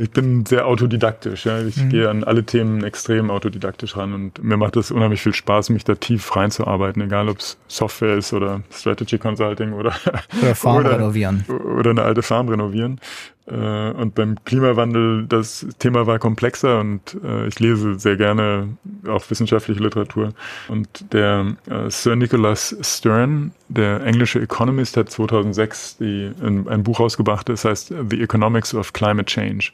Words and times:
Ich 0.00 0.12
bin 0.12 0.46
sehr 0.46 0.68
autodidaktisch. 0.68 1.44
Ja. 1.44 1.60
Ich 1.60 1.76
mhm. 1.76 1.88
gehe 1.88 2.08
an 2.08 2.22
alle 2.22 2.44
Themen 2.44 2.84
extrem 2.84 3.32
autodidaktisch 3.32 3.96
ran 3.96 4.14
und 4.14 4.42
mir 4.44 4.56
macht 4.56 4.76
es 4.76 4.92
unheimlich 4.92 5.20
viel 5.20 5.34
Spaß, 5.34 5.70
mich 5.70 5.82
da 5.82 5.96
tief 5.96 6.36
reinzuarbeiten, 6.36 7.02
egal 7.02 7.28
ob 7.28 7.38
es 7.38 7.58
Software 7.66 8.16
ist 8.16 8.32
oder 8.32 8.62
Strategy 8.70 9.18
Consulting 9.18 9.72
oder, 9.72 9.92
oder 10.40 10.54
Farm 10.54 10.76
oder, 10.76 10.92
renovieren. 10.92 11.44
Oder 11.48 11.90
eine 11.90 12.02
alte 12.02 12.22
Farm 12.22 12.48
renovieren. 12.48 13.00
Äh, 13.46 13.90
und 13.90 14.14
beim 14.14 14.36
Klimawandel, 14.44 15.26
das 15.26 15.66
Thema 15.80 16.06
war 16.06 16.20
komplexer 16.20 16.78
und 16.78 17.16
äh, 17.24 17.48
ich 17.48 17.58
lese 17.58 17.98
sehr 17.98 18.16
gerne 18.16 18.68
auch 19.08 19.28
wissenschaftliche 19.28 19.82
Literatur. 19.82 20.32
Und 20.68 21.12
der 21.12 21.56
äh, 21.68 21.90
Sir 21.90 22.14
Nicholas 22.14 22.76
Stern, 22.82 23.50
der 23.68 24.04
englische 24.04 24.40
Economist, 24.40 24.96
hat 24.96 25.10
2006 25.10 25.96
die, 25.96 26.30
ein, 26.40 26.68
ein 26.68 26.84
Buch 26.84 27.00
rausgebracht, 27.00 27.48
das 27.48 27.64
heißt 27.64 27.92
The 28.10 28.22
Economics 28.22 28.76
of 28.76 28.92
Climate 28.92 29.26
Change 29.26 29.72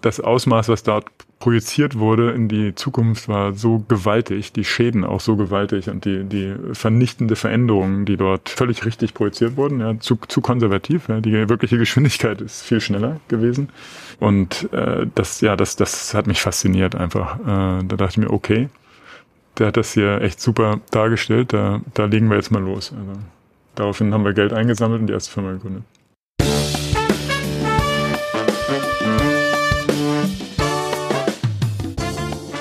das 0.00 0.20
Ausmaß, 0.20 0.68
was 0.68 0.82
dort 0.82 1.06
projiziert 1.40 1.98
wurde 1.98 2.32
in 2.32 2.48
die 2.48 2.74
Zukunft, 2.74 3.28
war 3.28 3.52
so 3.52 3.84
gewaltig, 3.88 4.52
die 4.52 4.64
Schäden 4.64 5.04
auch 5.04 5.20
so 5.20 5.36
gewaltig 5.36 5.88
und 5.88 6.04
die, 6.04 6.24
die 6.24 6.54
vernichtende 6.72 7.36
Veränderungen, 7.36 8.04
die 8.04 8.16
dort 8.16 8.48
völlig 8.48 8.84
richtig 8.84 9.14
projiziert 9.14 9.56
wurden, 9.56 9.80
ja, 9.80 9.98
zu, 9.98 10.16
zu 10.28 10.40
konservativ. 10.40 11.08
Ja, 11.08 11.20
die 11.20 11.48
wirkliche 11.48 11.78
Geschwindigkeit 11.78 12.40
ist 12.40 12.62
viel 12.62 12.80
schneller 12.80 13.20
gewesen. 13.28 13.70
Und 14.20 14.72
äh, 14.72 15.06
das, 15.14 15.40
ja, 15.40 15.56
das, 15.56 15.76
das 15.76 16.14
hat 16.14 16.26
mich 16.26 16.40
fasziniert 16.40 16.94
einfach. 16.94 17.38
Äh, 17.40 17.84
da 17.84 17.96
dachte 17.96 18.10
ich 18.10 18.18
mir, 18.18 18.30
okay, 18.30 18.68
der 19.58 19.68
hat 19.68 19.76
das 19.76 19.92
hier 19.94 20.20
echt 20.22 20.40
super 20.40 20.80
dargestellt, 20.90 21.52
da, 21.52 21.80
da 21.94 22.04
legen 22.04 22.28
wir 22.28 22.36
jetzt 22.36 22.50
mal 22.50 22.62
los. 22.62 22.92
Also, 22.92 23.20
daraufhin 23.74 24.12
haben 24.14 24.24
wir 24.24 24.32
Geld 24.32 24.52
eingesammelt 24.52 25.00
und 25.00 25.06
die 25.08 25.12
erste 25.12 25.32
Firma 25.32 25.52
gegründet. 25.52 25.82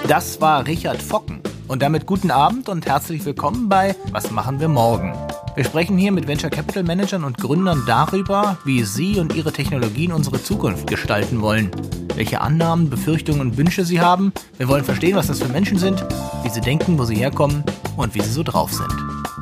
Das 0.07 0.39
war 0.39 0.65
Richard 0.65 1.01
Focken. 1.01 1.41
Und 1.67 1.81
damit 1.81 2.05
guten 2.05 2.31
Abend 2.31 2.69
und 2.69 2.85
herzlich 2.85 3.25
willkommen 3.25 3.67
bei 3.67 3.93
Was 4.11 4.31
machen 4.31 4.61
wir 4.61 4.69
morgen? 4.69 5.13
Wir 5.55 5.65
sprechen 5.65 5.97
hier 5.97 6.13
mit 6.13 6.29
Venture 6.29 6.49
Capital 6.49 6.83
Managern 6.83 7.25
und 7.25 7.37
Gründern 7.37 7.83
darüber, 7.85 8.57
wie 8.63 8.83
sie 8.83 9.19
und 9.19 9.35
ihre 9.35 9.51
Technologien 9.51 10.13
unsere 10.13 10.41
Zukunft 10.41 10.87
gestalten 10.87 11.41
wollen. 11.41 11.71
Welche 12.15 12.39
Annahmen, 12.39 12.89
Befürchtungen 12.89 13.41
und 13.41 13.57
Wünsche 13.57 13.83
sie 13.83 13.99
haben. 13.99 14.31
Wir 14.57 14.69
wollen 14.69 14.85
verstehen, 14.85 15.17
was 15.17 15.27
das 15.27 15.41
für 15.41 15.49
Menschen 15.49 15.77
sind, 15.77 16.01
wie 16.41 16.49
sie 16.49 16.61
denken, 16.61 16.97
wo 16.97 17.03
sie 17.03 17.15
herkommen 17.15 17.65
und 17.97 18.15
wie 18.15 18.21
sie 18.21 18.31
so 18.31 18.43
drauf 18.43 18.71
sind. 18.71 18.93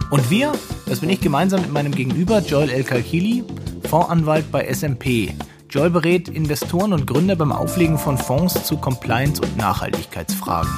Und 0.10 0.32
wir, 0.32 0.52
das 0.88 1.02
bin 1.02 1.12
ich 1.12 1.22
gemeinsam 1.22 1.62
mit 1.62 1.72
meinem 1.72 1.92
Gegenüber 1.92 2.40
Joel 2.40 2.72
El 2.72 2.84
Kalkili, 2.84 3.44
Fondsanwalt 3.88 4.52
bei 4.52 4.66
SMP. 4.74 5.36
Joel 5.76 5.90
berät 5.90 6.30
Investoren 6.30 6.94
und 6.94 7.06
Gründer 7.06 7.36
beim 7.36 7.52
Auflegen 7.52 7.98
von 7.98 8.18
Fonds 8.18 8.64
zu 8.64 8.78
Compliance- 8.78 9.42
und 9.42 9.58
Nachhaltigkeitsfragen. 9.58 10.72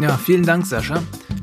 Ja, 0.00 0.16
vielen 0.16 0.44
Dank, 0.44 0.66
Sascha. 0.66 1.00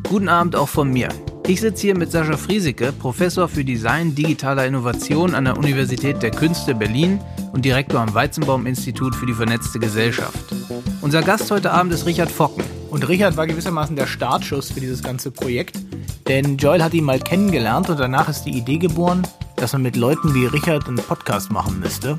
Guten 0.10 0.28
Abend 0.28 0.58
auch 0.58 0.68
von 0.68 0.92
mir. 0.92 1.08
Ich 1.48 1.62
sitze 1.62 1.84
hier 1.84 1.98
mit 1.98 2.12
Sascha 2.12 2.36
Friesike, 2.36 2.92
Professor 2.92 3.48
für 3.48 3.64
Design 3.64 4.14
digitaler 4.14 4.66
Innovation 4.66 5.36
an 5.36 5.46
der 5.46 5.58
Universität 5.58 6.22
der 6.22 6.32
Künste 6.32 6.76
Berlin 6.76 7.22
und 7.54 7.64
Direktor 7.64 8.02
am 8.02 8.14
Weizenbaum-Institut 8.14 9.16
für 9.16 9.26
die 9.26 9.34
vernetzte 9.34 9.80
Gesellschaft. 9.80 10.54
Unser 11.00 11.22
Gast 11.22 11.50
heute 11.50 11.72
Abend 11.72 11.94
ist 11.94 12.06
Richard 12.06 12.30
Focken. 12.30 12.66
Und 12.90 13.08
Richard 13.08 13.38
war 13.38 13.48
gewissermaßen 13.48 13.96
der 13.96 14.08
Startschuss 14.08 14.72
für 14.72 14.82
dieses 14.82 15.02
ganze 15.02 15.32
Projekt, 15.32 15.80
denn 16.28 16.58
Joel 16.58 16.84
hat 16.84 16.94
ihn 16.94 17.06
mal 17.06 17.20
kennengelernt 17.20 17.90
und 17.90 18.02
danach 18.02 18.28
ist 18.28 18.44
die 18.44 18.58
Idee 18.58 18.80
geboren, 18.80 19.22
dass 19.56 19.72
man 19.72 19.84
mit 19.84 19.96
Leuten 19.96 20.34
wie 20.34 20.46
Richard 20.46 20.90
einen 20.90 20.98
Podcast 20.98 21.54
machen 21.54 21.80
müsste. 21.80 22.18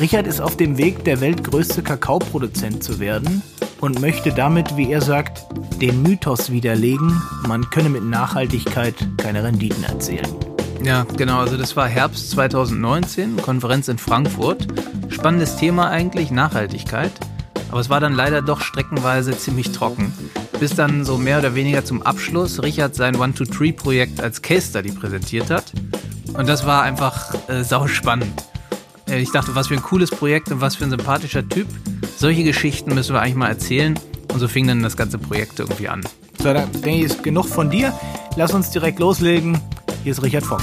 Richard 0.00 0.26
ist 0.26 0.40
auf 0.40 0.56
dem 0.56 0.78
Weg, 0.78 1.04
der 1.04 1.20
weltgrößte 1.20 1.82
Kakaoproduzent 1.82 2.82
zu 2.82 2.98
werden 2.98 3.42
und 3.80 4.00
möchte 4.00 4.32
damit, 4.32 4.76
wie 4.76 4.90
er 4.90 5.00
sagt, 5.00 5.44
den 5.80 6.02
Mythos 6.02 6.50
widerlegen, 6.50 7.20
man 7.46 7.68
könne 7.70 7.88
mit 7.88 8.04
Nachhaltigkeit 8.04 8.94
keine 9.18 9.44
Renditen 9.44 9.84
erzielen. 9.84 10.28
Ja, 10.82 11.06
genau, 11.16 11.38
also 11.38 11.56
das 11.56 11.76
war 11.76 11.88
Herbst 11.88 12.30
2019, 12.30 13.36
Konferenz 13.36 13.88
in 13.88 13.98
Frankfurt. 13.98 14.66
Spannendes 15.08 15.56
Thema 15.56 15.90
eigentlich, 15.90 16.30
Nachhaltigkeit. 16.30 17.12
Aber 17.70 17.80
es 17.80 17.88
war 17.88 18.00
dann 18.00 18.14
leider 18.14 18.42
doch 18.42 18.60
streckenweise 18.60 19.36
ziemlich 19.36 19.72
trocken. 19.72 20.12
Bis 20.58 20.74
dann 20.74 21.04
so 21.04 21.18
mehr 21.18 21.38
oder 21.38 21.54
weniger 21.54 21.84
zum 21.84 22.02
Abschluss 22.02 22.62
Richard 22.62 22.94
sein 22.94 23.16
One-Two-Tree-Projekt 23.16 24.20
als 24.20 24.42
Case 24.42 24.68
Study 24.68 24.92
präsentiert 24.92 25.50
hat. 25.50 25.72
Und 26.34 26.48
das 26.48 26.66
war 26.66 26.82
einfach 26.82 27.34
äh, 27.48 27.62
sau 27.62 27.86
spannend. 27.86 28.32
Äh, 28.40 28.51
ich 29.20 29.30
dachte, 29.30 29.54
was 29.54 29.68
für 29.68 29.74
ein 29.74 29.82
cooles 29.82 30.10
Projekt 30.10 30.50
und 30.50 30.60
was 30.60 30.76
für 30.76 30.84
ein 30.84 30.90
sympathischer 30.90 31.46
Typ. 31.46 31.66
Solche 32.16 32.44
Geschichten 32.44 32.94
müssen 32.94 33.14
wir 33.14 33.20
eigentlich 33.20 33.34
mal 33.34 33.48
erzählen. 33.48 33.98
Und 34.32 34.38
so 34.40 34.48
fing 34.48 34.66
dann 34.66 34.82
das 34.82 34.96
ganze 34.96 35.18
Projekt 35.18 35.60
irgendwie 35.60 35.88
an. 35.88 36.02
So, 36.38 36.52
dann 36.52 36.70
denke 36.72 36.90
ich, 36.90 37.02
ist 37.04 37.22
genug 37.22 37.46
von 37.46 37.70
dir. 37.70 37.92
Lass 38.36 38.54
uns 38.54 38.70
direkt 38.70 38.98
loslegen. 38.98 39.60
Hier 40.02 40.12
ist 40.12 40.22
Richard 40.22 40.44
Fock. 40.44 40.62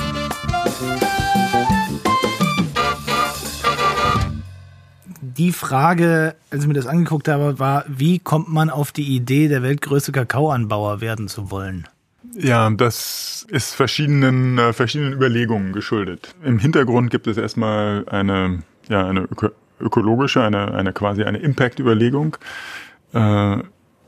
Die 5.21 5.53
Frage, 5.53 6.35
als 6.49 6.63
ich 6.63 6.67
mir 6.67 6.73
das 6.73 6.87
angeguckt 6.87 7.27
habe, 7.27 7.59
war, 7.59 7.85
wie 7.87 8.19
kommt 8.19 8.49
man 8.49 8.69
auf 8.69 8.91
die 8.91 9.16
Idee, 9.16 9.47
der 9.47 9.63
weltgrößte 9.63 10.11
Kakaoanbauer 10.11 11.01
werden 11.01 11.27
zu 11.27 11.51
wollen? 11.51 11.87
Ja, 12.35 12.69
das 12.69 13.45
ist 13.50 13.73
verschiedenen, 13.73 14.57
äh, 14.57 14.73
verschiedenen 14.73 15.13
Überlegungen 15.13 15.73
geschuldet. 15.73 16.35
Im 16.44 16.59
Hintergrund 16.59 17.09
gibt 17.09 17.28
es 17.28 17.38
erstmal 17.38 18.06
eine, 18.09 18.63
ja, 18.88 19.07
eine 19.07 19.22
öko 19.22 19.50
ökologische, 19.81 20.44
eine, 20.44 20.73
eine 20.73 20.91
quasi 20.91 21.23
eine 21.23 21.38
Impact-Überlegung. 21.38 22.35
Äh, 23.13 23.57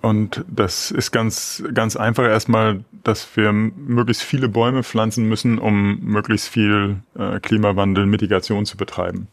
und 0.01 0.43
das 0.49 0.91
ist 0.91 1.11
ganz, 1.11 1.63
ganz 1.73 1.95
einfach 1.95 2.25
erstmal, 2.25 2.83
dass 3.03 3.37
wir 3.37 3.53
möglichst 3.53 4.23
viele 4.23 4.49
Bäume 4.49 4.83
pflanzen 4.83 5.29
müssen, 5.29 5.59
um 5.59 5.99
möglichst 6.01 6.49
viel 6.49 6.97
äh, 7.17 7.39
Klimawandel, 7.39 8.05
Mitigation 8.05 8.65
zu 8.65 8.77
betreiben. 8.77 9.27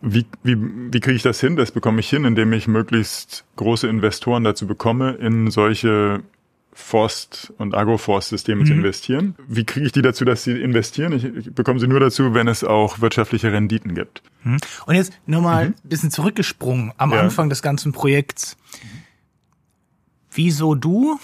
Wie, 0.00 0.26
wie, 0.42 0.56
wie 0.58 1.00
kriege 1.00 1.16
ich 1.16 1.22
das 1.22 1.40
hin? 1.40 1.56
Das 1.56 1.70
bekomme 1.70 2.00
ich 2.00 2.10
hin, 2.10 2.24
indem 2.24 2.52
ich 2.52 2.66
möglichst 2.66 3.44
große 3.56 3.86
Investoren 3.86 4.42
dazu 4.42 4.66
bekomme, 4.66 5.12
in 5.12 5.50
solche 5.50 6.22
Forst- 6.74 7.52
und 7.56 7.74
Agroforstsysteme 7.74 8.62
mhm. 8.62 8.66
zu 8.66 8.72
investieren. 8.72 9.34
Wie 9.46 9.64
kriege 9.64 9.86
ich 9.86 9.92
die 9.92 10.02
dazu, 10.02 10.24
dass 10.24 10.42
sie 10.42 10.60
investieren? 10.60 11.12
Ich, 11.12 11.24
ich, 11.24 11.54
bekomme 11.54 11.78
sie 11.78 11.86
nur 11.86 12.00
dazu, 12.00 12.34
wenn 12.34 12.48
es 12.48 12.64
auch 12.64 13.00
wirtschaftliche 13.00 13.52
Renditen 13.52 13.94
gibt. 13.94 14.22
Mhm. 14.42 14.58
Und 14.86 14.94
jetzt 14.96 15.12
nochmal 15.26 15.68
mhm. 15.68 15.74
ein 15.84 15.88
bisschen 15.88 16.10
zurückgesprungen 16.10 16.92
am 16.96 17.12
ja. 17.12 17.20
Anfang 17.20 17.48
des 17.48 17.62
ganzen 17.62 17.92
Projekts. 17.92 18.56
Wieso 20.32 20.74
du, 20.74 21.20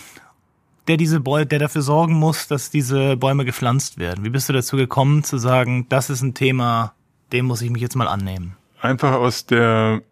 der 0.87 0.97
diese 0.97 1.19
Bäume, 1.19 1.47
der 1.47 1.59
dafür 1.59 1.83
sorgen 1.83 2.15
muss, 2.15 2.47
dass 2.47 2.71
diese 2.71 3.17
Bäume 3.17 3.45
gepflanzt 3.45 3.99
werden? 3.99 4.25
Wie 4.25 4.31
bist 4.31 4.49
du 4.49 4.53
dazu 4.53 4.77
gekommen 4.77 5.25
zu 5.25 5.37
sagen, 5.37 5.87
das 5.89 6.11
ist 6.11 6.23
ein 6.23 6.35
Thema, 6.35 6.95
dem 7.33 7.47
muss 7.47 7.61
ich 7.61 7.71
mich 7.71 7.83
jetzt 7.83 7.97
mal 7.97 8.07
annehmen? 8.07 8.57
Einfach 8.81 9.13
aus 9.13 9.47
der 9.47 10.03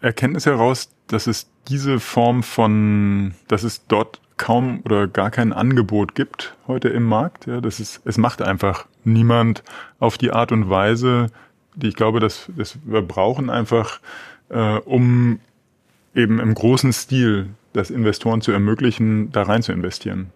Erkenntnis 0.00 0.46
heraus, 0.46 0.90
dass 1.12 1.26
es 1.26 1.48
diese 1.68 2.00
Form 2.00 2.42
von, 2.42 3.34
dass 3.48 3.62
es 3.62 3.86
dort 3.86 4.20
kaum 4.36 4.80
oder 4.84 5.06
gar 5.06 5.30
kein 5.30 5.52
Angebot 5.52 6.14
gibt 6.14 6.56
heute 6.66 6.88
im 6.88 7.04
Markt. 7.04 7.46
Ja, 7.46 7.60
das 7.60 7.80
ist, 7.80 8.00
es 8.04 8.18
macht 8.18 8.42
einfach 8.42 8.86
niemand 9.04 9.62
auf 10.00 10.18
die 10.18 10.32
Art 10.32 10.52
und 10.52 10.68
Weise, 10.68 11.26
die 11.74 11.88
ich 11.88 11.96
glaube, 11.96 12.18
dass, 12.18 12.50
dass 12.56 12.78
wir 12.84 13.02
brauchen 13.02 13.50
einfach, 13.50 14.00
äh, 14.48 14.78
um 14.78 15.38
eben 16.14 16.40
im 16.40 16.54
großen 16.54 16.92
Stil 16.92 17.50
das 17.72 17.90
Investoren 17.90 18.40
zu 18.40 18.52
ermöglichen, 18.52 19.32
da 19.32 19.42
rein 19.42 19.62
zu 19.62 19.72
investieren 19.72 20.32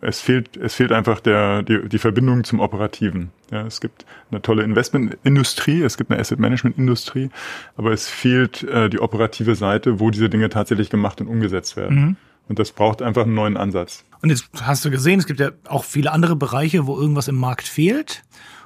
es 0.00 0.20
fehlt, 0.20 0.56
es 0.56 0.74
fehlt 0.74 0.92
einfach 0.92 1.20
der, 1.20 1.62
die, 1.62 1.88
die 1.88 1.98
Verbindung 1.98 2.44
zum 2.44 2.60
Operativen. 2.60 3.30
Ja, 3.50 3.66
es 3.66 3.80
gibt 3.80 4.06
eine 4.30 4.40
tolle 4.40 4.62
Investmentindustrie, 4.62 5.82
es 5.82 5.96
gibt 5.96 6.10
eine 6.10 6.20
Asset 6.20 6.38
Management 6.38 6.78
Industrie, 6.78 7.30
aber 7.76 7.92
es 7.92 8.08
fehlt 8.08 8.62
äh, 8.64 8.88
die 8.88 9.00
operative 9.00 9.54
Seite, 9.54 10.00
wo 10.00 10.10
diese 10.10 10.28
Dinge 10.28 10.48
tatsächlich 10.48 10.90
gemacht 10.90 11.20
und 11.20 11.26
umgesetzt 11.26 11.76
werden. 11.76 11.96
Mhm. 11.96 12.16
Und 12.48 12.58
das 12.58 12.72
braucht 12.72 13.02
einfach 13.02 13.22
einen 13.24 13.34
neuen 13.34 13.56
Ansatz. 13.56 14.04
Und 14.20 14.30
jetzt 14.30 14.48
hast 14.62 14.84
du 14.84 14.90
gesehen, 14.90 15.18
es 15.18 15.26
gibt 15.26 15.40
ja 15.40 15.50
auch 15.68 15.84
viele 15.84 16.12
andere 16.12 16.36
Bereiche, 16.36 16.86
wo 16.86 16.98
irgendwas 16.98 17.28
im 17.28 17.36
Markt 17.36 17.66
fehlt. 17.66 18.22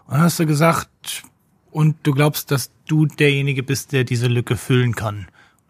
Und 0.06 0.14
dann 0.14 0.22
hast 0.22 0.38
du 0.38 0.46
gesagt, 0.46 1.22
und 1.70 1.96
du 2.04 2.12
glaubst, 2.12 2.50
dass 2.50 2.70
du 2.86 3.06
derjenige 3.06 3.62
bist, 3.62 3.92
der 3.92 4.04
diese 4.04 4.28
Lücke 4.28 4.56
füllen 4.56 4.94
kann. 4.94 5.26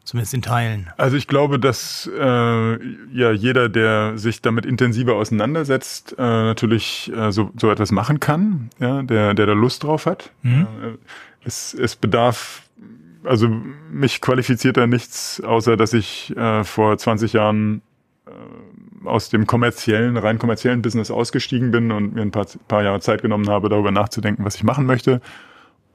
Zumindest 0.07 0.35
in 0.35 0.43
Teilen. 0.43 0.89
Also 0.97 1.17
ich 1.17 1.27
glaube, 1.27 1.59
dass 1.59 2.09
äh, 2.17 2.21
ja 2.21 3.33
jeder, 3.33 3.69
der 3.69 4.17
sich 4.17 4.41
damit 4.41 4.65
intensiver 4.65 5.17
auseinandersetzt, 5.17 6.15
äh, 6.17 6.23
natürlich 6.23 7.13
äh, 7.13 7.33
so, 7.33 7.51
so 7.59 7.73
etwas 7.73 7.91
machen 7.91 8.21
kann, 8.21 8.71
ja, 8.79 9.03
der, 9.03 9.35
der 9.35 9.47
da 9.47 9.53
Lust 9.53 9.83
drauf 9.83 10.07
hat. 10.07 10.31
Mhm. 10.43 10.61
Äh, 10.63 11.45
es, 11.45 11.75
es 11.75 11.97
bedarf, 11.97 12.63
also 13.25 13.49
mich 13.91 14.21
qualifiziert 14.21 14.77
da 14.77 14.87
nichts, 14.87 15.41
außer 15.41 15.77
dass 15.77 15.93
ich 15.93 16.37
äh, 16.37 16.63
vor 16.63 16.97
20 16.97 17.33
Jahren 17.33 17.83
äh, 18.29 19.09
aus 19.09 19.29
dem 19.29 19.49
kommerziellen, 19.49 20.17
rein 20.17 20.39
kommerziellen 20.39 20.83
Business 20.83 21.11
ausgestiegen 21.11 21.73
bin 21.73 21.91
und 21.91 22.15
mir 22.15 22.23
ein 22.23 22.31
paar, 22.31 22.47
paar 22.69 22.85
Jahre 22.85 23.01
Zeit 23.01 23.23
genommen 23.23 23.51
habe, 23.51 23.69
darüber 23.69 23.91
nachzudenken, 23.91 24.45
was 24.45 24.55
ich 24.55 24.63
machen 24.63 24.87
möchte 24.87 25.21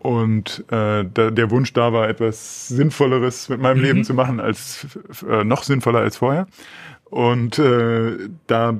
und 0.01 0.65
äh, 0.71 1.05
da, 1.13 1.29
der 1.29 1.51
Wunsch 1.51 1.73
da 1.73 1.93
war, 1.93 2.09
etwas 2.09 2.67
Sinnvolleres 2.67 3.49
mit 3.49 3.61
meinem 3.61 3.77
mhm. 3.77 3.83
Leben 3.83 4.03
zu 4.03 4.13
machen, 4.13 4.39
als 4.39 4.87
äh, 5.29 5.43
noch 5.43 5.63
sinnvoller 5.63 5.99
als 5.99 6.17
vorher. 6.17 6.47
Und 7.05 7.59
äh, 7.59 8.29
da 8.47 8.79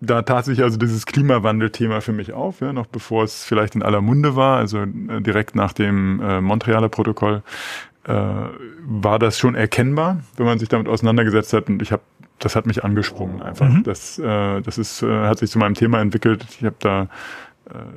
da 0.00 0.22
tat 0.22 0.44
sich 0.44 0.62
also 0.62 0.76
dieses 0.76 1.06
Klimawandelthema 1.06 2.00
für 2.00 2.12
mich 2.12 2.32
auf, 2.32 2.60
ja, 2.60 2.72
noch 2.72 2.86
bevor 2.86 3.24
es 3.24 3.44
vielleicht 3.44 3.74
in 3.74 3.82
aller 3.82 4.02
Munde 4.02 4.36
war, 4.36 4.58
also 4.58 4.82
äh, 4.82 5.20
direkt 5.20 5.54
nach 5.54 5.72
dem 5.72 6.20
äh, 6.20 6.40
Montrealer 6.42 6.88
Protokoll 6.88 7.42
äh, 8.04 8.12
war 8.12 9.18
das 9.18 9.38
schon 9.38 9.54
erkennbar, 9.54 10.20
wenn 10.36 10.46
man 10.46 10.58
sich 10.58 10.68
damit 10.68 10.88
auseinandergesetzt 10.88 11.52
hat. 11.52 11.68
Und 11.68 11.80
ich 11.80 11.92
habe, 11.92 12.02
das 12.38 12.54
hat 12.54 12.66
mich 12.66 12.84
angesprungen 12.84 13.40
einfach. 13.40 13.68
Mhm. 13.68 13.82
Das, 13.84 14.18
äh, 14.18 14.60
das 14.60 14.78
ist, 14.78 15.02
äh, 15.02 15.26
hat 15.26 15.38
sich 15.38 15.50
zu 15.50 15.58
meinem 15.58 15.74
Thema 15.74 16.00
entwickelt. 16.00 16.44
Ich 16.50 16.64
habe 16.64 16.76
da 16.78 17.08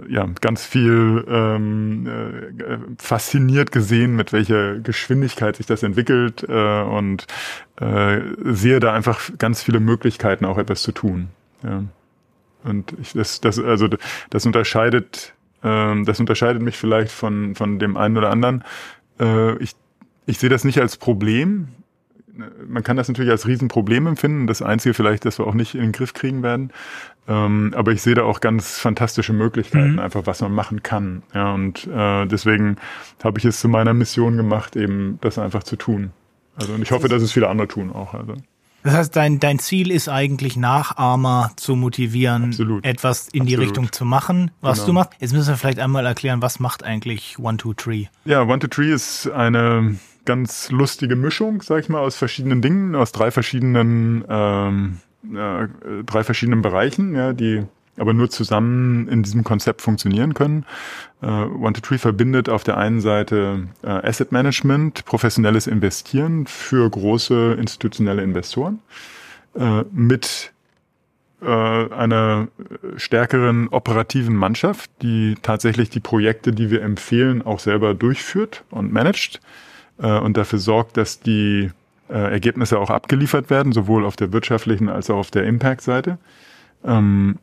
ja 0.07 0.25
ganz 0.41 0.65
viel 0.65 1.25
ähm, 1.27 2.07
äh, 2.07 2.77
fasziniert 2.97 3.71
gesehen, 3.71 4.15
mit 4.15 4.31
welcher 4.33 4.79
Geschwindigkeit 4.79 5.57
sich 5.57 5.65
das 5.65 5.83
entwickelt 5.83 6.45
äh, 6.47 6.81
und 6.81 7.27
äh, 7.79 8.21
sehe 8.43 8.79
da 8.79 8.93
einfach 8.93 9.29
ganz 9.37 9.61
viele 9.61 9.79
Möglichkeiten, 9.79 10.45
auch 10.45 10.57
etwas 10.57 10.81
zu 10.81 10.91
tun. 10.91 11.29
Ja. 11.63 11.83
Und 12.63 12.93
ich, 13.01 13.13
das, 13.13 13.41
das, 13.41 13.59
also 13.59 13.87
das 14.29 14.45
unterscheidet, 14.45 15.33
ähm, 15.63 16.05
das 16.05 16.19
unterscheidet 16.19 16.61
mich 16.61 16.77
vielleicht 16.77 17.11
von 17.11 17.55
von 17.55 17.79
dem 17.79 17.97
einen 17.97 18.17
oder 18.17 18.29
anderen. 18.29 18.63
Äh, 19.19 19.57
ich 19.61 19.75
ich 20.25 20.39
sehe 20.39 20.49
das 20.49 20.63
nicht 20.63 20.79
als 20.79 20.97
Problem. 20.97 21.69
Man 22.67 22.83
kann 22.83 22.97
das 22.97 23.07
natürlich 23.07 23.31
als 23.31 23.47
Riesenproblem 23.47 24.07
empfinden. 24.07 24.47
Das 24.47 24.61
Einzige 24.61 24.93
vielleicht, 24.93 25.25
dass 25.25 25.39
wir 25.39 25.47
auch 25.47 25.53
nicht 25.53 25.75
in 25.75 25.81
den 25.81 25.91
Griff 25.91 26.13
kriegen 26.13 26.43
werden. 26.43 26.71
Ähm, 27.27 27.73
aber 27.75 27.91
ich 27.91 28.01
sehe 28.01 28.15
da 28.15 28.23
auch 28.23 28.39
ganz 28.39 28.77
fantastische 28.79 29.33
Möglichkeiten, 29.33 29.93
mhm. 29.93 29.99
einfach 29.99 30.25
was 30.25 30.41
man 30.41 30.53
machen 30.53 30.83
kann. 30.83 31.23
Ja, 31.33 31.53
und 31.53 31.87
äh, 31.87 32.25
deswegen 32.25 32.77
habe 33.23 33.39
ich 33.39 33.45
es 33.45 33.59
zu 33.59 33.67
meiner 33.67 33.93
Mission 33.93 34.37
gemacht, 34.37 34.75
eben 34.75 35.17
das 35.21 35.37
einfach 35.37 35.63
zu 35.63 35.75
tun. 35.75 36.11
Also 36.55 36.73
und 36.73 36.81
ich 36.81 36.91
hoffe, 36.91 37.07
dass 37.09 37.21
es 37.21 37.31
viele 37.31 37.49
andere 37.49 37.67
tun 37.67 37.91
auch. 37.91 38.13
Also. 38.13 38.35
Das 38.83 38.93
heißt, 38.93 39.15
dein, 39.15 39.39
dein 39.39 39.59
Ziel 39.59 39.91
ist 39.91 40.07
eigentlich 40.07 40.55
Nachahmer 40.55 41.51
zu 41.57 41.75
motivieren, 41.75 42.45
Absolut. 42.45 42.85
etwas 42.85 43.27
in 43.27 43.41
Absolut. 43.41 43.49
die 43.49 43.55
Richtung 43.55 43.91
zu 43.91 44.05
machen, 44.05 44.51
was 44.61 44.77
genau. 44.77 44.87
du 44.87 44.93
machst. 44.93 45.11
Jetzt 45.19 45.33
müssen 45.33 45.49
wir 45.49 45.57
vielleicht 45.57 45.79
einmal 45.79 46.05
erklären, 46.05 46.41
was 46.41 46.59
macht 46.59 46.83
eigentlich 46.83 47.37
One 47.37 47.57
Two 47.57 47.73
Tree? 47.73 48.05
Ja, 48.23 48.43
One 48.43 48.59
Two 48.59 48.67
Tree 48.67 48.91
ist 48.91 49.29
eine 49.29 49.97
ganz 50.27 50.69
lustige 50.69 51.15
Mischung, 51.15 51.63
sag 51.63 51.79
ich 51.79 51.89
mal, 51.89 51.99
aus 51.99 52.15
verschiedenen 52.15 52.61
Dingen, 52.61 52.93
aus 52.93 53.11
drei 53.11 53.31
verschiedenen, 53.31 54.23
ähm, 54.29 54.97
äh, 55.33 55.67
drei 56.05 56.23
verschiedenen 56.23 56.61
Bereichen, 56.61 57.15
ja, 57.15 57.33
die 57.33 57.63
aber 57.97 58.13
nur 58.13 58.29
zusammen 58.29 59.07
in 59.07 59.23
diesem 59.23 59.43
Konzept 59.43 59.81
funktionieren 59.81 60.35
können. 60.35 60.65
Äh, 61.23 61.25
One 61.25 61.73
to 61.73 61.81
Tree 61.81 61.97
verbindet 61.97 62.47
auf 62.47 62.63
der 62.63 62.77
einen 62.77 63.01
Seite 63.01 63.67
äh, 63.81 63.87
Asset 63.87 64.31
Management, 64.31 65.05
professionelles 65.05 65.65
Investieren 65.65 66.45
für 66.45 66.87
große 66.87 67.55
institutionelle 67.59 68.21
Investoren 68.21 68.79
äh, 69.55 69.83
mit 69.91 70.51
äh, 71.41 71.47
einer 71.47 72.49
stärkeren 72.97 73.67
operativen 73.69 74.35
Mannschaft, 74.35 74.91
die 75.01 75.35
tatsächlich 75.41 75.89
die 75.89 75.99
Projekte, 75.99 76.51
die 76.51 76.69
wir 76.69 76.83
empfehlen, 76.83 77.41
auch 77.41 77.59
selber 77.59 77.95
durchführt 77.95 78.63
und 78.69 78.93
managt 78.93 79.39
äh, 79.99 80.19
und 80.19 80.37
dafür 80.37 80.59
sorgt, 80.59 80.97
dass 80.97 81.19
die 81.19 81.71
äh, 82.09 82.13
Ergebnisse 82.13 82.79
auch 82.79 82.89
abgeliefert 82.89 83.49
werden, 83.49 83.71
sowohl 83.71 84.05
auf 84.05 84.15
der 84.15 84.31
wirtschaftlichen 84.33 84.89
als 84.89 85.09
auch 85.09 85.17
auf 85.17 85.31
der 85.31 85.43
Impact-Seite. 85.45 86.17
Ähm, 86.85 87.39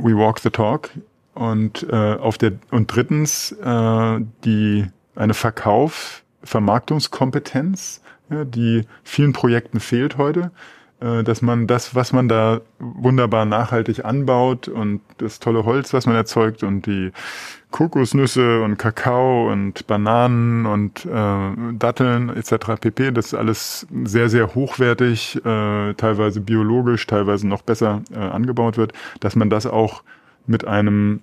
we 0.00 0.16
walk 0.16 0.40
the 0.40 0.50
talk 0.50 0.90
und 1.34 1.86
äh, 1.90 2.14
auf 2.14 2.38
der 2.38 2.52
und 2.70 2.94
drittens 2.94 3.52
äh, 3.52 4.20
die 4.44 4.86
eine 5.14 5.34
Verkauf 5.34 6.22
Vermarktungskompetenz, 6.42 8.00
ja, 8.30 8.44
die 8.44 8.84
vielen 9.04 9.32
Projekten 9.32 9.80
fehlt 9.80 10.18
heute 10.18 10.40
äh, 10.40 10.78
dass 11.00 11.42
man 11.42 11.68
das, 11.68 11.94
was 11.94 12.12
man 12.12 12.28
da 12.28 12.60
wunderbar 12.80 13.44
nachhaltig 13.44 14.04
anbaut 14.04 14.66
und 14.66 15.00
das 15.18 15.38
tolle 15.38 15.64
Holz, 15.64 15.92
was 15.92 16.06
man 16.06 16.16
erzeugt 16.16 16.64
und 16.64 16.86
die 16.86 17.12
Kokosnüsse 17.70 18.62
und 18.62 18.78
Kakao 18.78 19.52
und 19.52 19.86
Bananen 19.86 20.64
und 20.66 21.04
äh, 21.04 21.50
Datteln 21.78 22.30
etc. 22.30 22.80
pp. 22.80 23.12
Das 23.12 23.26
ist 23.26 23.34
alles 23.34 23.86
sehr, 24.04 24.28
sehr 24.28 24.54
hochwertig, 24.54 25.36
äh, 25.44 25.94
teilweise 25.94 26.40
biologisch, 26.40 27.06
teilweise 27.06 27.46
noch 27.46 27.62
besser 27.62 28.02
äh, 28.10 28.18
angebaut 28.18 28.78
wird, 28.78 28.92
dass 29.20 29.36
man 29.36 29.50
das 29.50 29.66
auch 29.66 30.02
mit 30.46 30.66
einem 30.66 31.20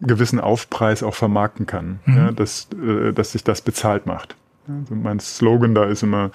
gewissen 0.00 0.40
Aufpreis 0.40 1.02
auch 1.02 1.14
vermarkten 1.14 1.66
kann, 1.66 2.00
mhm. 2.06 2.16
ja, 2.16 2.32
dass, 2.32 2.68
äh, 2.72 3.12
dass 3.12 3.32
sich 3.32 3.44
das 3.44 3.60
bezahlt 3.60 4.06
macht. 4.06 4.34
Also 4.66 4.94
mein 4.94 5.20
Slogan 5.20 5.74
da 5.74 5.84
ist 5.84 6.02
immer 6.02 6.30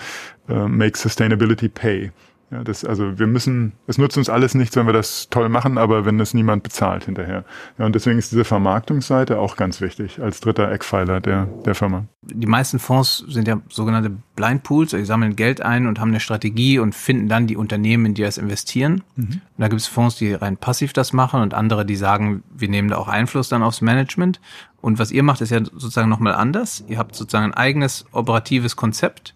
äh, 0.47 0.67
Make 0.67 0.97
Sustainability 0.97 1.69
Pay. 1.69 2.11
Ja, 2.49 2.63
das, 2.63 2.85
also 2.85 3.19
wir 3.19 3.27
müssen, 3.27 3.73
es 3.88 3.97
nutzt 3.97 4.17
uns 4.17 4.29
alles 4.29 4.55
nichts, 4.55 4.75
wenn 4.77 4.85
wir 4.85 4.94
das 4.94 5.27
toll 5.29 5.49
machen, 5.49 5.77
aber 5.77 6.05
wenn 6.05 6.17
es 6.21 6.33
niemand 6.33 6.63
bezahlt 6.63 7.03
hinterher. 7.03 7.44
Ja, 7.77 7.85
und 7.85 7.94
deswegen 7.94 8.17
ist 8.17 8.31
diese 8.31 8.45
Vermarktungsseite 8.45 9.38
auch 9.38 9.57
ganz 9.57 9.81
wichtig 9.81 10.21
als 10.21 10.39
dritter 10.39 10.71
Eckpfeiler 10.71 11.19
der, 11.19 11.47
der 11.65 11.75
Firma. 11.75 12.05
Die 12.21 12.47
meisten 12.47 12.79
Fonds 12.79 13.25
sind 13.27 13.49
ja 13.49 13.59
sogenannte 13.67 14.11
Blind 14.38 14.63
Pools, 14.63 14.94
also 14.94 15.01
die 15.01 15.07
sammeln 15.07 15.35
Geld 15.35 15.61
ein 15.61 15.88
und 15.88 15.99
haben 15.99 16.09
eine 16.09 16.21
Strategie 16.21 16.79
und 16.79 16.95
finden 16.95 17.27
dann 17.27 17.47
die 17.47 17.57
Unternehmen, 17.57 18.05
in 18.05 18.13
die 18.13 18.21
das 18.21 18.38
investieren. 18.38 19.03
Mhm. 19.17 19.25
Und 19.25 19.41
da 19.57 19.67
gibt 19.67 19.81
es 19.81 19.88
Fonds, 19.88 20.15
die 20.15 20.33
rein 20.33 20.55
passiv 20.55 20.94
das 20.94 21.11
machen 21.11 21.41
und 21.41 21.53
andere, 21.53 21.85
die 21.85 21.97
sagen, 21.97 22.44
wir 22.55 22.69
nehmen 22.69 22.88
da 22.88 22.97
auch 22.97 23.09
Einfluss 23.09 23.49
dann 23.49 23.61
aufs 23.61 23.81
Management. 23.81 24.39
Und 24.79 24.99
was 24.99 25.11
ihr 25.11 25.23
macht, 25.23 25.41
ist 25.41 25.49
ja 25.49 25.59
sozusagen 25.65 26.07
nochmal 26.07 26.35
anders. 26.35 26.85
Ihr 26.88 26.97
habt 26.97 27.13
sozusagen 27.13 27.47
ein 27.47 27.53
eigenes 27.53 28.05
operatives 28.13 28.77
Konzept 28.77 29.33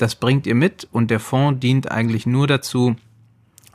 das 0.00 0.14
bringt 0.14 0.46
ihr 0.46 0.54
mit 0.54 0.88
und 0.92 1.10
der 1.10 1.20
Fonds 1.20 1.60
dient 1.60 1.90
eigentlich 1.90 2.26
nur 2.26 2.46
dazu, 2.46 2.96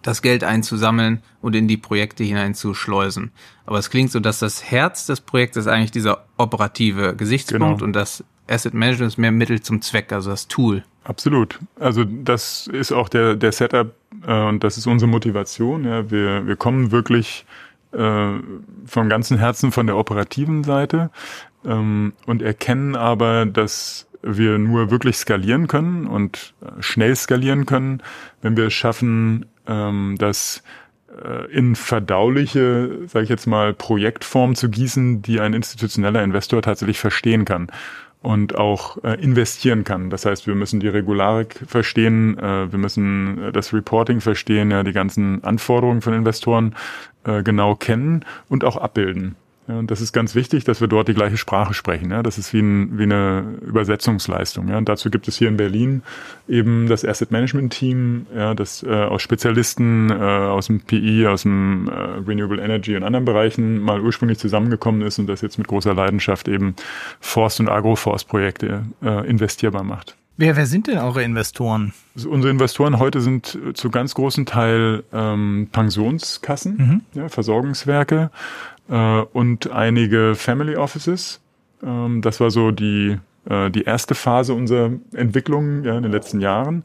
das 0.02 0.22
Geld 0.22 0.44
einzusammeln 0.44 1.22
und 1.42 1.56
in 1.56 1.68
die 1.68 1.78
Projekte 1.78 2.24
hineinzuschleusen. 2.24 3.32
Aber 3.66 3.80
es 3.80 3.90
klingt 3.90 4.12
so, 4.12 4.20
dass 4.20 4.40
das 4.40 4.64
Herz 4.64 5.08
des 5.08 5.22
Projektes 5.22 5.68
eigentlich 5.68 5.92
dieser 5.92 6.26
operative 6.38 7.16
Gesichtspunkt 7.16 7.80
genau. 7.80 7.86
und 7.86 7.94
das 7.94 8.24
Asset 8.48 8.76
Management 8.76 9.14
ist 9.14 9.18
mehr 9.18 9.32
Mittel 9.32 9.62
zum 9.62 9.82
Zweck, 9.82 10.12
also 10.12 10.30
das 10.30 10.48
Tool. 10.48 10.84
Absolut. 11.04 11.60
Also 11.80 12.04
das 12.04 12.68
ist 12.68 12.92
auch 12.92 13.10
der, 13.10 13.36
der 13.36 13.52
Setup 13.52 13.94
äh, 14.26 14.48
und 14.48 14.64
das 14.64 14.78
ist 14.78 14.86
unsere 14.88 15.10
Motivation. 15.10 15.86
Ja. 15.86 16.10
Wir, 16.12 16.46
wir 16.46 16.56
kommen 16.56 16.92
wirklich 16.92 17.46
äh, 17.92 18.34
vom 18.86 19.10
ganzen 19.10 19.38
Herzen 19.38 19.72
von 19.72 19.88
der 19.88 19.98
operativen 19.98 20.64
Seite 20.64 21.10
ähm, 21.66 22.14
und 22.26 22.42
erkennen 22.42 22.96
aber, 22.96 23.46
dass 23.46 24.05
wir 24.26 24.58
nur 24.58 24.92
wirklich 24.92 25.18
skalieren 25.18 25.68
können 25.68 26.08
und 26.08 26.54
äh, 26.62 26.82
schnell 26.82 27.16
skalieren 27.16 27.66
können, 27.66 28.02
wenn 28.42 28.58
wir 28.58 28.68
es 28.68 28.74
schaffen, 28.74 29.46
ähm, 29.68 30.16
das 30.18 30.64
äh, 31.24 31.52
in 31.52 31.76
verdauliche, 31.76 33.08
sage 33.08 33.24
ich 33.24 33.30
jetzt 33.30 33.46
mal, 33.46 33.74
Projektform 33.74 34.56
zu 34.56 34.70
gießen, 34.70 35.22
die 35.22 35.40
ein 35.40 35.54
institutioneller 35.54 36.24
Investor 36.24 36.62
tatsächlich 36.62 37.00
verstehen 37.00 37.46
kann 37.46 37.72
und 38.22 38.56
auch 38.56 39.04
äh, 39.04 39.22
investieren 39.22 39.84
kann. 39.84 40.10
Das 40.10 40.26
heißt, 40.26 40.48
wir 40.48 40.56
müssen 40.56 40.80
die 40.80 40.88
Regularik 40.88 41.62
verstehen, 41.68 42.38
äh, 42.40 42.72
wir 42.72 42.80
müssen 42.80 43.44
äh, 43.44 43.52
das 43.52 43.72
Reporting 43.72 44.20
verstehen, 44.20 44.72
ja, 44.72 44.84
die 44.84 44.94
ganzen 44.94 45.44
Anforderungen 45.44 46.02
von 46.02 46.14
Investoren 46.14 46.76
äh, 47.24 47.44
genau 47.44 47.76
kennen 47.76 48.26
und 48.50 48.64
auch 48.64 48.78
abbilden. 48.78 49.36
Ja, 49.68 49.80
und 49.80 49.90
das 49.90 50.00
ist 50.00 50.14
ganz 50.14 50.36
wichtig, 50.36 50.64
dass 50.64 50.80
wir 50.80 50.88
dort 50.88 51.08
die 51.08 51.16
gleiche 51.16 51.38
Sprache 51.38 51.74
sprechen. 51.74 52.12
Ja, 52.12 52.22
das 52.22 52.38
ist 52.38 52.54
wie, 52.54 52.60
ein, 52.60 53.00
wie 53.00 53.04
eine 53.04 53.58
Übersetzungsleistung. 53.66 54.68
Ja, 54.68 54.78
und 54.78 54.88
dazu 54.88 55.10
gibt 55.10 55.28
es 55.28 55.38
hier 55.38 55.48
in 55.48 55.58
Berlin 55.58 56.04
eben 56.48 56.88
das 56.88 57.04
Asset 57.04 57.32
Management 57.32 57.74
Team, 57.74 58.28
ja, 58.36 58.54
das 58.54 58.84
äh, 58.84 58.90
aus 58.90 59.24
Spezialisten 59.24 60.12
äh, 60.12 60.14
aus 60.14 60.68
dem 60.68 60.82
PI, 60.82 61.28
aus 61.28 61.44
dem 61.44 61.88
äh, 61.88 61.92
Renewable 62.28 62.62
Energy 62.62 62.96
und 62.96 63.04
anderen 63.04 63.26
Bereichen 63.26 63.80
mal 63.80 64.02
ursprünglich 64.02 64.38
zusammengekommen 64.38 65.02
ist 65.02 65.18
und 65.18 65.28
das 65.28 65.42
jetzt 65.42 65.58
mit 65.58 65.68
großer 65.68 65.96
Leidenschaft 65.96 66.48
eben 66.48 66.76
Forst- 67.20 67.60
und 67.60 67.68
Agroforstprojekte 67.68 68.84
äh, 69.02 69.28
investierbar 69.28 69.84
macht. 69.84 70.16
Wer, 70.38 70.58
wer 70.58 70.66
sind 70.66 70.88
denn 70.88 70.98
eure 70.98 71.24
Investoren? 71.24 71.94
Also 72.14 72.30
unsere 72.30 72.52
Investoren 72.52 73.00
heute 73.00 73.22
sind 73.22 73.58
zu 73.74 73.90
ganz 73.90 74.16
großen 74.16 74.46
Teil 74.46 75.04
ähm, 75.14 75.70
Pensionskassen, 75.72 76.78
mhm. 76.78 77.02
ja, 77.14 77.30
Versorgungswerke, 77.30 78.32
äh, 78.90 79.22
und 79.22 79.72
einige 79.72 80.36
Family 80.36 80.76
Offices. 80.76 81.42
Ähm, 81.84 82.22
das 82.22 82.40
war 82.40 82.52
so 82.52 82.72
die, 82.72 83.18
äh, 83.50 83.70
die 83.70 83.84
erste 83.84 84.16
Phase 84.16 84.54
unserer 84.54 84.92
Entwicklung 85.14 85.84
ja, 85.84 85.98
in 85.98 86.04
den 86.04 86.12
letzten 86.12 86.42
Jahren. 86.42 86.84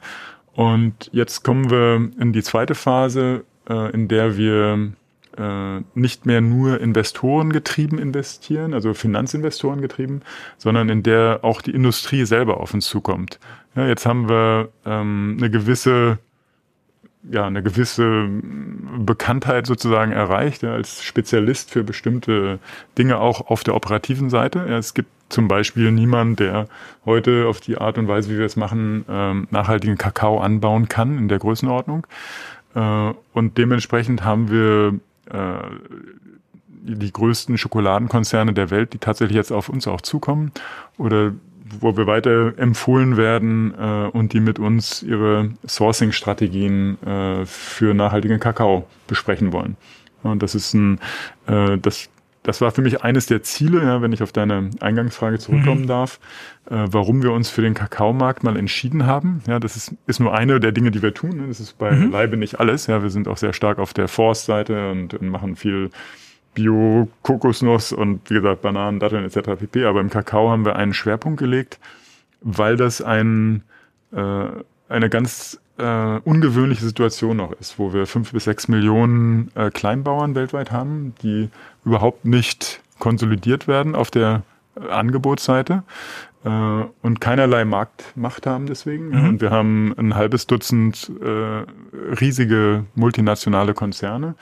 Und 0.54 1.10
jetzt 1.12 1.44
kommen 1.44 1.70
wir 1.70 2.10
in 2.18 2.32
die 2.32 2.42
zweite 2.42 2.74
Phase, 2.74 3.44
äh, 3.68 3.92
in 3.92 4.08
der 4.08 4.36
wir 4.36 4.92
äh, 5.36 5.80
nicht 5.94 6.26
mehr 6.26 6.40
nur 6.40 6.80
Investoren 6.80 7.52
getrieben 7.52 7.98
investieren, 7.98 8.74
also 8.74 8.94
Finanzinvestoren 8.94 9.80
getrieben, 9.80 10.22
sondern 10.58 10.88
in 10.88 11.02
der 11.02 11.40
auch 11.42 11.62
die 11.62 11.70
Industrie 11.70 12.24
selber 12.24 12.60
auf 12.60 12.74
uns 12.74 12.86
zukommt. 12.86 13.38
Ja, 13.76 13.86
jetzt 13.86 14.06
haben 14.06 14.28
wir 14.28 14.70
ähm, 14.84 15.36
eine 15.38 15.50
gewisse 15.50 16.18
ja 17.22 17.46
eine 17.46 17.62
gewisse 17.62 18.28
Bekanntheit 18.98 19.66
sozusagen 19.66 20.12
erreicht, 20.12 20.62
ja, 20.62 20.72
als 20.72 21.02
Spezialist 21.02 21.70
für 21.70 21.84
bestimmte 21.84 22.58
Dinge 22.96 23.18
auch 23.18 23.48
auf 23.48 23.62
der 23.62 23.74
operativen 23.74 24.30
Seite. 24.30 24.66
Ja, 24.68 24.78
es 24.78 24.94
gibt 24.94 25.10
zum 25.28 25.46
Beispiel 25.46 25.92
niemand, 25.92 26.40
der 26.40 26.68
heute 27.04 27.46
auf 27.46 27.60
die 27.60 27.78
Art 27.78 27.98
und 27.98 28.08
Weise, 28.08 28.30
wie 28.30 28.38
wir 28.38 28.46
es 28.46 28.56
machen, 28.56 29.04
ähm, 29.08 29.48
nachhaltigen 29.50 29.96
Kakao 29.96 30.40
anbauen 30.40 30.88
kann 30.88 31.18
in 31.18 31.28
der 31.28 31.38
Größenordnung. 31.38 32.06
Äh, 32.74 33.12
und 33.32 33.58
dementsprechend 33.58 34.24
haben 34.24 34.50
wir 34.50 34.98
äh, 35.32 35.62
die 36.82 37.12
größten 37.12 37.58
Schokoladenkonzerne 37.58 38.54
der 38.54 38.70
Welt, 38.70 38.92
die 38.92 38.98
tatsächlich 38.98 39.36
jetzt 39.36 39.52
auf 39.52 39.68
uns 39.68 39.86
auch 39.86 40.00
zukommen 40.00 40.52
oder 40.96 41.32
wo 41.78 41.96
wir 41.96 42.06
weiter 42.06 42.58
empfohlen 42.58 43.16
werden 43.16 43.74
äh, 43.78 44.08
und 44.08 44.32
die 44.32 44.40
mit 44.40 44.58
uns 44.58 45.02
ihre 45.02 45.50
Sourcing-Strategien 45.66 47.02
äh, 47.02 47.46
für 47.46 47.94
nachhaltigen 47.94 48.40
Kakao 48.40 48.86
besprechen 49.06 49.52
wollen. 49.52 49.76
Und 50.22 50.42
das 50.42 50.54
ist 50.54 50.74
ein, 50.74 50.98
äh, 51.46 51.78
das, 51.78 52.08
das 52.42 52.60
war 52.60 52.70
für 52.70 52.82
mich 52.82 53.02
eines 53.02 53.26
der 53.26 53.42
Ziele, 53.42 53.82
ja, 53.82 54.02
wenn 54.02 54.12
ich 54.12 54.22
auf 54.22 54.32
deine 54.32 54.70
Eingangsfrage 54.80 55.38
zurückkommen 55.38 55.82
mhm. 55.82 55.86
darf, 55.86 56.20
äh, 56.70 56.86
warum 56.90 57.22
wir 57.22 57.32
uns 57.32 57.50
für 57.50 57.62
den 57.62 57.74
Kakaomarkt 57.74 58.42
mal 58.42 58.56
entschieden 58.56 59.06
haben. 59.06 59.42
Ja, 59.46 59.60
das 59.60 59.76
ist, 59.76 59.94
ist 60.06 60.20
nur 60.20 60.34
eine 60.34 60.60
der 60.60 60.72
Dinge, 60.72 60.90
die 60.90 61.02
wir 61.02 61.14
tun. 61.14 61.36
Ne? 61.36 61.48
Das 61.48 61.60
ist 61.60 61.78
bei 61.78 61.92
mhm. 61.92 62.10
Leibe 62.10 62.36
nicht 62.36 62.58
alles. 62.60 62.86
Ja, 62.86 63.02
wir 63.02 63.10
sind 63.10 63.28
auch 63.28 63.36
sehr 63.36 63.52
stark 63.52 63.78
auf 63.78 63.92
der 63.92 64.08
Forstseite 64.08 64.90
und, 64.90 65.14
und 65.14 65.28
machen 65.28 65.56
viel 65.56 65.90
Bio, 66.54 67.08
Kokosnuss 67.22 67.92
und 67.92 68.28
wie 68.30 68.34
gesagt 68.34 68.62
Bananen, 68.62 69.00
Datteln 69.00 69.24
etc. 69.24 69.58
pp. 69.58 69.84
Aber 69.84 70.00
im 70.00 70.10
Kakao 70.10 70.50
haben 70.50 70.64
wir 70.64 70.76
einen 70.76 70.94
Schwerpunkt 70.94 71.38
gelegt, 71.38 71.78
weil 72.40 72.76
das 72.76 73.00
ein, 73.02 73.62
äh, 74.12 74.46
eine 74.88 75.08
ganz 75.10 75.60
äh, 75.78 76.20
ungewöhnliche 76.24 76.84
Situation 76.84 77.36
noch 77.36 77.52
ist, 77.52 77.78
wo 77.78 77.92
wir 77.92 78.06
fünf 78.06 78.32
bis 78.32 78.44
sechs 78.44 78.68
Millionen 78.68 79.50
äh, 79.54 79.70
Kleinbauern 79.70 80.34
weltweit 80.34 80.70
haben, 80.70 81.14
die 81.22 81.48
überhaupt 81.84 82.24
nicht 82.24 82.80
konsolidiert 82.98 83.66
werden 83.66 83.94
auf 83.94 84.10
der 84.10 84.42
äh, 84.76 84.88
Angebotsseite 84.88 85.82
äh, 86.44 86.48
und 86.48 87.20
keinerlei 87.20 87.64
Marktmacht 87.64 88.46
haben 88.46 88.66
deswegen. 88.66 89.08
Mhm. 89.08 89.28
Und 89.28 89.40
wir 89.40 89.50
haben 89.50 89.94
ein 89.98 90.14
halbes 90.14 90.46
Dutzend 90.46 91.10
äh, 91.22 91.64
riesige 92.20 92.84
multinationale 92.94 93.74
Konzerne, 93.74 94.34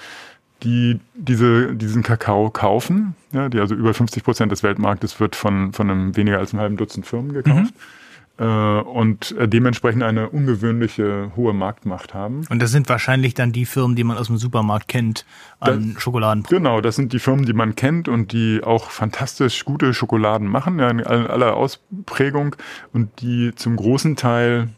die 0.63 1.01
diese, 1.15 1.75
diesen 1.75 2.03
Kakao 2.03 2.51
kaufen, 2.51 3.15
ja, 3.33 3.49
die 3.49 3.61
also 3.61 3.75
über 3.75 3.95
50 3.95 4.25
Prozent 4.25 4.53
des 4.53 4.63
Weltmarktes 4.63 5.21
wird 5.21 5.37
von, 5.37 5.73
von 5.73 5.91
einem 5.91 6.17
weniger 6.17 6.39
als 6.39 6.53
einem 6.53 6.61
halben 6.61 6.77
Dutzend 6.77 7.07
Firmen 7.07 7.33
gekauft. 7.33 7.75
Mhm. 7.75 8.45
Äh, 8.45 8.45
und 8.45 9.35
dementsprechend 9.37 10.05
eine 10.05 10.29
ungewöhnliche 10.29 11.33
hohe 11.35 11.53
Marktmacht 11.53 12.15
haben. 12.15 12.45
Und 12.49 12.63
das 12.63 12.71
sind 12.71 12.89
wahrscheinlich 12.89 13.35
dann 13.35 13.51
die 13.51 13.67
Firmen, 13.67 13.97
die 13.97 14.05
man 14.05 14.17
aus 14.17 14.29
dem 14.29 14.37
Supermarkt 14.37 14.87
kennt 14.87 15.25
an 15.59 15.95
das, 15.95 16.03
Schokoladenprodukten. 16.03 16.65
Genau, 16.65 16.81
das 16.81 16.95
sind 16.95 17.13
die 17.13 17.19
Firmen, 17.19 17.47
die 17.47 17.53
man 17.53 17.75
kennt 17.75 18.07
und 18.07 18.33
die 18.33 18.61
auch 18.63 18.91
fantastisch 18.91 19.65
gute 19.65 19.93
Schokoladen 19.93 20.47
machen, 20.47 20.79
ja, 20.79 20.89
in 20.89 21.05
aller 21.05 21.57
Ausprägung 21.57 22.55
und 22.93 23.21
die 23.21 23.55
zum 23.57 23.75
großen 23.75 24.15
Teil 24.15 24.69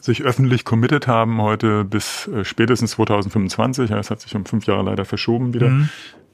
sich 0.00 0.22
öffentlich 0.22 0.64
committed 0.64 1.06
haben, 1.06 1.40
heute 1.40 1.84
bis 1.84 2.28
äh, 2.28 2.44
spätestens 2.44 2.92
2025, 2.92 3.90
ja, 3.90 3.98
es 3.98 4.10
hat 4.10 4.20
sich 4.20 4.34
um 4.34 4.44
fünf 4.44 4.66
Jahre 4.66 4.82
leider 4.82 5.04
verschoben 5.04 5.54
wieder, 5.54 5.68
mhm. 5.68 5.88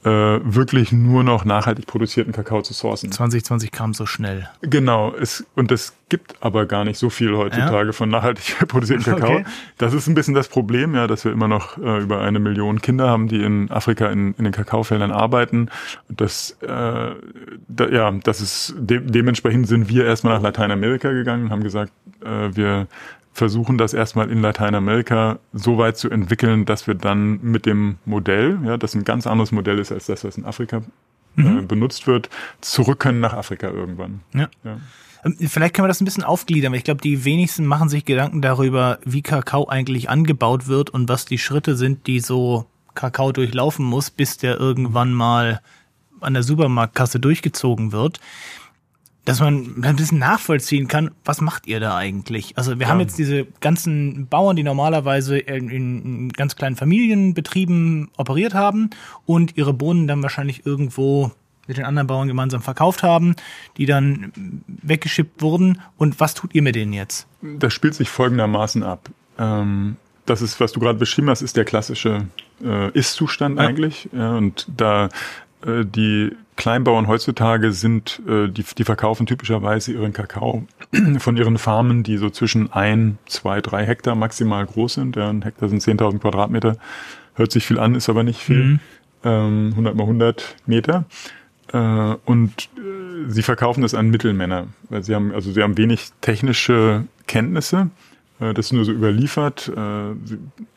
äh, 0.04 0.08
wirklich 0.08 0.92
nur 0.92 1.22
noch 1.22 1.44
nachhaltig 1.44 1.86
produzierten 1.86 2.32
Kakao 2.32 2.62
zu 2.62 2.72
sourcen. 2.74 3.12
2020 3.12 3.70
kam 3.70 3.94
so 3.94 4.06
schnell. 4.06 4.48
Genau, 4.62 5.14
es, 5.14 5.44
und 5.54 5.70
es 5.72 5.94
gibt 6.08 6.34
aber 6.40 6.66
gar 6.66 6.84
nicht 6.84 6.98
so 6.98 7.08
viel 7.08 7.34
heutzutage 7.34 7.86
ja? 7.86 7.92
von 7.92 8.10
nachhaltig 8.10 8.56
produzierten 8.68 9.04
Kakao. 9.04 9.36
Okay. 9.36 9.44
Das 9.78 9.94
ist 9.94 10.08
ein 10.08 10.14
bisschen 10.14 10.34
das 10.34 10.48
Problem, 10.48 10.94
ja, 10.94 11.06
dass 11.06 11.24
wir 11.24 11.32
immer 11.32 11.48
noch 11.48 11.78
äh, 11.78 12.02
über 12.02 12.20
eine 12.20 12.38
Million 12.38 12.82
Kinder 12.82 13.08
haben, 13.08 13.28
die 13.28 13.42
in 13.42 13.70
Afrika 13.70 14.08
in, 14.08 14.34
in 14.34 14.44
den 14.44 14.52
Kakaofeldern 14.52 15.10
arbeiten. 15.10 15.70
Das, 16.08 16.58
äh, 16.60 16.66
da, 16.66 17.88
ja, 17.90 18.10
das 18.10 18.40
ist 18.40 18.74
de 18.78 19.00
dementsprechend 19.00 19.68
sind 19.68 19.88
wir 19.88 20.04
erstmal 20.04 20.34
nach 20.34 20.42
Lateinamerika 20.42 21.12
gegangen 21.12 21.44
und 21.44 21.50
haben 21.50 21.62
gesagt, 21.62 21.92
äh, 22.24 22.54
wir 22.54 22.88
versuchen 23.32 23.78
das 23.78 23.94
erstmal 23.94 24.30
in 24.30 24.42
Lateinamerika 24.42 25.38
so 25.52 25.78
weit 25.78 25.96
zu 25.96 26.10
entwickeln, 26.10 26.64
dass 26.64 26.86
wir 26.86 26.94
dann 26.94 27.40
mit 27.42 27.66
dem 27.66 27.96
Modell, 28.04 28.58
ja, 28.64 28.76
das 28.76 28.94
ein 28.94 29.04
ganz 29.04 29.26
anderes 29.26 29.52
Modell 29.52 29.78
ist 29.78 29.90
als 29.90 30.06
das, 30.06 30.24
was 30.24 30.36
in 30.36 30.44
Afrika 30.44 30.82
äh, 31.38 31.42
mhm. 31.42 31.66
benutzt 31.66 32.06
wird, 32.06 32.28
zurück 32.60 33.00
können 33.00 33.20
nach 33.20 33.32
Afrika 33.32 33.68
irgendwann. 33.68 34.20
Ja. 34.34 34.48
ja. 34.64 34.78
Ähm, 35.24 35.36
vielleicht 35.48 35.74
können 35.74 35.84
wir 35.84 35.88
das 35.88 36.00
ein 36.00 36.04
bisschen 36.04 36.24
aufgliedern, 36.24 36.72
weil 36.72 36.78
ich 36.78 36.84
glaube, 36.84 37.00
die 37.00 37.24
wenigsten 37.24 37.64
machen 37.64 37.88
sich 37.88 38.04
Gedanken 38.04 38.42
darüber, 38.42 38.98
wie 39.04 39.22
Kakao 39.22 39.66
eigentlich 39.66 40.10
angebaut 40.10 40.68
wird 40.68 40.90
und 40.90 41.08
was 41.08 41.24
die 41.24 41.38
Schritte 41.38 41.74
sind, 41.76 42.06
die 42.06 42.20
so 42.20 42.66
Kakao 42.94 43.32
durchlaufen 43.32 43.86
muss, 43.86 44.10
bis 44.10 44.36
der 44.36 44.60
irgendwann 44.60 45.14
mal 45.14 45.62
an 46.20 46.34
der 46.34 46.42
Supermarktkasse 46.42 47.18
durchgezogen 47.18 47.92
wird 47.92 48.20
dass 49.24 49.40
man 49.40 49.82
ein 49.84 49.96
bisschen 49.96 50.18
nachvollziehen 50.18 50.88
kann, 50.88 51.12
was 51.24 51.40
macht 51.40 51.66
ihr 51.66 51.78
da 51.78 51.96
eigentlich? 51.96 52.58
Also 52.58 52.78
wir 52.78 52.86
ja. 52.86 52.88
haben 52.88 53.00
jetzt 53.00 53.18
diese 53.18 53.46
ganzen 53.60 54.26
Bauern, 54.26 54.56
die 54.56 54.64
normalerweise 54.64 55.38
in, 55.38 55.70
in, 55.70 56.28
ganz 56.30 56.56
kleinen 56.56 56.74
Familienbetrieben 56.74 58.10
operiert 58.16 58.54
haben 58.54 58.90
und 59.24 59.56
ihre 59.56 59.72
Bohnen 59.72 60.08
dann 60.08 60.22
wahrscheinlich 60.22 60.66
irgendwo 60.66 61.30
mit 61.68 61.76
den 61.76 61.84
anderen 61.84 62.08
Bauern 62.08 62.26
gemeinsam 62.26 62.62
verkauft 62.62 63.04
haben, 63.04 63.36
die 63.76 63.86
dann 63.86 64.32
weggeschippt 64.66 65.40
wurden. 65.40 65.80
Und 65.96 66.18
was 66.18 66.34
tut 66.34 66.54
ihr 66.54 66.62
mit 66.62 66.74
denen 66.74 66.92
jetzt? 66.92 67.28
Das 67.40 67.72
spielt 67.72 67.94
sich 67.94 68.08
folgendermaßen 68.08 68.82
ab. 68.82 69.08
Ähm, 69.38 69.96
das 70.26 70.42
ist, 70.42 70.58
was 70.58 70.72
du 70.72 70.80
gerade 70.80 70.98
beschrieben 70.98 71.30
hast, 71.30 71.42
ist 71.42 71.56
der 71.56 71.64
klassische 71.64 72.26
äh, 72.64 72.90
Ist-Zustand 72.90 73.58
ja. 73.58 73.66
eigentlich. 73.66 74.08
Ja, 74.12 74.36
und 74.36 74.66
da 74.76 75.08
äh, 75.64 75.84
die 75.84 76.32
Kleinbauern 76.56 77.06
heutzutage 77.08 77.72
sind, 77.72 78.20
äh, 78.28 78.48
die, 78.48 78.62
die 78.62 78.84
verkaufen 78.84 79.26
typischerweise 79.26 79.92
ihren 79.92 80.12
Kakao 80.12 80.66
von 81.18 81.36
ihren 81.36 81.58
Farmen, 81.58 82.02
die 82.02 82.18
so 82.18 82.30
zwischen 82.30 82.72
ein, 82.72 83.18
zwei, 83.26 83.60
drei 83.60 83.86
Hektar 83.86 84.14
maximal 84.14 84.64
groß 84.66 84.94
sind. 84.94 85.16
Ja, 85.16 85.30
ein 85.30 85.42
Hektar 85.42 85.68
sind 85.68 85.82
10.000 85.82 86.18
Quadratmeter. 86.18 86.76
Hört 87.34 87.52
sich 87.52 87.66
viel 87.66 87.78
an, 87.78 87.94
ist 87.94 88.08
aber 88.08 88.22
nicht 88.22 88.40
viel. 88.40 88.64
Mhm. 88.64 88.80
Ähm, 89.24 89.68
100 89.72 89.94
mal 89.94 90.02
100 90.02 90.56
Meter. 90.66 91.04
Äh, 91.72 91.78
und 91.78 92.68
äh, 92.76 93.30
sie 93.30 93.42
verkaufen 93.42 93.82
das 93.82 93.94
an 93.94 94.10
Mittelmänner. 94.10 94.66
Weil 94.90 95.02
sie 95.02 95.14
haben, 95.14 95.32
also 95.32 95.52
sie 95.52 95.62
haben 95.62 95.78
wenig 95.78 96.10
technische 96.20 97.04
Kenntnisse. 97.26 97.90
Äh, 98.40 98.52
das 98.52 98.66
ist 98.66 98.72
nur 98.72 98.84
so 98.84 98.92
überliefert. 98.92 99.68
Äh, 99.68 100.14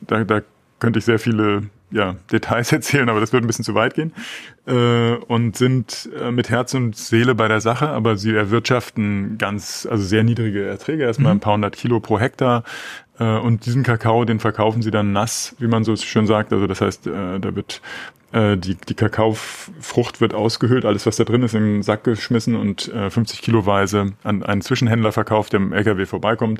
da, 0.01 0.24
da 0.24 0.41
könnte 0.79 1.00
ich 1.00 1.05
sehr 1.05 1.20
viele 1.20 1.63
ja, 1.96 2.16
Details 2.32 2.72
erzählen, 2.72 3.10
aber 3.10 3.22
das 3.22 3.32
würde 3.32 3.46
ein 3.46 3.48
bisschen 3.48 3.66
zu 3.66 3.74
weit 3.74 3.96
gehen. 3.96 4.14
Äh, 4.68 5.16
und 5.28 5.56
sind 5.56 6.10
äh, 6.20 6.32
mit 6.32 6.50
Herz 6.50 6.74
und 6.74 6.96
Seele 6.96 7.36
bei 7.36 7.48
der 7.48 7.62
Sache, 7.62 7.88
aber 7.88 8.18
sie 8.18 8.36
erwirtschaften 8.36 9.38
ganz, 9.38 9.88
also 9.90 10.04
sehr 10.04 10.24
niedrige 10.24 10.66
Erträge, 10.66 11.04
erstmal 11.04 11.34
mhm. 11.34 11.38
ein 11.38 11.42
paar 11.42 11.54
hundert 11.54 11.78
Kilo 11.78 12.00
pro 12.00 12.20
Hektar. 12.20 12.64
Äh, 13.18 13.38
und 13.38 13.66
diesen 13.66 13.84
Kakao, 13.84 14.25
den 14.25 14.40
verkaufen 14.40 14.82
sie 14.82 14.92
dann 14.92 15.14
nass, 15.14 15.56
wie 15.58 15.68
man 15.68 15.86
so 15.86 15.96
schön 15.96 16.28
sagt. 16.28 16.52
Also 16.52 16.68
das 16.68 16.82
heißt, 16.82 17.08
äh, 17.08 17.40
da 17.40 17.56
wird 17.56 17.82
äh, 18.34 18.58
die, 18.58 18.75
die 18.75 18.94
Kakaofrucht 18.94 20.20
wird 20.20 20.34
ausgehöhlt, 20.34 20.84
alles 20.84 21.06
was 21.06 21.16
da 21.16 21.24
drin 21.24 21.44
ist, 21.44 21.56
in 21.56 21.64
den 21.64 21.84
Sack 21.84 22.04
geschmissen 22.04 22.56
und 22.56 22.94
äh, 22.94 23.10
50 23.10 23.42
Kiloweise 23.42 24.14
an 24.24 24.44
einen 24.44 24.62
Zwischenhändler 24.62 25.14
verkauft, 25.14 25.54
der 25.54 25.62
im 25.62 25.72
LKW 25.72 26.06
vorbeikommt 26.06 26.60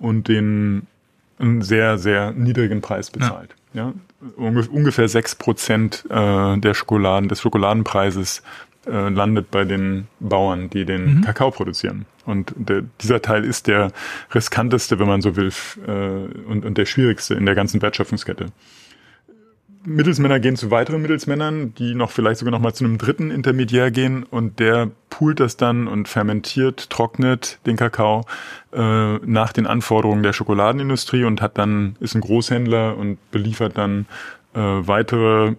und 0.00 0.26
den 0.26 0.88
einen 1.38 1.62
sehr, 1.62 1.98
sehr 1.98 2.32
niedrigen 2.32 2.80
Preis 2.80 3.10
bezahlt. 3.10 3.50
Ja. 3.50 3.61
Ja, 3.74 3.94
ungefähr 4.36 5.08
sechs 5.08 5.34
Prozent 5.34 6.04
äh, 6.10 6.58
der 6.58 6.74
Schokoladen, 6.74 7.28
des 7.28 7.40
Schokoladenpreises 7.40 8.42
äh, 8.86 9.08
landet 9.08 9.50
bei 9.50 9.64
den 9.64 10.08
Bauern, 10.20 10.68
die 10.68 10.84
den 10.84 11.16
mhm. 11.16 11.20
Kakao 11.22 11.50
produzieren. 11.50 12.04
Und 12.24 12.52
der, 12.56 12.82
dieser 13.00 13.22
Teil 13.22 13.44
ist 13.44 13.66
der 13.66 13.92
riskanteste, 14.34 14.98
wenn 14.98 15.06
man 15.06 15.22
so 15.22 15.36
will, 15.36 15.52
äh, 15.86 15.90
und, 16.48 16.64
und 16.64 16.78
der 16.78 16.86
schwierigste 16.86 17.34
in 17.34 17.46
der 17.46 17.54
ganzen 17.54 17.80
Wertschöpfungskette. 17.80 18.46
Mittelsmänner 19.84 20.38
gehen 20.38 20.56
zu 20.56 20.70
weiteren 20.70 21.02
Mittelsmännern, 21.02 21.74
die 21.74 21.94
noch 21.94 22.10
vielleicht 22.10 22.38
sogar 22.38 22.52
noch 22.52 22.60
mal 22.60 22.72
zu 22.72 22.84
einem 22.84 22.98
dritten 22.98 23.30
Intermediär 23.30 23.90
gehen 23.90 24.22
und 24.22 24.60
der 24.60 24.90
poolt 25.10 25.40
das 25.40 25.56
dann 25.56 25.88
und 25.88 26.08
fermentiert, 26.08 26.88
trocknet 26.90 27.58
den 27.66 27.76
Kakao 27.76 28.24
äh, 28.72 29.16
nach 29.16 29.52
den 29.52 29.66
Anforderungen 29.66 30.22
der 30.22 30.32
Schokoladenindustrie 30.32 31.24
und 31.24 31.42
hat 31.42 31.58
dann 31.58 31.96
ist 32.00 32.14
ein 32.14 32.20
Großhändler 32.20 32.96
und 32.96 33.18
beliefert 33.30 33.76
dann 33.76 34.06
äh, 34.54 34.60
weitere 34.60 35.54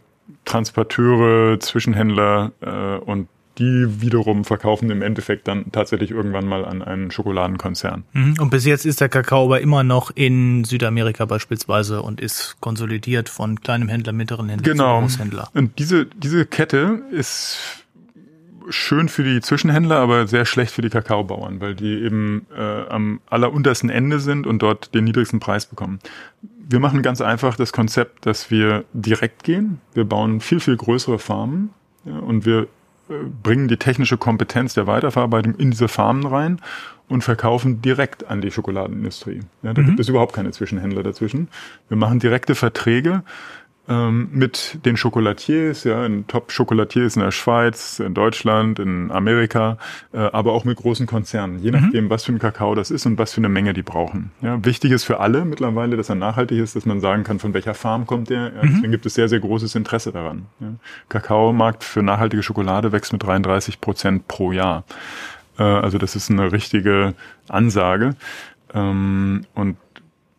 Transporteure, 0.46 1.60
Zwischenhändler 1.60 2.52
äh, 2.62 2.98
und 3.04 3.28
die 3.60 4.02
wiederum 4.02 4.46
verkaufen 4.46 4.90
im 4.90 5.02
Endeffekt 5.02 5.48
dann 5.48 5.72
tatsächlich 5.72 6.12
irgendwann 6.12 6.48
mal 6.48 6.66
an 6.66 6.82
einen 6.82 7.12
Schokoladenkonzern. 7.12 8.04
Mhm. 8.14 8.36
Und 8.40 8.50
bis 8.50 8.66
jetzt 8.66 8.86
ist 8.86 9.00
der 9.00 9.10
Kakao 9.10 9.46
aber 9.46 9.62
immer 9.62 9.84
noch 9.84 10.12
in 10.16 10.64
Südamerika 10.64 11.26
beispielsweise 11.26 12.02
und 12.02 12.20
ist 12.20 12.58
konsolidiert 12.62 13.30
von 13.30 13.62
kleinem 13.62 13.90
Händler, 13.90 14.14
mittleren 14.14 14.50
Händler 14.50 14.72
genau. 14.72 15.02
Großhändler. 15.02 15.50
Und 15.54 15.78
diese, 15.78 16.06
diese 16.06 16.46
Kette 16.46 17.04
ist 17.12 17.84
schön 18.70 19.10
für 19.10 19.24
die 19.24 19.42
Zwischenhändler, 19.42 19.98
aber 19.98 20.28
sehr 20.28 20.46
schlecht 20.46 20.74
für 20.74 20.82
die 20.82 20.90
Kakaobauern, 20.90 21.60
weil 21.62 21.76
die 21.76 22.02
eben 22.04 22.48
äh, 22.56 22.88
am 22.90 23.20
alleruntersten 23.30 23.90
Ende 23.90 24.20
sind 24.20 24.48
und 24.48 24.62
dort 24.62 24.96
den 24.96 25.04
niedrigsten 25.04 25.40
Preis 25.40 25.66
bekommen. 25.66 26.00
Wir 26.42 26.80
machen 26.80 27.02
ganz 27.02 27.22
einfach 27.22 27.56
das 27.56 27.74
Konzept, 27.74 28.26
dass 28.26 28.50
wir 28.50 28.86
direkt 28.94 29.44
gehen. 29.44 29.82
Wir 29.94 30.06
bauen 30.06 30.40
viel, 30.40 30.60
viel 30.60 30.78
größere 30.78 31.20
Farmen 31.20 31.72
ja, 32.06 32.18
und 32.18 32.46
wir 32.46 32.68
bringen 33.08 33.68
die 33.68 33.78
technische 33.78 34.18
Kompetenz 34.18 34.74
der 34.74 34.88
Weiterverarbeitung 34.88 35.56
in 35.56 35.72
diese 35.72 35.88
Farmen 35.88 36.26
rein 36.26 36.62
und 37.10 37.24
verkaufen 37.24 37.82
direkt 37.82 38.30
an 38.30 38.42
die 38.42 38.52
Schokoladenindustrie. 38.52 39.42
Ja, 39.62 39.74
da 39.74 39.82
mhm. 39.82 39.88
gibt 39.88 40.00
es 40.00 40.10
überhaupt 40.10 40.34
keine 40.34 40.52
Zwischenhändler 40.52 41.04
dazwischen. 41.04 41.50
Wir 41.90 41.98
machen 41.98 42.20
direkte 42.20 42.56
Verträge 42.56 43.24
ähm, 43.90 44.30
mit 44.32 44.80
den 44.86 44.96
Chocolatiers, 44.96 45.84
ja, 45.84 46.06
in 46.06 46.26
Top-Chocolatiers 46.28 47.18
in 47.18 47.22
der 47.22 47.32
Schweiz, 47.32 48.00
in 48.00 48.14
Deutschland, 48.14 48.80
in 48.80 49.12
Amerika, 49.12 49.78
äh, 50.14 50.20
aber 50.20 50.54
auch 50.54 50.64
mit 50.64 50.78
großen 50.78 51.06
Konzernen, 51.06 51.60
je 51.60 51.72
mhm. 51.72 51.82
nachdem, 51.82 52.10
was 52.10 52.24
für 52.24 52.32
ein 52.32 52.40
Kakao 52.40 52.76
das 52.76 52.92
ist 52.92 53.06
und 53.06 53.18
was 53.18 53.34
für 53.34 53.42
eine 53.42 53.50
Menge 53.50 53.74
die 53.74 53.82
brauchen. 53.82 54.32
Ja, 54.42 54.64
wichtig 54.64 54.92
ist 54.92 55.04
für 55.04 55.20
alle 55.20 55.44
mittlerweile, 55.44 55.98
dass 55.98 56.08
er 56.08 56.16
nachhaltig 56.16 56.60
ist, 56.60 56.76
dass 56.76 56.86
man 56.86 57.02
sagen 57.02 57.24
kann, 57.24 57.40
von 57.40 57.54
welcher 57.54 57.74
Farm 57.74 58.08
kommt 58.08 58.30
der. 58.30 58.54
Ja, 58.56 58.64
mhm. 58.64 58.70
Deswegen 58.74 58.92
gibt 58.92 59.06
es 59.06 59.16
sehr, 59.16 59.28
sehr 59.28 59.42
großes 59.42 59.76
Interesse 59.76 60.14
daran. 60.14 60.46
Ja. 60.62 60.68
Kakaomarkt 61.10 61.84
für 61.84 62.04
nachhaltige 62.04 62.42
Schokolade 62.42 62.94
wächst 62.94 63.12
mit 63.12 63.24
33 63.24 63.82
Prozent 63.82 64.30
pro 64.30 64.54
Jahr. 64.54 64.86
Äh, 65.60 65.64
also 65.64 65.98
das 65.98 66.16
ist 66.16 66.32
eine 66.32 66.54
richtige 66.54 67.16
Ansage. 67.50 68.16
Ähm, 68.74 69.46
und 69.54 69.78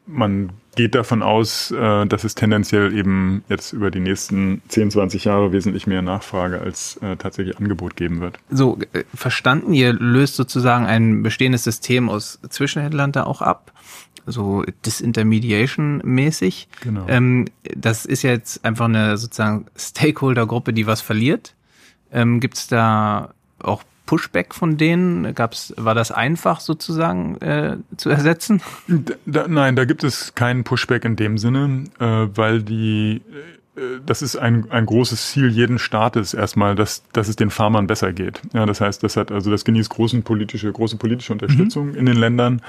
man 0.07 0.51
geht 0.75 0.95
davon 0.95 1.23
aus, 1.23 1.71
äh, 1.71 2.07
dass 2.07 2.25
es 2.25 2.35
tendenziell 2.35 2.97
eben 2.97 3.45
jetzt 3.49 3.73
über 3.73 3.90
die 3.90 4.00
nächsten 4.00 4.62
10, 4.69 4.90
20 4.90 5.25
Jahre 5.25 5.52
wesentlich 5.52 5.87
mehr 5.87 6.02
Nachfrage 6.02 6.61
als 6.61 6.97
äh, 6.99 7.16
tatsächlich 7.16 7.59
Angebot 7.59 7.97
geben 7.97 8.21
wird. 8.21 8.38
So, 8.50 8.78
äh, 8.93 9.04
verstanden, 9.14 9.73
ihr 9.73 9.93
löst 9.93 10.37
sozusagen 10.37 10.87
ein 10.87 11.23
bestehendes 11.23 11.64
System 11.64 12.09
aus 12.09 12.38
Zwischenhändlern 12.49 13.12
da 13.12 13.25
auch 13.25 13.43
ab, 13.43 13.73
so 14.26 14.64
Disintermediation-mäßig. 14.85 16.69
Genau. 16.81 17.07
Ähm, 17.09 17.47
das 17.76 18.07
ist 18.07 18.23
jetzt 18.23 18.64
einfach 18.64 18.87
eine 18.87 19.16
sozusagen 19.16 19.66
Stakeholder-Gruppe, 19.76 20.73
die 20.73 20.87
was 20.87 21.00
verliert. 21.00 21.54
Ähm, 22.12 22.40
Gibt 22.40 22.57
es 22.57 22.66
da 22.69 23.35
auch 23.59 23.83
Pushback 24.06 24.54
von 24.54 24.76
denen? 24.76 25.34
Gab's, 25.34 25.73
war 25.76 25.94
das 25.94 26.11
einfach 26.11 26.61
sozusagen 26.61 27.37
äh, 27.40 27.76
zu 27.96 28.11
ersetzen? 28.11 28.61
Da, 29.26 29.49
nein, 29.49 29.76
da 29.76 29.84
gibt 29.84 30.04
es 30.04 30.34
keinen 30.34 30.64
Pushback 30.64 31.04
in 31.04 31.16
dem 31.16 31.38
Sinne, 31.38 31.84
äh, 31.99 32.04
weil 32.04 32.62
die 32.62 33.23
äh, 33.76 33.80
das 34.04 34.23
ist 34.23 34.37
ein, 34.37 34.70
ein 34.70 34.87
großes 34.87 35.30
Ziel 35.30 35.49
jeden 35.49 35.78
Staates 35.78 36.34
erstmal, 36.34 36.75
dass, 36.75 37.04
dass 37.12 37.28
es 37.28 37.37
den 37.37 37.50
Farmern 37.50 37.87
besser 37.87 38.12
geht. 38.12 38.40
Ja, 38.52 38.66
das 38.66 38.80
heißt, 38.80 39.02
das 39.02 39.16
hat 39.16 39.32
also 39.32 39.50
das 39.50 39.64
genießt 39.64 39.90
großen 39.90 40.23
politische, 40.23 40.70
große 40.70 40.96
politische 40.96 41.32
Unterstützung 41.32 41.88
mhm. 41.88 41.96
in 41.96 42.06
den 42.06 42.16
Ländern. 42.16 42.62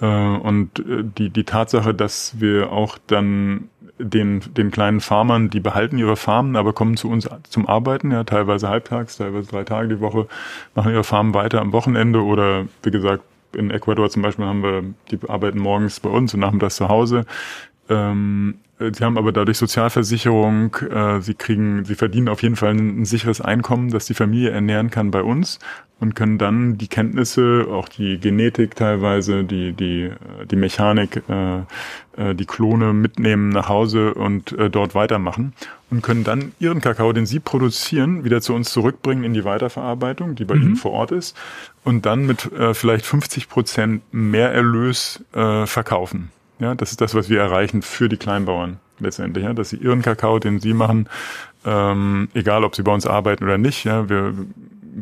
Äh, 0.00 0.06
und 0.06 0.78
äh, 0.80 1.04
die, 1.04 1.30
die 1.30 1.44
Tatsache, 1.44 1.94
dass 1.94 2.40
wir 2.40 2.72
auch 2.72 2.98
dann 3.06 3.68
den, 3.98 4.42
den 4.56 4.70
kleinen 4.70 5.00
Farmern, 5.00 5.50
die 5.50 5.60
behalten 5.60 5.98
ihre 5.98 6.16
Farmen, 6.16 6.56
aber 6.56 6.72
kommen 6.72 6.96
zu 6.96 7.10
uns 7.10 7.28
zum 7.48 7.66
Arbeiten, 7.66 8.10
ja, 8.10 8.24
teilweise 8.24 8.68
halbtags, 8.68 9.16
teilweise 9.16 9.48
drei 9.48 9.64
Tage 9.64 9.88
die 9.88 10.00
Woche, 10.00 10.26
machen 10.74 10.92
ihre 10.92 11.04
Farmen 11.04 11.34
weiter 11.34 11.60
am 11.60 11.72
Wochenende 11.72 12.22
oder 12.22 12.66
wie 12.82 12.90
gesagt, 12.90 13.22
in 13.52 13.70
Ecuador 13.70 14.10
zum 14.10 14.22
Beispiel 14.22 14.44
haben 14.44 14.62
wir, 14.62 14.84
die 15.10 15.28
arbeiten 15.28 15.58
morgens 15.58 16.00
bei 16.00 16.10
uns 16.10 16.34
und 16.34 16.40
nachmittags 16.40 16.76
zu 16.76 16.88
Hause. 16.88 17.24
Ähm, 17.88 18.58
sie 18.78 19.04
haben 19.04 19.18
aber 19.18 19.32
dadurch 19.32 19.58
Sozialversicherung, 19.58 20.74
äh, 20.76 21.20
sie 21.20 21.34
kriegen, 21.34 21.84
sie 21.84 21.94
verdienen 21.94 22.28
auf 22.28 22.42
jeden 22.42 22.56
Fall 22.56 22.70
ein, 22.70 23.00
ein, 23.00 23.04
sicheres 23.04 23.40
Einkommen, 23.40 23.90
das 23.90 24.06
die 24.06 24.14
Familie 24.14 24.50
ernähren 24.50 24.90
kann 24.90 25.10
bei 25.10 25.22
uns 25.22 25.58
und 26.00 26.14
können 26.14 26.38
dann 26.38 26.78
die 26.78 26.86
Kenntnisse, 26.86 27.66
auch 27.70 27.88
die 27.88 28.18
Genetik 28.18 28.76
teilweise, 28.76 29.42
die, 29.42 29.72
die, 29.72 30.12
die 30.48 30.56
Mechanik, 30.56 31.22
äh, 31.28 31.58
äh, 32.16 32.34
die 32.34 32.44
Klone 32.44 32.92
mitnehmen 32.92 33.48
nach 33.48 33.68
Hause 33.68 34.14
und 34.14 34.52
äh, 34.52 34.70
dort 34.70 34.94
weitermachen 34.94 35.54
und 35.90 36.02
können 36.02 36.22
dann 36.22 36.52
ihren 36.60 36.80
Kakao, 36.80 37.12
den 37.12 37.26
sie 37.26 37.40
produzieren, 37.40 38.22
wieder 38.24 38.40
zu 38.40 38.54
uns 38.54 38.70
zurückbringen 38.70 39.24
in 39.24 39.34
die 39.34 39.44
Weiterverarbeitung, 39.44 40.36
die 40.36 40.44
bei 40.44 40.54
mhm. 40.54 40.62
ihnen 40.62 40.76
vor 40.76 40.92
Ort 40.92 41.10
ist, 41.10 41.36
und 41.82 42.06
dann 42.06 42.26
mit 42.26 42.52
äh, 42.52 42.74
vielleicht 42.74 43.06
50 43.06 43.48
Prozent 43.48 44.02
mehr 44.12 44.52
Erlös 44.52 45.24
äh, 45.32 45.66
verkaufen. 45.66 46.30
Ja, 46.58 46.74
das 46.74 46.90
ist 46.90 47.00
das, 47.00 47.14
was 47.14 47.28
wir 47.28 47.40
erreichen 47.40 47.82
für 47.82 48.08
die 48.08 48.16
Kleinbauern 48.16 48.78
letztendlich, 49.00 49.44
ja, 49.44 49.52
dass 49.52 49.70
sie 49.70 49.76
ihren 49.76 50.02
Kakao, 50.02 50.38
den 50.38 50.58
sie 50.58 50.74
machen, 50.74 51.08
ähm, 51.64 52.28
egal 52.34 52.64
ob 52.64 52.74
sie 52.74 52.82
bei 52.82 52.92
uns 52.92 53.06
arbeiten 53.06 53.44
oder 53.44 53.58
nicht, 53.58 53.84
ja, 53.84 54.08
wir 54.08 54.34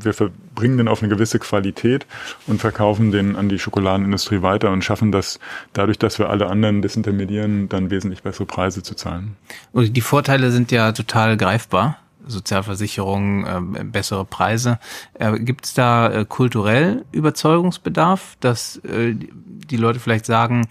wir 0.05 0.14
verbringen 0.14 0.77
den 0.77 0.88
auf 0.88 1.03
eine 1.03 1.09
gewisse 1.09 1.38
Qualität 1.38 2.07
und 2.47 2.61
verkaufen 2.61 3.11
den 3.12 3.37
an 3.37 3.49
die 3.49 3.59
Schokoladenindustrie 3.59 4.42
weiter 4.42 4.71
und 4.71 4.85
schaffen 4.85 5.12
das 5.12 5.38
dadurch, 5.73 5.99
dass 5.99 6.19
wir 6.19 6.29
alle 6.29 6.49
anderen 6.49 6.83
disintermedieren, 6.83 7.69
dann 7.69 7.90
wesentlich 7.90 8.23
bessere 8.23 8.47
Preise 8.47 8.83
zu 8.83 8.95
zahlen. 8.95 9.37
Und 9.73 9.97
die 9.97 10.01
Vorteile 10.01 10.51
sind 10.51 10.71
ja 10.71 10.92
total 10.92 11.37
greifbar. 11.37 11.99
Sozialversicherung, 12.29 13.47
äh, 13.47 13.85
bessere 13.85 14.25
Preise. 14.25 14.81
Äh, 15.14 15.38
Gibt 15.38 15.66
es 15.66 15.75
da 15.75 16.11
äh, 16.11 16.25
kulturell 16.25 17.05
Überzeugungsbedarf, 17.12 18.37
dass 18.40 18.79
äh, 18.79 19.14
die 19.14 19.77
Leute 19.77 20.01
vielleicht 20.01 20.27
sagen, 20.27 20.66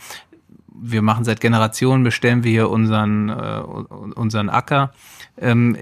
wir 0.81 1.01
machen 1.01 1.23
seit 1.23 1.41
Generationen, 1.41 2.03
bestellen 2.03 2.43
wir 2.43 2.51
hier 2.51 2.69
unseren, 2.69 3.29
äh, 3.29 3.61
unseren 4.15 4.49
Acker. 4.49 4.93
Ähm, 5.37 5.77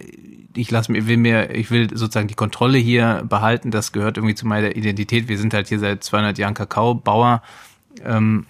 ich 0.55 0.69
lasse 0.71 0.91
mir, 0.91 1.07
will 1.07 1.17
mir, 1.17 1.55
ich 1.55 1.71
will 1.71 1.89
sozusagen 1.95 2.27
die 2.27 2.35
Kontrolle 2.35 2.77
hier 2.77 3.23
behalten. 3.27 3.71
Das 3.71 3.91
gehört 3.91 4.17
irgendwie 4.17 4.35
zu 4.35 4.47
meiner 4.47 4.75
Identität. 4.75 5.27
Wir 5.27 5.37
sind 5.37 5.53
halt 5.53 5.67
hier 5.67 5.79
seit 5.79 6.03
200 6.03 6.37
Jahren 6.37 6.53
Kakaobauer. 6.53 7.41
Ähm, 8.03 8.45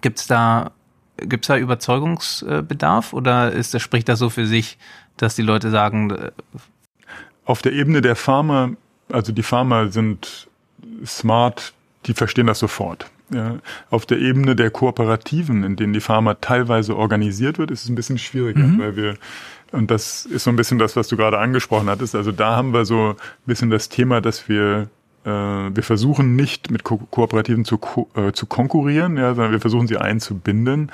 gibt's 0.00 0.26
da, 0.26 0.72
gibt's 1.18 1.48
da 1.48 1.56
Überzeugungsbedarf 1.56 3.12
oder 3.12 3.52
ist 3.52 3.74
das, 3.74 3.82
spricht 3.82 4.08
das 4.08 4.18
so 4.18 4.30
für 4.30 4.46
sich, 4.46 4.78
dass 5.16 5.34
die 5.34 5.42
Leute 5.42 5.70
sagen, 5.70 6.10
äh, 6.10 6.30
auf 7.44 7.62
der 7.62 7.72
Ebene 7.72 8.00
der 8.00 8.16
Farmer, 8.16 8.70
also 9.10 9.32
die 9.32 9.42
Farmer 9.42 9.88
sind 9.88 10.48
smart, 11.04 11.74
die 12.06 12.14
verstehen 12.14 12.46
das 12.46 12.58
sofort. 12.58 13.10
Auf 13.90 14.06
der 14.06 14.18
Ebene 14.18 14.54
der 14.54 14.70
Kooperativen, 14.70 15.64
in 15.64 15.74
denen 15.74 15.92
die 15.92 16.00
Pharma 16.00 16.34
teilweise 16.34 16.96
organisiert 16.96 17.58
wird, 17.58 17.70
ist 17.72 17.82
es 17.82 17.88
ein 17.88 17.96
bisschen 17.96 18.18
schwieriger, 18.18 18.64
mhm. 18.64 18.78
weil 18.78 18.96
wir 18.96 19.14
und 19.72 19.90
das 19.90 20.26
ist 20.26 20.44
so 20.44 20.50
ein 20.50 20.56
bisschen 20.56 20.78
das, 20.78 20.94
was 20.94 21.08
du 21.08 21.16
gerade 21.16 21.38
angesprochen 21.38 21.88
hattest. 21.88 22.14
Also 22.14 22.30
da 22.30 22.54
haben 22.54 22.72
wir 22.72 22.84
so 22.84 23.10
ein 23.10 23.16
bisschen 23.46 23.68
das 23.68 23.88
Thema, 23.88 24.20
dass 24.20 24.48
wir 24.48 24.88
äh, 25.24 25.28
wir 25.28 25.82
versuchen 25.82 26.36
nicht 26.36 26.70
mit 26.70 26.84
Ko 26.84 26.98
Kooperativen 26.98 27.64
zu, 27.64 27.78
ko 27.78 28.08
äh, 28.14 28.32
zu 28.32 28.46
konkurrieren, 28.46 29.16
ja, 29.16 29.34
sondern 29.34 29.52
wir 29.52 29.60
versuchen 29.60 29.88
sie 29.88 29.98
einzubinden. 29.98 30.92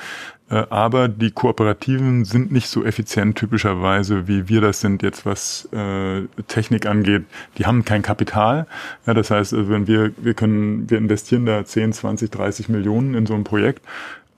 Äh, 0.53 0.67
aber 0.69 1.09
die 1.09 1.31
Kooperativen 1.31 2.25
sind 2.25 2.53
nicht 2.53 2.69
so 2.69 2.85
effizient 2.85 3.37
typischerweise, 3.37 4.29
wie 4.29 4.49
wir 4.49 4.61
das 4.61 4.81
sind 4.81 5.03
jetzt, 5.03 5.25
was 5.25 5.67
äh, 5.73 6.23
Technik 6.47 6.85
angeht. 6.87 7.25
Die 7.57 7.65
haben 7.65 7.85
kein 7.85 8.03
Kapital. 8.03 8.67
Ja, 9.07 9.15
das 9.15 9.31
heißt, 9.31 9.55
also 9.55 9.71
wenn 9.71 9.87
wir, 9.87 10.13
wir 10.19 10.35
können, 10.35 10.89
wir 10.91 10.99
investieren 10.99 11.47
da 11.47 11.65
10, 11.65 11.95
20, 11.95 12.31
30 12.31 12.69
Millionen 12.69 13.15
in 13.15 13.25
so 13.25 13.35
ein 13.35 13.45
Projekt 13.45 13.83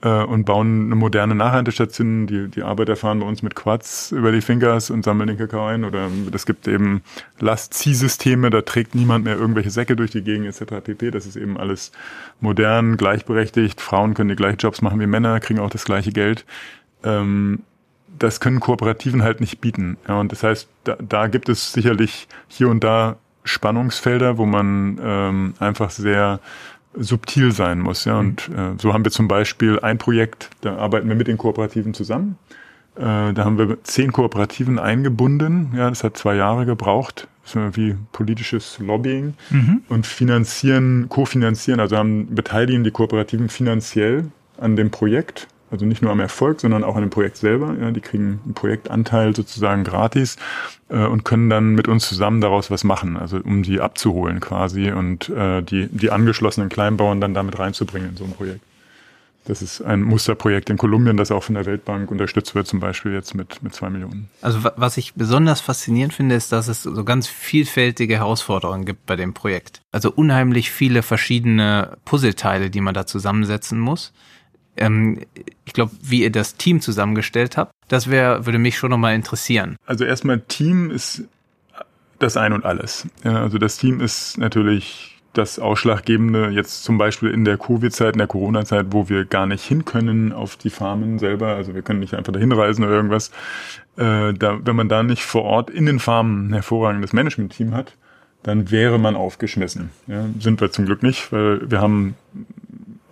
äh, 0.05 0.23
und 0.23 0.45
bauen 0.45 0.85
eine 0.85 0.95
moderne 0.95 1.35
Nachhaltestation. 1.35 2.27
Die, 2.27 2.47
die 2.47 2.61
Arbeiter 2.61 2.95
fahren 2.95 3.19
bei 3.19 3.25
uns 3.25 3.41
mit 3.41 3.55
Quads 3.55 4.11
über 4.11 4.31
die 4.31 4.41
Fingers 4.41 4.91
und 4.91 5.03
sammeln 5.03 5.27
den 5.27 5.37
Kakao 5.37 5.65
ein. 5.65 5.83
Oder 5.83 6.09
es 6.31 6.45
gibt 6.45 6.67
eben 6.67 7.01
Lastziehsysteme, 7.39 8.51
da 8.51 8.61
trägt 8.61 8.93
niemand 8.93 9.25
mehr 9.25 9.35
irgendwelche 9.35 9.71
Säcke 9.71 9.95
durch 9.95 10.11
die 10.11 10.21
Gegend 10.21 10.47
etc. 10.47 10.75
pp. 10.83 11.11
Das 11.11 11.25
ist 11.25 11.35
eben 11.35 11.57
alles 11.57 11.91
modern, 12.39 12.97
gleichberechtigt. 12.97 13.81
Frauen 13.81 14.13
können 14.13 14.29
die 14.29 14.35
gleichen 14.35 14.57
Jobs 14.57 14.81
machen 14.81 14.99
wie 14.99 15.07
Männer, 15.07 15.39
kriegen 15.39 15.59
auch 15.59 15.71
das 15.71 15.85
gleiche 15.85 16.11
Geld. 16.11 16.45
Ähm, 17.03 17.63
das 18.17 18.39
können 18.39 18.59
Kooperativen 18.59 19.23
halt 19.23 19.41
nicht 19.41 19.59
bieten. 19.59 19.97
Ja, 20.07 20.19
und 20.19 20.31
das 20.31 20.43
heißt, 20.43 20.69
da, 20.85 20.95
da 20.99 21.27
gibt 21.27 21.49
es 21.49 21.73
sicherlich 21.73 22.27
hier 22.47 22.69
und 22.69 22.83
da 22.83 23.17
Spannungsfelder, 23.43 24.37
wo 24.37 24.45
man 24.45 24.99
ähm, 25.03 25.53
einfach 25.59 25.89
sehr 25.89 26.39
subtil 26.97 27.51
sein 27.51 27.79
muss. 27.79 28.05
Ja, 28.05 28.19
und 28.19 28.49
mhm. 28.49 28.55
äh, 28.55 28.71
so 28.77 28.93
haben 28.93 29.03
wir 29.03 29.11
zum 29.11 29.27
Beispiel 29.27 29.79
ein 29.79 29.97
Projekt, 29.97 30.49
da 30.61 30.77
arbeiten 30.77 31.07
wir 31.07 31.15
mit 31.15 31.27
den 31.27 31.37
Kooperativen 31.37 31.93
zusammen. 31.93 32.37
Äh, 32.95 33.33
da 33.33 33.45
haben 33.45 33.57
wir 33.57 33.83
zehn 33.83 34.11
Kooperativen 34.11 34.79
eingebunden. 34.79 35.73
Ja, 35.75 35.89
das 35.89 36.03
hat 36.03 36.17
zwei 36.17 36.35
Jahre 36.35 36.65
gebraucht. 36.65 37.27
Das 37.43 37.55
ist 37.55 37.77
wie 37.77 37.95
politisches 38.11 38.79
Lobbying 38.79 39.35
mhm. 39.51 39.81
und 39.87 40.07
finanzieren, 40.07 41.07
kofinanzieren, 41.09 41.79
also 41.79 41.95
haben 41.95 42.33
beteiligen 42.33 42.83
die 42.83 42.89
Kooperativen 42.89 43.49
finanziell 43.49 44.31
an 44.57 44.75
dem 44.75 44.89
Projekt 44.89 45.47
also 45.75 45.85
nicht 45.85 46.01
nur 46.01 46.11
am 46.11 46.21
Erfolg, 46.21 46.61
sondern 46.61 46.83
auch 46.85 46.95
an 46.95 47.01
dem 47.01 47.09
Projekt 47.09 47.35
selber. 47.35 47.75
Ja, 47.79 47.91
die 47.91 47.99
kriegen 47.99 48.39
einen 48.45 48.53
Projektanteil 48.53 49.35
sozusagen 49.35 49.83
gratis 49.83 50.37
äh, 50.89 51.05
und 51.05 51.25
können 51.25 51.49
dann 51.49 51.75
mit 51.75 51.89
uns 51.89 52.07
zusammen 52.07 52.39
daraus 52.39 52.71
was 52.71 52.85
machen, 52.85 53.17
also 53.17 53.39
um 53.43 53.61
die 53.61 53.81
abzuholen 53.81 54.39
quasi 54.39 54.91
und 54.91 55.29
äh, 55.29 55.61
die, 55.61 55.87
die 55.87 56.11
angeschlossenen 56.11 56.69
Kleinbauern 56.69 57.19
dann 57.19 57.33
damit 57.33 57.59
reinzubringen 57.59 58.11
in 58.11 58.17
so 58.17 58.23
ein 58.23 58.31
Projekt. 58.31 58.61
Das 59.43 59.61
ist 59.61 59.81
ein 59.81 60.01
Musterprojekt 60.01 60.71
in 60.71 60.77
Kolumbien, 60.77 61.17
das 61.17 61.29
auch 61.29 61.43
von 61.43 61.53
der 61.53 61.67
Weltbank 61.67 62.09
unterstützt 62.09 62.55
wird, 62.55 62.65
zum 62.65 62.79
Beispiel 62.79 63.13
jetzt 63.13 63.35
mit, 63.35 63.61
mit 63.61 63.75
zwei 63.75 63.91
Millionen. 63.91 64.29
Also 64.41 64.59
was 64.75 64.97
ich 64.97 65.13
besonders 65.13 65.61
faszinierend 65.61 66.13
finde, 66.13 66.35
ist, 66.35 66.51
dass 66.51 66.67
es 66.67 66.81
so 66.81 67.03
ganz 67.03 67.27
vielfältige 67.27 68.15
Herausforderungen 68.15 68.85
gibt 68.85 69.05
bei 69.05 69.15
dem 69.15 69.35
Projekt. 69.35 69.81
Also 69.91 70.11
unheimlich 70.11 70.71
viele 70.71 71.03
verschiedene 71.03 71.97
Puzzleteile, 72.05 72.71
die 72.71 72.81
man 72.81 72.95
da 72.95 73.05
zusammensetzen 73.05 73.77
muss. 73.79 74.13
Ähm, 74.77 75.21
ich 75.65 75.73
glaube, 75.73 75.91
wie 76.01 76.23
ihr 76.23 76.31
das 76.31 76.55
Team 76.55 76.81
zusammengestellt 76.81 77.57
habt, 77.57 77.71
das 77.87 78.09
wäre, 78.09 78.45
würde 78.45 78.59
mich 78.59 78.77
schon 78.77 78.89
nochmal 78.89 79.15
interessieren. 79.15 79.77
Also 79.85 80.05
erstmal 80.05 80.41
Team 80.41 80.91
ist 80.91 81.23
das 82.19 82.37
Ein 82.37 82.53
und 82.53 82.65
Alles. 82.65 83.07
Ja, 83.23 83.41
also 83.41 83.57
das 83.57 83.77
Team 83.77 83.99
ist 83.99 84.37
natürlich 84.37 85.15
das 85.33 85.59
Ausschlaggebende 85.59 86.49
jetzt 86.49 86.83
zum 86.83 86.97
Beispiel 86.97 87.29
in 87.29 87.43
der 87.43 87.57
Covid-Zeit, 87.57 88.13
in 88.13 88.19
der 88.19 88.27
Corona-Zeit, 88.27 88.87
wo 88.91 89.09
wir 89.09 89.25
gar 89.25 89.45
nicht 89.45 89.63
hin 89.65 89.83
können 89.83 90.31
auf 90.31 90.55
die 90.55 90.69
Farmen 90.69 91.19
selber. 91.19 91.55
Also 91.55 91.75
wir 91.75 91.81
können 91.81 91.99
nicht 91.99 92.13
einfach 92.13 92.33
dahin 92.33 92.51
reisen 92.51 92.83
oder 92.85 92.93
irgendwas. 92.93 93.31
Äh, 93.97 94.33
da, 94.33 94.59
wenn 94.63 94.75
man 94.75 94.89
da 94.89 95.03
nicht 95.03 95.23
vor 95.23 95.43
Ort 95.43 95.69
in 95.69 95.85
den 95.85 95.99
Farmen 95.99 96.49
ein 96.49 96.53
hervorragendes 96.53 97.13
Management-Team 97.13 97.73
hat, 97.73 97.93
dann 98.43 98.71
wäre 98.71 98.97
man 98.97 99.15
aufgeschmissen. 99.15 99.89
Ja, 100.07 100.25
sind 100.39 100.61
wir 100.61 100.71
zum 100.71 100.85
Glück 100.85 101.03
nicht, 101.03 101.31
weil 101.31 101.69
wir 101.69 101.81
haben 101.81 102.15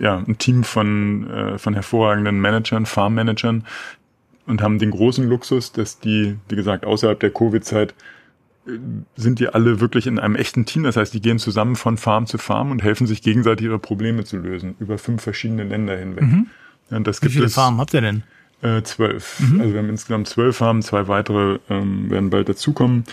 ja 0.03 0.17
ein 0.17 0.37
Team 0.37 0.63
von, 0.63 1.29
äh, 1.29 1.57
von 1.57 1.73
hervorragenden 1.73 2.39
Managern, 2.39 2.85
Farmmanagern 2.85 3.65
und 4.45 4.61
haben 4.61 4.77
den 4.77 4.91
großen 4.91 5.27
Luxus, 5.27 5.71
dass 5.71 5.99
die, 5.99 6.37
wie 6.49 6.55
gesagt, 6.55 6.85
außerhalb 6.85 7.19
der 7.19 7.31
Covid-Zeit 7.31 7.95
sind 9.15 9.39
die 9.39 9.49
alle 9.49 9.81
wirklich 9.81 10.07
in 10.07 10.19
einem 10.19 10.35
echten 10.35 10.65
Team. 10.65 10.83
Das 10.83 10.95
heißt, 10.95 11.13
die 11.13 11.21
gehen 11.21 11.37
zusammen 11.37 11.75
von 11.75 11.97
Farm 11.97 12.27
zu 12.27 12.37
Farm 12.37 12.71
und 12.71 12.81
helfen 12.81 13.07
sich 13.07 13.21
gegenseitig 13.21 13.65
ihre 13.65 13.79
Probleme 13.79 14.23
zu 14.23 14.37
lösen 14.37 14.75
über 14.79 14.97
fünf 14.97 15.21
verschiedene 15.21 15.63
Länder 15.63 15.97
hinweg. 15.97 16.23
Mhm. 16.23 16.47
Ja, 16.89 16.99
das 16.99 17.21
Wie 17.21 17.29
viele 17.29 17.45
es, 17.45 17.55
Farmen 17.55 17.79
habt 17.79 17.93
ihr 17.93 18.01
denn? 18.01 18.23
Äh, 18.61 18.81
zwölf. 18.83 19.41
Mhm. 19.41 19.59
Also 19.59 19.73
wir 19.73 19.79
haben 19.79 19.89
insgesamt 19.89 20.27
zwölf 20.29 20.57
Farmen, 20.57 20.81
zwei 20.81 21.07
weitere 21.09 21.59
ähm, 21.69 22.09
werden 22.09 22.29
bald 22.29 22.47
dazukommen. 22.47 23.03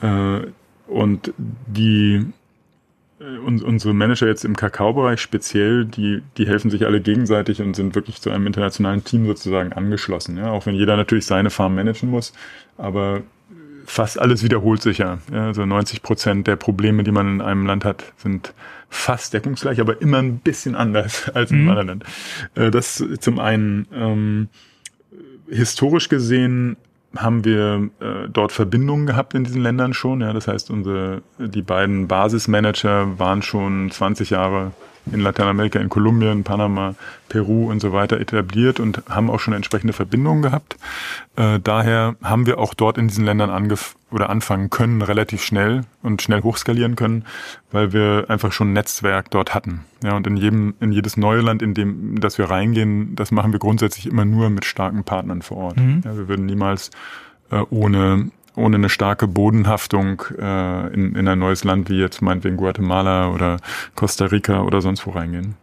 Äh, 0.00 0.40
und 0.86 1.32
die 1.66 2.24
äh, 3.24 3.38
unsere 3.38 3.94
Manager 3.94 4.26
jetzt 4.26 4.44
im 4.44 4.56
Kakaobereich 4.56 5.20
speziell, 5.20 5.84
die, 5.84 6.22
die 6.36 6.46
helfen 6.46 6.70
sich 6.70 6.84
alle 6.86 7.00
gegenseitig 7.00 7.60
und 7.62 7.74
sind 7.74 7.94
wirklich 7.94 8.20
zu 8.20 8.30
einem 8.30 8.46
internationalen 8.46 9.04
Team 9.04 9.26
sozusagen 9.26 9.72
angeschlossen. 9.72 10.36
Ja? 10.36 10.50
Auch 10.50 10.66
wenn 10.66 10.74
jeder 10.74 10.96
natürlich 10.96 11.26
seine 11.26 11.50
Farm 11.50 11.74
managen 11.74 12.10
muss, 12.10 12.32
aber 12.76 13.22
fast 13.86 14.18
alles 14.18 14.42
wiederholt 14.42 14.82
sich 14.82 14.98
ja. 14.98 15.18
ja. 15.32 15.46
Also 15.46 15.64
90 15.66 16.02
Prozent 16.02 16.46
der 16.46 16.56
Probleme, 16.56 17.04
die 17.04 17.12
man 17.12 17.34
in 17.34 17.40
einem 17.40 17.66
Land 17.66 17.84
hat, 17.84 18.12
sind 18.16 18.54
fast 18.88 19.34
deckungsgleich, 19.34 19.80
aber 19.80 20.00
immer 20.00 20.18
ein 20.18 20.38
bisschen 20.38 20.74
anders 20.74 21.28
als 21.34 21.50
in 21.50 21.56
einem 21.56 21.64
mhm. 21.64 21.70
anderen 21.70 21.88
Land. 21.88 22.04
Äh, 22.54 22.70
das 22.70 23.04
zum 23.20 23.38
einen. 23.38 23.86
Ähm, 23.92 24.48
historisch 25.48 26.08
gesehen 26.08 26.76
haben 27.16 27.44
wir 27.44 27.90
äh, 28.00 28.28
dort 28.28 28.52
Verbindungen 28.52 29.06
gehabt 29.06 29.34
in 29.34 29.44
diesen 29.44 29.62
Ländern 29.62 29.94
schon. 29.94 30.20
Ja, 30.20 30.32
das 30.32 30.48
heißt, 30.48 30.70
unsere 30.70 31.22
die 31.38 31.62
beiden 31.62 32.08
Basismanager 32.08 33.18
waren 33.18 33.42
schon 33.42 33.90
20 33.90 34.30
Jahre 34.30 34.72
in 35.12 35.20
Lateinamerika, 35.20 35.78
in 35.78 35.88
Kolumbien, 35.88 36.44
Panama, 36.44 36.94
Peru 37.28 37.70
und 37.70 37.80
so 37.80 37.92
weiter 37.92 38.20
etabliert 38.20 38.80
und 38.80 39.02
haben 39.08 39.30
auch 39.30 39.40
schon 39.40 39.54
entsprechende 39.54 39.92
Verbindungen 39.92 40.42
gehabt. 40.42 40.76
Äh, 41.36 41.60
daher 41.60 42.16
haben 42.22 42.46
wir 42.46 42.58
auch 42.58 42.74
dort 42.74 42.98
in 42.98 43.08
diesen 43.08 43.24
Ländern 43.24 43.50
angef 43.50 43.96
oder 44.10 44.30
anfangen 44.30 44.70
können, 44.70 45.02
relativ 45.02 45.42
schnell 45.42 45.82
und 46.02 46.22
schnell 46.22 46.42
hochskalieren 46.42 46.96
können, 46.96 47.24
weil 47.72 47.92
wir 47.92 48.26
einfach 48.28 48.52
schon 48.52 48.70
ein 48.70 48.72
Netzwerk 48.74 49.30
dort 49.30 49.54
hatten. 49.54 49.84
Ja, 50.02 50.16
und 50.16 50.26
in 50.26 50.36
jedem, 50.36 50.74
in 50.80 50.92
jedes 50.92 51.16
neue 51.16 51.40
Land, 51.40 51.62
in 51.62 51.74
dem, 51.74 52.20
das 52.20 52.38
wir 52.38 52.48
reingehen, 52.48 53.16
das 53.16 53.30
machen 53.30 53.52
wir 53.52 53.58
grundsätzlich 53.58 54.06
immer 54.06 54.24
nur 54.24 54.50
mit 54.50 54.64
starken 54.64 55.04
Partnern 55.04 55.42
vor 55.42 55.56
Ort. 55.58 55.76
Mhm. 55.76 56.02
Ja, 56.04 56.16
wir 56.16 56.28
würden 56.28 56.46
niemals 56.46 56.90
äh, 57.50 57.62
ohne 57.70 58.30
ohne 58.56 58.76
eine 58.76 58.88
starke 58.88 59.26
Bodenhaftung 59.26 60.22
äh, 60.38 60.94
in, 60.94 61.14
in 61.14 61.28
ein 61.28 61.38
neues 61.38 61.64
Land 61.64 61.88
wie 61.88 61.98
jetzt 61.98 62.22
meinetwegen 62.22 62.56
Guatemala 62.56 63.30
oder 63.30 63.58
Costa 63.94 64.26
Rica 64.26 64.62
oder 64.62 64.80
sonst 64.80 65.06
wo 65.06 65.10
reingehen. 65.10 65.54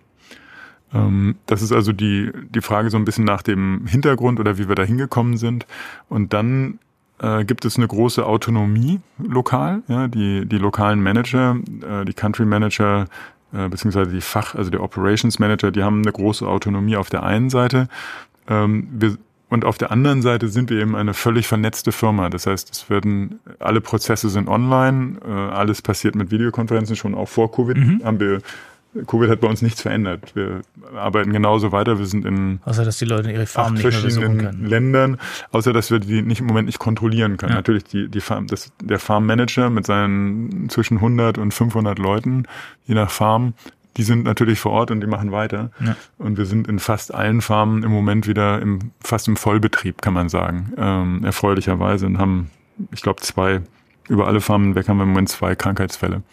Ähm, 0.94 1.36
das 1.46 1.62
ist 1.62 1.72
also 1.72 1.94
die, 1.94 2.32
die 2.50 2.62
Frage 2.62 2.90
so 2.90 2.98
ein 2.98 3.06
bisschen 3.06 3.26
nach 3.26 3.42
dem 3.42 3.86
Hintergrund 3.88 4.40
oder 4.40 4.58
wie 4.58 4.68
wir 4.68 4.76
da 4.76 4.84
hingekommen 4.84 5.38
sind. 5.38 5.66
Und 6.10 6.34
dann 6.34 6.80
äh, 7.22 7.46
gibt 7.46 7.66
es 7.66 7.78
eine 7.78 7.88
große 7.88 8.26
Autonomie 8.26 9.00
lokal. 9.18 9.84
Ja, 9.88 10.08
die, 10.08 10.46
die 10.46 10.58
lokalen 10.58 11.02
Manager, 11.02 11.58
äh, 11.82 12.06
die 12.06 12.14
Country 12.14 12.46
Manager, 12.46 13.06
äh, 13.54 13.70
beziehungsweise 13.70 14.12
die 14.12 14.22
Fach, 14.22 14.56
also 14.56 14.70
der 14.70 14.84
Operations 14.84 15.40
Manager, 15.40 15.72
die 15.72 15.84
haben 15.84 16.02
eine 16.02 16.12
große 16.12 16.48
Autonomie 16.48 16.98
auf 16.98 17.10
der 17.10 17.24
einen 17.24 17.50
Seite. 17.50 17.88
Ähm, 18.48 18.88
wir 18.92 19.18
und 19.52 19.66
auf 19.66 19.78
der 19.78 19.92
anderen 19.92 20.22
Seite 20.22 20.48
sind 20.48 20.70
wir 20.70 20.80
eben 20.80 20.96
eine 20.96 21.14
völlig 21.14 21.46
vernetzte 21.46 21.92
Firma. 21.92 22.30
Das 22.30 22.48
heißt, 22.48 22.72
es 22.72 22.90
werden, 22.90 23.42
alle 23.60 23.82
Prozesse 23.82 24.30
sind 24.30 24.48
online, 24.48 25.18
äh, 25.28 25.30
alles 25.30 25.82
passiert 25.82 26.16
mit 26.16 26.32
Videokonferenzen 26.32 26.96
schon 26.96 27.14
auch 27.14 27.28
vor 27.28 27.52
Covid. 27.52 27.76
Mhm. 27.76 28.02
Haben 28.02 28.22
wir, 28.22 28.40
Covid 29.08 29.30
hat 29.30 29.42
bei 29.42 29.50
uns 29.50 29.62
nichts 29.62 29.82
verändert. 29.82 30.34
Wir 30.36 30.62
arbeiten 30.96 31.34
genauso 31.34 31.74
weiter. 31.74 32.00
Wir 32.00 32.06
sind 32.06 32.24
in 32.24 32.62
außer 32.64 32.86
dass 32.86 32.98
die 32.98 33.06
Leute 33.06 33.30
ihre 33.30 33.46
Farmen 33.46 33.74
nicht 33.74 33.82
verschiedenen 33.82 34.38
können. 34.38 34.66
Ländern, 34.66 35.18
außer 35.52 35.74
dass 35.74 35.92
wir 35.92 36.00
die 36.00 36.22
nicht 36.22 36.40
im 36.40 36.48
Moment 36.48 36.68
nicht 36.68 36.80
kontrollieren 36.80 37.36
können. 37.36 37.52
Ja. 37.52 37.58
Natürlich 37.58 37.84
die 37.84 38.08
die 38.08 38.22
Farm, 38.22 38.48
das, 38.48 38.72
der 38.82 39.00
Farmmanager 39.00 39.70
mit 39.70 39.86
seinen 39.86 40.70
zwischen 40.70 40.96
100 40.96 41.38
und 41.38 41.54
500 41.54 42.00
Leuten, 42.00 42.46
je 42.86 42.96
nach 42.96 43.12
Farm, 43.12 43.54
die 43.98 44.04
sind 44.04 44.24
natürlich 44.24 44.60
vor 44.60 44.72
Ort 44.72 44.92
und 44.92 45.02
die 45.02 45.08
machen 45.08 45.32
weiter. 45.32 45.72
Ja. 45.84 45.96
Und 46.18 46.38
wir 46.38 46.46
sind 46.46 46.68
in 46.68 46.80
fast 46.80 47.14
allen 47.14 47.42
Farmen 47.42 47.84
im 47.84 47.92
Moment 47.92 48.28
wieder 48.28 48.62
im, 48.62 48.92
fast 49.02 49.28
im 49.28 49.36
Vollbetrieb, 49.36 50.02
kann 50.02 50.14
man 50.14 50.30
sagen, 50.30 50.74
ähm, 50.78 51.24
erfreulicherweise 51.24 52.06
und 52.06 52.18
haben, 52.18 52.50
ich 52.92 53.02
glaube, 53.02 53.22
zwei, 53.22 53.62
über 54.08 54.28
alle 54.28 54.42
Farmen 54.42 54.76
weg 54.76 54.88
haben 54.88 54.98
wir 54.98 55.04
im 55.04 55.10
Moment 55.10 55.30
zwei 55.30 55.56
Krankheitsfälle. 55.56 56.24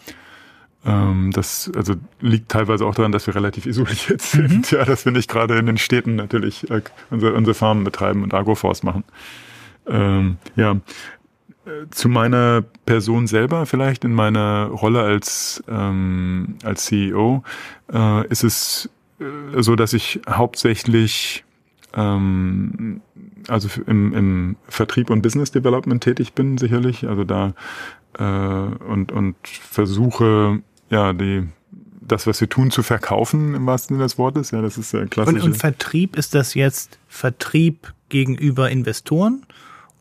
Ähm, 0.85 1.31
das 1.33 1.69
also 1.75 1.95
liegt 2.21 2.49
teilweise 2.49 2.85
auch 2.85 2.95
daran, 2.95 3.11
dass 3.11 3.27
wir 3.27 3.35
relativ 3.35 3.65
isoliert 3.65 4.21
sind, 4.21 4.71
mhm. 4.71 4.77
ja, 4.77 4.85
dass 4.85 5.03
wir 5.05 5.11
nicht 5.11 5.29
gerade 5.29 5.57
in 5.57 5.65
den 5.65 5.77
Städten 5.77 6.15
natürlich 6.15 6.69
äh, 6.71 6.81
unsere, 7.09 7.33
unsere 7.33 7.53
Farmen 7.53 7.83
betreiben 7.83 8.23
und 8.23 8.33
Agroforst 8.33 8.83
machen. 8.83 9.03
Ähm, 9.87 10.37
ja, 10.55 10.77
zu 11.91 12.09
meiner 12.09 12.63
Person 12.85 13.27
selber 13.27 13.65
vielleicht 13.65 14.03
in 14.03 14.13
meiner 14.13 14.67
Rolle 14.67 15.01
als 15.01 15.63
ähm, 15.67 16.55
als 16.63 16.85
CEO 16.85 17.43
äh, 17.91 18.27
ist 18.27 18.43
es 18.43 18.89
äh, 19.19 19.61
so, 19.61 19.75
dass 19.75 19.93
ich 19.93 20.21
hauptsächlich 20.29 21.43
ähm, 21.93 23.01
also 23.47 23.69
im, 23.87 24.13
im 24.13 24.55
Vertrieb 24.67 25.09
und 25.09 25.21
Business 25.21 25.51
Development 25.51 26.03
tätig 26.03 26.33
bin 26.33 26.57
sicherlich, 26.57 27.07
also 27.07 27.23
da 27.23 27.53
äh, 28.17 28.23
und 28.23 29.11
und 29.11 29.35
versuche 29.43 30.61
ja 30.89 31.13
die 31.13 31.47
das, 32.01 32.25
was 32.25 32.41
wir 32.41 32.49
tun, 32.49 32.71
zu 32.71 32.81
verkaufen 32.81 33.53
im 33.53 33.67
wahrsten 33.67 33.95
Sinne 33.95 34.05
des 34.05 34.17
Wortes. 34.17 34.49
Ja, 34.49 34.63
das 34.63 34.79
ist 34.79 34.93
ja 34.93 35.05
klassisch. 35.05 35.35
Und, 35.35 35.41
und 35.41 35.57
Vertrieb 35.57 36.17
ist 36.17 36.33
das 36.33 36.55
jetzt 36.55 36.97
Vertrieb 37.07 37.93
gegenüber 38.09 38.71
Investoren 38.71 39.45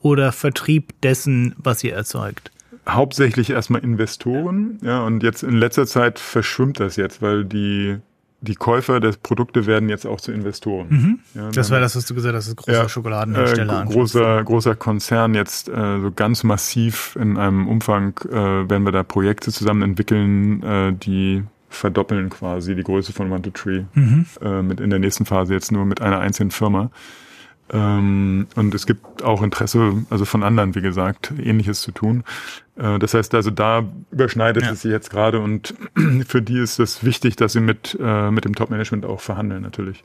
oder 0.01 0.33
Vertrieb 0.33 1.01
dessen, 1.03 1.55
was 1.59 1.83
ihr 1.85 1.95
erzeugt? 1.95 2.51
Hauptsächlich 2.89 3.51
erstmal 3.51 3.83
Investoren, 3.83 4.79
ja, 4.83 5.03
und 5.05 5.23
jetzt 5.23 5.43
in 5.43 5.57
letzter 5.57 5.87
Zeit 5.87 6.19
verschwimmt 6.19 6.81
das 6.81 6.97
jetzt, 6.97 7.21
weil 7.21 7.45
die 7.45 7.99
die 8.41 8.55
Käufer 8.55 9.01
der 9.01 9.15
Produkte 9.21 9.67
werden 9.67 9.89
jetzt 9.89 10.07
auch 10.07 10.21
zu 10.21 10.31
Investoren. 10.33 10.87
Mhm. 10.89 11.19
Ja, 11.35 11.51
das 11.51 11.71
war 11.71 11.81
das, 11.81 11.97
was 11.97 12.07
du 12.07 12.15
gesagt 12.15 12.37
hast, 12.37 12.45
das 12.45 12.49
ist 12.51 12.57
großer 12.57 12.83
ja, 12.83 12.89
Schokoladenhersteller. 12.89 13.83
Äh, 13.83 13.93
großer, 13.93 14.45
großer 14.45 14.77
Konzern 14.77 15.35
jetzt 15.35 15.69
äh, 15.69 16.01
so 16.01 16.13
ganz 16.15 16.45
massiv 16.45 17.17
in 17.21 17.37
einem 17.37 17.67
Umfang 17.67 18.17
äh, 18.31 18.33
werden 18.71 18.85
wir 18.85 18.93
da 18.93 19.03
Projekte 19.03 19.51
zusammen 19.51 19.83
entwickeln, 19.83 20.63
äh, 20.63 20.93
die 20.93 21.43
verdoppeln 21.69 22.31
quasi 22.31 22.75
die 22.75 22.85
Größe 22.85 23.13
von 23.13 23.31
One 23.31 23.43
to 23.43 23.51
Tree 23.51 23.85
mhm. 23.95 24.27
äh, 24.41 24.63
mit 24.63 24.81
in 24.81 24.91
der 24.91 25.01
nächsten 25.01 25.27
Phase 25.27 25.53
jetzt 25.53 25.73
nur 25.73 25.85
mit 25.85 26.01
einer 26.01 26.21
einzelnen 26.21 26.51
Firma. 26.51 26.91
Ähm, 27.71 28.47
und 28.55 28.75
es 28.75 28.87
gibt 28.87 29.23
auch 29.23 29.43
Interesse, 29.43 30.05
also 30.11 30.25
von 30.25 30.43
anderen, 30.43 30.75
wie 30.75 30.81
gesagt, 30.81 31.33
ähnliches 31.39 31.83
zu 31.83 31.93
tun. 31.93 32.25
Äh, 32.77 32.99
das 32.99 33.15
heißt 33.15 33.35
also, 33.35 33.51
da 33.51 33.85
überschneidet 34.11 34.63
ja. 34.65 34.73
es 34.73 34.83
sich 34.83 34.91
jetzt 34.91 35.11
gerade 35.11 35.41
und 35.41 35.75
für 36.27 36.41
die 36.41 36.59
ist 36.59 36.79
es 36.79 37.05
wichtig, 37.05 37.37
dass 37.37 37.53
sie 37.53 37.61
mit, 37.61 37.97
äh, 38.01 38.31
mit 38.31 38.45
dem 38.45 38.55
Top-Management 38.55 39.05
auch 39.05 39.21
verhandeln, 39.21 39.63
natürlich. 39.63 40.03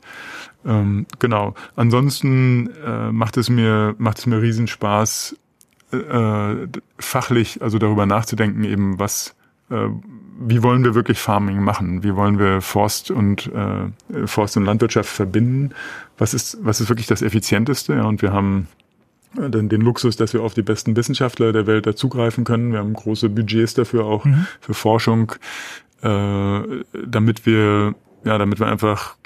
Ähm, 0.66 1.06
genau. 1.18 1.54
Ansonsten 1.76 2.70
äh, 2.84 3.12
macht 3.12 3.36
es 3.36 3.48
mir, 3.48 3.94
macht 3.98 4.18
es 4.18 4.26
mir 4.26 4.42
riesen 4.42 4.66
Spaß, 4.66 5.36
äh, 5.92 6.54
fachlich, 6.98 7.62
also 7.62 7.78
darüber 7.78 8.04
nachzudenken, 8.04 8.64
eben 8.64 8.98
was, 8.98 9.34
wie 10.38 10.62
wollen 10.62 10.84
wir 10.84 10.94
wirklich 10.94 11.18
Farming 11.18 11.62
machen? 11.62 12.02
Wie 12.02 12.14
wollen 12.16 12.38
wir 12.38 12.60
Forst 12.60 13.10
und 13.10 13.50
äh, 13.52 14.26
Forst 14.26 14.56
und 14.56 14.64
Landwirtschaft 14.64 15.08
verbinden? 15.08 15.70
Was 16.18 16.34
ist 16.34 16.58
was 16.60 16.80
ist 16.80 16.88
wirklich 16.88 17.06
das 17.06 17.22
effizienteste? 17.22 17.94
Ja, 17.94 18.04
und 18.04 18.22
wir 18.22 18.32
haben 18.32 18.68
äh, 19.40 19.48
den, 19.48 19.68
den 19.68 19.80
Luxus, 19.80 20.16
dass 20.16 20.34
wir 20.34 20.42
auf 20.42 20.54
die 20.54 20.62
besten 20.62 20.96
Wissenschaftler 20.96 21.52
der 21.52 21.66
Welt 21.66 21.86
dazugreifen 21.86 22.44
können. 22.44 22.72
Wir 22.72 22.80
haben 22.80 22.94
große 22.94 23.28
Budgets 23.28 23.74
dafür 23.74 24.04
auch 24.04 24.24
mhm. 24.24 24.46
für 24.60 24.74
Forschung, 24.74 25.32
äh, 26.02 26.60
damit 27.06 27.46
wir 27.46 27.94
ja, 28.24 28.38
damit 28.38 28.58
wir 28.58 28.66
einfach 28.66 29.16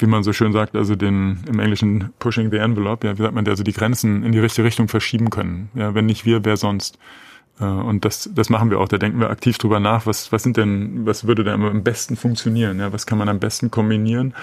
wie 0.00 0.06
man 0.06 0.22
so 0.22 0.32
schön 0.32 0.52
sagt, 0.52 0.76
also 0.76 0.94
den 0.94 1.38
im 1.48 1.58
Englischen 1.58 2.10
pushing 2.20 2.50
the 2.50 2.58
envelope, 2.58 3.06
ja, 3.06 3.18
wie 3.18 3.22
sagt 3.22 3.34
man, 3.34 3.46
also 3.48 3.64
die 3.64 3.72
Grenzen 3.72 4.22
in 4.22 4.32
die 4.32 4.38
richtige 4.38 4.64
Richtung 4.64 4.86
verschieben 4.88 5.28
können. 5.28 5.70
Ja, 5.74 5.94
wenn 5.94 6.06
nicht 6.06 6.24
wir, 6.24 6.44
wer 6.44 6.56
sonst? 6.56 6.98
Äh, 7.60 7.64
und 7.64 8.04
das, 8.04 8.30
das 8.34 8.50
machen 8.50 8.70
wir 8.70 8.80
auch. 8.80 8.88
Da 8.88 8.98
denken 8.98 9.20
wir 9.20 9.30
aktiv 9.30 9.58
drüber 9.58 9.80
nach, 9.80 10.06
was, 10.06 10.32
was 10.32 10.42
sind 10.42 10.56
denn, 10.56 11.06
was 11.06 11.26
würde 11.26 11.44
da 11.44 11.54
am 11.54 11.82
besten 11.82 12.16
funktionieren? 12.16 12.78
Ja, 12.78 12.92
was 12.92 13.06
kann 13.06 13.18
man 13.18 13.28
am 13.28 13.40
besten 13.40 13.70
kombinieren, 13.70 14.34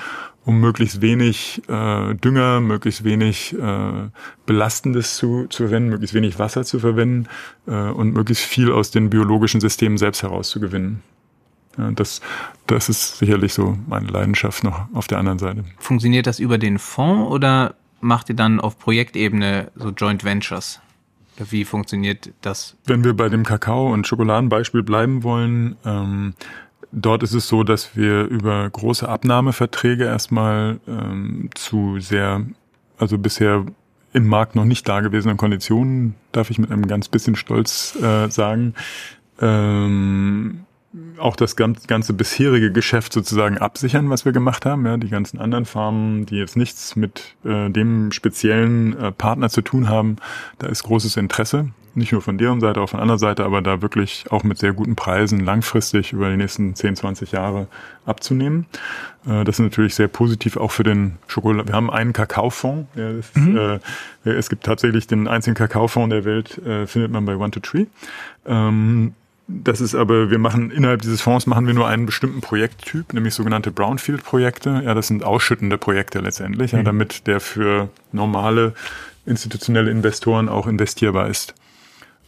um 0.45 0.59
möglichst 0.59 1.01
wenig 1.01 1.61
äh, 1.67 2.13
Dünger, 2.15 2.61
möglichst 2.61 3.03
wenig 3.03 3.55
äh, 3.57 4.09
Belastendes 4.45 5.15
zu, 5.15 5.47
zu 5.47 5.63
verwenden, 5.63 5.89
möglichst 5.89 6.13
wenig 6.13 6.39
Wasser 6.39 6.63
zu 6.63 6.79
verwenden 6.79 7.27
äh, 7.67 7.71
und 7.71 8.13
möglichst 8.13 8.45
viel 8.45 8.71
aus 8.71 8.91
den 8.91 9.09
biologischen 9.09 9.61
Systemen 9.61 9.97
selbst 9.97 10.23
herauszugewinnen. 10.23 11.01
Ja, 11.77 11.91
das, 11.91 12.21
das 12.67 12.87
ist 12.87 13.17
sicherlich 13.17 13.53
so 13.53 13.77
meine 13.87 14.07
Leidenschaft 14.07 14.63
noch 14.63 14.87
auf 14.93 15.07
der 15.07 15.17
anderen 15.17 15.39
Seite. 15.39 15.65
Funktioniert 15.77 16.25
das 16.25 16.39
über 16.39 16.57
den 16.57 16.79
Fonds 16.79 17.29
oder 17.29 17.75
macht 17.99 18.29
ihr 18.29 18.35
dann 18.35 18.61
auf 18.61 18.79
Projektebene 18.79 19.71
so 19.75 19.89
Joint 19.89 20.23
Ventures? 20.23 20.79
Wie 21.37 21.65
funktioniert 21.65 22.31
das? 22.41 22.75
Wenn 22.85 23.03
wir 23.03 23.13
bei 23.13 23.29
dem 23.29 23.43
Kakao- 23.43 23.91
und 23.91 24.07
Schokoladenbeispiel 24.07 24.83
bleiben 24.83 25.23
wollen, 25.23 25.75
ähm, 25.85 26.33
dort 26.91 27.23
ist 27.23 27.33
es 27.33 27.47
so, 27.47 27.63
dass 27.63 27.95
wir 27.95 28.23
über 28.25 28.69
große 28.69 29.07
Abnahmeverträge 29.07 30.05
erstmal 30.05 30.79
ähm, 30.87 31.49
zu 31.53 31.99
sehr, 31.99 32.45
also 32.97 33.17
bisher 33.17 33.65
im 34.13 34.27
Markt 34.27 34.55
noch 34.55 34.65
nicht 34.65 34.87
dagewesenen 34.87 35.35
Konditionen, 35.35 36.15
darf 36.31 36.49
ich 36.49 36.57
mit 36.57 36.71
einem 36.71 36.87
ganz 36.87 37.09
bisschen 37.09 37.35
Stolz 37.35 37.97
äh, 38.01 38.29
sagen, 38.29 38.73
ähm, 39.41 40.61
auch 41.17 41.35
das 41.35 41.55
ganze 41.55 42.13
bisherige 42.13 42.71
Geschäft 42.71 43.13
sozusagen 43.13 43.57
absichern, 43.57 44.09
was 44.09 44.25
wir 44.25 44.31
gemacht 44.31 44.65
haben. 44.65 44.85
Ja, 44.85 44.97
die 44.97 45.09
ganzen 45.09 45.39
anderen 45.39 45.65
Farmen, 45.65 46.25
die 46.25 46.37
jetzt 46.37 46.57
nichts 46.57 46.95
mit 46.95 47.35
äh, 47.43 47.69
dem 47.69 48.11
speziellen 48.11 48.97
äh, 48.97 49.11
Partner 49.11 49.49
zu 49.49 49.61
tun 49.61 49.89
haben, 49.89 50.17
da 50.59 50.67
ist 50.67 50.83
großes 50.83 51.17
Interesse. 51.17 51.69
Nicht 51.97 52.11
nur 52.11 52.21
von 52.21 52.37
deren 52.37 52.59
Seite, 52.59 52.81
auch 52.81 52.89
von 52.89 52.99
anderer 52.99 53.17
Seite, 53.17 53.45
aber 53.45 53.61
da 53.61 53.81
wirklich 53.81 54.25
auch 54.29 54.43
mit 54.43 54.57
sehr 54.57 54.73
guten 54.73 54.97
Preisen 54.97 55.39
langfristig 55.39 56.11
über 56.11 56.29
die 56.29 56.35
nächsten 56.35 56.75
10, 56.75 56.97
20 56.97 57.31
Jahre 57.31 57.67
abzunehmen. 58.05 58.65
Äh, 59.25 59.45
das 59.45 59.55
ist 59.55 59.63
natürlich 59.63 59.95
sehr 59.95 60.09
positiv 60.09 60.57
auch 60.57 60.71
für 60.71 60.83
den 60.83 61.17
Schokolade. 61.27 61.69
Wir 61.69 61.75
haben 61.75 61.89
einen 61.89 62.13
Kakaofonds. 62.13 62.89
Ja, 62.95 63.09
ist, 63.11 63.35
mhm. 63.37 63.79
äh, 64.25 64.29
es 64.29 64.49
gibt 64.49 64.63
tatsächlich 64.65 65.07
den 65.07 65.27
einzigen 65.27 65.55
Kakaofonds 65.55 66.09
der 66.09 66.25
Welt, 66.25 66.57
äh, 66.59 66.85
findet 66.85 67.11
man 67.11 67.25
bei 67.25 67.37
One 67.37 67.51
to 67.51 67.61
Tree. 67.61 67.85
Ähm, 68.45 69.13
das 69.47 69.79
ist 69.79 69.93
aber, 69.93 70.31
wir 70.31 70.39
machen 70.39 70.71
innerhalb 70.71 71.01
dieses 71.01 71.21
Fonds 71.21 71.45
machen 71.45 71.67
wir 71.67 71.73
nur 71.73 71.87
einen 71.87 72.05
bestimmten 72.05 72.41
Projekttyp, 72.41 73.13
nämlich 73.13 73.33
sogenannte 73.33 73.71
Brownfield-Projekte. 73.71 74.81
Ja, 74.83 74.93
das 74.93 75.07
sind 75.07 75.23
ausschüttende 75.23 75.77
Projekte 75.77 76.19
letztendlich, 76.19 76.73
mhm. 76.73 76.79
ja, 76.79 76.83
damit 76.83 77.27
der 77.27 77.39
für 77.39 77.89
normale 78.11 78.73
institutionelle 79.25 79.91
Investoren 79.91 80.49
auch 80.49 80.65
investierbar 80.65 81.29
ist. 81.29 81.53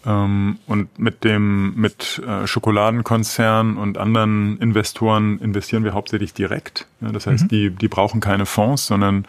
Ähm, 0.06 0.60
und 0.68 1.00
mit 1.00 1.24
dem, 1.24 1.74
mit 1.76 2.22
äh, 2.26 2.46
Schokoladenkonzernen 2.46 3.78
und 3.78 3.98
anderen 3.98 4.58
Investoren 4.60 5.40
investieren 5.40 5.84
wir 5.84 5.94
hauptsächlich 5.94 6.34
direkt. 6.34 6.88
Das 7.02 7.26
heißt, 7.26 7.46
mhm. 7.46 7.48
die, 7.48 7.70
die 7.72 7.88
brauchen 7.88 8.22
keine 8.22 8.46
Fonds, 8.46 8.86
sondern 8.86 9.26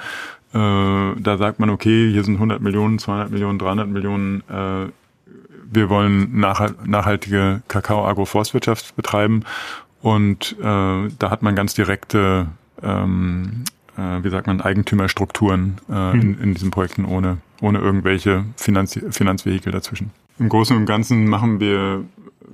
äh, 0.53 1.21
da 1.21 1.37
sagt 1.39 1.59
man, 1.59 1.71
okay, 1.71 2.11
hier 2.11 2.23
sind 2.23 2.35
100 2.35 2.61
Millionen, 2.61 2.99
200 2.99 3.31
Millionen, 3.31 3.59
300 3.59 3.89
Millionen 3.89 4.43
äh, 4.49 4.91
wir 5.71 5.91
wollen 5.91 6.39
nachhaltige 6.41 7.63
Kakao-Agroforstwirtschaft 7.69 8.97
betreiben 8.97 9.45
und 10.01 10.57
äh, 10.61 10.63
da 10.63 11.31
hat 11.31 11.43
man 11.43 11.55
ganz 11.55 11.75
direkte, 11.75 12.49
ähm, 12.83 13.65
äh, 13.97 14.23
wie 14.23 14.31
sagt 14.31 14.47
man, 14.47 14.61
Eigentümerstrukturen 14.61 15.79
äh, 15.89 16.13
hm. 16.13 16.21
in, 16.21 16.41
in 16.41 16.55
diesen 16.55 16.71
Projekten 16.71 17.05
ohne, 17.05 17.39
ohne 17.61 17.79
irgendwelche 17.79 18.45
Finanz 18.57 18.99
Finanzvehikel 19.11 19.73
dazwischen. 19.73 20.11
Im 20.39 20.49
Großen 20.49 20.77
und 20.77 20.87
Ganzen 20.87 21.27
machen 21.27 21.59
wir, 21.59 22.05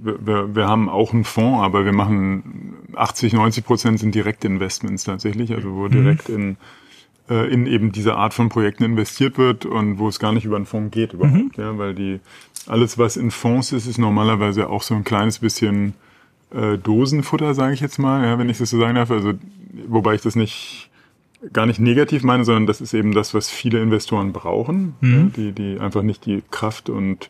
wir, 0.03 0.55
wir 0.55 0.67
haben 0.67 0.89
auch 0.89 1.13
einen 1.13 1.25
Fonds, 1.25 1.63
aber 1.63 1.85
wir 1.85 1.93
machen 1.93 2.75
80, 2.97 3.35
90 3.35 3.65
Prozent 3.65 4.01
sind 4.01 4.15
direkte 4.15 4.47
Investments 4.47 5.05
tatsächlich, 5.05 5.53
also 5.53 5.75
wo 5.75 5.85
hm. 5.85 5.93
direkt 5.93 6.29
in 6.29 6.57
äh, 7.29 7.51
in 7.51 7.67
eben 7.67 7.93
diese 7.93 8.17
Art 8.17 8.35
von 8.35 8.49
Projekten 8.49 8.85
investiert 8.85 9.39
wird 9.39 9.65
und 9.65 9.99
wo 9.99 10.09
es 10.09 10.19
gar 10.19 10.33
nicht 10.33 10.45
über 10.45 10.57
einen 10.57 10.67
Fonds 10.67 10.95
geht 10.95 11.15
überhaupt, 11.15 11.57
mhm. 11.57 11.63
ja, 11.63 11.79
weil 11.79 11.95
die 11.95 12.21
alles, 12.67 12.99
was 12.99 13.17
in 13.17 13.31
Fonds 13.31 13.73
ist, 13.73 13.87
ist 13.87 13.99
normalerweise 13.99 14.69
auch 14.69 14.83
so 14.83 14.95
ein 14.95 15.05
kleines 15.05 15.39
bisschen 15.39 15.95
äh, 16.55 16.79
Dosenfutter, 16.79 17.55
sage 17.55 17.75
ich 17.75 17.81
jetzt 17.81 17.99
mal, 17.99 18.25
ja, 18.25 18.39
wenn 18.39 18.49
ich 18.49 18.59
das 18.59 18.71
so 18.71 18.79
sagen 18.79 18.95
darf. 18.95 19.11
Also 19.11 19.35
wobei 19.89 20.15
ich 20.15 20.23
das 20.23 20.37
nicht 20.37 20.91
gar 21.53 21.67
nicht 21.67 21.81
negativ 21.81 22.23
meine, 22.23 22.45
sondern 22.45 22.67
das 22.67 22.81
ist 22.81 22.95
eben 22.95 23.13
das, 23.13 23.35
was 23.35 23.51
viele 23.51 23.81
Investoren 23.83 24.33
brauchen, 24.33 24.95
mhm. 25.01 25.15
ja, 25.15 25.23
die 25.37 25.53
die 25.53 25.81
einfach 25.81 26.03
nicht 26.03 26.25
die 26.27 26.43
Kraft 26.51 26.89
und 26.89 27.29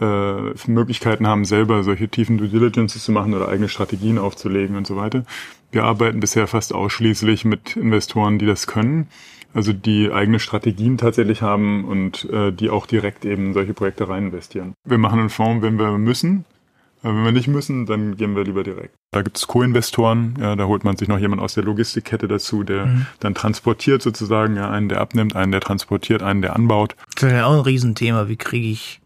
äh, 0.00 0.54
Möglichkeiten 0.66 1.26
haben, 1.26 1.44
selber 1.44 1.84
solche 1.84 2.08
tiefen 2.08 2.38
Due 2.38 2.48
Diligences 2.48 3.04
zu 3.04 3.12
machen 3.12 3.32
oder 3.32 3.48
eigene 3.48 3.68
Strategien 3.68 4.18
aufzulegen 4.18 4.76
und 4.76 4.86
so 4.86 4.96
weiter. 4.96 5.24
Wir 5.70 5.84
arbeiten 5.84 6.20
bisher 6.20 6.46
fast 6.46 6.74
ausschließlich 6.74 7.44
mit 7.44 7.76
Investoren, 7.76 8.38
die 8.38 8.46
das 8.46 8.66
können 8.66 9.08
also 9.54 9.72
die 9.72 10.10
eigene 10.12 10.40
Strategien 10.40 10.98
tatsächlich 10.98 11.40
haben 11.40 11.84
und 11.84 12.28
äh, 12.30 12.52
die 12.52 12.70
auch 12.70 12.86
direkt 12.86 13.24
eben 13.24 13.54
solche 13.54 13.72
Projekte 13.72 14.08
rein 14.08 14.26
investieren. 14.26 14.74
Wir 14.84 14.98
machen 14.98 15.20
einen 15.20 15.30
Fonds, 15.30 15.62
wenn 15.62 15.78
wir 15.78 15.96
müssen. 15.96 16.44
Aber 17.02 17.16
wenn 17.16 17.24
wir 17.24 17.32
nicht 17.32 17.48
müssen, 17.48 17.84
dann 17.84 18.16
gehen 18.16 18.34
wir 18.34 18.44
lieber 18.44 18.64
direkt. 18.64 18.94
Da 19.10 19.20
gibt 19.20 19.36
es 19.36 19.46
Co-Investoren, 19.46 20.36
ja, 20.40 20.56
da 20.56 20.64
holt 20.64 20.84
man 20.84 20.96
sich 20.96 21.06
noch 21.06 21.18
jemand 21.18 21.42
aus 21.42 21.52
der 21.52 21.62
Logistikkette 21.62 22.28
dazu, 22.28 22.62
der 22.62 22.86
mhm. 22.86 23.06
dann 23.20 23.34
transportiert 23.34 24.00
sozusagen, 24.00 24.56
ja, 24.56 24.70
einen, 24.70 24.88
der 24.88 25.02
abnimmt, 25.02 25.36
einen, 25.36 25.52
der 25.52 25.60
transportiert, 25.60 26.22
einen, 26.22 26.40
der 26.40 26.56
anbaut. 26.56 26.96
Das 27.14 27.24
ist 27.24 27.32
ja 27.32 27.44
auch 27.44 27.52
ein 27.52 27.60
Riesenthema. 27.60 28.28
Wie 28.28 28.36
kriege 28.36 28.68
ich 28.68 29.02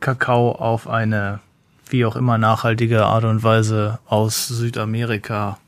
Kakao 0.00 0.52
auf 0.52 0.88
eine 0.88 1.40
wie 1.90 2.04
auch 2.04 2.16
immer 2.16 2.38
nachhaltige 2.38 3.04
Art 3.04 3.24
und 3.24 3.42
Weise 3.42 3.98
aus 4.06 4.48
Südamerika 4.48 5.58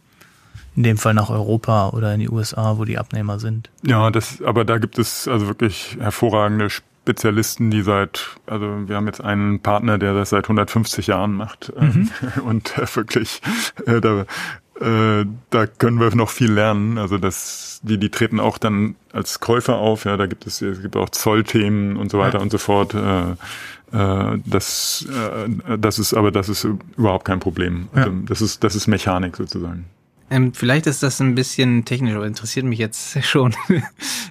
in 0.80 0.84
dem 0.84 0.96
Fall 0.96 1.12
nach 1.12 1.28
Europa 1.28 1.90
oder 1.90 2.14
in 2.14 2.20
die 2.20 2.30
USA, 2.30 2.78
wo 2.78 2.86
die 2.86 2.96
Abnehmer 2.96 3.38
sind. 3.38 3.68
Ja, 3.82 4.10
das, 4.10 4.40
aber 4.40 4.64
da 4.64 4.78
gibt 4.78 4.98
es 4.98 5.28
also 5.28 5.46
wirklich 5.46 5.98
hervorragende 6.00 6.70
Spezialisten, 6.70 7.70
die 7.70 7.82
seit, 7.82 8.38
also 8.46 8.88
wir 8.88 8.96
haben 8.96 9.04
jetzt 9.06 9.22
einen 9.22 9.60
Partner, 9.60 9.98
der 9.98 10.14
das 10.14 10.30
seit 10.30 10.44
150 10.44 11.08
Jahren 11.08 11.34
macht 11.34 11.70
ähm, 11.78 12.08
mhm. 12.22 12.42
und 12.46 12.78
äh, 12.78 12.86
wirklich 12.96 13.42
äh, 13.84 14.00
da, 14.00 14.22
äh, 14.80 15.26
da 15.50 15.66
können 15.66 16.00
wir 16.00 16.14
noch 16.14 16.30
viel 16.30 16.50
lernen. 16.50 16.96
Also 16.96 17.18
das, 17.18 17.80
die, 17.82 17.98
die 17.98 18.08
treten 18.08 18.40
auch 18.40 18.56
dann 18.56 18.96
als 19.12 19.38
Käufer 19.40 19.76
auf. 19.76 20.06
Ja, 20.06 20.16
da 20.16 20.24
gibt 20.24 20.46
es, 20.46 20.62
es 20.62 20.80
gibt 20.80 20.96
auch 20.96 21.10
Zollthemen 21.10 21.98
und 21.98 22.10
so 22.10 22.18
weiter 22.18 22.38
ja. 22.38 22.42
und 22.42 22.50
so 22.50 22.56
fort. 22.56 22.94
Äh, 22.94 23.32
äh, 23.92 24.38
das, 24.46 25.06
äh, 25.10 25.76
das 25.78 25.98
ist, 25.98 26.14
aber 26.14 26.30
das 26.30 26.48
ist 26.48 26.64
überhaupt 26.96 27.26
kein 27.26 27.40
Problem. 27.40 27.88
Also, 27.92 28.08
ja. 28.08 28.16
Das 28.24 28.40
ist, 28.40 28.64
das 28.64 28.74
ist 28.74 28.86
Mechanik 28.86 29.36
sozusagen. 29.36 29.84
Ähm, 30.30 30.54
vielleicht 30.54 30.86
ist 30.86 31.02
das 31.02 31.20
ein 31.20 31.34
bisschen 31.34 31.84
technisch, 31.84 32.14
aber 32.14 32.26
interessiert 32.26 32.64
mich 32.64 32.78
jetzt 32.78 33.22
schon 33.24 33.54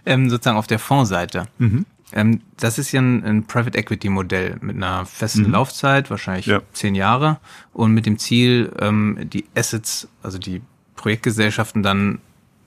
ähm, 0.05 0.29
sozusagen 0.29 0.57
auf 0.57 0.67
der 0.67 0.79
Fondsseite. 0.79 1.47
Mhm. 1.57 1.85
Ähm, 2.11 2.41
das 2.57 2.79
ist 2.79 2.91
ja 2.91 3.01
ein, 3.01 3.23
ein, 3.23 3.43
Private 3.43 3.77
Equity 3.77 4.09
Modell 4.09 4.57
mit 4.61 4.77
einer 4.77 5.05
festen 5.05 5.43
mhm. 5.43 5.51
Laufzeit, 5.51 6.09
wahrscheinlich 6.09 6.47
ja. 6.47 6.61
zehn 6.73 6.95
Jahre, 6.95 7.39
und 7.73 7.93
mit 7.93 8.05
dem 8.05 8.17
Ziel, 8.17 8.71
ähm, 8.79 9.19
die 9.31 9.45
Assets, 9.55 10.07
also 10.23 10.39
die 10.39 10.61
Projektgesellschaften 10.95 11.83
dann 11.83 12.19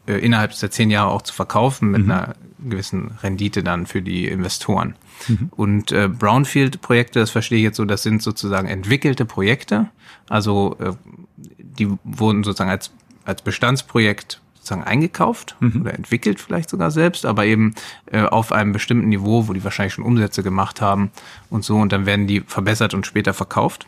äh, 0.07 0.14
innerhalb 0.14 0.57
der 0.59 0.71
zehn 0.71 0.90
Jahre 0.90 1.11
auch 1.11 1.23
zu 1.23 1.35
verkaufen 1.35 1.90
mit 1.90 2.05
mhm. 2.05 2.11
einer 2.11 2.35
gewissen 2.64 3.12
Rendite 3.23 3.62
dann 3.62 3.87
für 3.87 4.03
die 4.03 4.29
Investoren. 4.29 4.95
Mhm. 5.29 5.51
Und 5.51 5.92
äh, 5.92 6.09
Brownfield-Projekte, 6.09 7.18
das 7.18 7.31
verstehe 7.31 7.59
ich 7.59 7.64
jetzt 7.64 7.77
so, 7.77 7.85
das 7.85 8.03
sind 8.03 8.23
sozusagen 8.23 8.68
entwickelte 8.68 9.25
Projekte. 9.25 9.88
Also 10.29 10.77
äh, 10.79 10.92
die 11.37 11.88
wurden 12.05 12.45
sozusagen 12.45 12.71
als 12.71 12.90
als 13.24 13.42
Bestandsprojekt 13.42 14.40
sozusagen 14.54 14.85
eingekauft 14.85 15.56
mhm. 15.58 15.82
oder 15.82 15.94
entwickelt 15.94 16.40
vielleicht 16.40 16.70
sogar 16.70 16.90
selbst, 16.92 17.26
aber 17.26 17.44
eben 17.44 17.74
äh, 18.06 18.22
auf 18.22 18.52
einem 18.52 18.72
bestimmten 18.72 19.08
Niveau, 19.08 19.48
wo 19.48 19.52
die 19.52 19.64
wahrscheinlich 19.64 19.94
schon 19.94 20.04
Umsätze 20.04 20.44
gemacht 20.44 20.80
haben 20.80 21.11
und 21.50 21.64
so 21.64 21.78
und 21.78 21.92
dann 21.92 22.06
werden 22.06 22.28
die 22.28 22.40
verbessert 22.40 22.94
und 22.94 23.04
später 23.04 23.35
verkauft. 23.35 23.87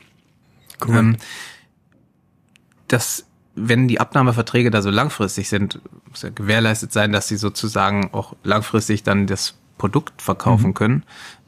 Cool. 0.84 0.96
Ähm, 0.96 1.16
das, 2.88 3.26
wenn 3.54 3.86
die 3.86 4.00
Abnahmeverträge 4.00 4.72
da 4.72 4.82
so 4.82 4.90
langfristig 4.90 5.48
sind, 5.48 5.80
muss 6.08 6.22
ja 6.22 6.30
gewährleistet 6.30 6.92
sein, 6.92 7.12
dass 7.12 7.28
sie 7.28 7.36
sozusagen 7.36 8.12
auch 8.12 8.34
langfristig 8.42 9.04
dann 9.04 9.28
das 9.28 9.54
Produkt 9.78 10.22
verkaufen 10.22 10.68
mhm. 10.68 10.74
können. 10.74 11.02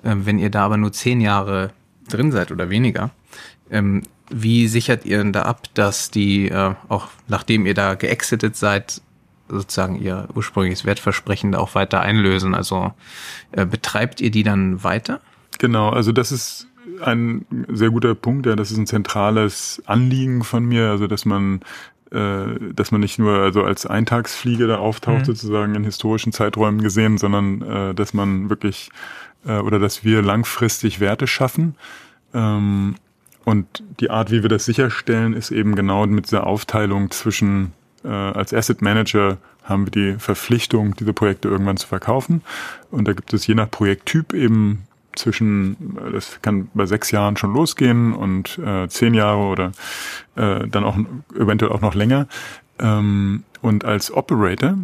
Ähm, 0.04 0.24
wenn 0.24 0.38
ihr 0.38 0.50
da 0.50 0.64
aber 0.64 0.76
nur 0.76 0.92
zehn 0.92 1.20
Jahre 1.20 1.72
drin 2.08 2.30
seid 2.30 2.52
oder 2.52 2.70
weniger, 2.70 3.10
ähm, 3.70 4.02
wie 4.30 4.68
sichert 4.68 5.04
ihr 5.04 5.18
denn 5.18 5.32
da 5.32 5.42
ab, 5.42 5.68
dass 5.74 6.10
die, 6.10 6.48
äh, 6.48 6.74
auch 6.88 7.08
nachdem 7.28 7.66
ihr 7.66 7.74
da 7.74 7.94
geexitet 7.94 8.56
seid, 8.56 9.00
sozusagen 9.48 10.00
ihr 10.00 10.28
ursprüngliches 10.34 10.84
Wertversprechen 10.84 11.52
da 11.52 11.58
auch 11.58 11.74
weiter 11.74 12.00
einlösen? 12.00 12.54
Also 12.54 12.92
äh, 13.52 13.66
betreibt 13.66 14.20
ihr 14.20 14.30
die 14.30 14.42
dann 14.42 14.82
weiter? 14.82 15.20
Genau, 15.58 15.90
also 15.90 16.12
das 16.12 16.32
ist 16.32 16.66
ein 17.00 17.44
sehr 17.68 17.90
guter 17.90 18.14
Punkt, 18.14 18.46
ja, 18.46 18.56
das 18.56 18.70
ist 18.70 18.78
ein 18.78 18.86
zentrales 18.86 19.82
Anliegen 19.86 20.44
von 20.44 20.64
mir, 20.64 20.90
also 20.90 21.06
dass 21.06 21.24
man 21.24 21.60
äh, 22.12 22.72
dass 22.72 22.92
man 22.92 23.00
nicht 23.00 23.18
nur 23.18 23.38
also 23.38 23.64
als 23.64 23.84
Eintagsfliege 23.84 24.68
da 24.68 24.78
auftaucht, 24.78 25.20
mhm. 25.20 25.24
sozusagen 25.24 25.74
in 25.74 25.82
historischen 25.82 26.32
Zeiträumen 26.32 26.80
gesehen, 26.80 27.18
sondern 27.18 27.62
äh, 27.62 27.94
dass 27.94 28.14
man 28.14 28.48
wirklich 28.48 28.90
äh, 29.44 29.58
oder 29.58 29.78
dass 29.78 30.04
wir 30.04 30.22
langfristig 30.22 31.00
Werte 31.00 31.26
schaffen. 31.26 31.74
Ähm, 32.32 32.94
und 33.46 33.84
die 34.00 34.10
Art, 34.10 34.32
wie 34.32 34.42
wir 34.42 34.48
das 34.48 34.64
sicherstellen, 34.64 35.32
ist 35.32 35.52
eben 35.52 35.76
genau 35.76 36.04
mit 36.08 36.26
dieser 36.26 36.48
Aufteilung 36.48 37.12
zwischen 37.12 37.72
äh, 38.02 38.08
als 38.08 38.52
Asset 38.52 38.82
Manager 38.82 39.38
haben 39.62 39.86
wir 39.86 39.92
die 39.92 40.18
Verpflichtung, 40.18 40.96
diese 40.96 41.12
Projekte 41.12 41.48
irgendwann 41.48 41.76
zu 41.76 41.86
verkaufen. 41.86 42.42
Und 42.90 43.06
da 43.06 43.12
gibt 43.12 43.32
es 43.32 43.46
je 43.46 43.54
nach 43.54 43.70
Projekttyp 43.70 44.32
eben 44.32 44.82
zwischen, 45.14 45.76
das 46.12 46.42
kann 46.42 46.68
bei 46.74 46.86
sechs 46.86 47.12
Jahren 47.12 47.36
schon 47.36 47.54
losgehen 47.54 48.14
und 48.14 48.58
äh, 48.58 48.88
zehn 48.88 49.14
Jahre 49.14 49.42
oder 49.42 49.70
äh, 50.34 50.66
dann 50.66 50.82
auch 50.82 50.98
eventuell 51.38 51.70
auch 51.70 51.80
noch 51.80 51.94
länger. 51.94 52.26
Ähm, 52.80 53.44
und 53.62 53.84
als 53.84 54.12
Operator 54.12 54.76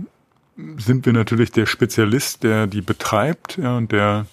sind 0.76 1.04
wir 1.04 1.12
natürlich 1.12 1.50
der 1.50 1.66
Spezialist, 1.66 2.44
der 2.44 2.68
die 2.68 2.80
betreibt 2.80 3.58
ja, 3.58 3.76
und 3.76 3.90
der 3.90 4.26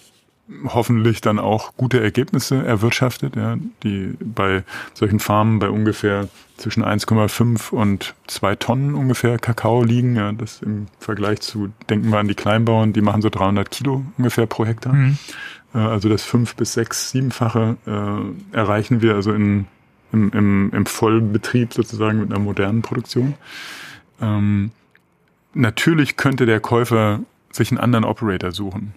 hoffentlich 0.65 1.21
dann 1.21 1.39
auch 1.39 1.75
gute 1.77 2.01
Ergebnisse 2.01 2.65
erwirtschaftet, 2.65 3.35
ja, 3.35 3.57
die 3.83 4.15
bei 4.19 4.63
solchen 4.93 5.19
Farmen 5.19 5.59
bei 5.59 5.69
ungefähr 5.69 6.27
zwischen 6.57 6.83
1,5 6.83 7.71
und 7.71 8.15
2 8.27 8.55
Tonnen 8.55 8.95
ungefähr 8.95 9.37
Kakao 9.37 9.83
liegen. 9.83 10.15
Ja, 10.15 10.31
das 10.31 10.61
im 10.61 10.87
Vergleich 10.99 11.41
zu, 11.41 11.69
denken 11.89 12.09
wir 12.09 12.19
an 12.19 12.27
die 12.27 12.35
Kleinbauern, 12.35 12.93
die 12.93 13.01
machen 13.01 13.21
so 13.21 13.29
300 13.29 13.69
Kilo 13.69 14.03
ungefähr 14.17 14.45
pro 14.45 14.65
Hektar. 14.65 14.93
Mhm. 14.93 15.17
Äh, 15.73 15.77
also 15.79 16.09
das 16.09 16.23
fünf 16.23 16.55
bis 16.55 16.73
sechs, 16.73 17.11
siebenfache 17.11 17.77
äh, 17.85 18.55
erreichen 18.55 19.01
wir 19.01 19.15
also 19.15 19.33
in, 19.33 19.67
im, 20.11 20.31
im, 20.31 20.71
im 20.73 20.85
Vollbetrieb 20.85 21.73
sozusagen 21.73 22.19
mit 22.19 22.31
einer 22.31 22.39
modernen 22.39 22.81
Produktion. 22.81 23.35
Ähm, 24.21 24.71
natürlich 25.53 26.17
könnte 26.17 26.45
der 26.45 26.59
Käufer 26.59 27.21
sich 27.51 27.71
einen 27.71 27.79
anderen 27.79 28.05
Operator 28.05 28.51
suchen. 28.51 28.93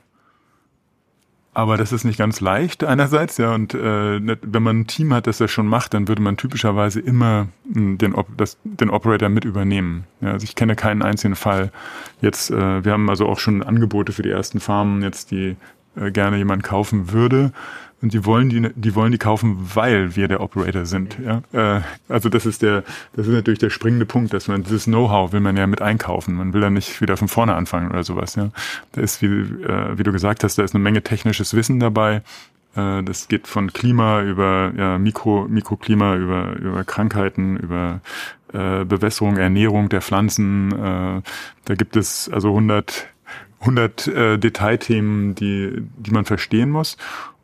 Aber 1.54 1.76
das 1.76 1.92
ist 1.92 2.04
nicht 2.04 2.18
ganz 2.18 2.40
leicht 2.40 2.82
einerseits, 2.82 3.36
ja. 3.36 3.54
Und 3.54 3.74
äh, 3.74 4.38
wenn 4.40 4.62
man 4.62 4.80
ein 4.80 4.86
Team 4.86 5.12
hat, 5.12 5.26
das 5.26 5.36
das 5.36 5.50
schon 5.50 5.66
macht, 5.66 5.92
dann 5.92 6.08
würde 6.08 6.22
man 6.22 6.38
typischerweise 6.38 7.00
immer 7.00 7.48
hm, 7.70 7.98
den, 7.98 8.14
das, 8.38 8.56
den 8.64 8.88
Operator 8.88 9.28
mit 9.28 9.44
übernehmen. 9.44 10.04
Ja, 10.22 10.32
also 10.32 10.44
ich 10.44 10.54
kenne 10.54 10.76
keinen 10.76 11.02
einzigen 11.02 11.36
Fall. 11.36 11.70
Jetzt, 12.22 12.50
äh, 12.50 12.84
wir 12.84 12.92
haben 12.92 13.10
also 13.10 13.28
auch 13.28 13.38
schon 13.38 13.62
Angebote 13.62 14.12
für 14.12 14.22
die 14.22 14.30
ersten 14.30 14.60
Farmen, 14.60 15.02
jetzt 15.02 15.30
die 15.30 15.56
äh, 15.94 16.10
gerne 16.10 16.38
jemand 16.38 16.62
kaufen 16.62 17.12
würde. 17.12 17.52
Und 18.02 18.12
die 18.12 18.24
wollen 18.24 18.50
die, 18.50 18.68
die 18.74 18.94
wollen 18.96 19.12
die 19.12 19.18
kaufen, 19.18 19.56
weil 19.74 20.16
wir 20.16 20.26
der 20.26 20.40
Operator 20.40 20.84
sind. 20.84 21.16
Ja? 21.24 21.42
Äh, 21.52 21.82
also 22.08 22.28
das 22.28 22.46
ist 22.46 22.60
der, 22.60 22.82
das 23.14 23.28
ist 23.28 23.32
natürlich 23.32 23.60
der 23.60 23.70
springende 23.70 24.06
Punkt, 24.06 24.34
dass 24.34 24.48
man 24.48 24.64
dieses 24.64 24.84
Know-how 24.84 25.32
will 25.32 25.40
man 25.40 25.56
ja 25.56 25.68
mit 25.68 25.80
einkaufen. 25.80 26.34
Man 26.34 26.52
will 26.52 26.60
dann 26.60 26.74
nicht 26.74 27.00
wieder 27.00 27.16
von 27.16 27.28
vorne 27.28 27.54
anfangen 27.54 27.90
oder 27.90 28.02
sowas. 28.02 28.34
Ja? 28.34 28.50
Da 28.90 29.00
ist, 29.00 29.22
wie, 29.22 29.26
äh, 29.26 29.96
wie 29.96 30.02
du 30.02 30.10
gesagt 30.10 30.42
hast, 30.42 30.58
da 30.58 30.64
ist 30.64 30.74
eine 30.74 30.82
Menge 30.82 31.02
technisches 31.02 31.54
Wissen 31.54 31.78
dabei. 31.78 32.22
Äh, 32.74 33.04
das 33.04 33.28
geht 33.28 33.46
von 33.46 33.72
Klima 33.72 34.22
über 34.22 34.72
ja, 34.76 34.98
Mikro, 34.98 35.46
Mikroklima, 35.48 36.16
über, 36.16 36.56
über 36.56 36.82
Krankheiten, 36.82 37.56
über 37.56 38.00
äh, 38.52 38.84
Bewässerung, 38.84 39.36
Ernährung 39.36 39.88
der 39.88 40.02
Pflanzen. 40.02 40.72
Äh, 40.72 41.22
da 41.64 41.74
gibt 41.76 41.96
es 41.96 42.28
also 42.28 42.48
100 42.48 43.06
100 43.60 44.08
äh, 44.08 44.38
Detailthemen, 44.38 45.36
die, 45.36 45.84
die 45.96 46.10
man 46.10 46.24
verstehen 46.24 46.68
muss. 46.68 46.96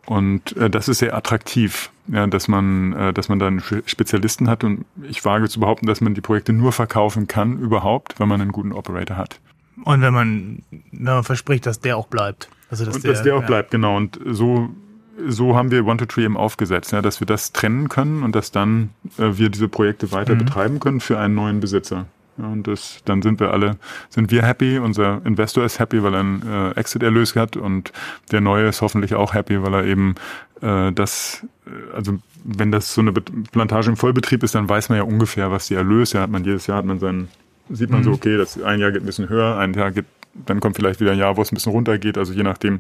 Und 0.08 0.56
äh, 0.56 0.70
das 0.70 0.88
ist 0.88 1.00
sehr 1.00 1.14
attraktiv, 1.14 1.90
ja, 2.06 2.26
dass 2.26 2.48
man, 2.48 2.94
äh, 2.94 3.12
dass 3.12 3.28
man 3.28 3.38
da 3.38 3.46
einen 3.46 3.62
Spezialisten 3.84 4.48
hat. 4.48 4.64
Und 4.64 4.86
ich 5.02 5.22
wage 5.26 5.50
zu 5.50 5.60
behaupten, 5.60 5.86
dass 5.86 6.00
man 6.00 6.14
die 6.14 6.22
Projekte 6.22 6.54
nur 6.54 6.72
verkaufen 6.72 7.26
kann, 7.26 7.58
überhaupt, 7.58 8.18
wenn 8.18 8.26
man 8.26 8.40
einen 8.40 8.52
guten 8.52 8.72
Operator 8.72 9.18
hat. 9.18 9.38
Und 9.84 10.00
wenn 10.00 10.14
man 10.14 10.62
na, 10.92 11.22
verspricht, 11.22 11.66
dass 11.66 11.80
der 11.80 11.98
auch 11.98 12.06
bleibt. 12.06 12.48
Also 12.70 12.86
dass, 12.86 12.96
und 12.96 13.04
der, 13.04 13.12
dass 13.12 13.22
der 13.22 13.36
auch 13.36 13.42
ja. 13.42 13.46
bleibt, 13.46 13.70
genau. 13.70 13.98
Und 13.98 14.18
so 14.24 14.70
so 15.26 15.56
haben 15.56 15.70
wir 15.70 15.84
One 15.84 15.96
to 15.96 16.06
Tree 16.06 16.24
eben 16.24 16.36
aufgesetzt, 16.36 16.92
ja, 16.92 17.02
dass 17.02 17.20
wir 17.20 17.26
das 17.26 17.52
trennen 17.52 17.88
können 17.88 18.22
und 18.22 18.34
dass 18.36 18.52
dann 18.52 18.90
äh, 19.18 19.36
wir 19.36 19.50
diese 19.50 19.68
Projekte 19.68 20.12
weiter 20.12 20.34
mhm. 20.34 20.38
betreiben 20.38 20.80
können 20.80 21.00
für 21.00 21.18
einen 21.18 21.34
neuen 21.34 21.60
Besitzer. 21.60 22.06
Ja, 22.38 22.46
und 22.46 22.66
das, 22.66 23.00
dann 23.04 23.20
sind 23.22 23.40
wir 23.40 23.52
alle, 23.52 23.76
sind 24.10 24.30
wir 24.30 24.44
happy, 24.44 24.78
unser 24.78 25.20
Investor 25.24 25.64
ist 25.64 25.80
happy, 25.80 26.02
weil 26.02 26.14
er 26.14 26.20
einen 26.20 26.42
äh, 26.46 26.70
Exit-Erlös 26.78 27.34
hat 27.34 27.56
und 27.56 27.92
der 28.30 28.40
Neue 28.40 28.68
ist 28.68 28.80
hoffentlich 28.80 29.14
auch 29.14 29.34
happy, 29.34 29.60
weil 29.62 29.74
er 29.74 29.84
eben 29.84 30.14
äh, 30.62 30.92
das, 30.92 31.44
äh, 31.66 31.96
also 31.96 32.18
wenn 32.44 32.70
das 32.70 32.94
so 32.94 33.00
eine 33.00 33.12
Plantage 33.12 33.90
im 33.90 33.96
Vollbetrieb 33.96 34.42
ist, 34.44 34.54
dann 34.54 34.68
weiß 34.68 34.88
man 34.88 34.98
ja 34.98 35.04
ungefähr, 35.04 35.50
was 35.50 35.66
die 35.66 35.74
Erlöse 35.74 36.20
hat. 36.20 36.30
Man 36.30 36.44
jedes 36.44 36.68
Jahr 36.68 36.78
hat 36.78 36.84
man 36.84 37.00
seinen, 37.00 37.28
sieht 37.70 37.90
man 37.90 38.00
mhm. 38.00 38.04
so, 38.04 38.12
okay, 38.12 38.36
das 38.36 38.62
ein 38.62 38.78
Jahr 38.78 38.92
geht 38.92 39.02
ein 39.02 39.06
bisschen 39.06 39.28
höher, 39.28 39.58
ein 39.58 39.74
Jahr 39.74 39.90
geht, 39.90 40.06
dann 40.46 40.60
kommt 40.60 40.76
vielleicht 40.76 41.00
wieder 41.00 41.12
ein 41.12 41.18
Jahr, 41.18 41.36
wo 41.36 41.42
es 41.42 41.50
ein 41.50 41.56
bisschen 41.56 41.72
runter 41.72 41.98
geht. 41.98 42.16
Also 42.16 42.32
je 42.32 42.44
nachdem, 42.44 42.78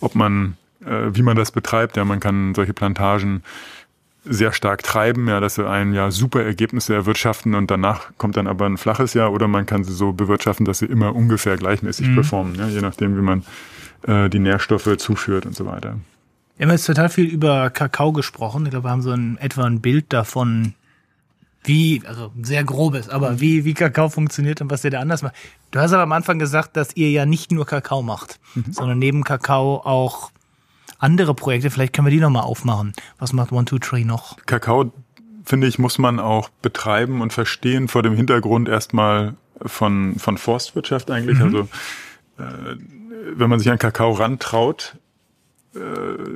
ob 0.00 0.14
man, 0.14 0.56
äh, 0.84 1.10
wie 1.12 1.22
man 1.22 1.36
das 1.36 1.52
betreibt, 1.52 1.98
ja, 1.98 2.06
man 2.06 2.20
kann 2.20 2.54
solche 2.54 2.72
Plantagen 2.72 3.42
sehr 4.24 4.52
stark 4.52 4.82
treiben, 4.82 5.28
ja, 5.28 5.40
dass 5.40 5.56
sie 5.56 5.68
ein 5.68 5.92
Jahr 5.92 6.10
super 6.10 6.42
Ergebnisse 6.42 6.94
erwirtschaften 6.94 7.54
und 7.54 7.70
danach 7.70 8.10
kommt 8.16 8.36
dann 8.36 8.46
aber 8.46 8.66
ein 8.66 8.78
flaches 8.78 9.14
Jahr 9.14 9.32
oder 9.32 9.48
man 9.48 9.66
kann 9.66 9.84
sie 9.84 9.92
so 9.92 10.12
bewirtschaften, 10.12 10.64
dass 10.64 10.78
sie 10.78 10.86
immer 10.86 11.14
ungefähr 11.14 11.56
gleichmäßig 11.56 12.08
mhm. 12.08 12.14
performen, 12.14 12.54
ja, 12.56 12.68
je 12.68 12.80
nachdem, 12.80 13.16
wie 13.16 13.22
man 13.22 13.44
äh, 14.06 14.30
die 14.30 14.38
Nährstoffe 14.38 14.96
zuführt 14.96 15.46
und 15.46 15.54
so 15.54 15.66
weiter. 15.66 15.96
Wir 16.56 16.66
haben 16.66 16.72
jetzt 16.72 16.86
total 16.86 17.08
viel 17.08 17.26
über 17.26 17.70
Kakao 17.70 18.12
gesprochen. 18.12 18.64
Ich 18.64 18.70
glaube, 18.70 18.86
wir 18.86 18.90
haben 18.90 19.02
so 19.02 19.10
ein, 19.10 19.38
etwa 19.38 19.64
ein 19.64 19.80
Bild 19.80 20.12
davon, 20.12 20.74
wie, 21.64 22.02
also 22.06 22.30
sehr 22.40 22.62
grobes, 22.62 23.08
aber 23.08 23.32
mhm. 23.32 23.40
wie, 23.40 23.64
wie 23.64 23.74
Kakao 23.74 24.08
funktioniert 24.08 24.60
und 24.60 24.70
was 24.70 24.84
ihr 24.84 24.90
da 24.90 25.00
anders 25.00 25.22
macht. 25.22 25.34
Du 25.70 25.80
hast 25.80 25.92
aber 25.92 26.02
am 26.02 26.12
Anfang 26.12 26.38
gesagt, 26.38 26.76
dass 26.76 26.94
ihr 26.94 27.10
ja 27.10 27.26
nicht 27.26 27.50
nur 27.50 27.66
Kakao 27.66 28.02
macht, 28.02 28.38
mhm. 28.54 28.72
sondern 28.72 28.98
neben 28.98 29.24
Kakao 29.24 29.82
auch 29.84 30.30
andere 30.98 31.34
Projekte. 31.34 31.70
Vielleicht 31.70 31.92
können 31.92 32.06
wir 32.06 32.12
die 32.12 32.20
nochmal 32.20 32.44
aufmachen. 32.44 32.92
Was 33.18 33.32
macht 33.32 33.52
One 33.52 33.64
Two 33.64 33.78
Tree 33.78 34.04
noch? 34.04 34.36
Kakao, 34.46 34.92
finde 35.44 35.66
ich, 35.66 35.78
muss 35.78 35.98
man 35.98 36.20
auch 36.20 36.48
betreiben 36.62 37.20
und 37.20 37.32
verstehen 37.32 37.88
vor 37.88 38.02
dem 38.02 38.14
Hintergrund 38.14 38.68
erstmal 38.68 39.34
von, 39.60 40.16
von 40.18 40.38
Forstwirtschaft 40.38 41.10
eigentlich. 41.10 41.38
Mhm. 41.38 41.44
Also 41.44 41.58
äh, 42.38 42.76
wenn 43.36 43.50
man 43.50 43.58
sich 43.58 43.70
an 43.70 43.78
Kakao 43.78 44.12
rantraut, 44.12 44.96
äh, 45.74 45.78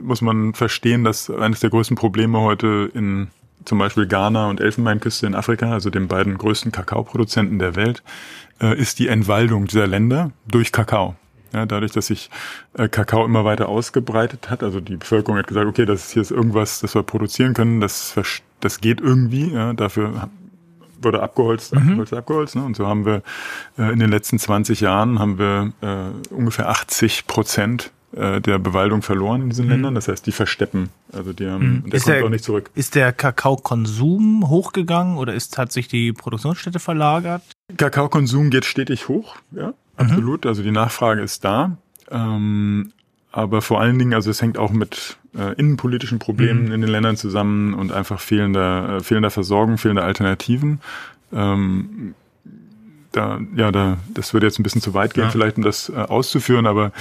muss 0.03 0.21
man 0.21 0.55
verstehen, 0.55 1.05
dass 1.05 1.31
eines 1.31 1.61
der 1.61 1.71
größten 1.71 1.97
Probleme 1.97 2.41
heute 2.41 2.91
in 2.95 3.29
zum 3.65 3.79
Beispiel 3.79 4.07
Ghana 4.07 4.49
und 4.49 4.61
Elfenbeinküste 4.61 5.27
in 5.27 5.35
Afrika, 5.35 5.73
also 5.73 5.91
den 5.91 6.09
beiden 6.09 6.39
größten 6.39 6.73
Kakaoproduzenten 6.73 7.59
der 7.59 7.77
Welt, 7.77 8.03
äh, 8.61 8.79
ist 8.79 8.99
die 8.99 9.09
Entwaldung 9.09 9.67
dieser 9.67 9.87
Länder 9.87 10.31
durch 10.47 10.73
Kakao. 10.73 11.17
Ja, 11.53 11.67
dadurch, 11.67 11.93
dass 11.93 12.09
sich 12.09 12.31
äh, 12.75 12.89
Kakao 12.89 13.25
immer 13.25 13.45
weiter 13.45 13.69
ausgebreitet 13.69 14.51
hat, 14.51 14.63
also 14.63 14.81
die 14.81 14.97
Bevölkerung 14.97 15.39
hat 15.39 15.47
gesagt, 15.47 15.67
okay, 15.67 15.87
das 15.87 16.07
ist 16.07 16.13
hier 16.13 16.23
ist 16.23 16.31
irgendwas, 16.31 16.81
das 16.81 16.95
wir 16.95 17.03
produzieren 17.03 17.55
können, 17.55 17.81
das, 17.81 18.15
das 18.61 18.81
geht 18.81 19.01
irgendwie, 19.01 19.53
ja, 19.53 19.73
dafür 19.73 20.29
wurde 21.01 21.23
abgeholzt, 21.23 21.75
mhm. 21.75 21.81
abgeholzt, 21.81 22.15
abgeholzt. 22.15 22.57
Ne? 22.57 22.65
Und 22.65 22.77
so 22.77 22.87
haben 22.87 23.07
wir 23.07 23.23
äh, 23.79 23.93
in 23.93 23.99
den 23.99 24.11
letzten 24.11 24.39
20 24.39 24.81
Jahren 24.81 25.19
haben 25.19 25.39
wir 25.39 25.73
äh, 25.81 26.35
ungefähr 26.35 26.69
80 26.69 27.27
Prozent 27.27 27.93
äh, 28.13 28.41
der 28.41 28.59
Bewaldung 28.59 29.03
verloren 29.03 29.43
in 29.43 29.51
diesen 29.51 29.67
mhm. 29.67 29.73
Ländern. 29.73 29.95
Das 29.95 30.09
heißt, 30.09 30.27
die 30.27 30.33
versteppen. 30.33 30.89
Also 31.13 31.33
die 31.33 31.47
haben, 31.47 31.83
mhm. 31.85 31.91
der 31.91 31.95
ist 31.95 32.05
kommt 32.05 32.17
der, 32.17 32.25
auch 32.25 32.31
nicht 32.31 32.45
zurück. 32.45 32.71
Ist 32.75 32.95
der 32.95 33.13
Kakaokonsum 33.13 34.49
hochgegangen 34.49 35.19
oder 35.19 35.35
ist, 35.35 35.59
hat 35.59 35.73
sich 35.73 35.89
die 35.89 36.13
Produktionsstätte 36.13 36.79
verlagert? 36.79 37.43
Kakaokonsum 37.77 38.51
geht 38.51 38.65
stetig 38.65 39.09
hoch, 39.09 39.37
ja. 39.53 39.75
Mhm. 39.99 40.05
absolut. 40.05 40.47
Also 40.47 40.63
die 40.63 40.71
Nachfrage 40.71 41.23
ist 41.23 41.45
da. 41.45 41.77
Ähm, 42.11 42.93
aber 43.31 43.61
vor 43.63 43.81
allen 43.81 43.99
Dingen, 43.99 44.15
also 44.15 44.31
es 44.31 44.41
hängt 44.41 44.59
auch 44.59 44.71
mit 44.71 45.19
äh, 45.37 45.53
innenpolitischen 45.55 46.19
Problemen 46.19 46.67
mhm. 46.67 46.73
in 46.73 46.81
den 46.81 46.91
Ländern 46.91 47.17
zusammen 47.17 47.75
und 47.75 47.93
einfach 47.93 48.21
fehlender, 48.21 48.97
äh, 48.97 49.03
fehlender 49.03 49.31
Versorgung, 49.31 49.79
fehlender 49.79 50.05
Alternativen. 50.05 50.81
Ähm, 51.33 52.15
da, 53.13 53.41
ja, 53.55 53.71
da, 53.71 53.99
das 54.13 54.33
würde 54.33 54.47
jetzt 54.47 54.59
ein 54.59 54.63
bisschen 54.63 54.81
zu 54.81 54.95
weit 54.95 55.15
gehen, 55.15 55.25
ja. 55.25 55.31
vielleicht 55.31 55.57
um 55.57 55.63
das 55.65 55.89
äh, 55.89 55.95
auszuführen, 55.95 56.67
aber 56.67 56.93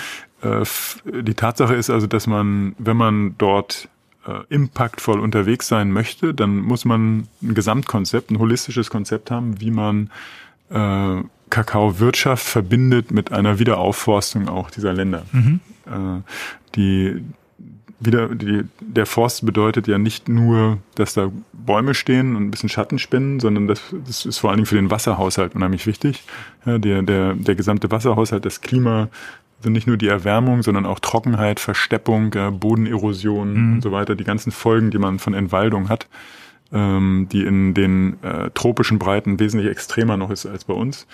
äh, 0.42 0.64
die 1.06 1.34
Tatsache 1.34 1.76
ist 1.76 1.90
also, 1.90 2.08
dass 2.08 2.28
man, 2.28 2.76
wenn 2.78 2.98
man 2.98 3.36
dort 3.38 3.90
äh, 4.26 4.42
impactvoll 4.50 5.20
unterwegs 5.20 5.68
sein 5.68 5.92
möchte, 5.92 6.34
dann 6.34 6.58
muss 6.58 6.86
man 6.86 7.28
ein 7.42 7.54
Gesamtkonzept, 7.54 8.32
ein 8.32 8.40
holistisches 8.40 8.90
Konzept 8.90 9.32
haben, 9.32 9.60
wie 9.62 9.72
man 9.72 10.10
äh, 10.70 11.24
Kakaowirtschaft 11.50 12.46
verbindet 12.46 13.12
mit 13.12 13.32
einer 13.32 13.60
Wiederaufforstung 13.60 14.50
auch 14.50 14.70
dieser 14.70 14.94
Länder. 14.94 15.26
Mhm. 15.32 15.60
Äh, 15.86 16.22
die 16.76 17.24
wieder, 18.00 18.36
die, 18.36 18.64
der 18.80 19.08
Forst 19.08 19.44
bedeutet 19.44 19.88
ja 19.88 19.98
nicht 19.98 20.30
nur, 20.30 20.78
dass 20.94 21.16
da 21.16 21.32
Bäume 21.54 21.96
stehen 21.96 22.36
und 22.36 22.44
ein 22.44 22.52
bisschen 22.52 22.70
Schatten 22.70 23.00
spinnen, 23.00 23.40
sondern 23.40 23.68
das, 23.68 23.82
das 24.06 24.26
ist 24.26 24.38
vor 24.38 24.52
allen 24.52 24.58
Dingen 24.58 24.68
für 24.68 24.76
den 24.76 24.92
Wasserhaushalt 24.92 25.56
unheimlich 25.56 25.88
wichtig. 25.88 26.24
Ja, 26.66 26.78
der, 26.78 27.02
der, 27.02 27.34
der 27.34 27.56
gesamte 27.56 27.90
Wasserhaushalt, 27.90 28.46
das 28.46 28.62
Klima, 28.62 29.10
sind 29.62 29.74
nicht 29.74 29.88
nur 29.88 29.98
die 29.98 30.08
Erwärmung, 30.08 30.62
sondern 30.62 30.86
auch 30.86 31.00
Trockenheit, 31.00 31.60
Versteppung, 31.60 32.30
Bodenerosion 32.60 33.54
mhm. 33.54 33.74
und 33.74 33.82
so 33.82 33.92
weiter, 33.92 34.14
die 34.14 34.24
ganzen 34.24 34.52
Folgen, 34.52 34.92
die 34.92 35.00
man 35.00 35.18
von 35.18 35.34
Entwaldung 35.34 35.90
hat 35.90 36.08
ähm, 36.72 37.28
die 37.32 37.44
in 37.44 37.74
den 37.74 38.22
äh, 38.24 38.50
tropischen 38.52 39.00
Breiten 39.00 39.40
wesentlich 39.40 39.70
extremer 39.70 40.18
noch 40.18 40.30
ist 40.30 40.46
als 40.46 40.66
bei 40.66 40.74
uns. 40.74 41.08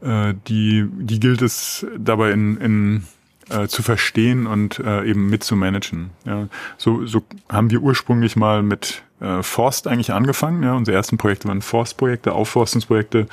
Äh, 0.00 0.34
die, 0.48 0.86
die 0.90 1.20
gilt 1.20 1.42
es 1.42 1.86
dabei 1.98 2.32
in, 2.32 2.56
in 2.58 3.04
äh, 3.48 3.68
zu 3.68 3.82
verstehen 3.82 4.46
und 4.46 4.78
äh, 4.80 5.04
eben 5.04 5.28
mitzumanagen. 5.30 6.10
Ja. 6.24 6.48
So, 6.78 7.06
so 7.06 7.22
haben 7.48 7.70
wir 7.70 7.80
ursprünglich 7.80 8.36
mal 8.36 8.62
mit 8.62 9.02
äh, 9.20 9.42
Forst 9.42 9.86
eigentlich 9.86 10.12
angefangen. 10.12 10.62
Ja. 10.62 10.74
Unsere 10.74 10.96
ersten 10.96 11.16
Projekte 11.16 11.48
waren 11.48 11.62
Forstprojekte, 11.62 12.32
Aufforstungsprojekte. 12.32 13.26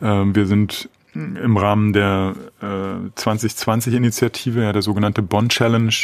Äh, 0.00 0.04
wir 0.04 0.46
sind 0.46 0.88
im 1.14 1.56
Rahmen 1.56 1.92
der 1.92 2.34
äh, 2.62 3.20
2020-Initiative, 3.20 4.62
ja, 4.62 4.72
der 4.72 4.80
sogenannte 4.80 5.20
Bond 5.20 5.52
Challenge, 5.52 5.94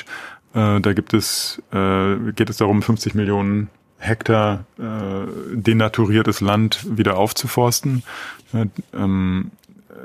äh, 0.54 0.80
da 0.80 0.92
gibt 0.92 1.14
es, 1.14 1.62
äh, 1.72 2.16
geht 2.32 2.50
es 2.50 2.58
darum, 2.58 2.82
50 2.82 3.14
Millionen 3.14 3.68
Hektar 3.98 4.64
äh, 4.78 5.54
denaturiertes 5.54 6.40
Land 6.40 6.86
wieder 6.96 7.16
aufzuforsten. 7.16 8.02
Äh, 8.52 8.66
ähm, 8.94 9.50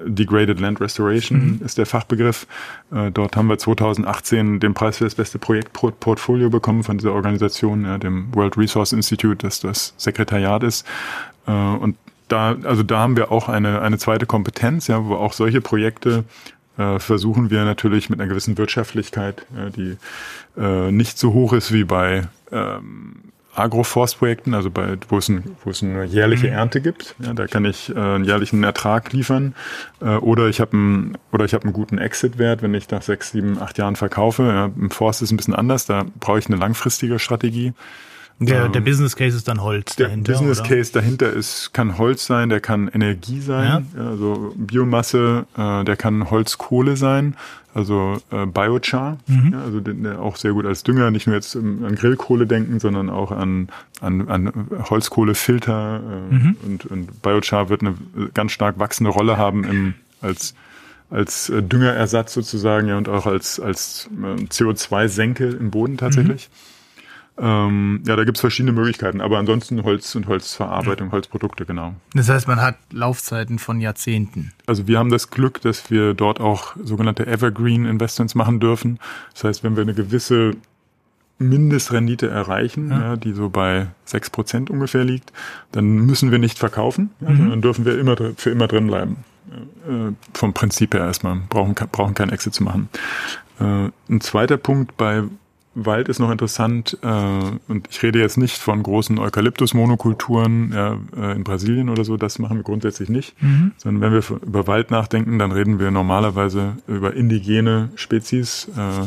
Degraded 0.06 0.60
Land 0.60 0.82
Restoration 0.82 1.58
mhm. 1.60 1.66
ist 1.66 1.78
der 1.78 1.86
Fachbegriff. 1.86 2.48
Äh, 2.92 3.12
dort 3.12 3.36
haben 3.36 3.48
wir 3.48 3.58
2018 3.58 4.60
den 4.60 4.74
Preis 4.74 4.98
für 4.98 5.04
das 5.04 5.16
beste 5.16 5.40
Projektportfolio 5.40 6.50
bekommen 6.50 6.84
von 6.84 6.98
dieser 6.98 7.14
Organisation, 7.14 7.86
ja, 7.86 7.98
dem 7.98 8.34
World 8.34 8.58
Resource 8.58 8.94
Institute, 8.94 9.38
das 9.46 9.60
das 9.60 9.94
Sekretariat 9.98 10.64
ist. 10.64 10.86
Äh, 11.48 11.52
und 11.52 11.98
da, 12.28 12.56
also 12.64 12.84
da 12.84 13.00
haben 13.00 13.18
wir 13.18 13.32
auch 13.32 13.50
eine, 13.50 13.82
eine 13.82 13.98
zweite 13.98 14.26
Kompetenz, 14.26 14.88
ja, 14.88 15.06
wo 15.06 15.16
auch 15.16 15.34
solche 15.34 15.62
Projekte 15.62 16.24
äh, 16.78 17.00
versuchen 17.00 17.50
wir 17.50 17.66
natürlich 17.66 18.10
mit 18.10 18.20
einer 18.20 18.30
gewissen 18.30 18.58
Wirtschaftlichkeit, 18.58 19.46
die 19.76 19.98
äh, 20.58 20.92
nicht 20.92 21.20
so 21.20 21.34
hoch 21.34 21.54
ist 21.54 21.72
wie 21.72 21.84
bei 21.84 22.28
ähm, 22.52 23.33
Agroforstprojekten, 23.56 24.54
also 24.54 24.72
bei, 24.72 24.98
wo 25.10 25.18
es, 25.18 25.30
ein, 25.30 25.56
wo 25.64 25.70
es 25.70 25.84
eine 25.84 26.06
jährliche 26.06 26.48
mhm. 26.48 26.54
Ernte 26.54 26.82
gibt. 26.82 27.16
Ja, 27.20 27.34
da 27.34 27.48
kann 27.48 27.66
ich 27.66 27.90
äh, 27.90 28.00
einen 28.00 28.26
jährlichen 28.26 28.64
Ertrag 28.64 29.14
liefern. 29.14 29.56
Äh, 30.02 30.16
oder 30.16 30.48
ich 30.48 30.60
habe 30.60 30.74
einen, 30.74 31.18
oder 31.32 31.46
ich 31.46 31.54
habe 31.54 31.66
einen 31.66 31.74
guten 31.74 31.98
Exit-Wert, 31.98 32.62
wenn 32.62 32.74
ich 32.74 32.90
nach 32.90 33.02
sechs, 33.02 33.32
sieben, 33.32 33.60
acht 33.60 33.78
Jahren 33.78 33.96
verkaufe. 33.96 34.44
Ja, 34.44 34.66
Im 34.66 34.90
Forst 34.90 35.22
ist 35.22 35.28
es 35.28 35.34
ein 35.34 35.38
bisschen 35.38 35.56
anders, 35.56 35.86
da 35.86 36.06
brauche 36.20 36.40
ich 36.40 36.48
eine 36.48 36.58
langfristige 36.58 37.20
Strategie. 37.20 37.74
Der, 38.46 38.70
der 38.70 38.80
ähm, 38.80 38.86
Business 38.86 39.16
Case 39.16 39.36
ist 39.36 39.48
dann 39.48 39.62
Holz 39.62 39.96
der 39.96 40.08
dahinter. 40.08 40.32
Der 40.32 40.40
Business 40.40 40.60
oder? 40.60 40.70
Case 40.70 40.92
dahinter 40.92 41.32
ist, 41.32 41.74
kann 41.74 41.98
Holz 41.98 42.26
sein, 42.26 42.50
der 42.50 42.60
kann 42.60 42.88
Energie 42.88 43.40
sein, 43.40 43.88
ja. 43.96 44.02
also 44.02 44.54
Biomasse, 44.56 45.46
äh, 45.58 45.84
der 45.84 45.96
kann 45.96 46.30
Holzkohle 46.30 46.98
sein, 46.98 47.36
also 47.74 48.22
äh, 48.32 48.46
Biochar, 48.46 49.18
mhm. 49.28 49.54
ja, 49.54 49.64
also 49.64 49.80
den, 49.80 50.04
der 50.04 50.20
auch 50.22 50.36
sehr 50.36 50.54
gut 50.54 50.66
als 50.66 50.84
Dünger, 50.84 51.12
nicht 51.12 51.28
nur 51.28 51.36
jetzt 51.36 51.56
ähm, 51.56 51.84
an 51.86 51.96
Grillkohle 51.96 52.46
denken, 52.46 52.80
sondern 52.80 53.10
auch 53.10 53.32
an, 53.32 53.70
an, 54.02 54.28
an 54.30 54.52
Holzkohlefilter 54.90 56.02
äh, 56.32 56.34
mhm. 56.34 56.58
und, 56.66 56.86
und 56.86 57.22
Biochar 57.22 57.70
wird 57.70 57.82
eine 57.82 57.96
ganz 58.34 58.52
stark 58.52 58.80
wachsende 58.80 59.12
Rolle 59.12 59.38
haben 59.38 59.64
im, 59.64 59.94
als 60.22 60.54
als 61.10 61.50
äh, 61.50 61.62
Düngerersatz 61.62 62.34
sozusagen 62.34 62.88
ja 62.88 62.98
und 62.98 63.08
auch 63.08 63.26
als 63.26 63.60
als 63.60 64.10
äh, 64.22 64.44
CO2-Senke 64.44 65.48
im 65.48 65.72
Boden 65.72 65.98
tatsächlich. 65.98 66.50
Mhm. 66.50 66.73
Ähm, 67.36 68.04
ja, 68.06 68.16
da 68.16 68.26
gibt's 68.26 68.42
verschiedene 68.42 68.74
Möglichkeiten, 68.74 69.20
aber 69.20 69.40
ansonsten 69.40 69.84
Holz 69.84 70.14
und 70.14 70.28
Holzverarbeitung, 70.28 71.12
Holzprodukte, 71.12 71.66
genau. 71.66 71.96
Das 72.14 72.30
heißt, 72.30 72.48
man 72.48 72.62
hat 72.62 72.78
Laufzeiten 72.92 73.58
von 73.58 73.82
Jahrzehnten. 73.82 74.52
Also 74.68 74.88
wir 74.88 75.00
haben 75.00 75.10
das 75.10 75.32
Glück, 75.32 75.60
dass 75.62 75.90
wir 75.90 76.14
dort 76.14 76.40
auch 76.40 76.76
sogenannte 76.84 77.26
Evergreen 77.26 77.86
Investments 77.86 78.36
machen 78.36 78.60
dürfen. 78.60 79.00
Das 79.34 79.46
heißt, 79.46 79.64
wenn 79.64 79.76
wir 79.76 79.82
eine 79.82 79.96
gewisse 79.96 80.56
Mindestrendite 81.40 82.30
erreichen, 82.30 82.92
ja. 82.92 83.02
ja 83.02 83.16
die 83.16 83.34
so 83.34 83.50
bei 83.50 83.88
sechs 84.06 84.30
Prozent 84.30 84.70
ungefähr 84.70 85.04
liegt, 85.04 85.34
dann 85.72 85.88
müssen 86.06 86.30
wir 86.30 86.38
nicht 86.38 86.60
verkaufen, 86.60 87.10
ja, 87.20 87.30
mhm. 87.30 87.50
dann 87.50 87.62
dürfen 87.62 87.86
wir 87.86 87.98
immer 87.98 88.16
für 88.38 88.52
immer 88.52 88.68
drin 88.68 88.88
bleiben. 88.88 89.18
Äh, 89.88 90.14
vom 90.34 90.54
Prinzip 90.54 90.94
her 90.94 91.02
erstmal, 91.02 91.38
brauchen, 91.50 91.76
brauchen 91.92 92.14
keinen 92.14 92.32
Exit 92.32 92.54
zu 92.54 92.64
machen. 92.64 92.90
Äh, 93.60 93.90
ein 94.10 94.22
zweiter 94.22 94.58
Punkt 94.58 94.98
bei 94.98 95.24
Wald 95.76 96.08
ist 96.08 96.20
noch 96.20 96.30
interessant, 96.32 96.98
äh, 97.02 97.08
und 97.68 97.88
ich 97.90 98.04
rede 98.04 98.20
jetzt 98.20 98.38
nicht 98.38 98.58
von 98.58 98.84
großen 98.84 99.18
Eukalyptus-Monokulturen 99.18 100.72
ja, 100.72 100.98
äh, 101.18 101.36
in 101.36 101.44
Brasilien 101.44 101.90
oder 101.90 102.04
so, 102.04 102.18
das 102.18 102.38
machen 102.40 102.58
wir 102.58 102.64
grundsätzlich 102.64 103.10
nicht, 103.10 103.42
mhm. 103.42 103.72
sondern 103.78 104.02
wenn 104.02 104.14
wir 104.14 104.38
über 104.42 104.68
Wald 104.68 104.92
nachdenken, 104.92 105.40
dann 105.40 105.52
reden 105.52 105.80
wir 105.80 105.90
normalerweise 105.90 106.78
über 106.88 107.14
indigene 107.14 107.90
Spezies. 107.96 108.70
Äh, 108.78 109.06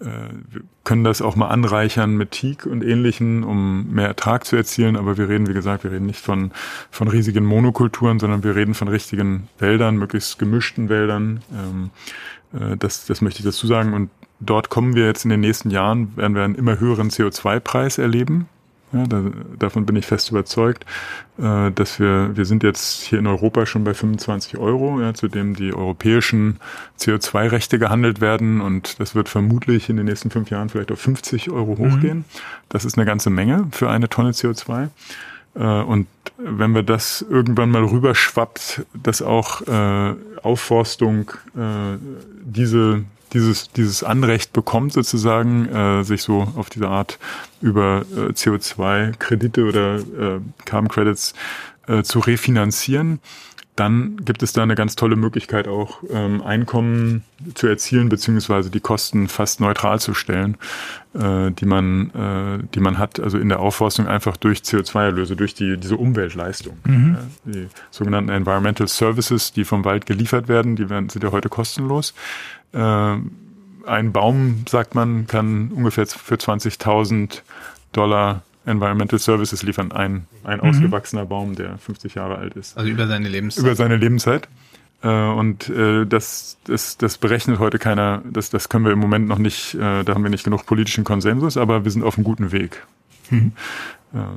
äh, 0.00 0.28
wir 0.50 0.62
können 0.84 1.04
das 1.04 1.22
auch 1.22 1.34
mal 1.34 1.48
anreichern 1.48 2.16
mit 2.16 2.30
Teak 2.30 2.66
und 2.66 2.84
ähnlichen, 2.84 3.42
um 3.42 3.92
mehr 3.92 4.06
Ertrag 4.06 4.44
zu 4.44 4.54
erzielen, 4.54 4.96
aber 4.96 5.16
wir 5.16 5.28
reden, 5.28 5.48
wie 5.48 5.54
gesagt, 5.54 5.84
wir 5.84 5.90
reden 5.90 6.06
nicht 6.06 6.20
von, 6.20 6.52
von 6.90 7.08
riesigen 7.08 7.44
Monokulturen, 7.44 8.20
sondern 8.20 8.44
wir 8.44 8.54
reden 8.54 8.74
von 8.74 8.88
richtigen 8.88 9.48
Wäldern, 9.58 9.96
möglichst 9.96 10.38
gemischten 10.38 10.88
Wäldern. 10.88 11.40
Ähm, 11.52 11.90
äh, 12.52 12.76
das, 12.76 13.06
das 13.06 13.22
möchte 13.22 13.40
ich 13.40 13.44
dazu 13.44 13.66
sagen. 13.66 13.94
Und 13.94 14.10
dort 14.40 14.70
kommen 14.70 14.94
wir 14.94 15.06
jetzt 15.06 15.24
in 15.24 15.30
den 15.30 15.40
nächsten 15.40 15.70
Jahren, 15.70 16.16
werden 16.16 16.34
wir 16.34 16.42
einen 16.42 16.54
immer 16.54 16.78
höheren 16.78 17.10
CO2-Preis 17.10 17.98
erleben. 17.98 18.48
Ja, 18.92 19.04
da, 19.04 19.22
davon 19.58 19.84
bin 19.84 19.96
ich 19.96 20.06
fest 20.06 20.30
überzeugt, 20.30 20.86
äh, 21.38 21.72
dass 21.72 21.98
wir, 21.98 22.36
wir 22.36 22.44
sind 22.44 22.62
jetzt 22.62 23.02
hier 23.02 23.18
in 23.18 23.26
Europa 23.26 23.66
schon 23.66 23.82
bei 23.82 23.94
25 23.94 24.58
Euro, 24.58 25.00
ja, 25.00 25.12
zu 25.12 25.26
dem 25.26 25.54
die 25.54 25.74
europäischen 25.74 26.58
CO2-Rechte 27.00 27.80
gehandelt 27.80 28.20
werden 28.20 28.60
und 28.60 29.00
das 29.00 29.16
wird 29.16 29.28
vermutlich 29.28 29.88
in 29.88 29.96
den 29.96 30.06
nächsten 30.06 30.30
fünf 30.30 30.50
Jahren 30.50 30.68
vielleicht 30.68 30.92
auf 30.92 31.00
50 31.00 31.50
Euro 31.50 31.74
mhm. 31.74 31.78
hochgehen. 31.78 32.18
Mhm. 32.18 32.24
Das 32.68 32.84
ist 32.84 32.96
eine 32.96 33.06
ganze 33.06 33.28
Menge 33.28 33.66
für 33.72 33.90
eine 33.90 34.08
Tonne 34.08 34.30
CO2. 34.30 34.88
Äh, 35.56 35.60
und 35.60 36.06
wenn 36.38 36.74
wir 36.74 36.82
das 36.82 37.24
irgendwann 37.28 37.70
mal 37.70 37.84
rüberschwappt, 37.84 38.86
dass 38.94 39.20
auch 39.20 39.62
äh, 39.62 40.14
Aufforstung 40.42 41.32
äh, 41.56 41.98
diese 42.44 43.04
dieses, 43.32 43.70
dieses 43.72 44.02
Anrecht 44.02 44.52
bekommt, 44.52 44.92
sozusagen, 44.92 45.68
äh, 45.68 46.04
sich 46.04 46.22
so 46.22 46.46
auf 46.56 46.70
diese 46.70 46.88
Art 46.88 47.18
über 47.60 48.04
äh, 48.14 48.32
CO2-Kredite 48.32 49.64
oder 49.64 49.96
äh, 49.96 50.40
Carbon 50.64 50.88
Credits 50.88 51.34
äh, 51.86 52.02
zu 52.02 52.20
refinanzieren, 52.20 53.20
dann 53.76 54.16
gibt 54.24 54.42
es 54.42 54.52
da 54.52 54.62
eine 54.62 54.74
ganz 54.74 54.96
tolle 54.96 55.16
Möglichkeit 55.16 55.68
auch 55.68 56.02
ähm, 56.10 56.42
Einkommen 56.42 57.24
zu 57.54 57.66
erzielen 57.66 58.08
beziehungsweise 58.08 58.70
die 58.70 58.80
Kosten 58.80 59.28
fast 59.28 59.60
neutral 59.60 60.00
zu 60.00 60.14
stellen, 60.14 60.56
äh, 61.14 61.50
die 61.50 61.66
man 61.66 62.10
äh, 62.10 62.66
die 62.74 62.80
man 62.80 62.98
hat 62.98 63.20
also 63.20 63.38
in 63.38 63.50
der 63.50 63.60
Aufforstung 63.60 64.06
einfach 64.06 64.38
durch 64.38 64.60
CO2-Erlöse 64.60 65.36
durch 65.36 65.54
die 65.54 65.76
diese 65.76 65.98
Umweltleistung, 65.98 66.78
mhm. 66.84 67.16
ja, 67.44 67.52
die 67.52 67.68
sogenannten 67.90 68.30
Environmental 68.30 68.88
Services, 68.88 69.52
die 69.52 69.64
vom 69.64 69.84
Wald 69.84 70.06
geliefert 70.06 70.48
werden, 70.48 70.76
die 70.76 70.88
werden 70.88 71.10
sind 71.10 71.22
ja 71.22 71.30
heute 71.30 71.50
kostenlos. 71.50 72.14
Äh, 72.72 73.16
ein 73.86 74.12
Baum, 74.12 74.64
sagt 74.68 74.94
man, 74.94 75.26
kann 75.26 75.70
ungefähr 75.70 76.06
für 76.06 76.34
20.000 76.34 77.42
Dollar 77.92 78.42
Environmental 78.66 79.18
Services 79.18 79.62
liefern. 79.62 79.92
Ein, 79.92 80.26
ein 80.44 80.58
mhm. 80.58 80.68
ausgewachsener 80.68 81.24
Baum, 81.24 81.54
der 81.54 81.78
50 81.78 82.14
Jahre 82.14 82.36
alt 82.36 82.54
ist. 82.54 82.76
Also 82.76 82.90
über 82.90 83.06
seine 83.06 83.28
Lebenszeit. 83.28 83.64
Über 83.64 83.74
seine 83.74 83.96
Lebenszeit. 83.96 84.48
Äh, 85.02 85.08
und 85.08 85.68
äh, 85.68 86.06
das, 86.06 86.58
das, 86.64 86.96
das 86.98 87.18
berechnet 87.18 87.58
heute 87.58 87.78
keiner, 87.78 88.22
das, 88.30 88.50
das 88.50 88.68
können 88.68 88.84
wir 88.84 88.92
im 88.92 88.98
Moment 88.98 89.28
noch 89.28 89.38
nicht, 89.38 89.74
äh, 89.74 90.02
da 90.02 90.14
haben 90.14 90.22
wir 90.22 90.30
nicht 90.30 90.44
genug 90.44 90.66
politischen 90.66 91.04
Konsensus, 91.04 91.56
aber 91.56 91.84
wir 91.84 91.90
sind 91.90 92.02
auf 92.02 92.16
einem 92.16 92.24
guten 92.24 92.52
Weg. 92.52 92.84
Mhm. 93.30 93.52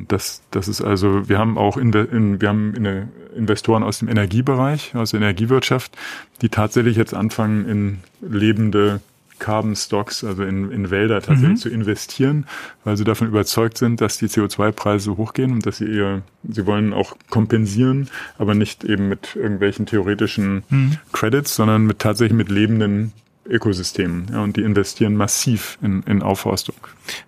Das, 0.09 0.41
das 0.51 0.67
ist 0.67 0.81
also, 0.81 1.29
wir 1.29 1.37
haben 1.37 1.57
auch 1.57 1.77
in, 1.77 1.93
in, 1.93 2.41
wir 2.41 2.49
haben 2.49 2.73
in 2.73 3.07
Investoren 3.33 3.83
aus 3.83 3.99
dem 3.99 4.09
Energiebereich, 4.09 4.93
aus 4.95 5.11
der 5.11 5.21
Energiewirtschaft, 5.21 5.95
die 6.41 6.49
tatsächlich 6.49 6.97
jetzt 6.97 7.13
anfangen, 7.13 7.69
in 7.69 7.99
lebende 8.19 8.99
Carbon 9.39 9.75
Stocks, 9.75 10.23
also 10.23 10.43
in, 10.43 10.71
in 10.71 10.91
Wälder 10.91 11.21
tatsächlich 11.21 11.49
mhm. 11.49 11.57
zu 11.57 11.69
investieren, 11.69 12.45
weil 12.83 12.97
sie 12.97 13.03
davon 13.03 13.27
überzeugt 13.27 13.77
sind, 13.77 14.01
dass 14.01 14.17
die 14.17 14.27
CO2-Preise 14.27 15.17
hochgehen 15.17 15.51
und 15.51 15.65
dass 15.65 15.77
sie 15.77 15.85
ihr, 15.85 16.21
sie 16.47 16.65
wollen 16.65 16.93
auch 16.93 17.15
kompensieren, 17.29 18.09
aber 18.37 18.55
nicht 18.55 18.83
eben 18.83 19.09
mit 19.09 19.35
irgendwelchen 19.35 19.85
theoretischen 19.85 20.63
mhm. 20.69 20.97
Credits, 21.11 21.55
sondern 21.55 21.85
mit 21.85 21.99
tatsächlich 21.99 22.37
mit 22.37 22.49
lebenden 22.49 23.13
Ökosystemen. 23.49 24.27
Ja, 24.31 24.43
und 24.43 24.57
die 24.57 24.61
investieren 24.61 25.15
massiv 25.15 25.77
in, 25.81 26.03
in 26.03 26.21
Aufforstung. 26.21 26.75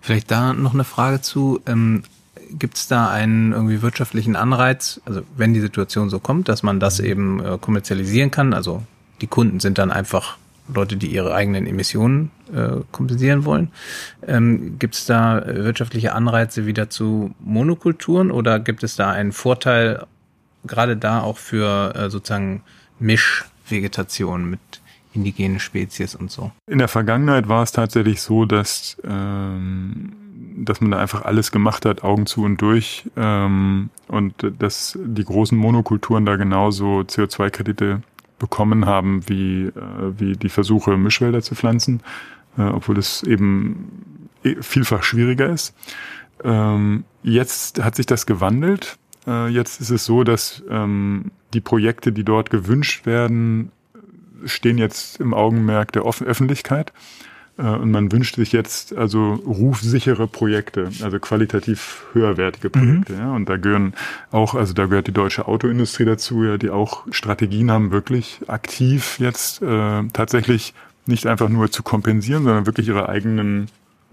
Vielleicht 0.00 0.30
da 0.30 0.52
noch 0.52 0.74
eine 0.74 0.84
Frage 0.84 1.20
zu. 1.20 1.60
Ähm, 1.66 2.04
Gibt 2.58 2.76
es 2.76 2.86
da 2.86 3.08
einen 3.08 3.52
irgendwie 3.52 3.80
wirtschaftlichen 3.80 4.36
Anreiz, 4.36 5.00
also 5.06 5.22
wenn 5.36 5.54
die 5.54 5.60
Situation 5.60 6.10
so 6.10 6.20
kommt, 6.20 6.48
dass 6.48 6.62
man 6.62 6.80
das 6.80 7.00
eben 7.00 7.42
äh, 7.42 7.56
kommerzialisieren 7.58 8.30
kann? 8.30 8.52
Also 8.52 8.82
die 9.22 9.26
Kunden 9.26 9.58
sind 9.58 9.78
dann 9.78 9.90
einfach 9.90 10.36
Leute, 10.72 10.96
die 10.96 11.08
ihre 11.08 11.34
eigenen 11.34 11.66
Emissionen 11.66 12.30
äh, 12.54 12.80
kompensieren 12.92 13.44
wollen. 13.44 13.70
Ähm, 14.26 14.78
gibt 14.78 14.94
es 14.94 15.06
da 15.06 15.42
wirtschaftliche 15.46 16.14
Anreize 16.14 16.66
wieder 16.66 16.88
zu 16.88 17.34
Monokulturen 17.40 18.30
oder 18.30 18.60
gibt 18.60 18.82
es 18.82 18.96
da 18.96 19.10
einen 19.10 19.32
Vorteil 19.32 20.06
gerade 20.64 20.96
da 20.96 21.20
auch 21.20 21.38
für 21.38 21.94
äh, 21.94 22.10
sozusagen 22.10 22.62
Mischvegetation 23.00 24.48
mit 24.48 24.60
indigenen 25.12 25.58
Spezies 25.58 26.14
und 26.14 26.30
so? 26.30 26.52
In 26.66 26.78
der 26.78 26.88
Vergangenheit 26.88 27.48
war 27.48 27.62
es 27.62 27.72
tatsächlich 27.72 28.22
so, 28.22 28.44
dass 28.44 28.96
ähm, 29.04 30.12
dass 30.56 30.80
man 30.80 30.90
da 30.90 30.98
einfach 30.98 31.24
alles 31.24 31.50
gemacht 31.50 31.84
hat, 31.84 32.04
Augen 32.04 32.26
zu 32.26 32.42
und 32.42 32.60
durch, 32.60 33.04
ähm, 33.16 33.90
und 34.08 34.34
dass 34.58 34.98
die 35.02 35.24
großen 35.24 35.56
Monokulturen 35.56 36.26
da 36.26 36.36
genauso 36.36 37.00
CO2-Kredite 37.00 38.02
bekommen 38.42 38.86
haben, 38.86 39.26
wie, 39.28 39.66
äh, 39.66 39.72
wie 40.18 40.36
die 40.36 40.48
Versuche, 40.50 40.96
Mischwälder 40.96 41.40
zu 41.42 41.54
pflanzen, 41.54 42.02
äh, 42.58 42.62
obwohl 42.62 42.98
es 42.98 43.22
eben 43.22 44.18
eh, 44.42 44.56
vielfach 44.60 45.04
schwieriger 45.04 45.48
ist. 45.48 45.74
Ähm, 46.42 47.04
jetzt 47.22 47.82
hat 47.82 47.94
sich 47.94 48.04
das 48.04 48.26
gewandelt. 48.26 48.98
Äh, 49.28 49.48
jetzt 49.48 49.80
ist 49.80 49.90
es 49.90 50.04
so, 50.04 50.24
dass 50.24 50.62
ähm, 50.68 51.30
die 51.54 51.60
Projekte, 51.60 52.12
die 52.12 52.24
dort 52.24 52.50
gewünscht 52.50 53.06
werden, 53.06 53.70
stehen 54.44 54.76
jetzt 54.76 55.20
im 55.20 55.34
Augenmerk 55.34 55.92
der 55.92 56.04
Off 56.04 56.20
Öffentlichkeit. 56.20 56.92
Äh, 57.62 57.66
und 57.66 57.90
man 57.90 58.10
wünscht 58.12 58.36
sich 58.36 58.52
jetzt 58.52 58.96
also 58.96 59.34
rufsichere 59.34 60.26
Projekte, 60.26 60.90
also 61.02 61.18
qualitativ 61.18 62.04
höherwertige 62.12 62.68
mhm. 62.68 62.72
Projekte. 62.72 63.12
Mhm. 63.14 63.18
Ja. 63.18 63.32
Und 63.32 63.48
da 63.48 63.56
gehören 63.56 63.94
auch, 64.30 64.54
also 64.54 64.74
da 64.74 64.86
gehört 64.86 65.06
die 65.06 65.12
deutsche 65.12 65.46
Autoindustrie 65.46 66.04
dazu, 66.04 66.44
ja, 66.44 66.58
die 66.58 66.70
auch 66.70 67.04
Strategien 67.12 67.70
haben, 67.70 67.92
wirklich 67.92 68.40
aktiv 68.48 69.18
jetzt 69.18 69.62
äh, 69.62 70.02
tatsächlich 70.12 70.74
nicht 71.06 71.26
einfach 71.26 71.48
nur 71.48 71.70
zu 71.70 71.82
kompensieren, 71.82 72.44
sondern 72.44 72.66
wirklich 72.66 72.88
ihre 72.88 73.08
eigenen, 73.08 73.66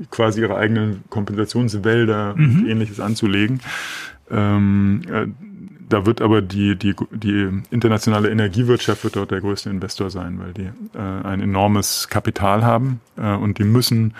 quasi 0.09 0.41
ihre 0.41 0.57
eigenen 0.57 1.03
Kompensationswälder 1.09 2.35
mhm. 2.35 2.59
und 2.61 2.67
ähnliches 2.67 2.99
anzulegen. 2.99 3.59
Ähm, 4.31 5.01
äh, 5.11 5.27
da 5.89 6.05
wird 6.05 6.21
aber 6.21 6.41
die, 6.41 6.75
die, 6.75 6.95
die 7.11 7.49
internationale 7.71 8.29
Energiewirtschaft 8.29 9.03
wird 9.03 9.15
dort 9.15 9.31
der 9.31 9.41
größte 9.41 9.69
Investor 9.69 10.09
sein, 10.09 10.39
weil 10.39 10.53
die 10.53 10.69
äh, 10.97 11.27
ein 11.27 11.41
enormes 11.41 12.07
Kapital 12.07 12.63
haben 12.63 13.01
äh, 13.17 13.33
und 13.33 13.57
die 13.57 13.63
müssen 13.63 14.13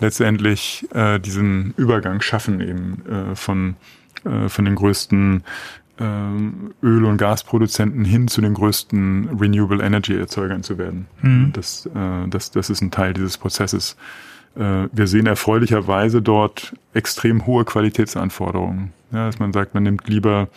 letztendlich 0.00 0.86
äh, 0.94 1.18
diesen 1.18 1.74
Übergang 1.76 2.20
schaffen 2.20 2.60
eben 2.60 3.02
äh, 3.06 3.34
von, 3.34 3.76
äh, 4.24 4.48
von 4.48 4.64
den 4.64 4.76
größten 4.76 5.42
äh, 5.98 6.04
Öl- 6.82 7.04
und 7.04 7.16
Gasproduzenten 7.16 8.04
hin 8.04 8.28
zu 8.28 8.40
den 8.40 8.54
größten 8.54 9.38
Renewable 9.40 9.82
Energy 9.82 10.16
Erzeugern 10.16 10.62
zu 10.62 10.78
werden. 10.78 11.06
Mhm. 11.22 11.52
Das, 11.52 11.86
äh, 11.86 12.28
das, 12.28 12.50
das 12.50 12.70
ist 12.70 12.82
ein 12.82 12.90
Teil 12.90 13.14
dieses 13.14 13.38
Prozesses. 13.38 13.96
Äh, 14.54 14.88
wir 14.92 15.06
sehen 15.06 15.26
erfreulicherweise 15.26 16.22
dort 16.22 16.74
extrem 16.94 17.46
hohe 17.46 17.64
Qualitätsanforderungen. 17.64 18.92
Ja, 19.12 19.26
dass 19.26 19.38
man 19.38 19.52
sagt, 19.52 19.74
man 19.74 19.84
nimmt 19.84 20.08
lieber 20.08 20.48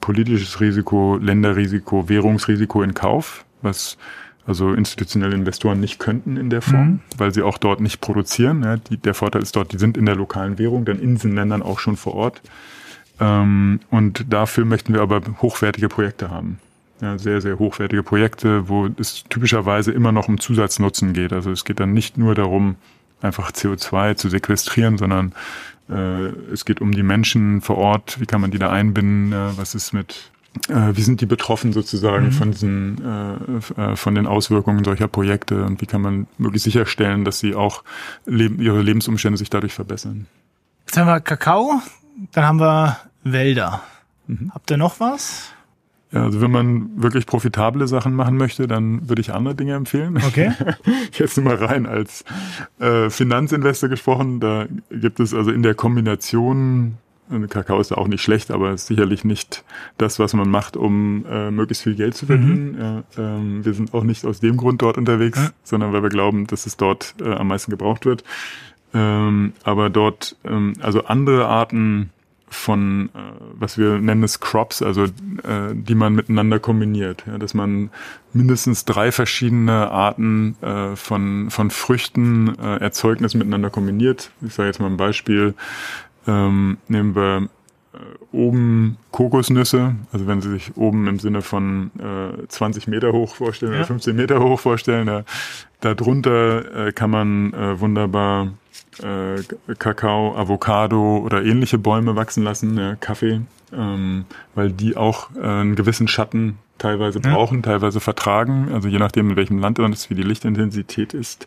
politisches 0.00 0.60
Risiko, 0.60 1.18
Länderrisiko, 1.20 2.08
Währungsrisiko 2.08 2.82
in 2.82 2.94
Kauf, 2.94 3.44
was 3.62 3.96
also 4.46 4.72
institutionelle 4.72 5.34
Investoren 5.34 5.80
nicht 5.80 5.98
könnten 5.98 6.36
in 6.36 6.50
der 6.50 6.62
Form, 6.62 6.88
mhm. 6.88 7.00
weil 7.18 7.32
sie 7.32 7.42
auch 7.42 7.58
dort 7.58 7.80
nicht 7.80 8.00
produzieren. 8.00 8.62
Ja, 8.64 8.76
die, 8.76 8.96
der 8.96 9.14
Vorteil 9.14 9.42
ist 9.42 9.54
dort, 9.54 9.72
die 9.72 9.78
sind 9.78 9.96
in 9.96 10.06
der 10.06 10.16
lokalen 10.16 10.58
Währung, 10.58 10.84
dann 10.84 10.98
in 10.98 11.14
diesen 11.14 11.34
Ländern 11.34 11.62
auch 11.62 11.78
schon 11.78 11.96
vor 11.96 12.14
Ort. 12.14 12.42
Ähm, 13.20 13.80
und 13.90 14.32
dafür 14.32 14.64
möchten 14.64 14.94
wir 14.94 15.02
aber 15.02 15.20
hochwertige 15.40 15.88
Projekte 15.88 16.30
haben. 16.30 16.58
Ja, 17.00 17.18
sehr, 17.18 17.40
sehr 17.40 17.58
hochwertige 17.58 18.02
Projekte, 18.02 18.68
wo 18.68 18.88
es 18.98 19.24
typischerweise 19.28 19.92
immer 19.92 20.12
noch 20.12 20.28
um 20.28 20.38
Zusatznutzen 20.38 21.12
geht. 21.12 21.32
Also 21.32 21.50
es 21.50 21.64
geht 21.64 21.80
dann 21.80 21.92
nicht 21.92 22.18
nur 22.18 22.34
darum, 22.34 22.76
einfach 23.22 23.52
CO2 23.52 24.16
zu 24.16 24.28
sequestrieren, 24.28 24.98
sondern 24.98 25.32
es 26.52 26.64
geht 26.64 26.80
um 26.80 26.92
die 26.92 27.02
Menschen 27.02 27.60
vor 27.60 27.78
Ort, 27.78 28.20
wie 28.20 28.26
kann 28.26 28.40
man 28.40 28.50
die 28.50 28.58
da 28.58 28.70
einbinden, 28.70 29.32
äh, 29.32 29.56
was 29.56 29.74
ist 29.74 29.92
mit 29.92 30.30
äh, 30.68 30.96
wie 30.96 31.02
sind 31.02 31.20
die 31.20 31.26
betroffen 31.26 31.72
sozusagen 31.72 32.26
mhm. 32.26 32.32
von 32.32 32.50
diesen 32.50 33.04
äh, 33.76 33.96
von 33.96 34.14
den 34.14 34.26
Auswirkungen 34.26 34.84
solcher 34.84 35.08
Projekte 35.08 35.64
und 35.64 35.80
wie 35.80 35.86
kann 35.86 36.02
man 36.02 36.26
möglichst 36.38 36.64
sicherstellen, 36.64 37.24
dass 37.24 37.38
sie 37.38 37.54
auch 37.54 37.84
ihre 38.26 38.82
Lebensumstände 38.82 39.38
sich 39.38 39.50
dadurch 39.50 39.74
verbessern? 39.74 40.26
Jetzt 40.86 40.96
haben 40.96 41.06
wir 41.06 41.20
Kakao, 41.20 41.80
dann 42.32 42.44
haben 42.44 42.60
wir 42.60 42.98
Wälder. 43.22 43.82
Mhm. 44.26 44.50
Habt 44.54 44.70
ihr 44.70 44.76
noch 44.76 45.00
was? 45.00 45.52
Ja, 46.12 46.24
also 46.24 46.40
wenn 46.40 46.50
man 46.50 46.90
wirklich 47.02 47.26
profitable 47.26 47.86
Sachen 47.86 48.14
machen 48.14 48.36
möchte, 48.36 48.66
dann 48.66 49.08
würde 49.08 49.20
ich 49.20 49.32
andere 49.32 49.54
Dinge 49.54 49.74
empfehlen. 49.74 50.16
Okay. 50.16 50.52
Jetzt 51.12 51.36
nur 51.36 51.44
mal 51.44 51.54
rein 51.54 51.86
als 51.86 52.24
äh, 52.80 53.10
Finanzinvestor 53.10 53.88
gesprochen. 53.88 54.40
Da 54.40 54.66
gibt 54.90 55.20
es 55.20 55.32
also 55.32 55.52
in 55.52 55.62
der 55.62 55.74
Kombination, 55.74 56.96
Kakao 57.48 57.80
ist 57.80 57.92
auch 57.92 58.08
nicht 58.08 58.22
schlecht, 58.22 58.50
aber 58.50 58.72
ist 58.72 58.88
sicherlich 58.88 59.24
nicht 59.24 59.62
das, 59.98 60.18
was 60.18 60.34
man 60.34 60.50
macht, 60.50 60.76
um 60.76 61.24
äh, 61.30 61.52
möglichst 61.52 61.84
viel 61.84 61.94
Geld 61.94 62.16
zu 62.16 62.26
verdienen. 62.26 62.72
Mhm. 62.72 62.80
Ja, 62.80 63.02
ähm, 63.16 63.64
wir 63.64 63.74
sind 63.74 63.94
auch 63.94 64.02
nicht 64.02 64.24
aus 64.24 64.40
dem 64.40 64.56
Grund 64.56 64.82
dort 64.82 64.98
unterwegs, 64.98 65.38
ja. 65.38 65.50
sondern 65.62 65.92
weil 65.92 66.02
wir 66.02 66.10
glauben, 66.10 66.48
dass 66.48 66.66
es 66.66 66.76
dort 66.76 67.14
äh, 67.20 67.32
am 67.32 67.46
meisten 67.46 67.70
gebraucht 67.70 68.04
wird. 68.04 68.24
Ähm, 68.92 69.52
aber 69.62 69.90
dort, 69.90 70.34
ähm, 70.44 70.72
also 70.80 71.04
andere 71.04 71.46
Arten 71.46 72.10
von, 72.50 73.10
äh, 73.14 73.18
was 73.54 73.78
wir 73.78 73.98
nennen 73.98 74.24
es 74.24 74.40
Crops, 74.40 74.82
also 74.82 75.04
äh, 75.04 75.72
die 75.72 75.94
man 75.94 76.14
miteinander 76.14 76.58
kombiniert. 76.58 77.24
Ja, 77.26 77.38
dass 77.38 77.54
man 77.54 77.90
mindestens 78.32 78.84
drei 78.84 79.12
verschiedene 79.12 79.90
Arten 79.90 80.56
äh, 80.60 80.96
von, 80.96 81.48
von 81.50 81.70
Früchten, 81.70 82.58
äh, 82.58 82.78
Erzeugnissen 82.78 83.38
miteinander 83.38 83.70
kombiniert. 83.70 84.32
Ich 84.44 84.54
sage 84.54 84.66
jetzt 84.66 84.80
mal 84.80 84.88
ein 84.88 84.96
Beispiel. 84.96 85.54
Ähm, 86.26 86.78
nehmen 86.88 87.14
wir 87.14 87.48
äh, 87.94 87.98
oben 88.32 88.98
Kokosnüsse, 89.12 89.94
also 90.12 90.26
wenn 90.26 90.40
Sie 90.40 90.50
sich 90.50 90.76
oben 90.76 91.06
im 91.06 91.20
Sinne 91.20 91.42
von 91.42 91.92
äh, 91.98 92.46
20 92.48 92.88
Meter 92.88 93.12
hoch 93.12 93.36
vorstellen 93.36 93.72
ja. 93.72 93.78
oder 93.78 93.86
15 93.86 94.16
Meter 94.16 94.40
hoch 94.40 94.58
vorstellen, 94.58 95.06
da, 95.06 95.24
darunter 95.80 96.88
äh, 96.88 96.92
kann 96.92 97.10
man 97.10 97.54
äh, 97.54 97.80
wunderbar 97.80 98.48
äh, 99.02 99.74
Kakao, 99.74 100.36
Avocado 100.36 101.18
oder 101.18 101.44
ähnliche 101.44 101.78
Bäume 101.78 102.16
wachsen 102.16 102.44
lassen, 102.44 102.76
ja, 102.76 102.96
Kaffee, 102.96 103.40
ähm, 103.72 104.24
weil 104.54 104.70
die 104.70 104.96
auch 104.96 105.30
äh, 105.36 105.42
einen 105.42 105.76
gewissen 105.76 106.08
Schatten 106.08 106.58
teilweise 106.78 107.20
brauchen, 107.20 107.58
ja. 107.58 107.62
teilweise 107.62 108.00
vertragen, 108.00 108.70
also 108.72 108.88
je 108.88 108.98
nachdem 108.98 109.30
in 109.30 109.36
welchem 109.36 109.58
Land 109.58 109.78
man 109.78 109.92
ist, 109.92 110.10
wie 110.10 110.14
die 110.14 110.22
Lichtintensität 110.22 111.14
ist. 111.14 111.46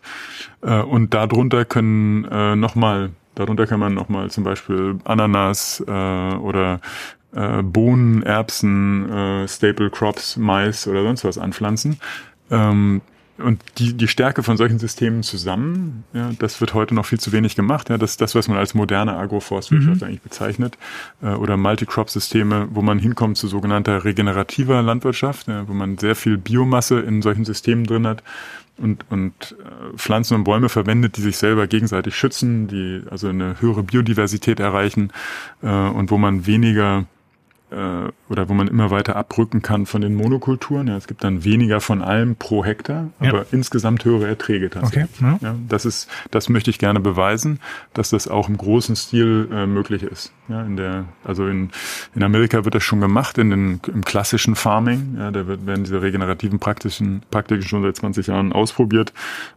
Äh, 0.62 0.80
und 0.80 1.12
darunter 1.12 1.64
können 1.64 2.24
äh, 2.24 2.56
nochmal, 2.56 3.10
darunter 3.34 3.66
kann 3.66 3.80
man 3.80 3.94
nochmal 3.94 4.30
zum 4.30 4.44
Beispiel 4.44 4.98
Ananas 5.04 5.82
äh, 5.86 5.90
oder 5.90 6.80
äh, 7.34 7.62
Bohnen, 7.62 8.22
Erbsen, 8.22 9.10
äh, 9.10 9.48
Staple 9.48 9.90
Crops, 9.90 10.36
Mais 10.36 10.86
oder 10.86 11.02
sonst 11.02 11.24
was 11.24 11.38
anpflanzen. 11.38 11.98
Ähm, 12.50 13.00
und 13.38 13.60
die, 13.78 13.94
die 13.94 14.06
Stärke 14.06 14.42
von 14.42 14.56
solchen 14.56 14.78
Systemen 14.78 15.22
zusammen, 15.22 16.04
ja, 16.12 16.30
das 16.38 16.60
wird 16.60 16.72
heute 16.74 16.94
noch 16.94 17.06
viel 17.06 17.18
zu 17.18 17.32
wenig 17.32 17.56
gemacht. 17.56 17.90
Ja, 17.90 17.98
das 17.98 18.12
ist 18.12 18.20
das, 18.20 18.34
was 18.34 18.46
man 18.46 18.58
als 18.58 18.74
moderne 18.74 19.16
Agroforstwirtschaft 19.16 20.00
mhm. 20.00 20.06
eigentlich 20.06 20.22
bezeichnet. 20.22 20.78
Äh, 21.22 21.30
oder 21.30 21.56
Multicrop-Systeme, 21.56 22.68
wo 22.70 22.82
man 22.82 22.98
hinkommt 22.98 23.36
zu 23.36 23.48
sogenannter 23.48 24.04
regenerativer 24.04 24.82
Landwirtschaft, 24.82 25.48
ja, 25.48 25.66
wo 25.68 25.72
man 25.72 25.98
sehr 25.98 26.14
viel 26.14 26.38
Biomasse 26.38 27.00
in 27.00 27.22
solchen 27.22 27.44
Systemen 27.44 27.84
drin 27.86 28.06
hat 28.06 28.22
und, 28.76 29.04
und 29.10 29.56
äh, 29.58 29.96
Pflanzen 29.96 30.34
und 30.34 30.44
Bäume 30.44 30.68
verwendet, 30.68 31.16
die 31.16 31.22
sich 31.22 31.36
selber 31.36 31.66
gegenseitig 31.66 32.16
schützen, 32.16 32.68
die 32.68 33.02
also 33.10 33.28
eine 33.28 33.60
höhere 33.60 33.82
Biodiversität 33.82 34.60
erreichen 34.60 35.12
äh, 35.62 35.68
und 35.68 36.10
wo 36.10 36.18
man 36.18 36.46
weniger 36.46 37.06
äh, 37.74 38.12
oder 38.30 38.48
wo 38.48 38.54
man 38.54 38.68
immer 38.68 38.90
weiter 38.90 39.16
abrücken 39.16 39.62
kann 39.62 39.86
von 39.86 40.00
den 40.00 40.14
Monokulturen. 40.14 40.88
Ja, 40.88 40.96
es 40.96 41.06
gibt 41.06 41.24
dann 41.24 41.44
weniger 41.44 41.80
von 41.80 42.02
allem 42.02 42.36
pro 42.36 42.64
Hektar, 42.64 43.10
aber 43.18 43.38
ja. 43.38 43.44
insgesamt 43.50 44.04
höhere 44.04 44.26
Erträge 44.26 44.70
tatsächlich. 44.70 45.20
Okay. 45.20 45.38
Ja. 45.42 45.48
ja. 45.48 45.54
das 45.68 45.84
ist, 45.84 46.08
das 46.30 46.48
möchte 46.48 46.70
ich 46.70 46.78
gerne 46.78 47.00
beweisen, 47.00 47.60
dass 47.92 48.10
das 48.10 48.28
auch 48.28 48.48
im 48.48 48.56
großen 48.56 48.96
Stil 48.96 49.48
äh, 49.52 49.66
möglich 49.66 50.02
ist. 50.02 50.32
Ja, 50.48 50.62
in 50.62 50.76
der, 50.76 51.06
also 51.24 51.46
in, 51.46 51.70
in 52.14 52.22
Amerika 52.22 52.64
wird 52.64 52.74
das 52.74 52.82
schon 52.82 53.00
gemacht, 53.00 53.38
in 53.38 53.50
den, 53.50 53.80
im 53.92 54.04
klassischen 54.04 54.54
Farming. 54.54 55.16
Ja, 55.18 55.30
da 55.30 55.46
wird, 55.46 55.66
werden 55.66 55.84
diese 55.84 56.02
regenerativen 56.02 56.58
Praktischen, 56.58 57.22
Praktiken 57.30 57.62
schon 57.62 57.82
seit 57.82 57.96
20 57.96 58.26
Jahren 58.26 58.52
ausprobiert. 58.52 59.12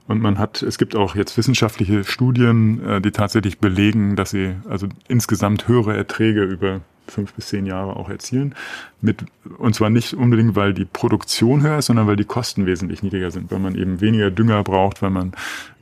Und 0.08 0.22
man 0.22 0.40
hat, 0.40 0.62
es 0.62 0.78
gibt 0.78 0.96
auch 0.96 1.16
jetzt 1.16 1.38
wissenschaftliche 1.38 2.04
Studien, 2.06 2.84
äh, 2.86 3.02
die 3.02 3.12
tatsächlich 3.12 3.60
belegen, 3.60 4.16
dass 4.16 4.30
sie 4.30 4.56
also 4.70 4.88
insgesamt 5.08 5.68
höhere 5.68 5.96
Erträge 5.96 6.44
über 6.44 6.82
fünf 7.08 7.34
bis 7.34 7.48
zehn 7.48 7.66
Jahre 7.66 7.96
auch 7.96 8.10
erzielen. 8.10 8.56
Mit, 9.02 9.26
und 9.58 9.76
zwar 9.76 9.90
nicht 9.90 10.14
unbedingt, 10.14 10.56
weil 10.56 10.74
die 10.74 10.86
Produktion 10.86 11.62
höher 11.62 11.80
ist, 11.80 11.88
sondern 11.88 12.08
weil 12.08 12.16
die 12.16 12.26
Kosten 12.26 12.66
wesentlich 12.66 13.04
niedriger 13.04 13.32
sind, 13.32 13.52
weil 13.52 13.60
man 13.60 13.76
eben 13.76 14.02
weniger 14.02 14.32
Dünger 14.32 14.64
braucht, 14.64 15.02
weil 15.02 15.12
man 15.12 15.34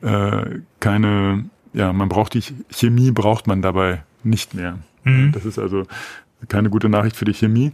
äh, 0.01 0.59
keine, 0.79 1.45
ja, 1.73 1.93
man 1.93 2.09
braucht 2.09 2.33
die 2.33 2.43
Chemie, 2.69 3.11
braucht 3.11 3.47
man 3.47 3.61
dabei 3.61 4.03
nicht 4.23 4.53
mehr. 4.53 4.79
Mhm. 5.03 5.31
Das 5.31 5.45
ist 5.45 5.59
also 5.59 5.83
keine 6.47 6.69
gute 6.69 6.89
Nachricht 6.89 7.15
für 7.15 7.25
die 7.25 7.33
Chemie, 7.33 7.71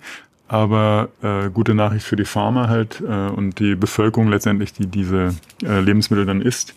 aber 0.47 1.09
äh, 1.21 1.49
gute 1.49 1.73
Nachricht 1.73 2.05
für 2.05 2.15
die 2.15 2.25
Pharma 2.25 2.67
halt 2.67 3.01
äh, 3.01 3.29
und 3.29 3.59
die 3.59 3.75
Bevölkerung 3.75 4.27
letztendlich, 4.27 4.73
die 4.73 4.87
diese 4.87 5.35
äh, 5.63 5.79
Lebensmittel 5.79 6.25
dann 6.25 6.41
isst, 6.41 6.75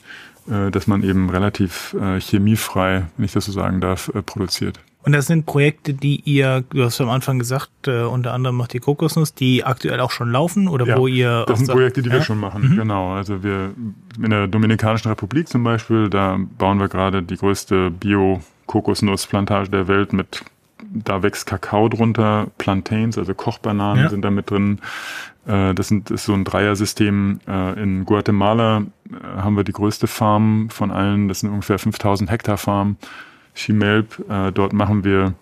äh, 0.48 0.70
dass 0.70 0.86
man 0.86 1.02
eben 1.02 1.30
relativ 1.30 1.96
äh, 2.00 2.20
chemiefrei, 2.20 3.06
wenn 3.16 3.24
ich 3.24 3.32
das 3.32 3.46
so 3.46 3.52
sagen 3.52 3.80
darf, 3.80 4.10
äh, 4.14 4.22
produziert. 4.22 4.78
Und 5.04 5.12
das 5.12 5.26
sind 5.26 5.44
Projekte, 5.46 5.94
die 5.94 6.20
ihr, 6.20 6.64
du 6.70 6.84
hast 6.84 7.00
am 7.00 7.10
Anfang 7.10 7.38
gesagt, 7.38 7.70
äh, 7.86 8.02
unter 8.02 8.32
anderem 8.32 8.56
macht 8.56 8.72
die 8.72 8.80
Kokosnuss, 8.80 9.34
die 9.34 9.64
aktuell 9.64 10.00
auch 10.00 10.10
schon 10.10 10.30
laufen 10.30 10.66
oder 10.68 10.86
ja, 10.86 10.96
wo 10.96 11.06
ihr. 11.06 11.44
Das 11.46 11.58
sind 11.58 11.66
sagt, 11.66 11.76
Projekte, 11.76 12.02
die 12.02 12.08
ja? 12.08 12.16
wir 12.16 12.22
schon 12.22 12.40
machen, 12.40 12.70
mhm. 12.70 12.76
genau. 12.76 13.12
Also 13.12 13.42
wir 13.42 13.74
in 14.22 14.30
der 14.30 14.46
Dominikanischen 14.46 15.08
Republik 15.08 15.48
zum 15.48 15.62
Beispiel, 15.62 16.08
da 16.08 16.38
bauen 16.58 16.78
wir 16.80 16.88
gerade 16.88 17.22
die 17.22 17.36
größte 17.36 17.90
Bio- 17.90 18.40
Kokosnussplantage 18.66 19.68
der 19.68 19.88
Welt 19.88 20.12
mit 20.12 20.42
da 20.94 21.22
wächst 21.22 21.46
Kakao 21.46 21.88
drunter, 21.88 22.48
Plantains, 22.58 23.18
also 23.18 23.34
Kochbananen 23.34 24.04
ja. 24.04 24.10
sind 24.10 24.22
da 24.22 24.30
mit 24.30 24.50
drin. 24.50 24.80
Äh, 25.46 25.74
das, 25.74 25.88
sind, 25.88 26.10
ist 26.10 26.24
so 26.24 26.34
ein 26.34 26.44
Dreiersystem. 26.44 27.40
Äh, 27.48 27.82
in 27.82 28.04
Guatemala 28.04 28.78
äh, 29.10 29.40
haben 29.40 29.56
wir 29.56 29.64
die 29.64 29.72
größte 29.72 30.06
Farm 30.06 30.68
von 30.70 30.90
allen. 30.90 31.28
Das 31.28 31.40
sind 31.40 31.50
ungefähr 31.50 31.78
5000 31.78 32.30
Hektar 32.30 32.58
Farm. 32.58 32.96
Chimelp, 33.54 34.24
äh, 34.28 34.52
dort 34.52 34.72
machen 34.72 35.04
wir 35.04 35.34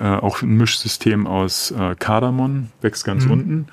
äh, 0.00 0.04
auch 0.04 0.42
ein 0.42 0.56
Mischsystem 0.56 1.26
aus 1.26 1.70
äh, 1.70 1.94
Kardamom, 1.98 2.68
wächst 2.80 3.04
ganz 3.04 3.24
mhm. 3.26 3.30
unten. 3.30 3.66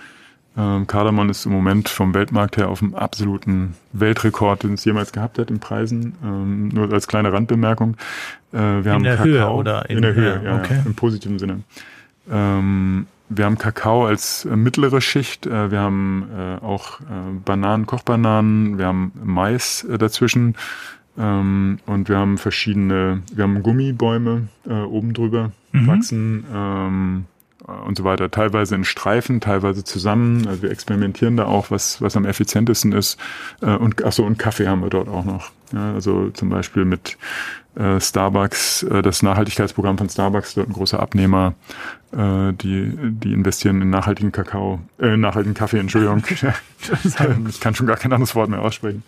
Ähm, 0.57 0.87
Kardamom 0.87 1.29
ist 1.29 1.45
im 1.45 1.51
Moment 1.51 1.89
vom 1.89 2.13
Weltmarkt 2.13 2.57
her 2.57 2.69
auf 2.69 2.79
dem 2.79 2.95
absoluten 2.95 3.75
Weltrekord, 3.93 4.63
den 4.63 4.73
es 4.73 4.83
jemals 4.83 5.11
gehabt 5.11 5.39
hat 5.39 5.49
in 5.49 5.59
Preisen. 5.59 6.15
Ähm, 6.23 6.67
nur 6.69 6.91
als 6.91 7.07
kleine 7.07 7.31
Randbemerkung. 7.31 7.95
Äh, 8.51 8.57
wir 8.57 8.85
in 8.85 8.91
haben 8.91 9.03
der 9.03 9.17
Kakao, 9.17 9.27
Höhe 9.27 9.49
oder 9.49 9.89
in, 9.89 9.97
in 9.97 10.01
der 10.01 10.13
Höhe, 10.13 10.41
ja, 10.43 10.57
okay. 10.57 10.75
ja, 10.75 10.83
im 10.85 10.95
positiven 10.95 11.39
Sinne. 11.39 11.61
Ähm, 12.29 13.07
wir 13.29 13.45
haben 13.45 13.57
Kakao 13.57 14.05
als 14.05 14.45
äh, 14.45 14.55
mittlere 14.55 15.01
Schicht, 15.01 15.45
äh, 15.45 15.71
wir 15.71 15.79
haben 15.79 16.27
äh, 16.35 16.65
auch 16.65 16.99
Bananen, 17.45 17.85
Kochbananen, 17.85 18.77
wir 18.77 18.87
haben 18.87 19.11
Mais 19.23 19.85
dazwischen 19.87 20.55
ähm, 21.17 21.79
und 21.85 22.09
wir 22.09 22.17
haben 22.17 22.37
verschiedene, 22.37 23.21
wir 23.33 23.43
haben 23.43 23.63
Gummibäume 23.63 24.47
äh, 24.67 24.73
oben 24.73 25.13
drüber 25.13 25.51
mhm. 25.71 25.87
wachsen 25.87 26.45
ähm, 26.53 27.25
und 27.85 27.97
so 27.97 28.03
weiter, 28.03 28.31
teilweise 28.31 28.75
in 28.75 28.83
Streifen, 28.83 29.41
teilweise 29.41 29.83
zusammen. 29.83 30.47
Also 30.47 30.63
wir 30.63 30.71
experimentieren 30.71 31.37
da 31.37 31.45
auch, 31.45 31.71
was, 31.71 32.01
was 32.01 32.15
am 32.15 32.25
effizientesten 32.25 32.93
ist. 32.93 33.19
Äh, 33.61 33.75
und 33.75 34.03
achso, 34.03 34.25
und 34.25 34.39
Kaffee 34.39 34.67
haben 34.67 34.81
wir 34.81 34.89
dort 34.89 35.07
auch 35.07 35.25
noch. 35.25 35.51
Ja, 35.71 35.93
also 35.93 36.29
zum 36.31 36.49
Beispiel 36.49 36.85
mit 36.85 37.17
äh, 37.79 37.99
Starbucks, 37.99 38.83
äh, 38.83 39.01
das 39.01 39.23
Nachhaltigkeitsprogramm 39.23 39.97
von 39.97 40.09
Starbucks, 40.09 40.53
dort 40.53 40.69
ein 40.69 40.73
großer 40.73 40.99
Abnehmer, 40.99 41.53
äh, 42.11 42.51
die, 42.53 42.91
die 42.95 43.33
investieren 43.33 43.81
in 43.81 43.89
nachhaltigen 43.89 44.31
Kakao, 44.31 44.81
äh, 44.99 45.15
nachhaltigen 45.15 45.55
Kaffee, 45.55 45.79
Entschuldigung. 45.79 46.23
ich 47.47 47.59
kann 47.59 47.75
schon 47.75 47.87
gar 47.87 47.97
kein 47.97 48.11
anderes 48.11 48.35
Wort 48.35 48.49
mehr 48.49 48.61
aussprechen. 48.61 49.03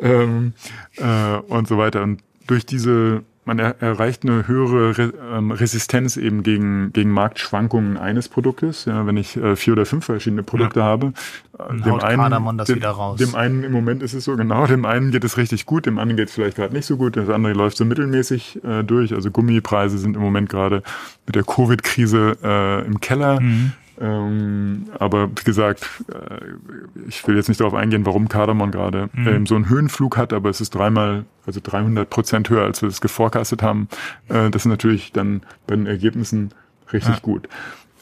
Ähm, 0.00 0.54
äh, 0.96 1.36
und 1.48 1.68
so 1.68 1.78
weiter. 1.78 2.02
Und 2.02 2.20
durch 2.46 2.66
diese 2.66 3.22
man 3.46 3.58
er, 3.60 3.80
erreicht 3.80 4.24
eine 4.24 4.46
höhere 4.48 4.98
Re, 4.98 5.14
ähm, 5.32 5.52
Resistenz 5.52 6.16
eben 6.16 6.42
gegen, 6.42 6.92
gegen 6.92 7.10
Marktschwankungen 7.10 7.96
eines 7.96 8.28
Produktes. 8.28 8.84
Ja, 8.84 9.06
wenn 9.06 9.16
ich 9.16 9.36
äh, 9.36 9.54
vier 9.56 9.74
oder 9.74 9.86
fünf 9.86 10.04
verschiedene 10.04 10.42
Produkte 10.42 10.80
ja. 10.80 10.86
habe, 10.86 11.12
äh, 11.58 11.76
dem 11.80 12.00
einen, 12.00 12.64
dem, 12.64 13.16
dem, 13.16 13.34
einen 13.34 13.62
im 13.62 13.72
Moment 13.72 14.02
ist 14.02 14.14
es 14.14 14.24
so 14.24 14.36
genau, 14.36 14.66
dem 14.66 14.84
einen 14.84 15.12
geht 15.12 15.24
es 15.24 15.36
richtig 15.36 15.64
gut, 15.64 15.86
dem 15.86 15.98
anderen 15.98 16.16
geht 16.16 16.28
es 16.28 16.34
vielleicht 16.34 16.56
gerade 16.56 16.74
nicht 16.74 16.86
so 16.86 16.96
gut, 16.96 17.16
das 17.16 17.30
andere 17.30 17.52
läuft 17.52 17.76
so 17.76 17.84
mittelmäßig 17.84 18.64
äh, 18.64 18.82
durch. 18.82 19.14
Also 19.14 19.30
Gummipreise 19.30 19.96
sind 19.96 20.16
im 20.16 20.22
Moment 20.22 20.48
gerade 20.48 20.82
mit 21.26 21.36
der 21.36 21.44
Covid-Krise 21.44 22.38
äh, 22.42 22.84
im 22.84 23.00
Keller. 23.00 23.40
Mhm. 23.40 23.72
Ähm, 24.00 24.88
aber 24.98 25.30
wie 25.30 25.44
gesagt, 25.44 25.88
äh, 26.12 27.06
ich 27.08 27.26
will 27.26 27.36
jetzt 27.36 27.48
nicht 27.48 27.60
darauf 27.60 27.74
eingehen, 27.74 28.04
warum 28.04 28.28
Kardamon 28.28 28.70
gerade 28.70 29.08
mhm. 29.12 29.28
ähm, 29.28 29.46
so 29.46 29.54
einen 29.54 29.68
Höhenflug 29.68 30.16
hat, 30.16 30.32
aber 30.32 30.50
es 30.50 30.60
ist 30.60 30.74
dreimal, 30.74 31.24
also 31.46 31.60
300 31.62 32.08
Prozent 32.08 32.50
höher, 32.50 32.64
als 32.64 32.82
wir 32.82 32.88
es 32.88 33.00
geforecastet 33.00 33.62
haben. 33.62 33.88
Äh, 34.28 34.50
das 34.50 34.62
ist 34.62 34.66
natürlich 34.66 35.12
dann 35.12 35.42
bei 35.66 35.76
den 35.76 35.86
Ergebnissen 35.86 36.50
richtig 36.92 37.14
ja. 37.14 37.20
gut. 37.20 37.48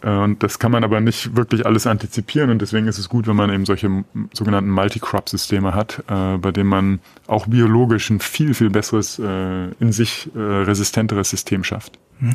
Äh, 0.05 0.11
und 0.11 0.43
das 0.43 0.59
kann 0.59 0.71
man 0.71 0.85
aber 0.85 1.01
nicht 1.01 1.35
wirklich 1.35 1.67
alles 1.67 1.87
antizipieren 1.87 2.51
und 2.51 2.61
deswegen 2.61 2.87
ist 2.87 2.99
es 2.99 3.09
gut, 3.09 3.27
wenn 3.27 3.37
man 3.37 3.53
eben 3.53 3.65
solche 3.65 4.05
sogenannten 4.33 4.71
Multi-Crop-Systeme 4.71 5.75
hat, 5.75 6.05
äh, 6.09 6.37
bei 6.37 6.53
denen 6.53 6.69
man 6.69 7.01
auch 7.27 7.47
biologisch 7.47 8.11
ein 8.11 8.21
viel, 8.21 8.55
viel 8.55 8.71
besseres, 8.71 9.19
äh, 9.19 9.71
in 9.81 9.93
sich 9.93 10.29
äh, 10.35 10.39
resistenteres 10.39 11.31
System 11.31 11.65
schafft. 11.65 11.99
Mhm. 12.21 12.33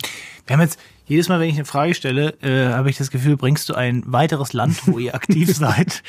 Wir 0.47 0.55
haben 0.55 0.61
jetzt 0.61 0.79
jedes 1.05 1.29
Mal, 1.29 1.39
wenn 1.39 1.49
ich 1.49 1.55
eine 1.55 1.65
Frage 1.65 1.93
stelle, 1.93 2.35
äh, 2.41 2.73
habe 2.73 2.89
ich 2.89 2.97
das 2.97 3.11
Gefühl, 3.11 3.37
bringst 3.37 3.69
du 3.69 3.75
ein 3.75 4.03
weiteres 4.05 4.53
Land, 4.53 4.87
wo 4.87 4.99
ihr 4.99 5.15
aktiv 5.15 5.49
seid. 5.55 6.03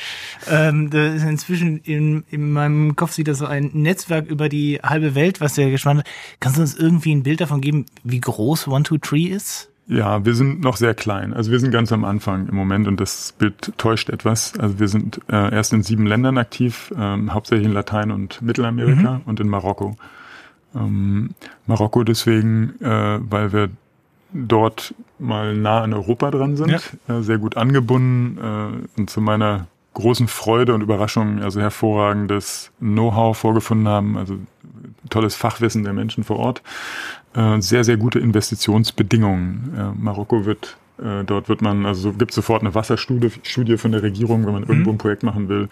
Ähm, 0.49 0.89
das 0.89 1.15
ist 1.15 1.23
inzwischen 1.23 1.77
in, 1.77 2.23
in 2.29 2.51
meinem 2.51 2.95
Kopf 2.95 3.11
sieht 3.13 3.27
das 3.27 3.37
so 3.39 3.45
ein 3.45 3.71
Netzwerk 3.73 4.27
über 4.27 4.49
die 4.49 4.79
halbe 4.81 5.15
Welt, 5.15 5.41
was 5.41 5.55
der 5.55 5.69
gespannt 5.69 6.01
hat. 6.01 6.07
Kannst 6.39 6.57
du 6.57 6.61
uns 6.61 6.75
irgendwie 6.75 7.13
ein 7.13 7.23
Bild 7.23 7.41
davon 7.41 7.61
geben, 7.61 7.85
wie 8.03 8.19
groß 8.19 8.67
One 8.67 8.83
Two 8.83 8.97
Tree 8.97 9.25
ist? 9.25 9.70
Ja, 9.91 10.23
wir 10.23 10.35
sind 10.35 10.61
noch 10.61 10.77
sehr 10.77 10.93
klein. 10.93 11.33
Also 11.33 11.51
wir 11.51 11.59
sind 11.59 11.71
ganz 11.71 11.91
am 11.91 12.05
Anfang 12.05 12.47
im 12.47 12.55
Moment 12.55 12.87
und 12.87 13.01
das 13.01 13.33
Bild 13.37 13.73
täuscht 13.77 14.09
etwas. 14.09 14.57
Also 14.57 14.79
wir 14.79 14.87
sind 14.87 15.19
äh, 15.29 15.53
erst 15.53 15.73
in 15.73 15.83
sieben 15.83 16.07
Ländern 16.07 16.37
aktiv, 16.37 16.93
ähm, 16.97 17.33
hauptsächlich 17.33 17.67
in 17.67 17.73
Latein- 17.73 18.11
und 18.11 18.41
Mittelamerika 18.41 19.15
mhm. 19.15 19.21
und 19.25 19.41
in 19.41 19.49
Marokko. 19.49 19.97
Ähm, 20.73 21.31
Marokko 21.67 22.05
deswegen, 22.05 22.81
äh, 22.81 23.19
weil 23.19 23.51
wir 23.51 23.69
dort 24.31 24.95
mal 25.19 25.57
nah 25.57 25.81
an 25.81 25.93
Europa 25.93 26.31
dran 26.31 26.55
sind, 26.55 26.71
ja. 27.07 27.17
äh, 27.17 27.21
sehr 27.21 27.37
gut 27.37 27.57
angebunden 27.57 28.37
äh, 28.37 28.97
und 28.97 29.09
zu 29.09 29.19
meiner 29.19 29.67
großen 29.93 30.29
Freude 30.29 30.73
und 30.73 30.79
Überraschung 30.79 31.41
also 31.41 31.59
hervorragendes 31.59 32.71
Know-how 32.79 33.37
vorgefunden 33.37 33.89
haben, 33.89 34.15
also 34.15 34.37
tolles 35.09 35.35
Fachwissen 35.35 35.83
der 35.83 35.91
Menschen 35.91 36.23
vor 36.23 36.39
Ort, 36.39 36.61
äh, 37.35 37.61
sehr, 37.61 37.83
sehr 37.83 37.97
gute 37.97 38.19
Investitionsbedingungen. 38.19 39.73
Äh, 39.77 40.01
Marokko 40.01 40.45
wird 40.45 40.77
äh, 41.01 41.23
dort 41.23 41.49
wird 41.49 41.61
man, 41.61 41.85
also 41.85 42.13
gibt 42.13 42.31
sofort 42.31 42.61
eine 42.61 42.75
Wasserstudie 42.75 43.31
Studie 43.43 43.77
von 43.77 43.91
der 43.91 44.03
Regierung, 44.03 44.45
wenn 44.45 44.53
man 44.53 44.63
irgendwo 44.63 44.91
mhm. 44.91 44.95
ein 44.95 44.99
Projekt 44.99 45.23
machen 45.23 45.49
will. 45.49 45.67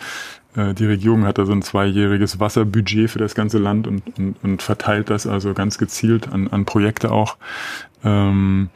Äh, 0.55 0.73
die 0.73 0.85
Regierung 0.85 1.25
hat 1.25 1.37
also 1.37 1.51
ein 1.51 1.61
zweijähriges 1.61 2.39
Wasserbudget 2.39 3.11
für 3.11 3.19
das 3.19 3.35
ganze 3.35 3.59
Land 3.59 3.87
und, 3.87 4.01
und, 4.17 4.35
und 4.41 4.61
verteilt 4.61 5.09
das 5.09 5.27
also 5.27 5.53
ganz 5.53 5.77
gezielt 5.77 6.31
an, 6.31 6.47
an 6.47 6.65
Projekte 6.65 7.11
auch. 7.11 7.37
Ähm, 8.03 8.69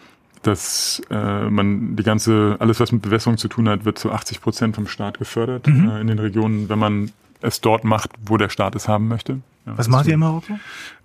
dass 0.43 1.01
äh, 1.09 1.49
man 1.49 1.95
die 1.95 2.03
ganze, 2.03 2.57
alles 2.59 2.81
was 2.81 2.91
mit 2.91 3.01
Bewässerung 3.01 3.37
zu 3.37 3.47
tun 3.47 3.69
hat, 3.69 3.85
wird 3.85 3.97
zu 3.97 4.11
80 4.11 4.41
Prozent 4.41 4.75
vom 4.75 4.87
Staat 4.87 5.17
gefördert 5.17 5.67
mhm. 5.67 5.89
äh, 5.89 6.01
in 6.01 6.07
den 6.07 6.19
Regionen, 6.19 6.67
wenn 6.67 6.79
man 6.79 7.11
es 7.43 7.61
dort 7.61 7.83
macht, 7.83 8.11
wo 8.25 8.37
der 8.37 8.49
Staat 8.49 8.75
es 8.75 8.87
haben 8.87 9.07
möchte. 9.07 9.39
Ja, 9.65 9.77
was 9.77 9.87
macht 9.87 10.07
ihr 10.07 10.15
in 10.15 10.19
Marokko? 10.19 10.57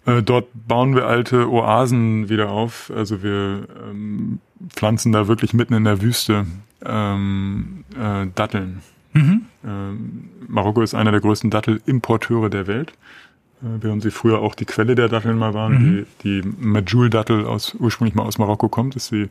Äh, 0.07 0.22
dort 0.22 0.47
bauen 0.55 0.95
wir 0.95 1.07
alte 1.07 1.51
Oasen 1.51 2.28
wieder 2.28 2.51
auf. 2.51 2.91
Also 2.95 3.22
wir 3.22 3.68
ähm, 3.89 4.41
pflanzen 4.70 5.12
da 5.12 5.28
wirklich 5.28 5.53
mitten 5.53 5.74
in 5.74 5.84
der 5.84 6.01
Wüste 6.01 6.47
ähm, 6.84 7.84
äh, 7.97 8.26
Datteln. 8.34 8.80
Mhm. 9.12 9.43
Ähm, 9.64 10.28
Marokko 10.49 10.82
ist 10.82 10.95
einer 10.95 11.11
der 11.11 11.20
größten 11.20 11.51
Dattelimporteure 11.51 12.51
der 12.51 12.66
Welt. 12.66 12.93
Äh, 13.62 13.82
während 13.82 14.03
sie 14.03 14.11
früher 14.11 14.41
auch 14.41 14.55
die 14.55 14.64
Quelle 14.64 14.95
der 14.95 15.09
Datteln 15.09 15.36
mal 15.39 15.55
waren, 15.55 15.72
mhm. 15.72 16.07
die, 16.22 16.43
die 16.43 16.49
Majul-Dattel 16.59 17.45
aus, 17.47 17.74
ursprünglich 17.78 18.14
mal 18.14 18.24
aus 18.24 18.39
Marokko 18.39 18.68
kommt, 18.68 18.97
ist 18.97 19.09
sie, 19.09 19.28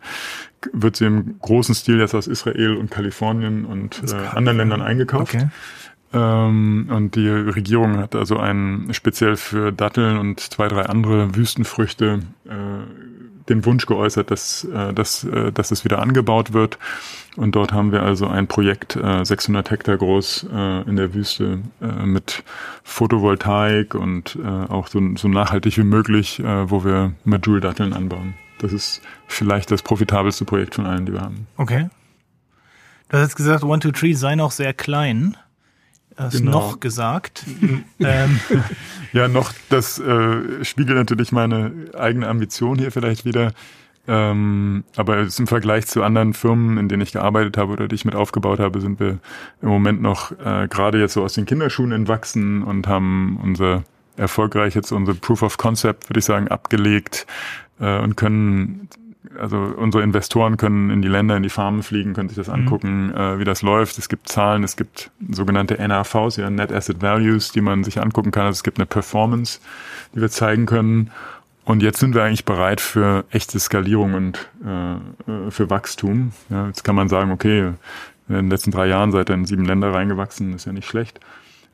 wird 0.73 0.97
sie 0.97 1.05
im 1.05 1.39
großen 1.39 1.75
Stil 1.75 1.99
jetzt 1.99 2.13
aus 2.13 2.27
Israel 2.27 2.75
und 2.75 2.91
Kalifornien 2.91 3.65
und 3.65 4.03
äh, 4.11 4.35
anderen 4.35 4.57
Ländern 4.57 4.81
eingekauft. 4.81 5.35
Okay. 5.35 5.47
Ähm, 6.17 6.89
und 6.89 7.15
die 7.15 7.29
Regierung 7.29 7.97
hat 7.97 8.15
also 8.15 8.37
einen 8.37 8.93
speziell 8.93 9.37
für 9.37 9.71
Datteln 9.71 10.17
und 10.17 10.39
zwei, 10.39 10.67
drei 10.67 10.83
andere 10.83 11.35
Wüstenfrüchte 11.35 12.21
äh, 12.45 12.51
den 13.49 13.63
Wunsch 13.65 13.85
geäußert, 13.85 14.31
dass, 14.31 14.63
äh, 14.63 14.93
dass, 14.93 15.23
äh, 15.23 15.51
dass 15.51 15.71
es 15.71 15.85
wieder 15.85 15.99
angebaut 15.99 16.53
wird. 16.53 16.79
Und 17.35 17.55
dort 17.55 17.71
haben 17.71 17.91
wir 17.91 18.01
also 18.01 18.27
ein 18.27 18.47
Projekt, 18.47 18.95
äh, 18.95 19.23
600 19.23 19.69
Hektar 19.69 19.97
groß 19.97 20.47
äh, 20.51 20.89
in 20.89 20.95
der 20.95 21.13
Wüste 21.13 21.59
äh, 21.81 22.05
mit 22.05 22.43
Photovoltaik 22.83 23.93
und 23.93 24.37
äh, 24.43 24.47
auch 24.47 24.87
so, 24.87 24.99
so 25.15 25.27
nachhaltig 25.27 25.77
wie 25.77 25.83
möglich, 25.83 26.39
äh, 26.39 26.69
wo 26.69 26.83
wir 26.83 27.13
Majul-Datteln 27.25 27.93
anbauen. 27.93 28.33
Das 28.59 28.73
ist 28.73 29.01
vielleicht 29.27 29.69
das 29.69 29.83
profitabelste 29.83 30.45
Projekt 30.45 30.75
von 30.75 30.87
allen, 30.87 31.05
die 31.05 31.13
wir 31.13 31.21
haben. 31.21 31.45
Okay. 31.57 31.89
Du 33.09 33.17
hast 33.17 33.27
jetzt 33.27 33.35
gesagt, 33.35 33.63
One, 33.63 33.79
Two, 33.79 33.91
Three 33.91 34.13
sei 34.13 34.35
noch 34.35 34.51
sehr 34.51 34.73
klein 34.73 35.37
genau. 36.17 36.51
noch 36.51 36.79
gesagt. 36.79 37.45
ähm. 37.99 38.39
Ja, 39.13 39.27
noch, 39.27 39.53
das 39.69 39.99
äh, 39.99 40.63
spiegelt 40.63 40.97
natürlich 40.97 41.31
meine 41.31 41.71
eigene 41.97 42.27
Ambition 42.27 42.77
hier 42.77 42.91
vielleicht 42.91 43.25
wieder. 43.25 43.53
Ähm, 44.09 44.85
aber 44.95 45.19
im 45.19 45.47
Vergleich 45.47 45.87
zu 45.87 46.01
anderen 46.01 46.33
Firmen, 46.33 46.77
in 46.77 46.87
denen 46.87 47.01
ich 47.01 47.11
gearbeitet 47.11 47.57
habe 47.57 47.73
oder 47.73 47.87
die 47.87 47.95
ich 47.95 48.05
mit 48.05 48.15
aufgebaut 48.15 48.59
habe, 48.59 48.79
sind 48.79 48.99
wir 48.99 49.19
im 49.61 49.69
Moment 49.69 50.01
noch 50.01 50.31
äh, 50.31 50.67
gerade 50.69 50.99
jetzt 50.99 51.13
so 51.13 51.23
aus 51.23 51.33
den 51.33 51.45
Kinderschuhen 51.45 51.91
entwachsen 51.91 52.63
und 52.63 52.87
haben 52.87 53.37
unser 53.43 53.83
erfolgreich 54.15 54.75
jetzt 54.75 54.91
unser 54.91 55.13
Proof 55.13 55.43
of 55.43 55.57
Concept, 55.57 56.09
würde 56.09 56.19
ich 56.19 56.25
sagen, 56.25 56.47
abgelegt 56.47 57.27
äh, 57.79 57.99
und 57.99 58.15
können 58.15 58.87
also 59.39 59.57
unsere 59.57 60.03
Investoren 60.03 60.57
können 60.57 60.89
in 60.89 61.01
die 61.01 61.07
Länder, 61.07 61.37
in 61.37 61.43
die 61.43 61.49
Farmen 61.49 61.83
fliegen, 61.83 62.13
können 62.13 62.29
sich 62.29 62.37
das 62.37 62.47
mhm. 62.47 62.53
angucken, 62.53 63.07
mhm. 63.07 63.15
äh, 63.15 63.39
wie 63.39 63.43
das 63.43 63.61
läuft. 63.61 63.97
Es 63.97 64.09
gibt 64.09 64.29
Zahlen, 64.29 64.63
es 64.63 64.75
gibt 64.75 65.11
sogenannte 65.29 65.75
NAVs, 65.75 66.37
ja, 66.37 66.49
Net 66.49 66.71
Asset 66.71 67.01
Values, 67.01 67.51
die 67.51 67.61
man 67.61 67.83
sich 67.83 68.01
angucken 68.01 68.31
kann. 68.31 68.45
Also 68.45 68.57
es 68.57 68.63
gibt 68.63 68.79
eine 68.79 68.85
Performance, 68.85 69.59
die 70.13 70.21
wir 70.21 70.29
zeigen 70.29 70.65
können. 70.65 71.11
Und 71.65 71.83
jetzt 71.83 71.99
sind 71.99 72.15
wir 72.15 72.23
eigentlich 72.23 72.45
bereit 72.45 72.79
für 72.79 73.25
echte 73.29 73.59
Skalierung 73.59 74.13
und 74.13 74.49
äh, 74.63 75.51
für 75.51 75.69
Wachstum. 75.69 76.31
Ja, 76.49 76.67
jetzt 76.67 76.83
kann 76.83 76.95
man 76.95 77.09
sagen, 77.09 77.31
okay, 77.31 77.73
in 78.29 78.35
den 78.35 78.49
letzten 78.49 78.71
drei 78.71 78.87
Jahren 78.87 79.11
seid 79.11 79.29
ihr 79.29 79.35
in 79.35 79.45
sieben 79.45 79.65
Länder 79.65 79.93
reingewachsen, 79.93 80.53
ist 80.53 80.65
ja 80.65 80.71
nicht 80.71 80.87
schlecht. 80.87 81.19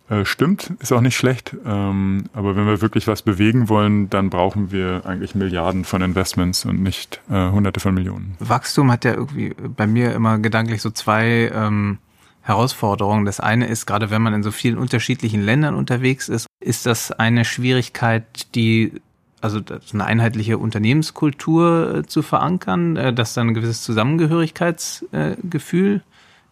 Äh, 0.09 0.25
stimmt, 0.25 0.73
ist 0.79 0.91
auch 0.91 0.99
nicht 0.99 1.15
schlecht. 1.15 1.55
Ähm, 1.65 2.25
aber 2.33 2.57
wenn 2.57 2.65
wir 2.65 2.81
wirklich 2.81 3.07
was 3.07 3.21
bewegen 3.21 3.69
wollen, 3.69 4.09
dann 4.09 4.29
brauchen 4.29 4.69
wir 4.71 5.03
eigentlich 5.05 5.33
Milliarden 5.33 5.85
von 5.85 6.01
Investments 6.01 6.65
und 6.65 6.83
nicht 6.83 7.21
äh, 7.29 7.51
Hunderte 7.51 7.79
von 7.79 7.93
Millionen. 7.93 8.35
Wachstum 8.39 8.91
hat 8.91 9.05
ja 9.05 9.13
irgendwie 9.13 9.53
bei 9.53 9.87
mir 9.87 10.13
immer 10.13 10.39
gedanklich 10.39 10.81
so 10.81 10.89
zwei 10.89 11.49
ähm, 11.53 11.99
Herausforderungen. 12.41 13.23
Das 13.23 13.39
eine 13.39 13.67
ist, 13.67 13.85
gerade 13.85 14.09
wenn 14.09 14.21
man 14.21 14.33
in 14.33 14.43
so 14.43 14.51
vielen 14.51 14.77
unterschiedlichen 14.77 15.41
Ländern 15.41 15.73
unterwegs 15.73 16.27
ist, 16.27 16.47
ist 16.59 16.85
das 16.85 17.13
eine 17.13 17.45
Schwierigkeit, 17.45 18.53
die 18.55 18.91
also 19.39 19.61
eine 19.93 20.03
einheitliche 20.05 20.57
Unternehmenskultur 20.57 21.95
äh, 21.95 22.03
zu 22.05 22.21
verankern, 22.21 23.15
dass 23.15 23.33
dann 23.33 23.47
ein 23.49 23.53
gewisses 23.53 23.83
Zusammengehörigkeitsgefühl 23.83 26.01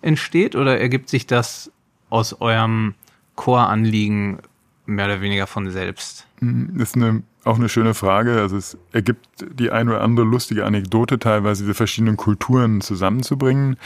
entsteht 0.01 0.55
oder 0.55 0.79
ergibt 0.79 1.09
sich 1.09 1.27
das 1.27 1.69
aus 2.09 2.39
eurem 2.41 2.95
Core-Anliegen 3.41 4.37
mehr 4.85 5.05
oder 5.05 5.19
weniger 5.21 5.47
von 5.47 5.67
selbst? 5.71 6.27
Das 6.41 6.89
ist 6.89 6.95
eine, 6.95 7.23
auch 7.43 7.55
eine 7.55 7.69
schöne 7.69 7.95
Frage. 7.95 8.39
Also 8.39 8.55
es 8.55 8.77
ergibt 8.91 9.27
die 9.39 9.71
ein 9.71 9.89
oder 9.89 10.01
andere 10.01 10.27
lustige 10.27 10.63
Anekdote 10.63 11.17
teilweise, 11.17 11.63
diese 11.63 11.73
verschiedenen 11.73 12.17
Kulturen 12.17 12.81
zusammenzubringen. 12.81 13.77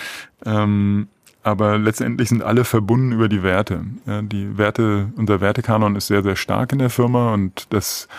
Ähm, 0.46 1.08
aber 1.42 1.78
letztendlich 1.78 2.28
sind 2.28 2.44
alle 2.44 2.66
verbunden 2.66 3.14
über 3.14 3.30
die 3.30 3.44
Werte. 3.44 3.86
Ja, 4.06 4.22
die 4.24 4.58
Werte, 4.58 5.14
unser 5.16 5.40
Wertekanon 5.40 5.96
ist 5.96 6.08
sehr, 6.08 6.22
sehr 6.22 6.36
stark 6.36 6.74
in 6.74 6.80
der 6.80 6.90
Firma 6.90 7.34
und 7.34 7.68
das 7.70 8.10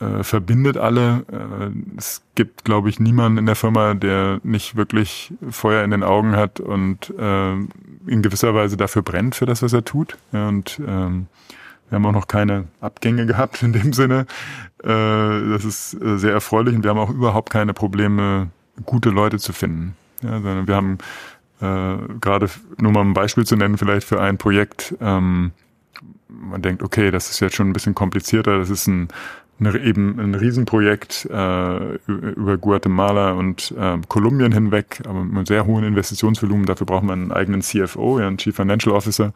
äh, 0.00 0.22
verbindet 0.22 0.76
alle. 0.76 1.24
Äh, 1.30 1.96
es 1.96 2.22
gibt, 2.34 2.64
glaube 2.64 2.88
ich, 2.88 3.00
niemanden 3.00 3.38
in 3.38 3.46
der 3.46 3.56
Firma, 3.56 3.94
der 3.94 4.40
nicht 4.42 4.76
wirklich 4.76 5.32
Feuer 5.50 5.82
in 5.84 5.90
den 5.90 6.02
Augen 6.02 6.36
hat 6.36 6.60
und 6.60 7.12
äh, 7.18 7.52
in 7.52 8.22
gewisser 8.22 8.54
Weise 8.54 8.76
dafür 8.76 9.02
brennt 9.02 9.34
für 9.34 9.46
das, 9.46 9.62
was 9.62 9.72
er 9.72 9.84
tut. 9.84 10.16
Ja, 10.32 10.48
und 10.48 10.80
ähm, 10.86 11.26
wir 11.88 11.96
haben 11.96 12.06
auch 12.06 12.12
noch 12.12 12.28
keine 12.28 12.68
Abgänge 12.80 13.26
gehabt 13.26 13.62
in 13.62 13.72
dem 13.72 13.92
Sinne. 13.92 14.26
Äh, 14.82 14.86
das 14.86 15.64
ist 15.64 15.94
äh, 15.94 16.18
sehr 16.18 16.32
erfreulich 16.32 16.74
und 16.74 16.84
wir 16.84 16.90
haben 16.90 16.98
auch 16.98 17.10
überhaupt 17.10 17.50
keine 17.50 17.74
Probleme, 17.74 18.50
gute 18.84 19.10
Leute 19.10 19.38
zu 19.38 19.52
finden. 19.52 19.96
Ja, 20.22 20.40
sondern 20.40 20.66
wir 20.66 20.76
haben 20.76 20.98
äh, 21.60 21.96
gerade 22.20 22.48
nur 22.78 22.92
mal 22.92 23.02
ein 23.02 23.14
Beispiel 23.14 23.44
zu 23.44 23.56
nennen, 23.56 23.78
vielleicht 23.78 24.06
für 24.06 24.20
ein 24.20 24.38
Projekt. 24.38 24.94
Ähm, 25.00 25.52
man 26.28 26.62
denkt, 26.62 26.82
okay, 26.82 27.10
das 27.10 27.30
ist 27.30 27.40
jetzt 27.40 27.56
schon 27.56 27.70
ein 27.70 27.72
bisschen 27.72 27.94
komplizierter. 27.94 28.58
Das 28.58 28.70
ist 28.70 28.86
ein 28.86 29.08
eine, 29.60 29.78
eben 29.78 30.18
ein 30.20 30.34
Riesenprojekt 30.34 31.28
äh, 31.30 31.94
über 32.06 32.58
Guatemala 32.58 33.32
und 33.32 33.74
äh, 33.78 33.98
Kolumbien 34.08 34.52
hinweg, 34.52 35.00
aber 35.04 35.24
mit 35.24 35.36
einem 35.36 35.46
sehr 35.46 35.66
hohen 35.66 35.84
Investitionsvolumen. 35.84 36.66
Dafür 36.66 36.86
braucht 36.86 37.04
man 37.04 37.22
einen 37.22 37.32
eigenen 37.32 37.62
CFO, 37.62 38.20
ja, 38.20 38.26
einen 38.26 38.38
Chief 38.38 38.54
Financial 38.54 38.94
Officer. 38.94 39.32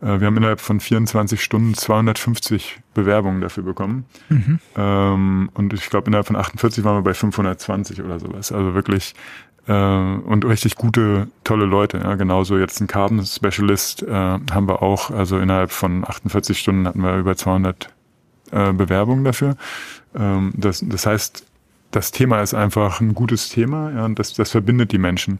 Äh, 0.00 0.20
wir 0.20 0.26
haben 0.26 0.36
innerhalb 0.36 0.60
von 0.60 0.80
24 0.80 1.42
Stunden 1.42 1.74
250 1.74 2.80
Bewerbungen 2.94 3.40
dafür 3.40 3.62
bekommen. 3.62 4.04
Mhm. 4.28 4.58
Ähm, 4.76 5.50
und 5.54 5.72
ich 5.72 5.90
glaube, 5.90 6.08
innerhalb 6.08 6.26
von 6.26 6.36
48 6.36 6.84
waren 6.84 6.96
wir 6.96 7.02
bei 7.02 7.14
520 7.14 8.02
oder 8.02 8.18
sowas. 8.18 8.52
Also 8.52 8.74
wirklich 8.74 9.14
äh, 9.66 9.72
und 9.72 10.44
richtig 10.44 10.76
gute, 10.76 11.28
tolle 11.44 11.66
Leute. 11.66 11.98
Ja, 11.98 12.14
genauso 12.14 12.58
jetzt 12.58 12.80
ein 12.80 12.86
Carbon 12.86 13.24
Specialist 13.24 14.02
äh, 14.02 14.10
haben 14.10 14.68
wir 14.68 14.82
auch. 14.82 15.10
Also 15.10 15.38
innerhalb 15.38 15.70
von 15.70 16.04
48 16.04 16.58
Stunden 16.58 16.86
hatten 16.86 17.02
wir 17.02 17.16
über 17.18 17.36
200 17.36 17.92
äh, 18.50 18.72
Bewerbungen 18.72 19.24
dafür. 19.24 19.56
Ähm, 20.14 20.52
das, 20.56 20.84
das 20.86 21.06
heißt, 21.06 21.44
das 21.90 22.12
Thema 22.12 22.40
ist 22.42 22.54
einfach 22.54 23.00
ein 23.00 23.14
gutes 23.14 23.48
Thema 23.48 23.90
ja, 23.90 24.04
und 24.04 24.18
das, 24.18 24.34
das 24.34 24.50
verbindet 24.50 24.92
die 24.92 24.98
Menschen. 24.98 25.38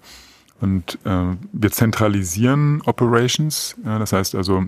Und 0.61 0.99
äh, 1.05 1.37
wir 1.53 1.71
zentralisieren 1.71 2.83
Operations, 2.83 3.77
ja, 3.85 3.99
das 3.99 4.13
heißt 4.13 4.35
also, 4.35 4.65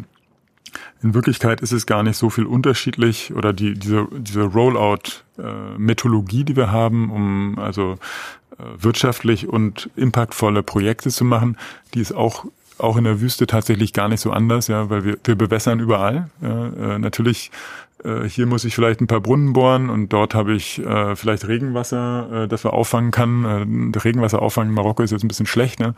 in 1.03 1.13
Wirklichkeit 1.13 1.61
ist 1.61 1.73
es 1.73 1.85
gar 1.85 2.03
nicht 2.03 2.17
so 2.17 2.31
viel 2.31 2.47
unterschiedlich 2.47 3.35
oder 3.35 3.53
die, 3.53 3.75
diese, 3.75 4.09
diese 4.13 4.45
Rollout-Methodologie, 4.45 6.41
äh, 6.41 6.45
die 6.45 6.57
wir 6.57 6.73
haben, 6.73 7.11
um 7.11 7.59
also 7.59 7.99
äh, 8.59 8.63
wirtschaftlich 8.79 9.49
und 9.49 9.91
impactvolle 9.97 10.63
Projekte 10.63 11.11
zu 11.11 11.27
machen, 11.27 11.59
die 11.95 12.01
ist 12.01 12.13
auch 12.13 12.47
auch 12.79 12.97
in 12.97 13.05
der 13.05 13.21
Wüste 13.21 13.47
tatsächlich 13.47 13.93
gar 13.93 14.09
nicht 14.09 14.21
so 14.21 14.33
anders, 14.33 14.67
ja, 14.67 14.91
weil 14.91 15.05
wir, 15.05 15.19
wir 15.23 15.37
bewässern 15.37 15.79
überall. 15.79 16.31
Ja, 16.41 16.69
äh, 16.69 16.99
natürlich 16.99 17.51
äh, 18.05 18.29
hier 18.29 18.47
muss 18.47 18.65
ich 18.65 18.75
vielleicht 18.75 19.01
ein 19.01 19.07
paar 19.07 19.21
Brunnen 19.21 19.53
bohren 19.53 19.91
und 19.91 20.13
dort 20.13 20.35
habe 20.35 20.55
ich 20.55 20.79
äh, 20.85 21.17
vielleicht 21.17 21.47
Regenwasser, 21.47 22.45
äh, 22.45 22.49
das 22.49 22.65
wir 22.65 22.73
auffangen 22.73 23.11
kann. 23.11 23.93
Äh, 23.95 23.99
Regenwasser 23.99 24.43
auffangen 24.43 24.71
in 24.71 24.75
Marokko 24.75 25.03
ist 25.03 25.11
jetzt 25.11 25.25
ein 25.25 25.29
bisschen 25.29 25.47
schlecht, 25.47 25.81
ne? 25.81 25.95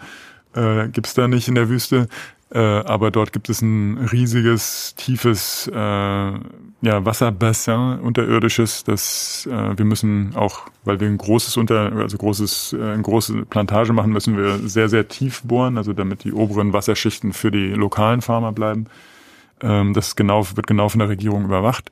Äh, 0.55 0.88
Gibt 0.88 1.07
es 1.07 1.14
da 1.14 1.26
nicht 1.26 1.48
in 1.48 1.55
der 1.57 1.68
Wüste. 1.68 2.09
Äh, 2.55 2.59
aber 2.59 3.11
dort 3.11 3.32
gibt 3.32 3.48
es 3.48 3.62
ein 3.62 3.98
riesiges, 4.12 4.94
tiefes 4.96 5.68
äh, 5.74 5.76
ja, 5.76 7.05
Wasserbassin, 7.05 7.98
unterirdisches, 7.98 8.84
das 8.84 9.48
äh, 9.50 9.76
wir 9.76 9.84
müssen 9.84 10.36
auch, 10.36 10.68
weil 10.84 11.00
wir 11.00 11.09
ein 11.09 11.18
großes 11.18 11.57
unter, 11.57 11.90
also 11.92 12.16
großes, 12.16 12.76
äh, 12.78 12.92
eine 12.92 13.02
große 13.02 13.46
Plantage 13.46 13.92
machen, 13.92 14.12
müssen 14.12 14.36
wir 14.36 14.68
sehr, 14.68 14.88
sehr 14.88 15.09
tief 15.09 15.42
bohren, 15.42 15.78
also 15.78 15.94
damit 15.94 16.22
die 16.22 16.32
oberen 16.32 16.72
Wasserschichten 16.72 17.32
für 17.32 17.50
die 17.50 17.70
lokalen 17.70 18.22
Farmer 18.22 18.52
bleiben. 18.52 18.86
Ähm, 19.61 19.94
das 19.94 20.16
genau, 20.16 20.46
wird 20.55 20.66
genau 20.66 20.88
von 20.88 21.00
der 21.00 21.09
Regierung 21.09 21.44
überwacht. 21.44 21.90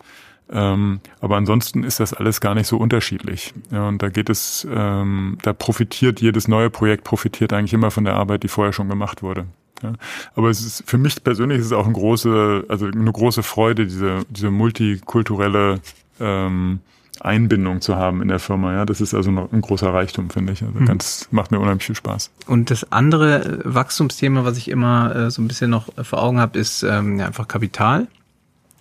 Ähm, 0.50 1.00
aber 1.20 1.36
ansonsten 1.36 1.82
ist 1.82 2.00
das 2.00 2.12
alles 2.12 2.40
gar 2.40 2.54
nicht 2.54 2.66
so 2.66 2.76
unterschiedlich. 2.76 3.54
Ja, 3.70 3.88
und 3.88 4.02
da 4.02 4.10
geht 4.10 4.28
es, 4.28 4.66
ähm, 4.70 5.38
da 5.42 5.52
profitiert 5.52 6.20
jedes 6.20 6.46
neue 6.46 6.68
Projekt 6.68 7.04
profitiert 7.04 7.52
eigentlich 7.52 7.72
immer 7.72 7.90
von 7.90 8.04
der 8.04 8.14
Arbeit, 8.14 8.42
die 8.42 8.48
vorher 8.48 8.72
schon 8.72 8.88
gemacht 8.88 9.22
wurde. 9.22 9.46
Ja. 9.82 9.94
Aber 10.34 10.50
es 10.50 10.64
ist 10.64 10.84
für 10.86 10.98
mich 10.98 11.24
persönlich 11.24 11.58
ist 11.58 11.66
es 11.66 11.72
auch 11.72 11.86
eine 11.86 11.94
große, 11.94 12.66
also 12.68 12.86
eine 12.86 13.12
große 13.12 13.42
Freude, 13.42 13.86
diese, 13.86 14.26
diese 14.28 14.50
multikulturelle 14.50 15.80
ähm, 16.20 16.80
Einbindung 17.25 17.81
zu 17.81 17.97
haben 17.97 18.20
in 18.20 18.29
der 18.29 18.39
Firma. 18.39 18.73
Ja, 18.73 18.85
das 18.85 19.01
ist 19.01 19.14
also 19.14 19.31
ein 19.31 19.61
großer 19.61 19.93
Reichtum, 19.93 20.31
finde 20.31 20.53
ich. 20.53 20.62
Also 20.62 20.79
mhm. 20.79 20.87
ganz, 20.87 21.29
macht 21.31 21.51
mir 21.51 21.61
unheimlich 21.61 21.85
viel 21.87 21.95
Spaß. 21.95 22.31
Und 22.47 22.70
das 22.70 22.91
andere 22.93 23.45
äh, 23.45 23.59
Wachstumsthema, 23.64 24.45
was 24.45 24.57
ich 24.57 24.68
immer 24.68 25.14
äh, 25.14 25.31
so 25.31 25.43
ein 25.43 25.49
bisschen 25.49 25.70
noch 25.70 25.89
vor 26.03 26.23
Augen 26.23 26.41
habe, 26.41 26.59
ist 26.59 26.83
ähm, 26.83 27.18
ja, 27.18 27.27
einfach 27.27 27.49
Kapital. 27.49 28.09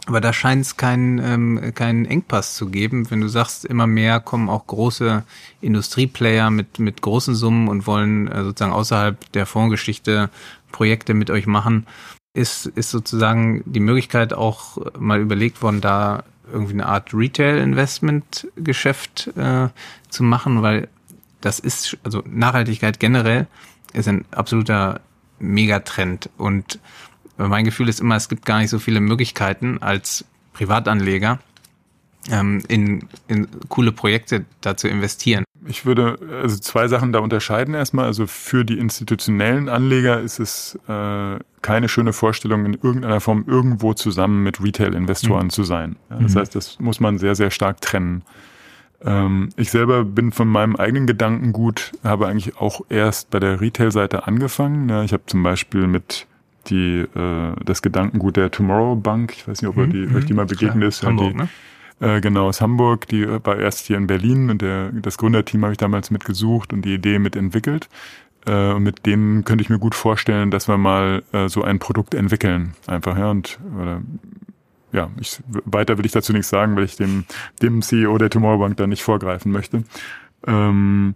Aber 0.08 0.20
da 0.20 0.34
scheint 0.34 0.66
es 0.66 0.78
keinen 0.78 1.20
ähm, 1.20 1.74
keinen 1.76 2.06
Engpass 2.06 2.56
zu 2.56 2.70
geben. 2.70 3.12
Wenn 3.12 3.22
du 3.22 3.28
sagst, 3.28 3.66
immer 3.66 3.86
mehr 3.86 4.20
kommen 4.20 4.50
auch 4.50 4.66
große 4.66 5.24
Industrieplayer 5.62 6.50
mit 6.50 6.80
mit 6.80 7.04
großen 7.04 7.36
Summen 7.36 7.68
und 7.68 7.86
wollen 7.86 8.28
äh, 8.28 8.44
sozusagen 8.44 8.74
außerhalb 8.74 9.32
der 9.34 9.46
Fondsgeschichte 9.46 10.32
Projekte 10.72 11.14
mit 11.14 11.30
euch 11.30 11.46
machen, 11.46 11.86
ist 12.34 12.66
ist 12.66 12.90
sozusagen 12.90 13.64
die 13.68 13.80
Möglichkeit 13.80 14.34
auch 14.34 14.78
mal 14.98 15.20
überlegt 15.20 15.62
worden, 15.62 15.82
da 15.82 16.24
irgendwie 16.52 16.74
eine 16.74 16.86
Art 16.86 17.14
Retail-Investment-Geschäft 17.14 19.32
äh, 19.36 19.70
zu 20.10 20.24
machen, 20.24 20.62
weil 20.62 20.88
das 21.42 21.60
ist, 21.60 21.98
also 22.04 22.24
Nachhaltigkeit 22.28 23.00
generell 23.00 23.48
ist 23.94 24.08
ein 24.08 24.26
absoluter 24.32 25.02
Megatrend. 25.40 26.30
Und 26.38 26.80
mein 27.38 27.66
Gefühl 27.66 27.90
ist 27.90 28.00
immer, 28.00 28.16
es 28.16 28.30
gibt 28.30 28.46
gar 28.46 28.60
nicht 28.60 28.70
so 28.70 28.80
viele 28.80 29.00
Möglichkeiten 29.00 29.82
als 29.82 30.26
Privatanleger 30.54 31.40
ähm, 32.30 32.64
in, 32.68 33.08
in 33.28 33.48
coole 33.70 33.92
Projekte 33.92 34.46
da 34.62 34.78
zu 34.78 34.88
investieren. 34.88 35.44
Ich 35.68 35.86
würde 35.86 36.18
also 36.42 36.58
zwei 36.58 36.88
Sachen 36.88 37.12
da 37.14 37.20
unterscheiden 37.20 37.76
erstmal. 37.76 38.06
Also 38.06 38.26
für 38.26 38.66
die 38.66 38.80
institutionellen 38.80 39.70
Anleger 39.70 40.20
ist 40.20 40.40
es 40.40 40.80
äh, 40.88 41.40
keine 41.62 41.88
schöne 41.88 42.14
Vorstellung, 42.14 42.66
in 42.66 42.74
irgendeiner 42.74 43.20
Form 43.20 43.44
irgendwo 43.48 43.94
zusammen 43.94 44.44
mit 44.44 44.64
Retail-Investoren 44.64 45.46
mhm. 45.46 45.50
zu 45.52 45.64
sein. 45.64 45.98
Ja, 46.10 46.18
das 46.18 46.34
mhm. 46.34 46.40
heißt, 46.40 46.56
das 46.56 46.80
muss 46.80 47.00
man 47.00 47.20
sehr, 47.20 47.36
sehr 47.36 47.52
stark 47.52 47.82
trennen. 47.82 48.24
Ähm, 49.04 49.50
ich 49.56 49.72
selber 49.72 50.04
bin 50.04 50.32
von 50.32 50.48
meinem 50.48 50.76
eigenen 50.76 51.08
Gedankengut, 51.08 51.92
habe 52.04 52.28
eigentlich 52.28 52.58
auch 52.58 52.82
erst 52.90 53.30
bei 53.30 53.40
der 53.40 53.62
Retail-Seite 53.62 54.28
angefangen. 54.28 54.90
Ja, 54.90 55.04
ich 55.04 55.14
habe 55.14 55.24
zum 55.28 55.44
Beispiel 55.44 55.88
mit 55.88 56.28
die 56.68 57.00
äh, 57.16 57.56
das 57.66 57.82
Gedankengut 57.82 58.38
der 58.38 58.52
Tomorrow 58.52 58.96
Bank, 58.96 59.34
ich 59.36 59.48
weiß 59.48 59.62
nicht, 59.62 59.70
ob 59.70 59.78
mhm. 59.78 59.92
die, 59.92 60.16
euch 60.16 60.26
die 60.26 60.34
mal 60.34 60.46
begegnet 60.46 60.88
ist. 60.88 61.04
Hamburg, 61.04 61.32
die, 61.32 61.38
ne? 61.38 61.50
Äh, 62.02 62.20
genau, 62.20 62.48
aus 62.48 62.62
Hamburg, 62.62 63.08
die 63.08 63.28
war 63.28 63.60
erst 63.60 63.86
hier 63.86 63.98
in 63.98 64.08
Berlin 64.08 64.50
und 64.50 64.62
der, 64.62 64.92
das 64.92 65.18
Gründerteam 65.20 65.62
habe 65.64 65.74
ich 65.74 65.78
damals 65.78 66.10
mitgesucht 66.10 66.74
und 66.74 66.82
die 66.82 66.96
Idee 66.96 67.20
mitentwickelt. 67.20 67.90
Äh, 68.48 68.72
und 68.74 68.82
mit 68.84 69.06
denen 69.06 69.46
könnte 69.46 69.62
ich 69.62 69.70
mir 69.70 69.78
gut 69.78 69.94
vorstellen, 69.94 70.50
dass 70.50 70.68
wir 70.68 70.78
mal 70.78 71.22
äh, 71.32 71.48
so 71.48 71.64
ein 71.64 71.78
Produkt 71.78 72.16
entwickeln. 72.16 72.74
Einfach, 72.88 73.18
ja, 73.18 73.30
und 73.30 73.60
oder, 73.80 74.02
ja, 74.92 75.12
ich, 75.20 75.40
weiter 75.48 76.00
will 76.00 76.06
ich 76.06 76.12
dazu 76.12 76.34
nichts 76.34 76.50
sagen, 76.50 76.76
weil 76.76 76.86
ich 76.86 76.96
dem, 76.96 77.26
dem 77.62 77.84
CEO 77.84 78.18
der 78.18 78.32
Tomorrow 78.32 78.58
Bank 78.58 78.78
da 78.78 78.88
nicht 78.88 79.04
vorgreifen 79.04 79.52
möchte. 79.52 79.84
Ähm, 80.48 81.14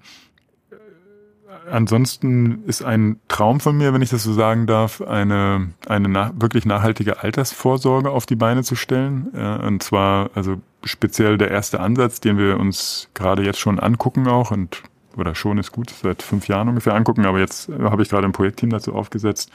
ansonsten 1.70 2.64
ist 2.66 2.84
ein 2.84 3.20
Traum 3.28 3.60
von 3.60 3.76
mir, 3.76 3.94
wenn 3.94 4.04
ich 4.04 4.12
das 4.12 4.24
so 4.24 4.34
sagen 4.34 4.68
darf, 4.68 5.02
eine, 5.02 5.70
eine 5.88 6.10
nach, 6.10 6.32
wirklich 6.36 6.66
nachhaltige 6.66 7.24
Altersvorsorge 7.24 8.12
auf 8.12 8.26
die 8.26 8.36
Beine 8.36 8.64
zu 8.64 8.76
stellen. 8.76 9.28
Ja, 9.36 9.56
und 9.58 9.82
zwar, 9.84 10.30
also 10.36 10.62
speziell 10.86 11.38
der 11.38 11.52
erste 11.52 11.80
Ansatz, 11.80 12.22
den 12.22 12.38
wir 12.38 12.60
uns 12.60 13.10
gerade 13.14 13.44
jetzt 13.44 13.60
schon 13.60 13.80
angucken 13.80 14.28
auch 14.28 14.52
und 14.52 14.84
oder 15.18 15.34
schon 15.34 15.58
ist 15.58 15.72
gut, 15.72 15.90
seit 15.90 16.22
fünf 16.22 16.48
Jahren 16.48 16.68
ungefähr 16.68 16.94
angucken, 16.94 17.26
aber 17.26 17.40
jetzt 17.40 17.70
habe 17.70 18.04
ich 18.04 18.10
gerade 18.10 18.28
ein 18.28 18.34
Projektteam 18.34 18.70
dazu 18.70 18.94
aufgesetzt, 18.94 19.50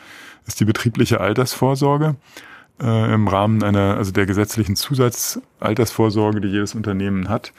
ist 0.47 0.59
die 0.59 0.64
betriebliche 0.64 1.20
Altersvorsorge. 1.20 2.16
äh, 2.83 3.14
im 3.14 3.28
Rahmen 3.28 3.62
einer, 3.62 3.97
also 3.97 4.12
der 4.12 4.26
gesetzlichen 4.26 4.76
Zusatzaltersvorsorge, 4.76 6.41
die 6.41 6.49
jedes 6.49 6.74
Unternehmen 6.74 7.28
hat, 7.28 7.53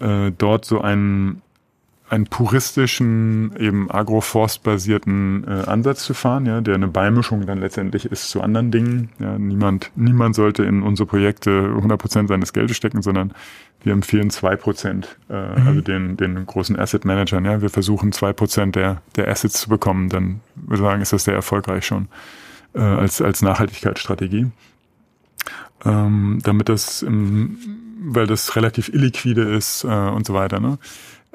äh, 0.00 0.32
dort 0.36 0.64
so 0.64 0.80
einen 0.80 1.42
einen 2.12 2.26
puristischen, 2.26 3.56
eben 3.58 3.90
agroforstbasierten 3.90 5.44
äh, 5.48 5.50
Ansatz 5.66 6.04
zu 6.04 6.12
fahren, 6.12 6.44
ja, 6.44 6.60
der 6.60 6.74
eine 6.74 6.88
Beimischung 6.88 7.46
dann 7.46 7.58
letztendlich 7.58 8.04
ist 8.04 8.28
zu 8.28 8.42
anderen 8.42 8.70
Dingen. 8.70 9.08
Ja, 9.18 9.38
niemand, 9.38 9.90
niemand 9.96 10.34
sollte 10.34 10.62
in 10.62 10.82
unsere 10.82 11.06
Projekte 11.06 11.72
100 11.74 11.98
Prozent 11.98 12.28
seines 12.28 12.52
Geldes 12.52 12.76
stecken, 12.76 13.00
sondern 13.00 13.32
wir 13.82 13.94
empfehlen 13.94 14.28
zwei 14.28 14.56
Prozent, 14.56 15.16
äh, 15.30 15.58
mhm. 15.58 15.66
also 15.66 15.80
den, 15.80 16.18
den 16.18 16.44
großen 16.44 16.78
Asset 16.78 17.06
Managern. 17.06 17.46
Ja, 17.46 17.62
wir 17.62 17.70
versuchen 17.70 18.12
zwei 18.12 18.34
Prozent 18.34 18.76
der, 18.76 19.00
der 19.16 19.28
Assets 19.28 19.62
zu 19.62 19.70
bekommen. 19.70 20.10
Dann 20.10 20.40
würde 20.54 20.82
sagen, 20.82 21.00
ist 21.00 21.14
das 21.14 21.24
sehr 21.24 21.34
erfolgreich 21.34 21.86
schon 21.86 22.08
äh, 22.74 22.80
als, 22.80 23.22
als 23.22 23.40
Nachhaltigkeitsstrategie. 23.40 24.48
Ähm, 25.86 26.40
damit 26.42 26.68
das, 26.68 27.02
im, 27.02 27.56
weil 28.02 28.26
das 28.26 28.54
relativ 28.54 28.90
illiquide 28.90 29.42
ist 29.54 29.84
äh, 29.84 29.88
und 29.88 30.26
so 30.26 30.34
weiter. 30.34 30.60
Ne? 30.60 30.78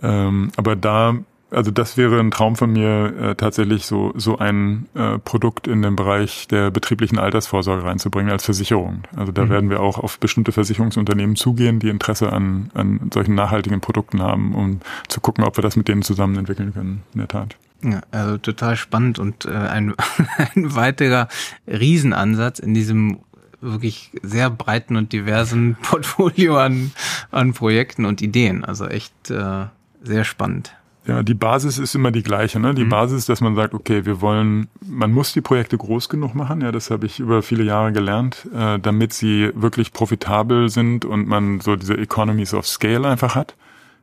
Ähm, 0.01 0.51
aber 0.57 0.75
da, 0.75 1.15
also 1.49 1.71
das 1.71 1.97
wäre 1.97 2.19
ein 2.19 2.31
Traum 2.31 2.55
von 2.55 2.71
mir, 2.71 3.13
äh, 3.19 3.35
tatsächlich 3.35 3.85
so, 3.85 4.13
so 4.15 4.37
ein 4.37 4.87
äh, 4.95 5.17
Produkt 5.19 5.67
in 5.67 5.81
den 5.81 5.95
Bereich 5.95 6.47
der 6.47 6.71
betrieblichen 6.71 7.19
Altersvorsorge 7.19 7.83
reinzubringen 7.83 8.31
als 8.31 8.43
Versicherung. 8.43 9.03
Also 9.15 9.31
da 9.31 9.45
mhm. 9.45 9.49
werden 9.49 9.69
wir 9.69 9.79
auch 9.79 9.97
auf 9.97 10.19
bestimmte 10.19 10.51
Versicherungsunternehmen 10.51 11.35
zugehen, 11.35 11.79
die 11.79 11.89
Interesse 11.89 12.33
an, 12.33 12.69
an 12.73 13.09
solchen 13.13 13.35
nachhaltigen 13.35 13.81
Produkten 13.81 14.21
haben, 14.21 14.55
um 14.55 14.81
zu 15.07 15.21
gucken, 15.21 15.43
ob 15.43 15.57
wir 15.57 15.61
das 15.61 15.75
mit 15.75 15.87
denen 15.87 16.01
zusammen 16.01 16.37
entwickeln 16.37 16.73
können, 16.73 17.03
in 17.13 17.19
der 17.19 17.27
Tat. 17.27 17.55
Ja, 17.83 18.01
also 18.11 18.37
total 18.37 18.75
spannend 18.75 19.19
und 19.19 19.45
äh, 19.45 19.51
ein, 19.51 19.93
ein 20.55 20.75
weiterer 20.75 21.27
Riesenansatz 21.67 22.59
in 22.59 22.73
diesem 22.73 23.19
wirklich 23.61 24.11
sehr 24.21 24.49
breiten 24.49 24.95
und 24.95 25.13
diversen 25.13 25.75
Portfolio 25.81 26.57
an, 26.57 26.91
an 27.31 27.53
Projekten 27.53 28.05
und 28.05 28.21
Ideen. 28.21 28.63
Also 28.63 28.87
echt 28.87 29.31
äh, 29.31 29.65
sehr 30.07 30.23
spannend. 30.23 30.73
Ja, 31.07 31.23
die 31.23 31.35
Basis 31.35 31.77
ist 31.77 31.95
immer 31.95 32.11
die 32.11 32.23
gleiche. 32.23 32.59
Ne? 32.59 32.73
Die 32.75 32.83
mhm. 32.83 32.89
Basis, 32.89 33.25
dass 33.25 33.39
man 33.39 33.55
sagt, 33.55 33.73
okay, 33.73 34.05
wir 34.05 34.19
wollen, 34.19 34.67
man 34.85 35.13
muss 35.13 35.31
die 35.31 35.39
Projekte 35.39 35.77
groß 35.77 36.09
genug 36.09 36.35
machen. 36.35 36.59
Ja, 36.59 36.73
das 36.73 36.91
habe 36.91 37.05
ich 37.05 37.19
über 37.19 37.41
viele 37.41 37.63
Jahre 37.63 37.93
gelernt, 37.93 38.47
äh, 38.53 38.77
damit 38.77 39.13
sie 39.13 39.51
wirklich 39.55 39.93
profitabel 39.93 40.69
sind 40.69 41.05
und 41.05 41.27
man 41.27 41.61
so 41.61 41.77
diese 41.77 41.97
Economies 41.97 42.53
of 42.53 42.67
Scale 42.67 43.07
einfach 43.07 43.35
hat. 43.35 43.55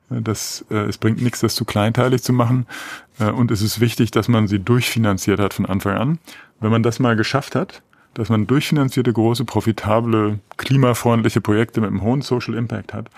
Das, 0.09 0.65
äh, 0.71 0.85
es 0.85 0.97
bringt 0.97 1.21
nichts, 1.21 1.41
das 1.41 1.55
zu 1.55 1.67
kleinteilig 1.67 2.23
zu 2.23 2.33
machen. 2.33 2.67
Äh, 3.19 3.31
und 3.31 3.51
es 3.51 3.61
ist 3.61 3.81
wichtig, 3.81 4.11
dass 4.11 4.29
man 4.29 4.49
sie 4.49 4.59
durchfinanziert 4.59 5.41
hat 5.41 5.53
von 5.53 5.67
Anfang 5.67 5.97
an. 5.97 6.19
Wenn 6.61 6.71
man 6.71 6.83
das 6.83 7.01
mal 7.01 7.17
geschafft 7.17 7.55
hat, 7.55 7.83
dass 8.15 8.29
man 8.29 8.47
durchfinanzierte, 8.47 9.13
große, 9.13 9.45
profitable, 9.45 10.39
klimafreundliche 10.57 11.41
Projekte 11.41 11.81
mit 11.81 11.91
einem 11.91 12.03
hohen 12.03 12.23
Social 12.23 12.55
Impact 12.55 12.93
hat, 12.93 13.09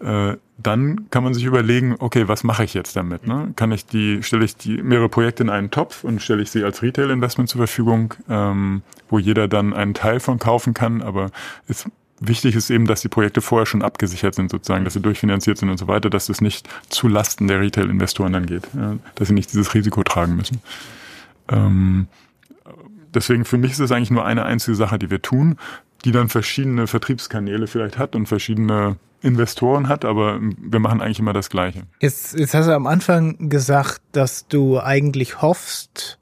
äh, 0.00 0.36
dann 0.58 1.10
kann 1.10 1.24
man 1.24 1.34
sich 1.34 1.44
überlegen, 1.44 1.96
okay, 1.98 2.28
was 2.28 2.44
mache 2.44 2.64
ich 2.64 2.74
jetzt 2.74 2.94
damit? 2.94 3.26
Ne? 3.26 3.52
Kann 3.56 3.72
ich 3.72 3.86
die, 3.86 4.22
stelle 4.22 4.44
ich 4.44 4.56
die 4.56 4.82
mehrere 4.82 5.08
Projekte 5.08 5.42
in 5.42 5.50
einen 5.50 5.70
Topf 5.70 6.04
und 6.04 6.22
stelle 6.22 6.42
ich 6.42 6.50
sie 6.50 6.62
als 6.62 6.82
Retail-Investment 6.82 7.48
zur 7.48 7.58
Verfügung, 7.58 8.14
ähm, 8.28 8.82
wo 9.08 9.18
jeder 9.18 9.48
dann 9.48 9.72
einen 9.74 9.94
Teil 9.94 10.20
von 10.20 10.38
kaufen 10.38 10.74
kann, 10.74 11.02
aber 11.02 11.30
es 11.66 11.86
Wichtig 12.24 12.54
ist 12.54 12.70
eben, 12.70 12.86
dass 12.86 13.00
die 13.00 13.08
Projekte 13.08 13.40
vorher 13.40 13.66
schon 13.66 13.82
abgesichert 13.82 14.36
sind, 14.36 14.48
sozusagen, 14.48 14.84
dass 14.84 14.92
sie 14.92 15.00
durchfinanziert 15.00 15.58
sind 15.58 15.70
und 15.70 15.78
so 15.78 15.88
weiter, 15.88 16.08
dass 16.08 16.26
das 16.26 16.40
nicht 16.40 16.68
zu 16.88 17.08
Lasten 17.08 17.48
der 17.48 17.58
Retail-Investoren 17.58 18.32
dann 18.32 18.46
geht, 18.46 18.62
dass 19.16 19.26
sie 19.26 19.34
nicht 19.34 19.52
dieses 19.52 19.74
Risiko 19.74 20.04
tragen 20.04 20.36
müssen. 20.36 20.60
Ähm, 21.48 22.06
deswegen 23.14 23.44
für 23.44 23.58
mich 23.58 23.72
ist 23.72 23.80
es 23.80 23.92
eigentlich 23.92 24.10
nur 24.10 24.24
eine 24.24 24.44
einzige 24.44 24.74
Sache, 24.74 24.98
die 24.98 25.10
wir 25.10 25.22
tun, 25.22 25.56
die 26.04 26.12
dann 26.12 26.28
verschiedene 26.28 26.86
Vertriebskanäle 26.86 27.66
vielleicht 27.66 27.98
hat 27.98 28.16
und 28.16 28.26
verschiedene 28.26 28.96
Investoren 29.22 29.88
hat, 29.88 30.04
aber 30.04 30.40
wir 30.40 30.80
machen 30.80 31.00
eigentlich 31.00 31.20
immer 31.20 31.32
das 31.32 31.48
Gleiche. 31.48 31.84
Jetzt, 32.00 32.36
jetzt 32.36 32.54
hast 32.54 32.66
du 32.66 32.74
am 32.74 32.88
Anfang 32.88 33.48
gesagt, 33.48 34.00
dass 34.10 34.48
du 34.48 34.80
eigentlich 34.80 35.40
hoffst, 35.40 36.18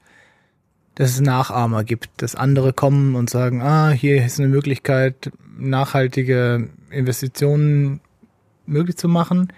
dass 0.96 1.12
es 1.12 1.20
Nachahmer 1.20 1.82
gibt, 1.82 2.10
dass 2.18 2.34
andere 2.34 2.74
kommen 2.74 3.14
und 3.14 3.30
sagen, 3.30 3.62
ah, 3.62 3.88
hier 3.90 4.22
ist 4.22 4.38
eine 4.38 4.48
Möglichkeit, 4.48 5.32
nachhaltige 5.56 6.68
Investitionen 6.90 8.00
möglich 8.66 8.98
zu 8.98 9.08
machen. 9.08 9.50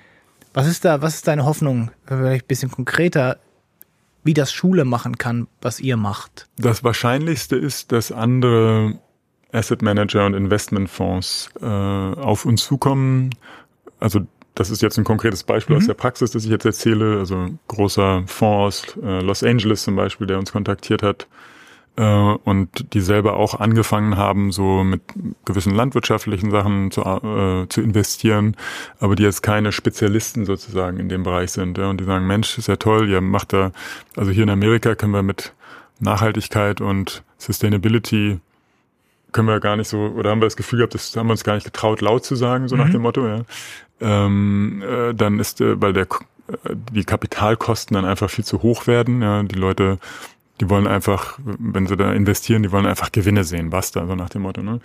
Was 0.55 0.69
ist 0.69 0.85
da, 0.85 1.03
was 1.03 1.17
ist 1.17 1.27
deine 1.27 1.45
Hoffnung, 1.45 1.91
vielleicht 2.07 2.45
ein 2.45 2.49
bisschen 2.49 2.71
konkreter, 2.71 3.39
wie 4.25 4.35
das 4.35 4.53
Schule 4.53 4.85
machen 4.85 5.19
kann, 5.19 5.49
was 5.61 5.81
ihr 5.81 5.97
macht? 5.97 6.49
Das 6.57 6.85
Wahrscheinlichste 6.85 7.57
ist, 7.57 7.93
dass 7.93 8.13
andere 8.13 8.99
Asset 9.53 9.83
Manager 9.83 10.27
und 10.27 10.35
Investmentfonds 10.35 11.51
äh, 11.61 11.67
auf 11.67 12.45
uns 12.45 12.65
zukommen. 12.65 13.31
Also 14.01 14.21
das 14.55 14.71
ist 14.71 14.83
jetzt 14.83 14.99
ein 14.99 15.05
konkretes 15.05 15.45
Beispiel 15.45 15.77
mhm. 15.77 15.83
aus 15.83 15.87
der 15.87 15.95
Praxis, 15.95 16.31
das 16.31 16.45
ich 16.45 16.51
jetzt 16.51 16.65
erzähle. 16.65 17.19
Also 17.19 17.51
großer 17.69 18.25
Fonds 18.27 18.97
aus 18.97 18.97
äh, 19.03 19.21
Los 19.21 19.43
Angeles 19.43 19.83
zum 19.83 19.97
Beispiel, 19.97 20.27
der 20.27 20.39
uns 20.39 20.53
kontaktiert 20.53 21.03
hat 21.03 21.27
und 21.95 22.95
die 22.95 23.03
selber 23.03 23.37
auch 23.37 23.61
angefangen 23.61 24.17
haben, 24.17 24.51
so 24.51 24.83
mit 24.83 25.03
gewissen 25.45 25.75
landwirtschaftlichen 25.75 26.51
Sachen 26.51 26.91
zu, 26.91 27.03
äh, 27.03 27.69
zu 27.69 27.83
investieren, 27.83 28.57
aber 28.99 29.15
die 29.15 29.25
jetzt 29.25 29.43
keine 29.43 29.73
Spezialisten 29.73 30.47
sozusagen 30.47 30.99
in 30.99 31.11
dem 31.11 31.23
Bereich 31.23 31.53
sind. 31.53 31.77
Ja, 31.77 31.91
und 31.91 32.01
die 32.01 32.05
sagen, 32.05 32.27
Mensch, 32.27 32.57
ist 32.57 32.69
ja 32.69 32.77
toll, 32.77 33.11
ihr 33.11 33.21
macht 33.21 33.53
da, 33.53 33.73
also 34.17 34.31
hier 34.31 34.45
in 34.45 34.51
Amerika 34.51 34.95
können 34.95 35.13
wir 35.13 35.23
mit 35.23 35.53
Nachhaltigkeit 36.01 36.81
und 36.81 37.23
Sustainability 37.37 38.41
können 39.33 39.49
wir 39.49 39.61
gar 39.61 39.77
nicht 39.77 39.89
so, 39.89 39.99
oder 39.99 40.31
haben 40.31 40.41
wir 40.41 40.47
das 40.47 40.57
Gefühl 40.57 40.79
gehabt, 40.79 40.95
das 40.95 41.15
haben 41.17 41.27
wir 41.27 41.33
uns 41.33 41.45
gar 41.45 41.55
nicht 41.55 41.65
getraut, 41.65 42.01
laut 42.01 42.25
zu 42.25 42.37
sagen, 42.37 42.69
so 42.69 42.77
mhm. 42.77 42.83
nach 42.83 42.91
dem 42.91 43.03
Motto, 43.03 43.27
ja. 43.27 43.43
Ähm, 44.01 44.83
äh, 44.83 45.15
dann 45.15 45.39
ist, 45.39 45.61
äh, 45.61 45.81
weil 45.81 45.93
der 45.93 46.03
äh, 46.03 46.75
die 46.93 47.05
Kapitalkosten 47.05 47.95
dann 47.95 48.05
einfach 48.05 48.31
viel 48.31 48.45
zu 48.45 48.63
hoch 48.63 48.87
werden, 48.87 49.23
ja, 49.23 49.43
die 49.43 49.55
Leute 49.55 49.99
die 50.63 50.71
wollen 50.71 50.87
einfach, 50.87 51.41
wenn 51.45 51.89
sie 51.89 51.97
da 51.97 52.13
investieren, 52.13 52.63
die 52.63 52.71
wollen 52.71 52.87
einfach 52.87 53.11
Gewinne 53.11 53.43
sehen, 53.43 53.71
basta, 53.71 54.07
so 54.07 54.15
nach 54.15 54.29
dem 54.29 54.43
Motto. 54.43 54.63
Ne? 54.63 54.79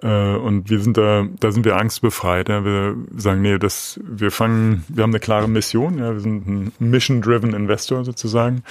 Äh, 0.00 0.36
und 0.36 0.70
wir 0.70 0.78
sind 0.78 0.96
da, 0.96 1.26
da 1.40 1.50
sind 1.50 1.64
wir 1.64 1.76
angstbefreit. 1.76 2.48
Ja? 2.48 2.64
Wir 2.64 2.94
sagen, 3.16 3.42
nee, 3.42 3.58
das, 3.58 3.98
wir 4.04 4.30
fangen, 4.30 4.84
wir 4.86 5.02
haben 5.02 5.10
eine 5.10 5.18
klare 5.18 5.48
Mission, 5.48 5.98
ja, 5.98 6.12
wir 6.12 6.20
sind 6.20 6.46
ein 6.46 6.72
Mission-driven 6.78 7.54
Investor 7.54 8.04
sozusagen. 8.04 8.62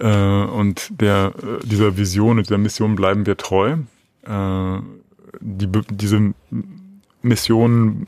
Äh, 0.00 0.08
und 0.08 1.00
der, 1.00 1.34
äh, 1.40 1.64
dieser 1.64 1.96
Vision 1.96 2.38
und 2.38 2.48
dieser 2.48 2.58
Mission 2.58 2.96
bleiben 2.96 3.24
wir 3.24 3.36
treu. 3.36 3.76
Die, 5.40 5.68
diese 5.90 6.34
Mission 7.22 8.06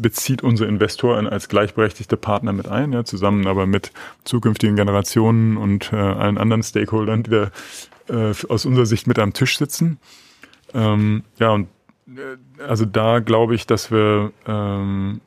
bezieht 0.00 0.42
unsere 0.42 0.68
Investoren 0.68 1.26
als 1.26 1.48
gleichberechtigte 1.48 2.16
Partner 2.16 2.52
mit 2.52 2.68
ein, 2.68 2.92
ja, 2.92 3.04
zusammen 3.04 3.46
aber 3.46 3.66
mit 3.66 3.92
zukünftigen 4.24 4.76
Generationen 4.76 5.56
und 5.56 5.92
äh, 5.92 5.96
allen 5.96 6.38
anderen 6.38 6.62
Stakeholdern, 6.62 7.22
die 7.22 7.30
da 7.30 7.50
äh, 8.08 8.34
aus 8.48 8.66
unserer 8.66 8.86
Sicht 8.86 9.06
mit 9.06 9.18
am 9.18 9.32
Tisch 9.32 9.58
sitzen. 9.58 9.98
Ähm, 10.74 11.24
ja, 11.38 11.50
und 11.50 11.68
äh, 12.08 12.62
also 12.62 12.84
da 12.84 13.20
glaube 13.20 13.54
ich, 13.54 13.66
dass 13.66 13.90
wir 13.90 14.32
ähm, 14.46 15.20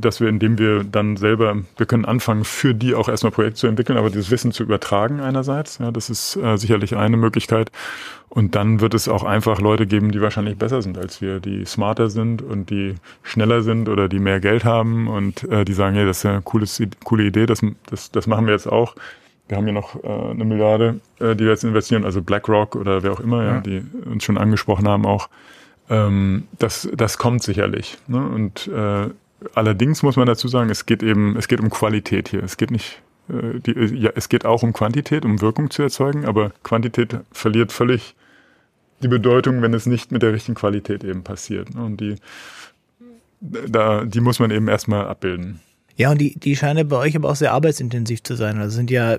dass 0.00 0.20
wir, 0.20 0.28
indem 0.28 0.58
wir 0.58 0.84
dann 0.84 1.16
selber, 1.16 1.56
wir 1.76 1.86
können 1.86 2.04
anfangen, 2.04 2.44
für 2.44 2.74
die 2.74 2.94
auch 2.94 3.08
erstmal 3.08 3.32
Projekte 3.32 3.60
zu 3.60 3.66
entwickeln, 3.66 3.98
aber 3.98 4.10
dieses 4.10 4.30
Wissen 4.30 4.52
zu 4.52 4.62
übertragen 4.62 5.20
einerseits, 5.20 5.78
ja, 5.78 5.90
das 5.90 6.10
ist 6.10 6.36
äh, 6.36 6.56
sicherlich 6.56 6.96
eine 6.96 7.16
Möglichkeit. 7.16 7.70
Und 8.28 8.56
dann 8.56 8.80
wird 8.80 8.94
es 8.94 9.08
auch 9.08 9.22
einfach 9.22 9.60
Leute 9.60 9.86
geben, 9.86 10.10
die 10.10 10.20
wahrscheinlich 10.20 10.58
besser 10.58 10.82
sind 10.82 10.98
als 10.98 11.20
wir, 11.20 11.38
die 11.38 11.64
smarter 11.64 12.10
sind 12.10 12.42
und 12.42 12.68
die 12.68 12.96
schneller 13.22 13.62
sind 13.62 13.88
oder 13.88 14.08
die 14.08 14.18
mehr 14.18 14.40
Geld 14.40 14.64
haben 14.64 15.06
und 15.06 15.44
äh, 15.44 15.64
die 15.64 15.72
sagen, 15.72 15.94
hey, 15.94 16.04
das 16.04 16.18
ist 16.18 16.22
ja 16.24 16.32
eine 16.32 16.42
cooles, 16.42 16.82
coole 17.04 17.24
Idee, 17.24 17.46
das, 17.46 17.60
das, 17.88 18.10
das 18.10 18.26
machen 18.26 18.46
wir 18.46 18.52
jetzt 18.52 18.66
auch. 18.66 18.96
Wir 19.46 19.56
haben 19.56 19.66
ja 19.66 19.72
noch 19.72 20.02
äh, 20.02 20.08
eine 20.08 20.44
Milliarde, 20.44 21.00
äh, 21.20 21.36
die 21.36 21.44
wir 21.44 21.50
jetzt 21.50 21.64
investieren, 21.64 22.04
also 22.04 22.22
BlackRock 22.22 22.76
oder 22.76 23.02
wer 23.02 23.12
auch 23.12 23.20
immer, 23.20 23.44
ja, 23.44 23.54
ja 23.54 23.60
die 23.60 23.84
uns 24.06 24.24
schon 24.24 24.38
angesprochen 24.38 24.88
haben 24.88 25.06
auch. 25.06 25.28
Ähm, 25.90 26.48
das, 26.58 26.88
das 26.94 27.18
kommt 27.18 27.42
sicherlich. 27.42 27.98
Ne? 28.06 28.26
Und 28.26 28.68
äh, 28.68 29.10
Allerdings 29.54 30.02
muss 30.02 30.16
man 30.16 30.26
dazu 30.26 30.48
sagen, 30.48 30.70
es 30.70 30.86
geht 30.86 31.02
eben, 31.02 31.36
es 31.36 31.48
geht 31.48 31.60
um 31.60 31.70
Qualität 31.70 32.28
hier. 32.28 32.42
Es 32.42 32.56
geht 32.56 32.70
nicht, 32.70 33.02
äh, 33.28 33.60
die, 33.60 33.72
ja, 33.96 34.10
es 34.14 34.28
geht 34.28 34.44
auch 34.44 34.62
um 34.62 34.72
Quantität, 34.72 35.24
um 35.24 35.40
Wirkung 35.40 35.70
zu 35.70 35.82
erzeugen, 35.82 36.24
aber 36.24 36.52
Quantität 36.62 37.16
verliert 37.32 37.72
völlig 37.72 38.14
die 39.02 39.08
Bedeutung, 39.08 39.62
wenn 39.62 39.74
es 39.74 39.86
nicht 39.86 40.12
mit 40.12 40.22
der 40.22 40.32
richtigen 40.32 40.54
Qualität 40.54 41.04
eben 41.04 41.22
passiert. 41.24 41.74
Und 41.74 42.00
die, 42.00 42.16
da, 43.40 44.04
die 44.04 44.20
muss 44.20 44.38
man 44.38 44.50
eben 44.50 44.68
erstmal 44.68 45.06
abbilden. 45.06 45.60
Ja, 45.96 46.10
und 46.10 46.20
die, 46.20 46.38
die 46.38 46.56
scheinen 46.56 46.88
bei 46.88 46.96
euch 46.96 47.14
aber 47.14 47.30
auch 47.30 47.36
sehr 47.36 47.52
arbeitsintensiv 47.52 48.22
zu 48.22 48.34
sein. 48.34 48.58
Also 48.58 48.76
sind 48.76 48.90
ja 48.90 49.18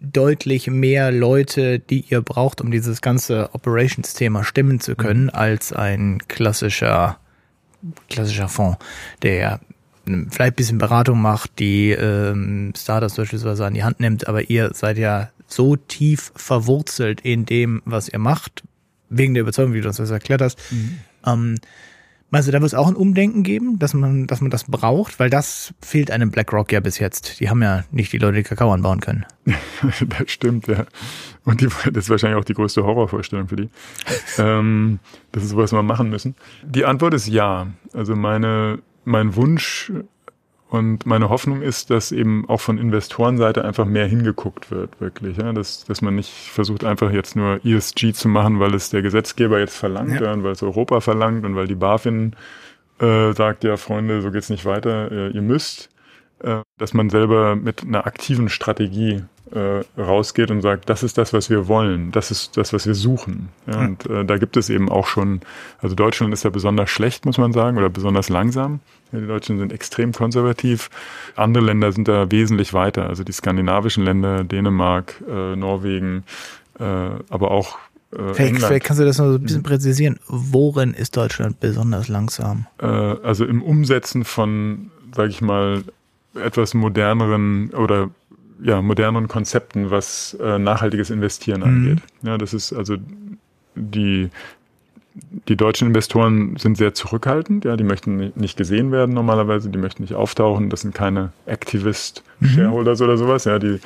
deutlich 0.00 0.68
mehr 0.68 1.10
Leute, 1.10 1.78
die 1.78 2.04
ihr 2.08 2.20
braucht, 2.20 2.60
um 2.60 2.70
dieses 2.70 3.00
ganze 3.00 3.50
Operations-Thema 3.52 4.44
stimmen 4.44 4.80
zu 4.80 4.94
können, 4.94 5.24
mhm. 5.24 5.30
als 5.32 5.72
ein 5.72 6.20
klassischer 6.28 7.18
klassischer 8.08 8.48
Fonds, 8.48 8.78
der 9.22 9.60
vielleicht 10.04 10.40
ein 10.40 10.54
bisschen 10.54 10.78
Beratung 10.78 11.20
macht, 11.20 11.58
die 11.58 11.90
ähm, 11.90 12.72
Startups 12.76 13.16
beispielsweise 13.16 13.64
an 13.64 13.74
die 13.74 13.84
Hand 13.84 14.00
nimmt, 14.00 14.28
aber 14.28 14.50
ihr 14.50 14.72
seid 14.74 14.98
ja 14.98 15.30
so 15.46 15.76
tief 15.76 16.32
verwurzelt 16.36 17.20
in 17.22 17.46
dem, 17.46 17.82
was 17.84 18.08
ihr 18.08 18.18
macht, 18.18 18.62
wegen 19.08 19.34
der 19.34 19.42
Überzeugung, 19.42 19.72
wie 19.72 19.80
du 19.80 19.88
uns 19.88 19.96
das 19.96 20.10
erklärt 20.10 20.42
hast. 20.42 20.58
Mhm. 20.70 20.98
Ähm, 21.26 21.58
Du, 22.42 22.50
da 22.50 22.60
wird 22.60 22.64
es 22.64 22.74
auch 22.74 22.88
ein 22.88 22.96
Umdenken 22.96 23.42
geben, 23.42 23.78
dass 23.78 23.94
man, 23.94 24.26
dass 24.26 24.40
man 24.40 24.50
das 24.50 24.64
braucht? 24.64 25.18
Weil 25.20 25.30
das 25.30 25.74
fehlt 25.80 26.10
einem 26.10 26.30
BlackRock 26.30 26.72
ja 26.72 26.80
bis 26.80 26.98
jetzt. 26.98 27.40
Die 27.40 27.48
haben 27.48 27.62
ja 27.62 27.84
nicht 27.90 28.12
die 28.12 28.18
Leute, 28.18 28.38
die 28.38 28.42
Kakao 28.42 28.72
anbauen 28.72 29.00
können. 29.00 29.24
das 29.46 30.30
stimmt, 30.30 30.66
ja. 30.66 30.84
Und 31.44 31.60
die, 31.60 31.66
das 31.66 32.04
ist 32.04 32.10
wahrscheinlich 32.10 32.38
auch 32.38 32.44
die 32.44 32.54
größte 32.54 32.84
Horrorvorstellung 32.84 33.48
für 33.48 33.56
die. 33.56 33.68
ähm, 34.38 34.98
das 35.32 35.44
ist 35.44 35.50
sowas, 35.50 35.72
was 35.72 35.78
wir 35.78 35.82
machen 35.82 36.10
müssen. 36.10 36.34
Die 36.64 36.84
Antwort 36.84 37.14
ist 37.14 37.28
ja. 37.28 37.68
Also 37.92 38.16
meine, 38.16 38.80
mein 39.04 39.36
Wunsch 39.36 39.92
und 40.74 41.06
meine 41.06 41.28
Hoffnung 41.28 41.62
ist, 41.62 41.90
dass 41.90 42.10
eben 42.10 42.48
auch 42.48 42.60
von 42.60 42.78
Investorenseite 42.78 43.64
einfach 43.64 43.84
mehr 43.84 44.08
hingeguckt 44.08 44.72
wird, 44.72 45.00
wirklich. 45.00 45.36
Ja? 45.36 45.52
Dass, 45.52 45.84
dass 45.84 46.02
man 46.02 46.16
nicht 46.16 46.32
versucht, 46.32 46.82
einfach 46.82 47.12
jetzt 47.12 47.36
nur 47.36 47.64
ESG 47.64 48.12
zu 48.12 48.28
machen, 48.28 48.58
weil 48.58 48.74
es 48.74 48.90
der 48.90 49.00
Gesetzgeber 49.00 49.60
jetzt 49.60 49.76
verlangt 49.76 50.20
ja. 50.20 50.32
und 50.32 50.42
weil 50.42 50.50
es 50.50 50.64
Europa 50.64 50.98
verlangt 50.98 51.46
und 51.46 51.54
weil 51.54 51.68
die 51.68 51.76
BaFin 51.76 52.34
äh, 52.98 53.32
sagt, 53.34 53.62
ja, 53.62 53.76
Freunde, 53.76 54.20
so 54.20 54.32
geht's 54.32 54.50
nicht 54.50 54.64
weiter, 54.64 55.12
äh, 55.12 55.28
ihr 55.28 55.42
müsst. 55.42 55.90
Äh, 56.40 56.62
dass 56.76 56.92
man 56.92 57.08
selber 57.08 57.54
mit 57.54 57.84
einer 57.84 58.04
aktiven 58.04 58.48
Strategie 58.48 59.22
äh, 59.54 59.84
rausgeht 60.00 60.50
und 60.50 60.60
sagt, 60.62 60.88
das 60.88 61.02
ist 61.02 61.16
das, 61.16 61.32
was 61.32 61.48
wir 61.48 61.68
wollen, 61.68 62.10
das 62.10 62.30
ist 62.30 62.56
das, 62.56 62.72
was 62.72 62.86
wir 62.86 62.94
suchen. 62.94 63.48
Ja, 63.66 63.78
mhm. 63.78 63.86
Und 63.86 64.06
äh, 64.06 64.24
da 64.24 64.36
gibt 64.38 64.56
es 64.56 64.68
eben 64.68 64.88
auch 64.88 65.06
schon, 65.06 65.40
also 65.80 65.94
Deutschland 65.94 66.32
ist 66.32 66.44
ja 66.44 66.50
besonders 66.50 66.90
schlecht, 66.90 67.24
muss 67.24 67.38
man 67.38 67.52
sagen, 67.52 67.78
oder 67.78 67.88
besonders 67.88 68.28
langsam. 68.28 68.80
Ja, 69.12 69.20
die 69.20 69.26
Deutschen 69.26 69.58
sind 69.58 69.72
extrem 69.72 70.12
konservativ. 70.12 70.90
Andere 71.36 71.64
Länder 71.64 71.92
sind 71.92 72.08
da 72.08 72.30
wesentlich 72.30 72.74
weiter, 72.74 73.08
also 73.08 73.22
die 73.22 73.32
skandinavischen 73.32 74.04
Länder, 74.04 74.44
Dänemark, 74.44 75.22
äh, 75.28 75.56
Norwegen, 75.56 76.24
äh, 76.78 76.84
aber 76.84 77.50
auch 77.50 77.78
äh, 78.12 78.34
vielleicht, 78.34 78.56
vielleicht, 78.64 78.84
kannst 78.84 79.00
du 79.00 79.04
das 79.04 79.18
noch 79.18 79.26
so 79.26 79.34
ein 79.34 79.42
bisschen 79.42 79.58
hm. 79.58 79.64
präzisieren. 79.64 80.20
Worin 80.26 80.94
ist 80.94 81.16
Deutschland 81.16 81.60
besonders 81.60 82.08
langsam? 82.08 82.66
Äh, 82.80 82.86
also 82.86 83.44
im 83.44 83.62
Umsetzen 83.62 84.24
von, 84.24 84.90
sage 85.14 85.30
ich 85.30 85.40
mal, 85.40 85.84
etwas 86.34 86.74
moderneren 86.74 87.70
oder 87.70 88.10
ja, 88.62 88.82
moderneren 88.82 89.28
Konzepten, 89.28 89.90
was 89.90 90.36
äh, 90.40 90.58
nachhaltiges 90.58 91.10
Investieren 91.10 91.60
mhm. 91.60 91.66
angeht. 91.66 91.98
Ja, 92.22 92.38
das 92.38 92.54
ist 92.54 92.72
also 92.72 92.96
die, 93.74 94.30
die 95.48 95.56
deutschen 95.56 95.88
Investoren 95.88 96.56
sind 96.56 96.76
sehr 96.76 96.94
zurückhaltend, 96.94 97.64
ja, 97.64 97.76
die 97.76 97.84
möchten 97.84 98.32
nicht 98.34 98.56
gesehen 98.56 98.92
werden 98.92 99.14
normalerweise, 99.14 99.70
die 99.70 99.78
möchten 99.78 100.02
nicht 100.02 100.14
auftauchen, 100.14 100.70
das 100.70 100.82
sind 100.82 100.94
keine 100.94 101.32
Activist-Shareholders 101.46 103.00
mhm. 103.00 103.04
oder 103.04 103.16
sowas, 103.16 103.44
ja, 103.44 103.58
die, 103.58 103.80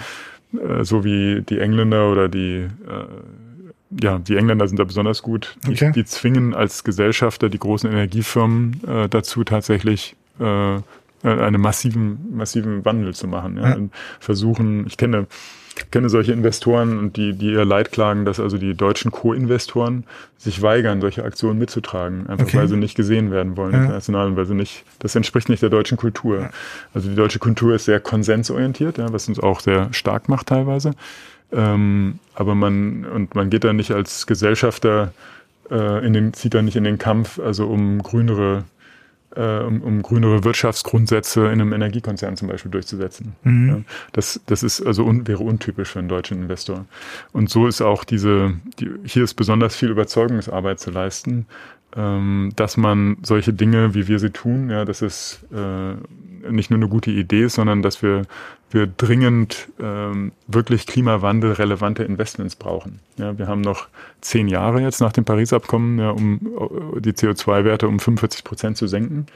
äh, 0.53 0.85
so 0.85 1.05
wie 1.05 1.43
die 1.43 1.59
Engländer 1.59 2.11
oder 2.11 2.29
die, 2.29 2.67
äh, 2.87 4.03
ja, 4.03 4.19
die 4.19 4.37
Engländer 4.37 4.69
sind 4.69 4.79
da 4.79 4.85
besonders 4.85 5.23
gut. 5.23 5.57
Okay. 5.67 5.93
Die, 5.93 6.01
die 6.01 6.05
zwingen 6.05 6.55
als 6.55 6.85
Gesellschafter 6.85 7.49
die 7.49 7.59
großen 7.59 7.91
Energiefirmen 7.91 8.81
äh, 8.87 9.09
dazu 9.09 9.45
tatsächlich 9.45 10.15
äh, 10.41 10.77
äh, 11.23 11.29
einen 11.29 11.61
massiven, 11.61 12.37
massiven 12.37 12.85
Wandel 12.85 13.15
zu 13.15 13.27
machen. 13.27 13.57
Ja. 13.57 13.71
ja. 13.71 13.77
Versuchen, 14.21 14.87
ich 14.87 14.97
kenne, 14.97 15.27
kenne 15.91 16.09
solche 16.09 16.33
Investoren 16.33 16.99
und 16.99 17.17
die, 17.17 17.33
die 17.33 17.53
ihr 17.53 17.65
Leid 17.65 17.93
klagen, 17.93 18.25
dass 18.25 18.41
also 18.41 18.59
die 18.59 18.75
deutschen 18.75 19.11
Co-Investoren 19.11 20.05
sich 20.37 20.63
weigern, 20.63 21.01
solche 21.01 21.25
Aktionen 21.25 21.59
mitzutragen, 21.59 22.27
einfach 22.29 22.47
okay. 22.47 22.59
weil 22.59 22.69
sie 22.69 22.77
nicht 22.77 22.95
gesehen 22.95 23.31
werden 23.31 23.57
wollen 23.57 23.73
ja. 23.73 23.81
international 23.81 24.29
und 24.29 24.37
weil 24.37 24.47
sie 24.47 24.55
nicht, 24.55 24.85
das 25.01 25.15
entspricht 25.15 25.49
nicht 25.49 25.63
der 25.63 25.71
deutschen 25.71 25.97
Kultur. 25.97 26.41
Ja. 26.41 26.51
Also 26.95 27.09
die 27.09 27.17
deutsche 27.17 27.39
Kultur 27.39 27.75
ist 27.75 27.87
sehr 27.87 28.01
konsensorientiert, 28.01 28.99
ja, 28.99 29.13
was 29.13 29.29
uns 29.29 29.41
auch 29.41 29.61
sehr 29.61 29.93
stark 29.93 30.29
macht 30.29 30.49
teilweise. 30.49 30.93
Ähm, 31.51 32.19
aber 32.35 32.55
man, 32.55 33.05
und 33.05 33.35
man 33.35 33.51
geht 33.51 33.65
da 33.65 33.73
nicht 33.73 33.91
als 33.91 34.27
Gesellschafter 34.27 35.13
äh, 35.71 36.07
in 36.07 36.13
den, 36.13 36.33
zieht 36.35 36.55
da 36.55 36.63
nicht 36.63 36.77
in 36.77 36.85
den 36.85 36.99
Kampf, 36.99 37.39
also 37.39 37.67
um 37.67 38.03
grünere 38.03 38.65
äh, 39.37 39.61
um, 39.61 39.83
um 39.83 40.03
grünere 40.03 40.45
Wirtschaftsgrundsätze 40.45 41.47
in 41.47 41.61
einem 41.61 41.73
Energiekonzern 41.73 42.37
zum 42.37 42.49
Beispiel 42.49 42.71
durchzusetzen. 42.71 43.35
Mhm. 43.43 43.69
Ja, 43.69 43.81
das, 44.13 44.41
das 44.47 44.63
ist 44.63 44.81
also 44.81 45.05
un, 45.05 45.27
wäre 45.27 45.43
untypisch 45.43 45.91
für 45.91 45.99
einen 45.99 46.09
deutschen 46.09 46.43
Investor. 46.43 46.87
Und 47.33 47.51
so 47.51 47.67
ist 47.67 47.81
auch 47.81 48.05
diese, 48.05 48.55
die, 48.79 48.91
hier 49.05 49.25
ist 49.25 49.35
besonders 49.35 49.77
viel 49.77 49.91
Überzeugungsarbeit 49.91 50.81
zu 50.81 50.91
leisten, 50.91 51.47
ähm, 51.97 52.53
dass 52.57 52.77
man 52.77 53.19
solche 53.23 53.53
Dinge, 53.53 53.95
wie 53.95 54.09
wir 54.09 54.19
sie 54.19 54.31
tun, 54.31 54.71
ja, 54.71 54.85
dass 54.85 55.03
es 55.03 55.45
äh, 55.53 55.95
nicht 56.51 56.71
nur 56.71 56.79
eine 56.79 56.89
gute 56.89 57.11
Idee 57.11 57.45
ist, 57.45 57.55
sondern 57.55 57.83
dass 57.83 58.03
wir 58.03 58.23
wir 58.71 58.87
dringend 58.87 59.69
ähm, 59.81 60.33
wirklich 60.47 60.87
klimawandelrelevante 60.87 62.05
Investments 62.05 62.57
brauchen. 62.57 63.01
Ja, 63.17 63.39
wir 63.39 63.47
haben 63.47 63.63
noch 63.63 63.89
zehn 64.21 64.49
Jahre 64.49 64.81
jetzt 64.81 65.01
nach 65.01 65.13
dem 65.13 65.25
Paris-Abkommen, 65.25 65.99
ja, 65.99 66.11
um 66.11 66.41
äh, 66.97 67.01
die 67.01 67.13
CO2-Werte 67.13 67.89
um 67.89 67.99
45 67.99 68.45
Prozent 68.45 68.77
zu 68.77 68.87
senken. 68.87 69.27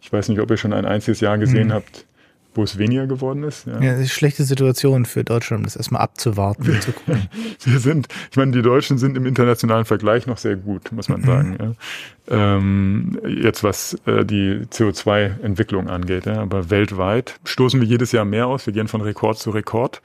Ich 0.00 0.12
weiß 0.12 0.28
nicht, 0.28 0.40
ob 0.40 0.50
ihr 0.50 0.56
schon 0.56 0.72
ein 0.72 0.86
einziges 0.86 1.20
Jahr 1.20 1.38
gesehen 1.38 1.68
mhm. 1.68 1.72
habt, 1.72 2.06
wo 2.54 2.62
es 2.62 2.78
weniger 2.78 3.06
geworden 3.06 3.44
ist. 3.44 3.66
Ja, 3.66 3.74
ja 3.74 3.78
das 3.78 3.92
ist 3.92 3.98
eine 3.98 4.08
schlechte 4.08 4.44
Situation 4.44 5.04
für 5.04 5.24
Deutschland, 5.24 5.60
um 5.60 5.64
das 5.64 5.76
erstmal 5.76 6.02
abzuwarten 6.02 6.70
und 6.70 6.82
zu 6.82 6.92
gucken. 6.92 7.28
Wir 7.64 7.78
sind, 7.78 8.08
ich 8.30 8.36
meine, 8.36 8.52
die 8.52 8.62
Deutschen 8.62 8.98
sind 8.98 9.16
im 9.16 9.26
internationalen 9.26 9.84
Vergleich 9.84 10.26
noch 10.26 10.38
sehr 10.38 10.56
gut, 10.56 10.92
muss 10.92 11.08
man 11.08 11.20
mhm. 11.20 11.26
sagen. 11.26 11.58
Ja. 11.60 12.56
Ähm, 12.56 13.18
jetzt 13.26 13.64
was 13.64 13.94
äh, 14.06 14.24
die 14.24 14.66
CO2-Entwicklung 14.70 15.88
angeht. 15.88 16.26
Ja. 16.26 16.40
Aber 16.40 16.70
weltweit 16.70 17.40
stoßen 17.44 17.80
wir 17.80 17.88
jedes 17.88 18.12
Jahr 18.12 18.24
mehr 18.24 18.46
aus. 18.46 18.66
Wir 18.66 18.72
gehen 18.72 18.88
von 18.88 19.00
Rekord 19.00 19.38
zu 19.38 19.50
Rekord 19.50 20.02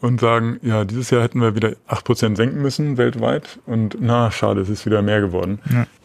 und 0.00 0.20
sagen, 0.20 0.58
ja, 0.62 0.84
dieses 0.84 1.10
Jahr 1.10 1.22
hätten 1.22 1.40
wir 1.40 1.54
wieder 1.54 1.74
acht 1.86 2.04
Prozent 2.04 2.36
senken 2.36 2.62
müssen 2.62 2.96
weltweit 2.96 3.58
und 3.66 3.96
na, 4.00 4.30
schade, 4.30 4.60
es 4.62 4.68
ist 4.68 4.86
wieder 4.86 5.02
mehr 5.02 5.20
geworden. 5.20 5.58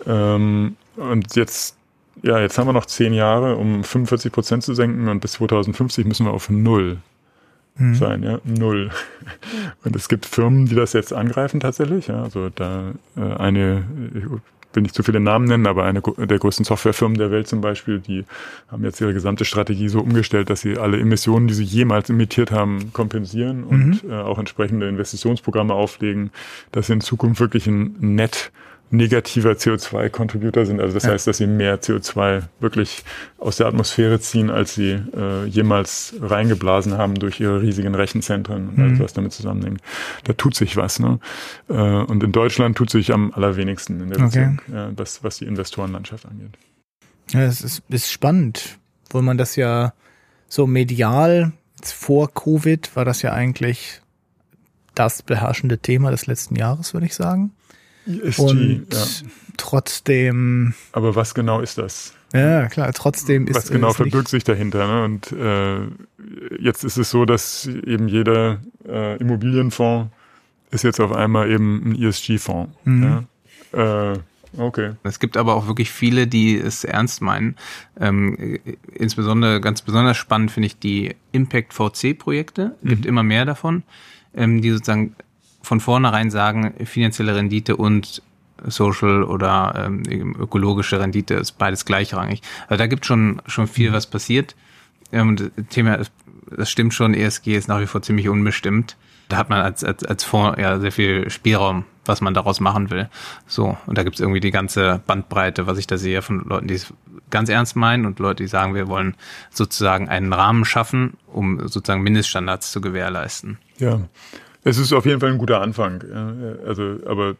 Ja. 0.06 0.36
Ähm, 0.36 0.76
und 0.98 1.36
jetzt 1.36 1.78
ja, 2.24 2.40
jetzt 2.40 2.58
haben 2.58 2.68
wir 2.68 2.74
noch 2.74 2.86
zehn 2.86 3.14
Jahre, 3.14 3.56
um 3.56 3.84
45 3.84 4.32
Prozent 4.32 4.64
zu 4.64 4.74
senken 4.74 5.08
und 5.08 5.20
bis 5.20 5.34
2050 5.34 6.06
müssen 6.06 6.26
wir 6.26 6.34
auf 6.34 6.50
Null 6.50 6.98
mhm. 7.78 7.96
sein, 7.96 8.24
ja, 8.24 8.40
Null. 8.44 8.90
Und 9.84 9.96
es 9.96 10.10
gibt 10.10 10.26
Firmen, 10.26 10.66
die 10.66 10.76
das 10.76 10.94
jetzt 10.94 11.14
angreifen 11.14 11.60
tatsächlich, 11.60 12.08
ja, 12.08 12.24
also 12.24 12.50
da 12.50 12.92
äh, 13.18 13.22
eine, 13.22 13.86
ich 14.14 14.24
will 14.74 14.84
nicht 14.84 14.96
zu 14.96 15.04
viele 15.04 15.20
Namen 15.20 15.46
nennen, 15.46 15.68
aber 15.68 15.86
eine 15.86 16.02
der 16.02 16.40
größten 16.40 16.66
Softwarefirmen 16.66 17.18
der 17.18 17.32
Welt 17.32 17.48
zum 17.48 17.62
Beispiel, 17.62 18.00
die 18.00 18.26
haben 18.68 18.84
jetzt 18.84 19.00
ihre 19.00 19.14
gesamte 19.14 19.46
Strategie 19.46 19.88
so 19.88 20.02
umgestellt, 20.02 20.50
dass 20.50 20.62
sie 20.62 20.78
alle 20.78 21.00
Emissionen, 21.00 21.48
die 21.48 21.54
sie 21.54 21.64
jemals 21.64 22.10
emittiert 22.10 22.52
haben, 22.52 22.92
kompensieren 22.92 23.64
und 23.64 24.04
mhm. 24.04 24.12
äh, 24.12 24.16
auch 24.16 24.38
entsprechende 24.38 24.88
Investitionsprogramme 24.88 25.74
auflegen, 25.74 26.32
dass 26.72 26.88
sie 26.88 26.94
in 26.94 27.02
Zukunft 27.02 27.40
wirklich 27.40 27.68
ein 27.68 27.96
Net 28.00 28.52
negativer 28.92 29.52
CO2-Contributor 29.52 30.66
sind. 30.66 30.80
Also 30.80 30.94
das 30.94 31.04
ja. 31.04 31.12
heißt, 31.12 31.28
dass 31.28 31.38
sie 31.38 31.48
mehr 31.48 31.82
CO2 31.82 32.44
wirklich 32.60 33.04
aus 33.38 33.58
der 33.58 33.68
Atmosphäre 33.68 34.20
ziehen, 34.20 34.50
als 34.50 34.76
sie 34.76 35.00
äh, 35.16 35.46
jemals 35.46 36.16
reingeblasen 36.22 36.98
haben 36.98 37.16
durch 37.16 37.40
ihre 37.40 37.62
riesigen 37.62 37.96
Rechenzentren 37.96 38.70
und 38.70 38.78
mhm. 38.78 38.84
alles, 38.84 39.00
was 39.00 39.14
damit 39.14 39.34
zusammenhängt. 39.34 39.82
Da 40.24 40.34
tut 40.34 40.56
sich 40.56 40.78
was. 40.78 41.00
Ne? 41.00 41.20
Äh, 41.70 41.74
und 41.74 42.24
in 42.24 42.32
Deutschland 42.32 42.78
tut 42.78 42.90
sich 42.90 43.12
am 43.12 43.34
allerwenigsten 43.34 44.02
in 44.02 44.10
der 44.10 44.20
Beziehung, 44.20 44.62
okay. 44.68 44.76
ja, 44.76 44.92
was, 44.96 45.24
was 45.24 45.38
die 45.38 45.46
Investorenlandschaft 45.46 46.26
angeht. 46.26 46.58
Ja, 47.32 47.42
es 47.42 47.62
ist, 47.62 47.84
ist 47.90 48.12
spannend, 48.12 48.78
wo 49.10 49.22
man 49.22 49.38
das 49.38 49.56
ja 49.56 49.94
so 50.48 50.68
medial, 50.68 51.54
vor 51.84 52.34
Covid 52.34 52.96
war 52.96 53.06
das 53.06 53.22
ja 53.22 53.34
eigentlich 53.34 54.02
das 54.94 55.22
beherrschende 55.22 55.80
Thema 55.80 56.12
des 56.12 56.26
letzten 56.26 56.56
Jahres, 56.56 56.94
würde 56.94 57.06
ich 57.06 57.16
sagen. 57.16 57.52
ESG, 58.06 58.40
und 58.42 58.88
ja. 58.94 59.06
trotzdem. 59.58 60.74
Aber 60.92 61.16
was 61.16 61.34
genau 61.34 61.62
ist 61.62 61.78
das? 61.78 62.14
Ja, 62.34 62.68
klar, 62.68 62.92
trotzdem 62.94 63.48
ist 63.48 63.56
Was 63.56 63.70
genau 63.70 63.94
verbirgt 63.94 64.28
sich 64.28 64.44
dahinter? 64.44 64.88
Ne? 64.88 65.04
Und 65.06 65.32
äh, 65.32 66.62
jetzt 66.62 66.84
ist 66.84 66.98
es 66.98 67.10
so, 67.10 67.26
dass 67.26 67.66
eben 67.66 68.08
jeder 68.08 68.60
äh, 68.88 69.18
Immobilienfonds 69.18 70.12
ist 70.72 70.84
jetzt 70.84 71.00
auf 71.00 71.14
einmal 71.14 71.50
eben 71.50 71.92
ein 71.92 72.02
ESG-Fonds. 72.02 72.74
Mhm. 72.84 73.26
Ja? 73.74 74.12
Äh, 74.14 74.20
Okay. 74.58 74.94
Es 75.04 75.20
gibt 75.20 75.38
aber 75.38 75.56
auch 75.56 75.68
wirklich 75.68 75.92
viele, 75.92 76.28
die 76.28 76.58
es 76.58 76.84
ernst 76.84 77.22
meinen. 77.22 77.56
Ähm, 78.00 78.60
insbesondere, 78.94 79.62
ganz 79.62 79.82
besonders 79.82 80.18
spannend 80.18 80.52
finde 80.52 80.68
ich 80.68 80.80
die 80.80 81.16
Impact 81.32 81.74
VC-Projekte. 81.74 82.76
Mhm. 82.82 82.90
Gibt 82.90 83.06
immer 83.06 83.24
mehr 83.24 83.46
davon, 83.46 83.84
ähm, 84.34 84.62
die 84.62 84.72
sozusagen 84.72 85.16
von 85.66 85.80
vornherein 85.80 86.30
sagen, 86.32 86.74
finanzielle 86.86 87.36
Rendite 87.36 87.76
und 87.76 88.22
Social 88.64 89.24
oder 89.24 89.86
ähm, 89.86 90.36
ökologische 90.40 91.00
Rendite 91.00 91.36
ist 91.36 91.54
beides 91.54 91.86
gleichrangig. 91.86 92.42
Also 92.68 92.78
da 92.78 92.88
gibt 92.88 93.06
schon 93.06 93.42
schon 93.48 93.68
viel, 93.68 93.92
was 93.92 94.08
passiert. 94.08 94.56
Ähm, 95.12 95.36
das 95.36 95.50
Thema, 95.70 96.00
das 96.50 96.70
stimmt 96.70 96.94
schon, 96.94 97.14
ESG 97.14 97.56
ist 97.56 97.68
nach 97.68 97.80
wie 97.80 97.86
vor 97.88 98.02
ziemlich 98.02 98.30
unbestimmt. 98.30 98.96
Da 99.28 99.38
hat 99.38 99.50
man 99.50 99.62
als, 99.62 99.84
als, 99.84 100.04
als 100.06 100.24
Fonds 100.24 100.60
ja 100.60 100.80
sehr 100.80 100.92
viel 100.92 101.30
Spielraum, 101.30 101.86
was 102.06 102.22
man 102.22 102.34
daraus 102.34 102.60
machen 102.60 102.92
will. 102.92 103.10
So, 103.48 103.78
und 103.88 103.98
da 103.98 104.04
gibt 104.04 104.16
es 104.16 104.22
irgendwie 104.22 104.40
die 104.40 104.52
ganze 104.52 105.02
Bandbreite, 105.08 105.66
was 105.66 105.80
ich 105.80 105.88
da 105.88 105.98
sehe 105.98 106.22
von 106.22 106.46
Leuten, 106.46 106.68
die 106.68 106.76
es 106.76 106.94
ganz 107.32 107.50
ernst 107.50 107.76
meinen 107.76 108.06
und 108.06 108.20
Leute, 108.20 108.44
die 108.44 108.48
sagen, 108.48 108.76
wir 108.76 108.88
wollen 108.88 109.16
sozusagen 109.50 110.10
einen 110.10 110.32
Rahmen 110.32 110.64
schaffen, 110.64 111.18
um 111.26 111.68
sozusagen 111.68 112.04
Mindeststandards 112.04 112.72
zu 112.72 112.82
gewährleisten. 112.82 113.58
Ja, 113.80 114.00
es 114.66 114.78
ist 114.78 114.92
auf 114.92 115.06
jeden 115.06 115.22
Fall 115.22 115.32
ein 115.32 115.38
guter 115.38 115.62
Anfang. 115.62 116.04
Also, 116.66 116.98
aber 117.06 117.36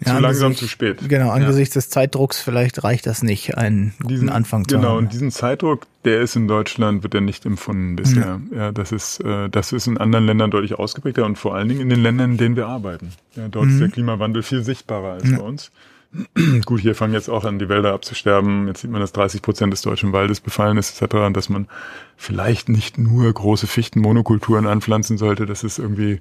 äh, 0.00 0.04
zu 0.04 0.18
langsam, 0.18 0.54
zu 0.54 0.66
spät. 0.66 1.08
Genau, 1.08 1.30
angesichts 1.30 1.74
ja. 1.74 1.80
des 1.80 1.90
Zeitdrucks 1.90 2.40
vielleicht 2.40 2.82
reicht 2.82 3.06
das 3.06 3.22
nicht, 3.22 3.56
einen 3.56 3.92
guten 3.98 4.08
diesen, 4.08 4.28
Anfang 4.30 4.66
zu 4.66 4.76
genau, 4.76 4.88
haben. 4.88 4.94
Genau, 4.94 4.98
und 4.98 5.12
diesen 5.12 5.30
Zeitdruck, 5.30 5.86
der 6.04 6.20
ist 6.20 6.34
in 6.34 6.48
Deutschland, 6.48 7.02
wird 7.02 7.14
er 7.14 7.20
nicht 7.20 7.44
empfunden 7.44 7.96
bisher. 7.96 8.40
Ja, 8.50 8.56
ja 8.56 8.72
das 8.72 8.92
ist, 8.92 9.20
äh, 9.20 9.48
das 9.50 9.72
ist 9.72 9.86
in 9.86 9.98
anderen 9.98 10.26
Ländern 10.26 10.50
deutlich 10.50 10.78
ausgeprägter 10.78 11.24
und 11.24 11.36
vor 11.36 11.54
allen 11.54 11.68
Dingen 11.68 11.80
in 11.80 11.88
den 11.88 12.02
Ländern, 12.02 12.32
in 12.32 12.36
denen 12.38 12.56
wir 12.56 12.66
arbeiten. 12.66 13.10
Ja, 13.36 13.48
dort 13.48 13.66
mhm. 13.66 13.72
ist 13.72 13.80
der 13.80 13.88
Klimawandel 13.88 14.42
viel 14.42 14.62
sichtbarer 14.62 15.14
als 15.14 15.30
ja. 15.30 15.38
bei 15.38 15.44
uns. 15.44 15.70
Gut, 16.66 16.80
hier 16.80 16.94
fangen 16.94 17.14
jetzt 17.14 17.30
auch 17.30 17.44
an, 17.44 17.58
die 17.58 17.68
Wälder 17.68 17.94
abzusterben. 17.94 18.66
Jetzt 18.68 18.82
sieht 18.82 18.90
man, 18.90 19.00
dass 19.00 19.12
30 19.12 19.40
Prozent 19.40 19.72
des 19.72 19.82
deutschen 19.82 20.12
Waldes 20.12 20.40
befallen 20.40 20.76
ist, 20.76 21.00
etc. 21.00 21.14
Und 21.16 21.36
dass 21.36 21.48
man 21.48 21.68
vielleicht 22.16 22.68
nicht 22.68 22.98
nur 22.98 23.32
große 23.32 23.66
Fichtenmonokulturen 23.66 24.66
anpflanzen 24.66 25.16
sollte. 25.16 25.46
Das 25.46 25.64
ist 25.64 25.78
irgendwie 25.78 26.20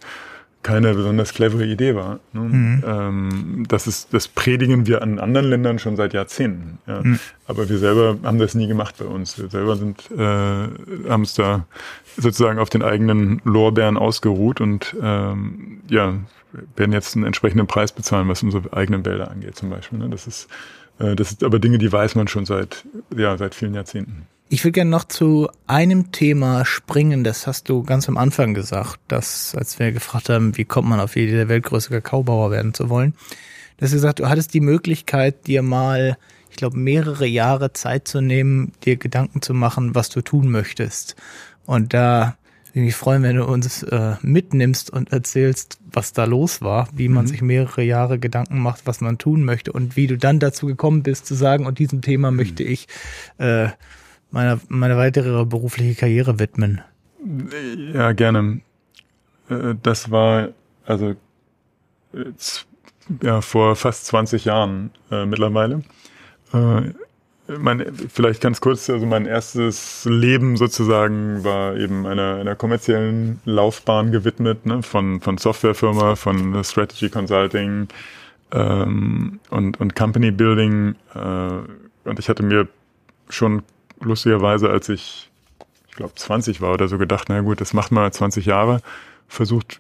keine 0.64 0.94
besonders 0.94 1.34
clevere 1.34 1.66
Idee 1.66 1.96
war. 1.96 2.20
Ne? 2.34 2.42
Mhm. 2.42 2.84
Ähm, 2.86 3.66
das 3.68 3.88
ist, 3.88 4.14
das 4.14 4.28
predigen 4.28 4.86
wir 4.86 5.02
an 5.02 5.20
anderen 5.20 5.48
Ländern 5.48 5.80
schon 5.80 5.96
seit 5.96 6.14
Jahrzehnten. 6.14 6.78
Ja? 6.88 7.02
Mhm. 7.02 7.20
Aber 7.48 7.68
wir 7.70 7.78
selber 7.78 8.18
haben 8.24 8.38
das 8.38 8.54
nie 8.54 8.68
gemacht 8.68 8.96
bei 9.00 9.06
uns. 9.06 9.40
Wir 9.40 9.50
selber 9.50 9.76
sind, 9.76 10.10
äh, 10.12 10.20
haben 11.10 11.24
es 11.24 11.34
da 11.34 11.66
sozusagen 12.18 12.60
auf 12.60 12.70
den 12.70 12.84
eigenen 12.84 13.42
Lorbeeren 13.44 13.98
ausgeruht 13.98 14.62
und 14.62 14.96
ähm, 15.02 15.82
ja, 15.90 16.14
werden 16.76 16.94
jetzt 16.94 17.16
einen 17.16 17.26
entsprechenden 17.26 17.68
Preis 17.68 17.92
bezahlen, 17.92 18.28
was 18.28 18.44
unsere 18.44 18.74
eigenen 18.74 19.06
Wälder 19.06 19.32
angeht, 19.32 19.56
zum 19.56 19.70
Beispiel. 19.70 20.00
Ne? 20.00 20.10
Das 20.10 20.28
ist, 20.28 20.48
äh, 21.00 21.16
das 21.16 21.32
ist 21.32 21.44
aber 21.44 21.60
Dinge, 21.60 21.78
die 21.78 21.92
weiß 21.92 22.16
man 22.16 22.28
schon 22.28 22.46
seit, 22.46 22.86
ja, 23.16 23.38
seit 23.38 23.56
vielen 23.56 23.74
Jahrzehnten. 23.74 24.28
Ich 24.54 24.66
will 24.66 24.74
gerne 24.74 24.92
noch 24.92 25.06
zu 25.06 25.50
einem 25.66 26.12
Thema 26.12 26.66
springen, 26.66 27.24
das 27.24 27.48
hast 27.48 27.70
du 27.70 27.84
ganz 27.84 28.10
am 28.10 28.18
Anfang 28.18 28.54
gesagt, 28.54 29.00
dass, 29.08 29.56
als 29.56 29.80
wir 29.80 29.94
gefragt 29.94 30.28
haben, 30.28 30.58
wie 30.58 30.66
kommt 30.66 30.90
man 30.90 31.00
auf 31.00 31.14
der 31.14 31.48
weltgrößte 31.48 31.90
Kakaobauer 31.92 32.52
werden 32.52 32.74
zu 32.74 32.90
wollen, 32.90 33.14
dass 33.78 33.92
du 33.92 33.96
gesagt, 33.96 34.20
du 34.20 34.28
hattest 34.28 34.54
die 34.54 34.60
Möglichkeit, 34.60 35.48
dir 35.48 35.62
mal, 35.62 36.18
ich 36.50 36.58
glaube, 36.58 36.78
mehrere 36.78 37.26
Jahre 37.26 37.72
Zeit 37.72 38.10
zu 38.10 38.20
nehmen, 38.20 38.74
dir 38.84 38.98
Gedanken 38.98 39.42
zu 39.42 39.54
machen, 39.54 39.96
was 39.96 40.10
du 40.10 40.20
tun 40.20 40.52
möchtest. 40.52 41.16
Und 41.66 41.94
da 41.94 42.36
würde 42.74 42.80
ich 42.80 42.86
mich 42.88 42.96
freuen, 42.96 43.24
wenn 43.24 43.38
du 43.38 43.46
uns 43.46 43.84
äh, 43.84 44.16
mitnimmst 44.22 44.90
und 44.90 45.14
erzählst, 45.14 45.80
was 45.94 46.12
da 46.12 46.26
los 46.26 46.62
war, 46.62 46.90
wie 46.94 47.08
man 47.08 47.24
mhm. 47.24 47.30
sich 47.30 47.42
mehrere 47.42 47.84
Jahre 47.84 48.20
Gedanken 48.20 48.60
macht, 48.60 48.82
was 48.84 49.00
man 49.00 49.18
tun 49.18 49.46
möchte 49.46 49.72
und 49.72 49.96
wie 49.96 50.08
du 50.08 50.18
dann 50.18 50.40
dazu 50.40 50.66
gekommen 50.66 51.04
bist 51.04 51.26
zu 51.26 51.36
sagen, 51.36 51.66
und 51.66 51.80
diesem 51.80 52.02
Thema 52.02 52.32
möchte 52.32 52.64
ich 52.64 52.90
äh, 53.38 53.70
meine, 54.32 54.60
meine 54.68 54.98
weitere 54.98 55.46
berufliche 55.46 56.00
Karriere 56.00 56.40
widmen? 56.40 56.82
Ja, 57.94 58.12
gerne. 58.14 58.62
Äh, 59.50 59.76
das 59.82 60.10
war 60.10 60.50
also 60.86 61.16
ja 63.22 63.42
vor 63.42 63.76
fast 63.76 64.06
20 64.08 64.46
Jahren 64.46 64.92
äh, 65.12 65.26
mittlerweile. 65.26 65.84
Äh, 66.54 66.82
mein, 67.58 67.86
vielleicht 68.10 68.42
ganz 68.42 68.62
kurz, 68.62 68.90
also 68.90 69.06
mein 69.06 69.26
erstes 69.26 70.06
Leben 70.06 70.56
sozusagen 70.58 71.44
war 71.44 71.76
eben 71.76 72.06
einer, 72.06 72.36
einer 72.36 72.56
kommerziellen 72.56 73.42
Laufbahn 73.46 74.12
gewidmet, 74.12 74.66
ne, 74.66 74.82
von, 74.84 75.20
von 75.20 75.38
Softwarefirma, 75.38 76.16
von 76.16 76.64
Strategy 76.64 77.10
Consulting 77.10 77.88
ähm, 78.52 79.40
und, 79.50 79.80
und 79.82 79.96
Company 79.96 80.32
Building. 80.32 80.96
Äh, 81.14 82.10
und 82.10 82.20
ich 82.20 82.30
hatte 82.30 82.44
mir 82.44 82.68
schon 83.30 83.64
lustigerweise, 84.02 84.70
als 84.70 84.90
ich, 84.90 85.30
ich 85.90 85.96
glaube, 85.96 86.16
20 86.16 86.62
war 86.62 86.74
oder 86.74 86.88
so, 86.88 86.98
gedacht, 86.98 87.28
na 87.30 87.42
gut, 87.42 87.62
das 87.62 87.74
macht 87.74 87.92
man 87.92 88.12
20 88.12 88.46
Jahre, 88.46 88.82
versucht 89.28 89.80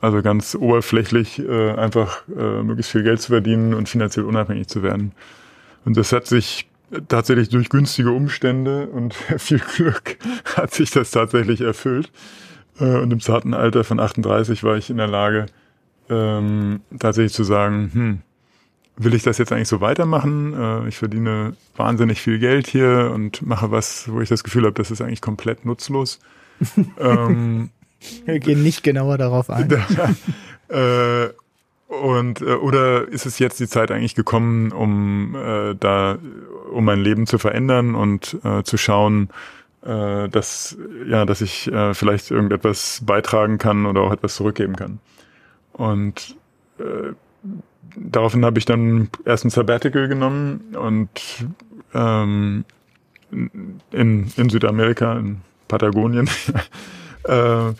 also 0.00 0.22
ganz 0.22 0.54
oberflächlich 0.54 1.38
äh, 1.38 1.72
einfach 1.72 2.22
äh, 2.28 2.62
möglichst 2.62 2.92
viel 2.92 3.02
Geld 3.02 3.20
zu 3.20 3.32
verdienen 3.32 3.74
und 3.74 3.88
finanziell 3.88 4.24
unabhängig 4.24 4.68
zu 4.68 4.82
werden. 4.82 5.12
Und 5.84 5.96
das 5.96 6.12
hat 6.12 6.26
sich 6.26 6.68
tatsächlich 7.08 7.50
durch 7.50 7.68
günstige 7.68 8.10
Umstände 8.10 8.86
und 8.88 9.14
viel 9.38 9.60
Glück 9.60 10.16
hat 10.56 10.72
sich 10.72 10.90
das 10.90 11.10
tatsächlich 11.10 11.60
erfüllt. 11.60 12.10
Äh, 12.78 12.96
und 12.96 13.12
im 13.12 13.20
zarten 13.20 13.54
Alter 13.54 13.84
von 13.84 14.00
38 14.00 14.64
war 14.64 14.76
ich 14.76 14.90
in 14.90 14.96
der 14.96 15.06
Lage, 15.06 15.46
ähm, 16.08 16.80
tatsächlich 16.98 17.34
zu 17.34 17.44
sagen, 17.44 17.90
hm, 17.92 18.22
will 19.02 19.14
ich 19.14 19.22
das 19.22 19.38
jetzt 19.38 19.52
eigentlich 19.52 19.68
so 19.68 19.80
weitermachen? 19.80 20.54
Äh, 20.54 20.88
ich 20.88 20.98
verdiene 20.98 21.54
wahnsinnig 21.76 22.20
viel 22.20 22.38
Geld 22.38 22.66
hier 22.66 23.10
und 23.14 23.42
mache 23.42 23.70
was, 23.70 24.10
wo 24.10 24.20
ich 24.20 24.28
das 24.28 24.44
Gefühl 24.44 24.64
habe, 24.64 24.74
das 24.74 24.90
ist 24.90 25.00
eigentlich 25.00 25.20
komplett 25.20 25.64
nutzlos. 25.64 26.20
ähm, 26.98 27.70
Wir 28.24 28.38
gehen 28.38 28.62
nicht 28.62 28.82
genauer 28.82 29.18
darauf 29.18 29.50
ein. 29.50 29.70
äh, 30.68 31.28
und 31.88 32.40
äh, 32.40 32.54
oder 32.54 33.08
ist 33.08 33.26
es 33.26 33.38
jetzt 33.38 33.58
die 33.58 33.68
Zeit 33.68 33.90
eigentlich 33.90 34.14
gekommen, 34.14 34.70
um 34.70 35.34
äh, 35.34 35.74
da, 35.74 36.18
um 36.70 36.84
mein 36.84 37.00
Leben 37.00 37.26
zu 37.26 37.38
verändern 37.38 37.94
und 37.94 38.38
äh, 38.44 38.62
zu 38.62 38.76
schauen, 38.76 39.30
äh, 39.82 40.28
dass 40.28 40.76
ja, 41.08 41.24
dass 41.24 41.40
ich 41.40 41.72
äh, 41.72 41.94
vielleicht 41.94 42.30
irgendetwas 42.30 43.02
beitragen 43.04 43.58
kann 43.58 43.86
oder 43.86 44.02
auch 44.02 44.12
etwas 44.12 44.36
zurückgeben 44.36 44.76
kann. 44.76 45.00
Und 45.72 46.36
äh, 46.78 47.14
daraufhin 47.96 48.44
habe 48.44 48.58
ich 48.58 48.64
dann 48.64 49.08
erst 49.24 49.44
ein 49.44 49.50
Sabbatical 49.50 50.08
genommen 50.08 50.74
und 50.76 51.08
ähm, 51.94 52.64
in, 53.30 54.32
in 54.36 54.50
Südamerika, 54.50 55.18
in 55.18 55.40
Patagonien, 55.68 56.28
äh, 57.24 57.72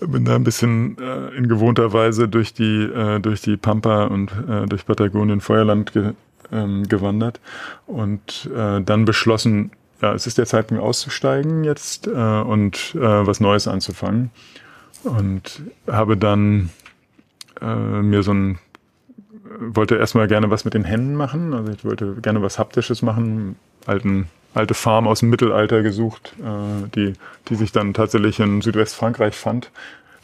bin 0.00 0.24
da 0.24 0.34
ein 0.34 0.44
bisschen 0.44 0.98
äh, 0.98 1.28
in 1.36 1.48
gewohnter 1.48 1.92
Weise 1.92 2.28
durch 2.28 2.54
die, 2.54 2.82
äh, 2.82 3.20
durch 3.20 3.40
die 3.40 3.56
Pampa 3.56 4.04
und 4.04 4.32
äh, 4.48 4.66
durch 4.66 4.86
Patagonien 4.86 5.40
Feuerland 5.40 5.92
ge, 5.92 6.12
ähm, 6.52 6.88
gewandert 6.88 7.40
und 7.86 8.50
äh, 8.54 8.80
dann 8.80 9.04
beschlossen, 9.04 9.70
ja, 10.02 10.12
es 10.12 10.26
ist 10.26 10.38
der 10.38 10.46
Zeitpunkt 10.46 10.82
auszusteigen 10.82 11.64
jetzt 11.64 12.06
äh, 12.06 12.10
und 12.10 12.94
äh, 12.94 13.00
was 13.00 13.40
Neues 13.40 13.68
anzufangen. 13.68 14.30
Und 15.04 15.62
habe 15.86 16.16
dann 16.16 16.70
äh, 17.60 18.02
mir 18.02 18.22
so 18.22 18.32
ein 18.32 18.58
wollte 19.58 19.96
erstmal 19.96 20.28
gerne 20.28 20.50
was 20.50 20.64
mit 20.64 20.74
den 20.74 20.84
Händen 20.84 21.14
machen. 21.14 21.54
Also 21.54 21.72
ich 21.72 21.84
wollte 21.84 22.14
gerne 22.22 22.42
was 22.42 22.58
Haptisches 22.58 23.02
machen, 23.02 23.56
alten, 23.86 24.28
alte 24.54 24.74
Farm 24.74 25.06
aus 25.06 25.20
dem 25.20 25.30
Mittelalter 25.30 25.82
gesucht, 25.82 26.34
äh, 26.40 26.88
die, 26.94 27.14
die 27.48 27.54
sich 27.54 27.72
dann 27.72 27.94
tatsächlich 27.94 28.40
in 28.40 28.60
Südwestfrankreich 28.60 29.34
fand. 29.34 29.70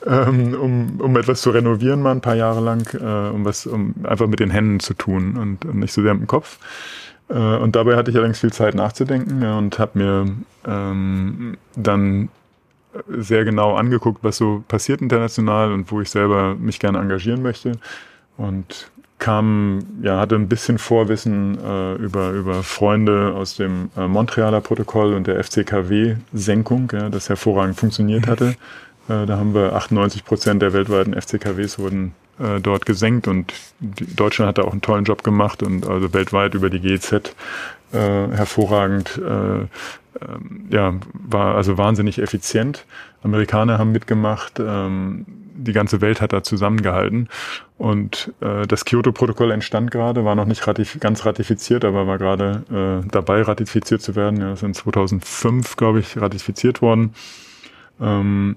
Ähm, 0.04 0.54
um, 0.54 1.00
um 1.00 1.16
etwas 1.16 1.42
zu 1.42 1.50
renovieren 1.50 2.02
mal 2.02 2.10
ein 2.10 2.20
paar 2.20 2.34
Jahre 2.34 2.60
lang, 2.60 2.88
äh, 2.94 3.32
um 3.32 3.44
was, 3.44 3.66
um 3.66 3.94
einfach 4.02 4.26
mit 4.26 4.40
den 4.40 4.50
Händen 4.50 4.80
zu 4.80 4.94
tun 4.94 5.36
und, 5.36 5.64
und 5.64 5.78
nicht 5.78 5.92
so 5.92 6.02
sehr 6.02 6.12
mit 6.14 6.22
dem 6.22 6.26
Kopf. 6.26 6.58
Äh, 7.28 7.34
und 7.34 7.76
dabei 7.76 7.96
hatte 7.96 8.10
ich 8.10 8.16
allerdings 8.16 8.40
viel 8.40 8.52
Zeit 8.52 8.74
nachzudenken 8.74 9.42
ja, 9.42 9.56
und 9.58 9.78
habe 9.78 9.98
mir 9.98 10.26
ähm, 10.66 11.56
dann 11.76 12.30
sehr 13.08 13.44
genau 13.44 13.74
angeguckt, 13.74 14.22
was 14.22 14.36
so 14.36 14.64
passiert 14.68 15.00
international 15.00 15.72
und 15.72 15.90
wo 15.90 16.00
ich 16.00 16.10
selber 16.10 16.54
mich 16.56 16.78
gerne 16.78 16.98
engagieren 16.98 17.42
möchte. 17.42 17.72
Und 18.36 18.90
kam, 19.22 19.86
ja, 20.02 20.18
hatte 20.18 20.34
ein 20.34 20.48
bisschen 20.48 20.78
Vorwissen 20.78 21.56
äh, 21.64 21.94
über, 21.94 22.30
über 22.32 22.64
Freunde 22.64 23.34
aus 23.36 23.54
dem 23.54 23.92
äh, 23.96 24.08
Montrealer 24.08 24.60
Protokoll 24.60 25.14
und 25.14 25.28
der 25.28 25.42
FCKW-Senkung, 25.44 26.90
ja, 26.92 27.08
das 27.08 27.28
hervorragend 27.28 27.76
funktioniert 27.76 28.26
hatte. 28.26 28.56
Äh, 29.08 29.26
da 29.26 29.36
haben 29.38 29.54
wir 29.54 29.74
98 29.74 30.24
Prozent 30.24 30.60
der 30.60 30.72
weltweiten 30.72 31.14
FCKWs 31.14 31.78
wurden 31.78 32.16
äh, 32.40 32.58
dort 32.60 32.84
gesenkt 32.84 33.28
und 33.28 33.54
Deutschland 33.80 34.48
hat 34.48 34.58
da 34.58 34.62
auch 34.62 34.72
einen 34.72 34.82
tollen 34.82 35.04
Job 35.04 35.22
gemacht 35.22 35.62
und 35.62 35.86
also 35.86 36.12
weltweit 36.12 36.54
über 36.54 36.68
die 36.68 36.80
GEZ 36.80 37.12
äh, 37.12 37.22
hervorragend, 37.92 39.18
äh, 39.18 39.60
ähm, 39.60 39.68
ja, 40.68 40.94
war 41.12 41.54
also 41.54 41.78
wahnsinnig 41.78 42.18
effizient. 42.20 42.86
Amerikaner 43.22 43.78
haben 43.78 43.92
mitgemacht, 43.92 44.58
ähm, 44.58 45.26
die 45.54 45.72
ganze 45.72 46.00
Welt 46.00 46.20
hat 46.20 46.32
da 46.32 46.42
zusammengehalten. 46.42 47.28
Und 47.78 48.32
äh, 48.40 48.66
das 48.66 48.84
Kyoto-Protokoll 48.84 49.50
entstand 49.50 49.90
gerade, 49.90 50.24
war 50.24 50.34
noch 50.34 50.46
nicht 50.46 50.66
ratif 50.66 50.98
ganz 51.00 51.24
ratifiziert, 51.26 51.84
aber 51.84 52.06
war 52.06 52.18
gerade 52.18 53.02
äh, 53.04 53.08
dabei, 53.10 53.42
ratifiziert 53.42 54.02
zu 54.02 54.16
werden. 54.16 54.40
Ja, 54.40 54.52
ist 54.52 54.62
in 54.62 54.74
2005, 54.74 55.76
glaube 55.76 56.00
ich, 56.00 56.20
ratifiziert 56.20 56.82
worden. 56.82 57.14
Ähm, 58.00 58.56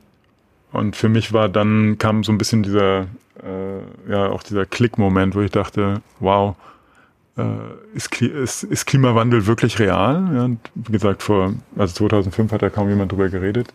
und 0.72 0.96
für 0.96 1.10
mich 1.10 1.34
war 1.34 1.50
dann, 1.50 1.98
kam 1.98 2.24
so 2.24 2.32
ein 2.32 2.38
bisschen 2.38 2.64
dieser, 2.64 3.02
äh, 3.44 4.12
ja, 4.12 4.28
auch 4.28 4.44
dieser 4.44 4.66
Klick-Moment, 4.66 5.36
wo 5.36 5.42
ich 5.42 5.52
dachte, 5.52 6.02
wow, 6.20 6.56
äh, 7.38 7.44
ist, 7.94 8.22
ist, 8.22 8.64
ist 8.64 8.86
Klimawandel 8.86 9.48
wirklich 9.48 9.80
real? 9.80 10.30
Ja, 10.34 10.50
wie 10.76 10.92
gesagt, 10.92 11.24
vor, 11.24 11.54
also 11.78 11.94
2005 11.94 12.52
hat 12.52 12.62
da 12.62 12.70
kaum 12.70 12.90
jemand 12.90 13.12
drüber 13.12 13.30
geredet 13.30 13.74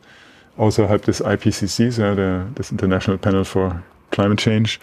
außerhalb 0.57 1.05
des 1.05 1.21
IPCCs, 1.21 1.97
ja, 1.97 2.15
der, 2.15 2.47
des 2.59 2.71
International 2.71 3.19
Panel 3.19 3.45
for 3.45 3.83
Climate 4.11 4.43
Change, 4.43 4.79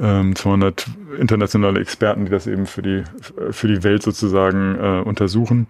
ähm, 0.00 0.34
200 0.34 0.86
internationale 1.18 1.80
Experten, 1.80 2.24
die 2.24 2.30
das 2.30 2.46
eben 2.46 2.66
für 2.66 2.82
die, 2.82 3.04
für 3.50 3.68
die 3.68 3.82
Welt 3.84 4.02
sozusagen 4.02 4.76
äh, 4.76 5.02
untersuchen. 5.04 5.66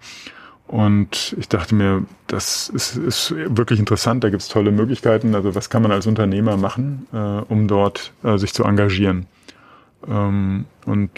Und 0.67 1.35
ich 1.37 1.47
dachte 1.47 1.75
mir, 1.75 2.05
das 2.25 2.69
ist, 2.69 2.97
ist 2.97 3.35
wirklich 3.35 3.79
interessant, 3.79 4.23
da 4.23 4.29
gibt 4.29 4.41
es 4.41 4.47
tolle 4.47 4.71
Möglichkeiten. 4.71 5.35
Also 5.35 5.53
was 5.53 5.69
kann 5.69 5.83
man 5.83 5.91
als 5.91 6.07
Unternehmer 6.07 6.57
machen, 6.57 7.07
äh, 7.13 7.17
um 7.17 7.67
dort 7.67 8.13
äh, 8.23 8.37
sich 8.37 8.53
zu 8.53 8.63
engagieren? 8.63 9.27
Ähm, 10.07 10.65
und 10.85 11.11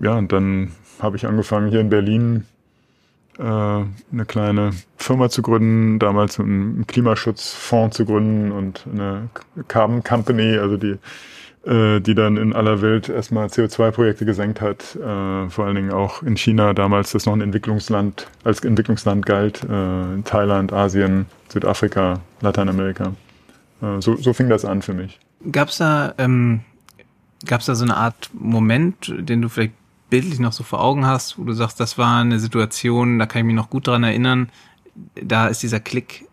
ja, 0.00 0.14
und 0.14 0.32
dann 0.32 0.72
habe 1.00 1.16
ich 1.16 1.26
angefangen 1.26 1.68
hier 1.68 1.80
in 1.80 1.90
Berlin 1.90 2.44
eine 3.38 4.24
kleine 4.26 4.72
Firma 4.96 5.28
zu 5.28 5.42
gründen, 5.42 5.98
damals 5.98 6.40
einen 6.40 6.86
Klimaschutzfonds 6.86 7.96
zu 7.96 8.04
gründen 8.04 8.50
und 8.50 8.84
eine 8.92 9.28
Carbon 9.68 10.02
Company, 10.02 10.58
also 10.58 10.76
die 10.76 10.98
äh, 11.68 12.00
die 12.00 12.14
dann 12.14 12.36
in 12.36 12.52
aller 12.52 12.80
Welt 12.80 13.08
erstmal 13.08 13.48
CO2-Projekte 13.48 14.24
gesenkt 14.24 14.60
hat, 14.60 14.96
äh, 14.96 15.50
vor 15.50 15.66
allen 15.66 15.74
Dingen 15.74 15.92
auch 15.92 16.22
in 16.22 16.36
China 16.36 16.72
damals, 16.72 17.12
das 17.12 17.26
noch 17.26 17.34
ein 17.34 17.40
Entwicklungsland, 17.40 18.26
als 18.44 18.64
Entwicklungsland 18.64 19.26
galt, 19.26 19.64
äh, 19.64 20.14
in 20.14 20.24
Thailand, 20.24 20.72
Asien, 20.72 21.26
Südafrika, 21.48 22.20
Lateinamerika. 22.40 23.12
Äh, 23.82 24.00
so, 24.00 24.16
so 24.16 24.32
fing 24.32 24.48
das 24.48 24.64
an 24.64 24.82
für 24.82 24.94
mich. 24.94 25.18
Gab's 25.52 25.78
da, 25.78 26.14
ähm, 26.16 26.60
gab's 27.44 27.66
da 27.66 27.74
so 27.74 27.84
eine 27.84 27.96
Art 27.96 28.30
Moment, 28.32 29.12
den 29.18 29.42
du 29.42 29.48
vielleicht 29.48 29.74
bildlich 30.10 30.38
noch 30.38 30.52
so 30.52 30.64
vor 30.64 30.80
Augen 30.80 31.06
hast, 31.06 31.38
wo 31.38 31.44
du 31.44 31.52
sagst, 31.52 31.80
das 31.80 31.98
war 31.98 32.20
eine 32.20 32.38
Situation, 32.38 33.18
da 33.18 33.26
kann 33.26 33.40
ich 33.40 33.46
mich 33.46 33.56
noch 33.56 33.70
gut 33.70 33.86
dran 33.86 34.04
erinnern, 34.04 34.50
da 35.14 35.48
ist 35.48 35.62
dieser 35.62 35.80
Klick 35.80 36.26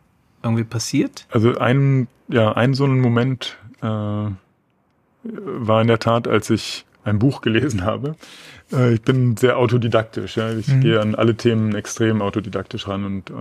irgendwie 0.44 0.64
passiert? 0.64 1.28
Also 1.30 1.58
ein, 1.58 2.08
ja, 2.28 2.54
ein 2.54 2.74
so 2.74 2.86
ein 2.86 3.00
Moment 3.00 3.58
äh, 3.82 3.86
war 3.86 5.82
in 5.82 5.88
der 5.88 6.00
Tat, 6.00 6.28
als 6.28 6.50
ich 6.50 6.86
ein 7.06 7.20
Buch 7.20 7.42
gelesen 7.42 7.86
habe. 7.86 8.16
Äh, 8.74 8.96
ich 8.96 9.02
bin 9.02 9.38
sehr 9.38 9.58
autodidaktisch. 9.58 10.38
Ja. 10.38 10.52
Ich 10.52 10.68
mhm. 10.68 10.82
gehe 10.82 11.00
an 11.00 11.16
alle 11.16 11.36
Themen 11.36 11.76
extrem 11.76 12.22
autodidaktisch 12.22 12.88
ran 12.88 13.06
und 13.06 13.30
äh, 13.30 13.34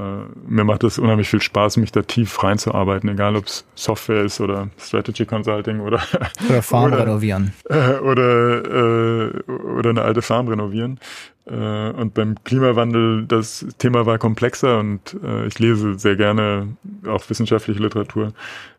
mir 0.47 0.65
macht 0.65 0.85
es 0.85 0.99
unheimlich 0.99 1.29
viel 1.29 1.41
Spaß, 1.41 1.79
mich 1.79 1.93
da 1.93 2.03
tief 2.03 2.43
reinzuarbeiten, 2.43 3.09
egal 3.09 3.37
ob 3.37 3.47
es 3.47 3.65
Software 3.75 4.23
ist 4.23 4.41
oder 4.41 4.69
Strategy 4.79 5.25
Consulting 5.25 5.81
oder 5.81 6.01
oder 6.49 6.63
Farm 6.63 6.93
oder, 6.93 7.01
renovieren 7.01 7.53
äh, 7.69 7.99
oder 7.99 8.65
äh, 8.65 9.41
oder 9.49 9.91
eine 9.91 10.03
alte 10.03 10.23
Farm 10.23 10.49
renovieren. 10.49 11.01
Äh, 11.47 11.91
und 11.91 12.15
beim 12.15 12.43
Klimawandel, 12.45 13.27
das 13.27 13.67
Thema 13.79 14.07
war 14.07 14.19
komplexer 14.19 14.79
und 14.79 15.17
äh, 15.23 15.47
ich 15.47 15.59
lese 15.59 15.99
sehr 15.99 16.17
gerne 16.17 16.77
auch 17.07 17.29
wissenschaftliche 17.29 17.83
Literatur. 17.83 18.33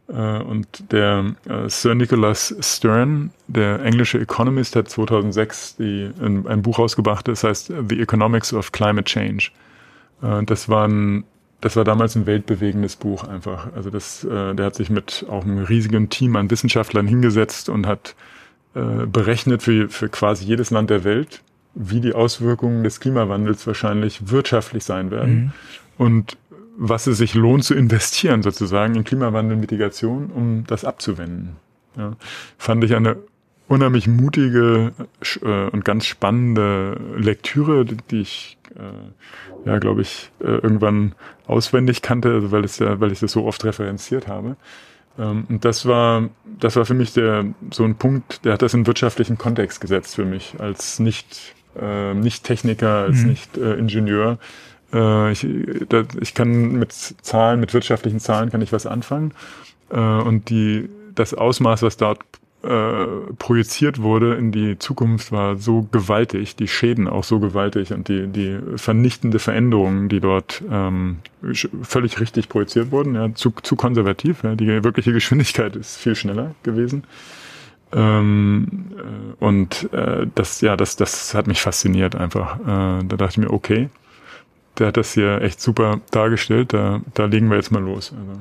Äh, 0.08 0.14
und 0.14 0.92
der 0.92 1.36
äh, 1.48 1.68
Sir 1.70 1.96
Nicholas 1.96 2.56
Stern, 2.60 3.32
der 3.48 3.84
englische 3.84 4.20
Economist, 4.20 4.76
hat 4.76 4.90
2006 4.90 5.78
die, 5.78 6.12
ein, 6.22 6.48
ein 6.48 6.62
Buch 6.62 6.80
rausgebracht, 6.80 7.28
das 7.28 7.44
heißt 7.44 7.74
The 7.90 8.00
Economics 8.00 8.54
of 8.54 8.72
Climate 8.72 9.06
Change. 9.06 9.50
Äh, 10.22 10.44
das 10.44 10.70
war 10.70 10.88
ein 10.88 11.24
das 11.62 11.76
war 11.76 11.84
damals 11.84 12.16
ein 12.16 12.28
weltbewegendes 12.28 12.96
Buch 12.96 13.24
einfach. 13.24 13.74
Also 13.74 13.90
das, 13.90 14.28
der 14.30 14.64
hat 14.64 14.76
sich 14.76 14.92
mit 14.92 15.26
auch 15.30 15.44
einem 15.46 15.64
riesigen 15.64 16.10
Team 16.10 16.36
an 16.36 16.52
Wissenschaftlern 16.52 17.08
hingesetzt 17.08 17.70
und 17.70 17.88
hat 17.88 18.14
berechnet 18.74 19.64
für, 19.64 19.90
für 19.90 20.10
quasi 20.10 20.46
jedes 20.46 20.70
Land 20.70 20.92
der 20.92 21.04
Welt, 21.06 21.42
wie 21.74 22.02
die 22.02 22.14
Auswirkungen 22.14 22.84
des 22.84 23.00
Klimawandels 23.00 23.66
wahrscheinlich 23.66 24.30
wirtschaftlich 24.30 24.84
sein 24.84 25.10
werden. 25.10 25.36
Mhm. 25.36 25.52
Und 25.98 26.38
was 26.78 27.08
es 27.08 27.18
sich 27.18 27.34
lohnt 27.34 27.64
zu 27.64 27.74
investieren 27.74 28.44
sozusagen 28.44 28.96
in 28.96 29.04
Klimawandelmitigation, 29.04 30.28
um 30.28 30.64
das 30.68 30.86
abzuwenden. 30.86 31.56
Ja, 31.98 32.14
fand 32.58 32.84
ich 32.84 32.96
eine 32.96 33.18
unheimlich 33.68 34.08
mutige 34.08 34.92
äh, 35.42 35.70
und 35.70 35.86
ganz 35.86 36.06
spannende 36.06 37.00
Lektüre, 37.18 37.86
die, 37.86 38.22
ich 38.22 38.58
äh, 38.76 39.68
ja 39.70 39.80
glaube 39.80 40.02
ich 40.02 40.32
äh, 40.40 40.46
irgendwann 40.46 41.16
auswendig 41.48 42.02
kannte, 42.02 42.34
also 42.34 42.52
weil 42.52 42.64
es 42.64 42.80
ja, 42.80 43.00
weil 43.00 43.12
ich 43.12 43.20
das 43.20 43.32
so 43.32 43.46
oft 43.46 43.64
referenziert 43.64 44.28
habe. 44.28 44.58
Ähm, 45.18 45.46
und 45.50 45.66
das 45.66 45.86
war 45.86 46.30
das 46.60 46.76
war 46.76 46.86
für 46.86 46.94
mich 46.94 47.14
der 47.14 47.46
so 47.72 47.84
ein 47.84 47.96
Punkt, 47.96 48.46
der 48.46 48.54
hat 48.54 48.62
das 48.62 48.74
in 48.74 48.86
wirtschaftlichen 48.88 49.38
Kontext 49.38 49.82
gesetzt 49.82 50.16
für 50.16 50.26
mich 50.26 50.56
als 50.60 51.00
nicht 51.00 51.56
äh, 51.80 52.14
nicht 52.14 52.44
Techniker, 52.44 53.04
als 53.04 53.22
mhm. 53.22 53.30
nicht 53.30 53.58
äh, 53.58 53.74
Ingenieur, 53.76 54.38
äh, 54.96 55.32
ich, 55.32 55.46
da, 55.90 56.04
ich 56.20 56.34
kann 56.34 56.74
mit 56.74 56.92
Zahlen, 56.94 57.60
mit 57.60 57.74
wirtschaftlichen 57.74 58.20
Zahlen 58.20 58.50
kann 58.50 58.62
ich 58.62 58.72
was 58.72 58.86
anfangen. 58.86 59.34
Äh, 59.90 60.00
und 60.00 60.50
die, 60.50 60.90
das 61.14 61.34
Ausmaß, 61.34 61.82
was 61.82 61.98
dort 61.98 62.20
äh, 62.64 63.06
projiziert 63.38 64.02
wurde 64.02 64.36
in 64.36 64.52
die 64.52 64.80
Zukunft, 64.80 65.32
war 65.32 65.58
so 65.58 65.88
gewaltig, 65.92 66.56
die 66.56 66.68
Schäden 66.68 67.08
auch 67.08 67.24
so 67.24 67.40
gewaltig 67.40 67.94
und 67.94 68.08
die, 68.08 68.28
die 68.28 68.58
vernichtende 68.78 69.38
Veränderungen, 69.40 70.10
die 70.10 70.20
dort 70.20 70.64
ähm, 70.72 71.18
völlig 71.84 72.20
richtig 72.20 72.50
projiziert 72.50 72.92
wurden, 72.92 73.14
ja, 73.14 73.34
zu, 73.36 73.52
zu 73.62 73.76
konservativ. 73.76 74.44
Ja, 74.44 74.56
die 74.56 74.84
wirkliche 74.84 75.14
Geschwindigkeit 75.14 75.76
ist 75.76 75.98
viel 75.98 76.16
schneller 76.16 76.56
gewesen. 76.64 77.04
Ähm, 77.94 78.86
äh, 78.98 79.44
und 79.44 79.94
äh, 79.94 80.26
das, 80.34 80.62
ja, 80.62 80.76
das, 80.76 80.96
das 80.96 81.36
hat 81.36 81.46
mich 81.48 81.62
fasziniert 81.62 82.16
einfach. 82.16 82.60
Äh, 82.62 83.04
da 83.04 83.18
dachte 83.18 83.30
ich 83.30 83.38
mir, 83.38 83.54
okay, 83.54 83.90
der 84.78 84.88
hat 84.88 84.98
das 84.98 85.14
hier 85.14 85.42
echt 85.42 85.62
super 85.62 86.02
dargestellt. 86.12 86.74
Da, 86.74 87.02
da 87.14 87.26
legen 87.26 87.50
wir 87.50 87.58
jetzt 87.58 87.72
mal 87.72 87.82
los. 87.82 88.14
Also, 88.18 88.40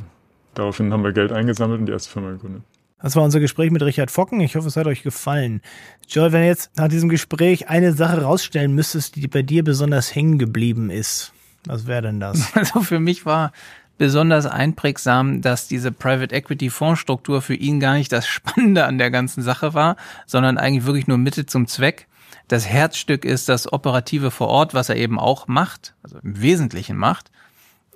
daraufhin 0.54 0.92
haben 0.92 1.04
wir 1.04 1.12
Geld 1.12 1.32
eingesammelt 1.32 1.80
und 1.80 1.86
die 1.86 1.92
erste 1.92 2.10
Firma 2.10 2.30
gegründet. 2.30 2.62
Das 3.00 3.16
war 3.16 3.22
unser 3.22 3.40
Gespräch 3.40 3.70
mit 3.70 3.82
Richard 3.82 4.10
Focken. 4.10 4.40
Ich 4.40 4.56
hoffe, 4.56 4.68
es 4.68 4.76
hat 4.76 4.86
euch 4.86 5.02
gefallen. 5.02 5.60
Joel, 6.08 6.32
wenn 6.32 6.40
du 6.40 6.46
jetzt 6.46 6.70
nach 6.76 6.88
diesem 6.88 7.10
Gespräch 7.10 7.68
eine 7.68 7.92
Sache 7.92 8.22
rausstellen 8.22 8.74
müsstest, 8.74 9.16
die 9.16 9.28
bei 9.28 9.42
dir 9.42 9.62
besonders 9.62 10.14
hängen 10.14 10.38
geblieben 10.38 10.88
ist, 10.88 11.32
was 11.66 11.86
wäre 11.86 12.02
denn 12.02 12.20
das? 12.20 12.52
Also 12.54 12.80
für 12.80 13.00
mich 13.00 13.26
war 13.26 13.52
besonders 13.98 14.46
einprägsam, 14.46 15.42
dass 15.42 15.68
diese 15.68 15.92
Private 15.92 16.34
Equity 16.34 16.70
Fondsstruktur 16.70 17.42
für 17.42 17.54
ihn 17.54 17.78
gar 17.78 17.94
nicht 17.94 18.10
das 18.10 18.26
Spannende 18.26 18.84
an 18.86 18.98
der 18.98 19.10
ganzen 19.10 19.42
Sache 19.42 19.74
war, 19.74 19.96
sondern 20.26 20.58
eigentlich 20.58 20.86
wirklich 20.86 21.06
nur 21.06 21.18
Mittel 21.18 21.46
zum 21.46 21.66
Zweck 21.66 22.06
das 22.48 22.68
Herzstück 22.68 23.24
ist 23.24 23.48
das 23.48 23.72
Operative 23.72 24.30
vor 24.30 24.48
Ort, 24.48 24.74
was 24.74 24.88
er 24.88 24.96
eben 24.96 25.18
auch 25.18 25.48
macht, 25.48 25.94
also 26.02 26.18
im 26.22 26.40
Wesentlichen 26.40 26.96
macht. 26.96 27.30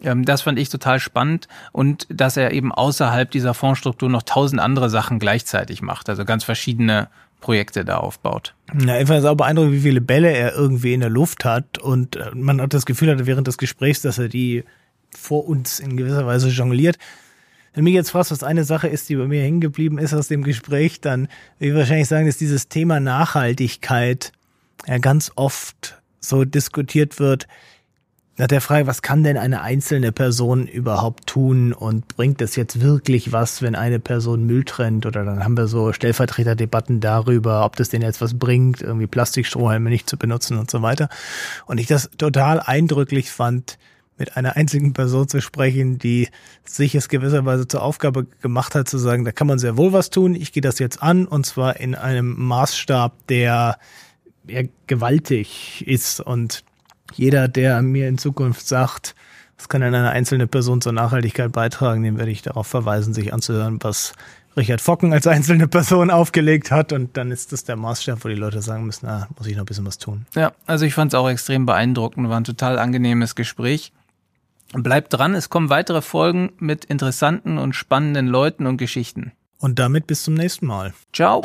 Ähm, 0.03 0.25
das 0.25 0.43
fand 0.43 0.59
ich 0.59 0.69
total 0.69 1.01
spannend 1.01 1.49
und 1.73 2.07
dass 2.11 2.37
er 2.37 2.53
eben 2.53 2.73
außerhalb 2.73 3.31
dieser 3.31 3.55
Fondsstruktur 3.55 4.09
noch 4.09 4.23
tausend 4.23 4.61
andere 4.61 4.91
Sachen 4.91 5.19
gleichzeitig 5.19 5.83
macht, 5.83 6.09
also 6.09 6.25
ganz 6.25 6.45
verschiedene 6.45 7.09
Projekte 7.41 7.85
da 7.85 7.99
aufbaut. 7.99 8.55
Ja, 8.85 8.99
ich 8.99 9.07
fand 9.07 9.20
es 9.20 9.25
auch 9.25 9.37
beeindruckend, 9.37 9.75
wie 9.75 9.81
viele 9.81 10.01
Bälle 10.01 10.31
er 10.31 10.55
irgendwie 10.55 10.95
in 10.95 11.01
der 11.01 11.11
Luft 11.11 11.45
hat 11.45 11.79
und 11.79 12.16
äh, 12.16 12.31
man 12.35 12.61
hat 12.61 12.75
das 12.75 12.87
Gefühl 12.87 13.11
hatte 13.11 13.27
während 13.27 13.47
des 13.47 13.59
Gesprächs, 13.59 14.03
dass 14.03 14.19
er 14.19 14.29
die 14.29 14.65
vor 15.16 15.47
uns 15.47 15.81
in 15.81 15.97
gewisser 15.97 16.27
Weise 16.27 16.49
jongliert. 16.49 16.99
Wenn 17.75 17.85
mich 17.85 17.95
jetzt 17.95 18.11
fragst, 18.11 18.33
was 18.33 18.43
eine 18.43 18.65
Sache 18.65 18.89
ist, 18.89 19.09
die 19.09 19.16
bei 19.16 19.27
mir 19.27 19.43
hängen 19.43 19.61
geblieben 19.61 19.99
ist 19.99 20.15
aus 20.15 20.29
dem 20.29 20.43
Gespräch, 20.43 21.01
dann 21.01 21.29
würde 21.59 21.73
ich 21.73 21.75
wahrscheinlich 21.75 22.09
sagen, 22.09 22.27
dass 22.27 22.37
dieses 22.37 22.69
Thema 22.69 22.99
Nachhaltigkeit 22.99 24.33
ja 24.86 24.98
ganz 24.98 25.32
oft 25.36 26.00
so 26.20 26.44
diskutiert 26.44 27.18
wird, 27.18 27.46
nach 28.38 28.46
der 28.46 28.60
Frage, 28.60 28.86
was 28.86 29.02
kann 29.02 29.24
denn 29.24 29.36
eine 29.36 29.62
einzelne 29.62 30.12
Person 30.12 30.68
überhaupt 30.68 31.26
tun 31.26 31.72
und 31.72 32.06
bringt 32.06 32.40
es 32.40 32.55
jetzt 32.55 32.80
wirklich 32.80 33.32
was, 33.32 33.62
wenn 33.62 33.74
eine 33.74 33.98
Person 33.98 34.46
Müll 34.46 34.64
trennt? 34.64 35.06
Oder 35.06 35.24
dann 35.24 35.42
haben 35.42 35.56
wir 35.56 35.66
so 35.66 35.92
Stellvertreterdebatten 35.92 37.00
darüber, 37.00 37.64
ob 37.64 37.74
das 37.74 37.88
denn 37.88 38.00
jetzt 38.00 38.20
was 38.20 38.38
bringt, 38.38 38.80
irgendwie 38.80 39.09
Plastikstrohhalme 39.09 39.90
nicht 39.90 40.09
zu 40.09 40.16
benutzen 40.16 40.56
und 40.56 40.70
so 40.70 40.82
weiter. 40.82 41.09
Und 41.66 41.78
ich 41.78 41.88
das 41.88 42.10
total 42.16 42.60
eindrücklich 42.60 43.32
fand, 43.32 43.76
mit 44.18 44.36
einer 44.36 44.56
einzigen 44.56 44.92
Person 44.92 45.28
zu 45.28 45.40
sprechen, 45.40 45.98
die 45.98 46.28
sich 46.64 46.94
es 46.94 47.09
gewisserweise 47.09 47.66
zur 47.66 47.82
Aufgabe 47.82 48.26
gemacht 48.40 48.76
hat, 48.76 48.88
zu 48.88 48.98
sagen, 48.98 49.24
da 49.24 49.32
kann 49.32 49.46
man 49.46 49.59
sehr 49.59 49.76
wohl 49.76 49.92
was 49.92 50.10
tun. 50.10 50.36
Ich 50.36 50.52
gehe 50.52 50.60
das 50.60 50.78
jetzt 50.78 51.02
an 51.02 51.26
und 51.26 51.44
zwar 51.44 51.80
in 51.80 51.96
einem 51.96 52.34
Maßstab, 52.36 53.26
der 53.28 53.78
ja, 54.49 54.62
gewaltig 54.87 55.85
ist 55.87 56.20
und 56.20 56.65
jeder, 57.15 57.49
der 57.49 57.83
mir 57.83 58.09
in 58.09 58.19
Zukunft 58.19 58.66
sagt, 58.66 59.15
was 59.57 59.69
kann 59.69 59.81
denn 59.81 59.95
eine 59.95 60.11
einzelne 60.11 60.47
Person 60.47 60.81
zur 60.81 60.93
Nachhaltigkeit 60.93 61.51
beitragen, 61.53 62.03
dem 62.03 62.19
werde 62.19 62.31
ich 62.31 62.43
darauf 62.43 62.66
verweisen, 62.66 63.12
sich 63.12 63.33
anzuhören, 63.33 63.79
was 63.83 64.12
Richard 64.57 64.81
Focken 64.81 65.12
als 65.12 65.27
einzelne 65.27 65.69
Person 65.69 66.11
aufgelegt 66.11 66.70
hat. 66.70 66.93
Und 66.93 67.16
dann 67.16 67.31
ist 67.31 67.53
das 67.53 67.65
der 67.65 67.77
Maßstab, 67.77 68.25
wo 68.25 68.29
die 68.29 68.35
Leute 68.35 68.62
sagen 68.62 68.85
müssen, 68.85 69.07
na, 69.07 69.29
muss 69.37 69.47
ich 69.47 69.55
noch 69.55 69.62
ein 69.62 69.66
bisschen 69.66 69.87
was 69.87 69.99
tun. 69.99 70.27
Ja, 70.35 70.53
also 70.66 70.85
ich 70.85 70.95
fand 70.95 71.12
es 71.12 71.19
auch 71.19 71.29
extrem 71.29 71.66
beeindruckend, 71.66 72.29
war 72.29 72.39
ein 72.39 72.45
total 72.45 72.79
angenehmes 72.79 73.35
Gespräch. 73.35 73.93
Bleibt 74.73 75.15
dran, 75.15 75.35
es 75.35 75.49
kommen 75.49 75.70
weitere 75.70 76.03
Folgen 76.03 76.53
mit 76.59 76.85
interessanten 76.85 77.57
und 77.57 77.75
spannenden 77.75 78.27
Leuten 78.27 78.66
und 78.66 78.77
Geschichten. 78.77 79.33
Und 79.59 79.79
damit 79.79 80.07
bis 80.07 80.25
zum 80.25 80.35
nächsten 80.35 80.66
Mal. 80.66 80.93
Ciao. 81.12 81.43